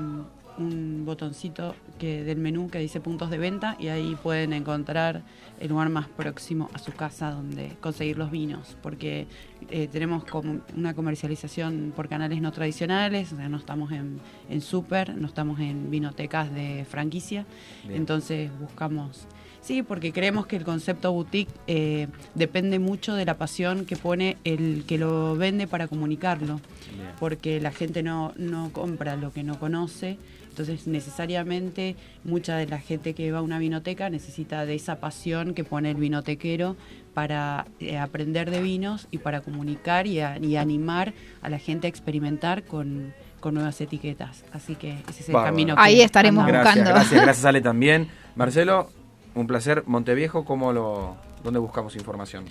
un 0.59 1.05
botoncito 1.05 1.75
que 1.99 2.25
del 2.25 2.39
menú 2.39 2.69
que 2.69 2.79
dice 2.79 3.01
puntos 3.01 3.31
de 3.31 3.39
venta 3.39 3.77
y 3.79 3.89
ahí 3.89 4.17
pueden 4.23 4.53
encontrar 4.53 5.23
el 5.61 5.69
lugar 5.69 5.89
más 5.89 6.09
próximo 6.09 6.71
a 6.73 6.79
su 6.79 6.93
casa 6.93 7.31
donde 7.31 7.77
conseguir 7.81 8.19
los 8.19 8.31
vinos, 8.31 8.77
porque 8.83 9.27
eh, 9.71 9.89
tenemos 9.91 10.25
como 10.25 10.61
una 10.77 10.95
comercialización 10.95 11.93
por 11.95 12.09
canales 12.09 12.41
no 12.41 12.53
tradicionales, 12.53 13.33
o 13.33 13.37
sea, 13.37 13.49
no 13.49 13.57
estamos 13.57 13.93
en, 13.93 14.21
en 14.51 14.61
super, 14.61 15.17
no 15.17 15.27
estamos 15.27 15.61
en 15.61 15.91
vinotecas 15.91 16.53
de 16.53 16.85
franquicia, 16.89 17.47
Bien. 17.85 17.97
entonces 17.97 18.51
buscamos... 18.61 19.27
Sí, 19.61 19.83
porque 19.83 20.13
creemos 20.13 20.47
que 20.47 20.57
el 20.57 20.65
concepto 20.65 21.11
boutique 21.11 21.51
eh, 21.67 22.09
depende 22.35 22.79
mucho 22.79 23.15
de 23.15 23.25
la 23.25 23.39
pasión 23.39 23.87
que 23.87 23.97
pone 23.97 24.37
el 24.45 24.85
que 24.87 24.99
lo 24.99 25.37
vende 25.37 25.67
para 25.67 25.89
comunicarlo 25.89 26.61
Bien. 26.95 27.09
porque 27.19 27.63
la 27.63 27.73
gente 27.73 28.03
no, 28.03 28.35
no 28.37 28.71
compra 28.75 29.17
lo 29.17 29.33
que 29.33 29.43
no 29.43 29.59
conoce, 29.59 30.19
entonces 30.59 30.87
necesariamente 30.87 31.97
mucha 32.23 32.57
de 32.57 32.67
la 32.67 32.79
gente 32.79 33.13
que 33.15 33.33
va 33.33 33.39
a 33.39 33.43
una 33.43 33.59
vinoteca 33.59 34.09
necesita 34.09 34.65
de 34.67 34.77
esa 34.77 35.01
pasión 35.01 35.53
que 35.53 35.65
pone 35.65 35.91
el 35.91 35.97
vinotequero 35.97 36.77
para 37.13 37.67
eh, 37.81 37.99
aprender 37.99 38.51
de 38.51 38.63
vinos 38.63 39.09
y 39.11 39.19
para 39.19 39.41
comunicar 39.41 40.07
y, 40.07 40.21
a- 40.21 40.39
y 40.39 40.57
animar 40.57 41.13
a 41.43 41.49
la 41.49 41.59
gente 41.59 41.87
a 41.89 41.91
experimentar 41.91 42.63
con, 42.65 43.13
con 43.41 43.55
nuevas 43.55 43.81
etiquetas. 43.81 44.45
Así 44.53 44.77
que 44.77 44.91
ese 45.09 45.21
es 45.23 45.29
el 45.29 45.35
Bárbaro. 45.35 45.53
camino 45.55 45.75
que 45.75 45.81
Ahí 45.83 46.01
estaremos 46.01 46.45
andamos. 46.45 46.63
Gracias, 46.65 46.75
buscando. 46.85 47.01
gracias, 47.01 47.23
gracias 47.25 47.45
Ale 47.45 47.61
también. 47.61 48.09
Marcelo, 48.37 48.91
un 49.35 49.47
placer. 49.49 49.83
Monteviejo, 49.87 50.45
¿cómo 50.45 50.73
lo, 50.73 51.17
¿dónde 51.43 51.59
buscamos 51.59 51.97
información? 51.97 52.45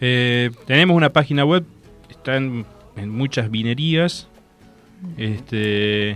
Eh, 0.00 0.50
tenemos 0.66 0.96
una 0.96 1.10
página 1.12 1.44
web, 1.44 1.64
está 2.10 2.36
en, 2.36 2.66
en 2.96 3.08
muchas 3.10 3.50
vinerías. 3.50 4.26
Este, 5.18 6.14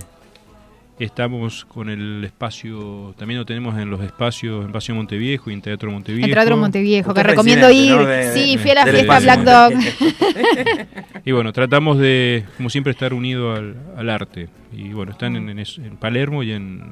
estamos 0.99 1.65
con 1.65 1.89
el 1.91 2.23
espacio, 2.25 3.15
también 3.19 3.39
lo 3.39 3.47
tenemos 3.47 3.79
en 3.79 3.91
los 3.91 4.01
espacios 4.03 4.65
en 4.65 4.73
Paseo 4.73 4.95
Monteviejo 4.95 5.51
y 5.51 5.55
en 5.55 5.63
Teatro 5.63 5.91
Monteviejo. 5.91 6.27
En 6.27 6.33
Teatro 6.35 6.57
Monteviejo, 6.57 7.15
que 7.15 7.23
recomiendo 7.23 7.71
ir. 7.71 7.95
reincidente, 7.95 8.05
¿no? 8.05 8.07
De- 8.07 8.33
sí, 8.45 8.57
de- 8.57 8.59
fui 8.63 8.71
a 8.71 8.75
la 8.75 8.87
fiesta 8.87 9.21
Black 9.21 9.41
Dog. 9.45 9.73
Y 11.25 11.33
bueno, 11.33 11.53
tratamos 11.53 11.99
de, 11.99 12.45
como 12.57 12.71
siempre, 12.71 12.93
estar 12.93 13.13
unido 13.13 13.53
al, 13.55 13.75
al 13.97 14.09
arte. 14.09 14.49
Y 14.73 14.91
bueno, 14.91 15.13
están 15.13 15.37
en, 15.37 15.49
en 15.51 15.59
en 15.59 15.97
Palermo 15.99 16.43
y 16.43 16.53
en 16.53 16.83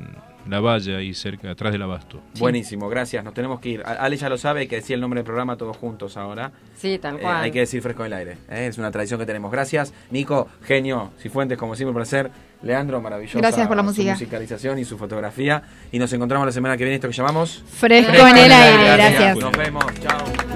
La 0.49 0.61
Valla, 0.61 0.99
ahí 0.99 1.13
cerca, 1.15 1.51
atrás 1.51 1.73
del 1.73 1.83
Abasto. 1.83 2.21
Buenísimo, 2.39 2.89
gracias. 2.89 3.25
Nos 3.25 3.35
tenemos 3.35 3.59
que 3.61 3.69
ir. 3.71 3.83
Ale 3.85 4.17
ya 4.17 4.29
lo 4.29 4.39
sabe, 4.39 4.61
hay 4.61 4.67
que 4.69 4.77
decir 4.77 4.95
el 4.95 5.01
nombre 5.01 5.19
del 5.19 5.25
programa 5.25 5.57
todos 5.57 5.77
juntos 5.77 6.17
ahora. 6.17 6.53
Sí, 6.77 6.99
tal 6.99 7.17
Eh, 7.17 7.21
cual. 7.21 7.37
hay 7.45 7.51
que 7.51 7.61
decir 7.61 7.83
fresco 7.83 8.05
en 8.05 8.13
el 8.13 8.19
aire. 8.19 8.33
¿eh? 8.49 8.67
Es 8.69 8.79
una 8.79 8.91
tradición 8.91 9.19
que 9.19 9.27
tenemos. 9.27 9.51
Gracias, 9.51 9.93
Nico, 10.11 10.49
genio, 10.63 11.11
Cifuentes, 11.21 11.59
como 11.59 11.75
siempre, 11.75 11.91
un 11.91 11.97
placer. 11.97 12.31
Leandro, 12.63 13.01
maravilloso. 13.01 13.39
Gracias 13.39 13.67
por 13.69 13.77
la 13.77 13.83
música. 13.83 14.15
Su 14.15 14.21
musicalización 14.21 14.79
y 14.79 14.85
su 14.85 14.97
fotografía. 14.97 15.63
Y 15.93 15.99
nos 15.99 16.13
encontramos 16.13 16.47
la 16.47 16.53
semana 16.53 16.77
que 16.77 16.85
viene, 16.85 16.95
esto 16.97 17.09
que 17.09 17.15
llamamos. 17.15 17.63
Fresco 17.69 18.13
en 18.27 18.37
el 18.39 18.53
aire, 18.53 18.93
gracias. 18.97 19.37
Nos 19.37 19.53
vemos, 19.53 19.85
chao. 20.01 20.56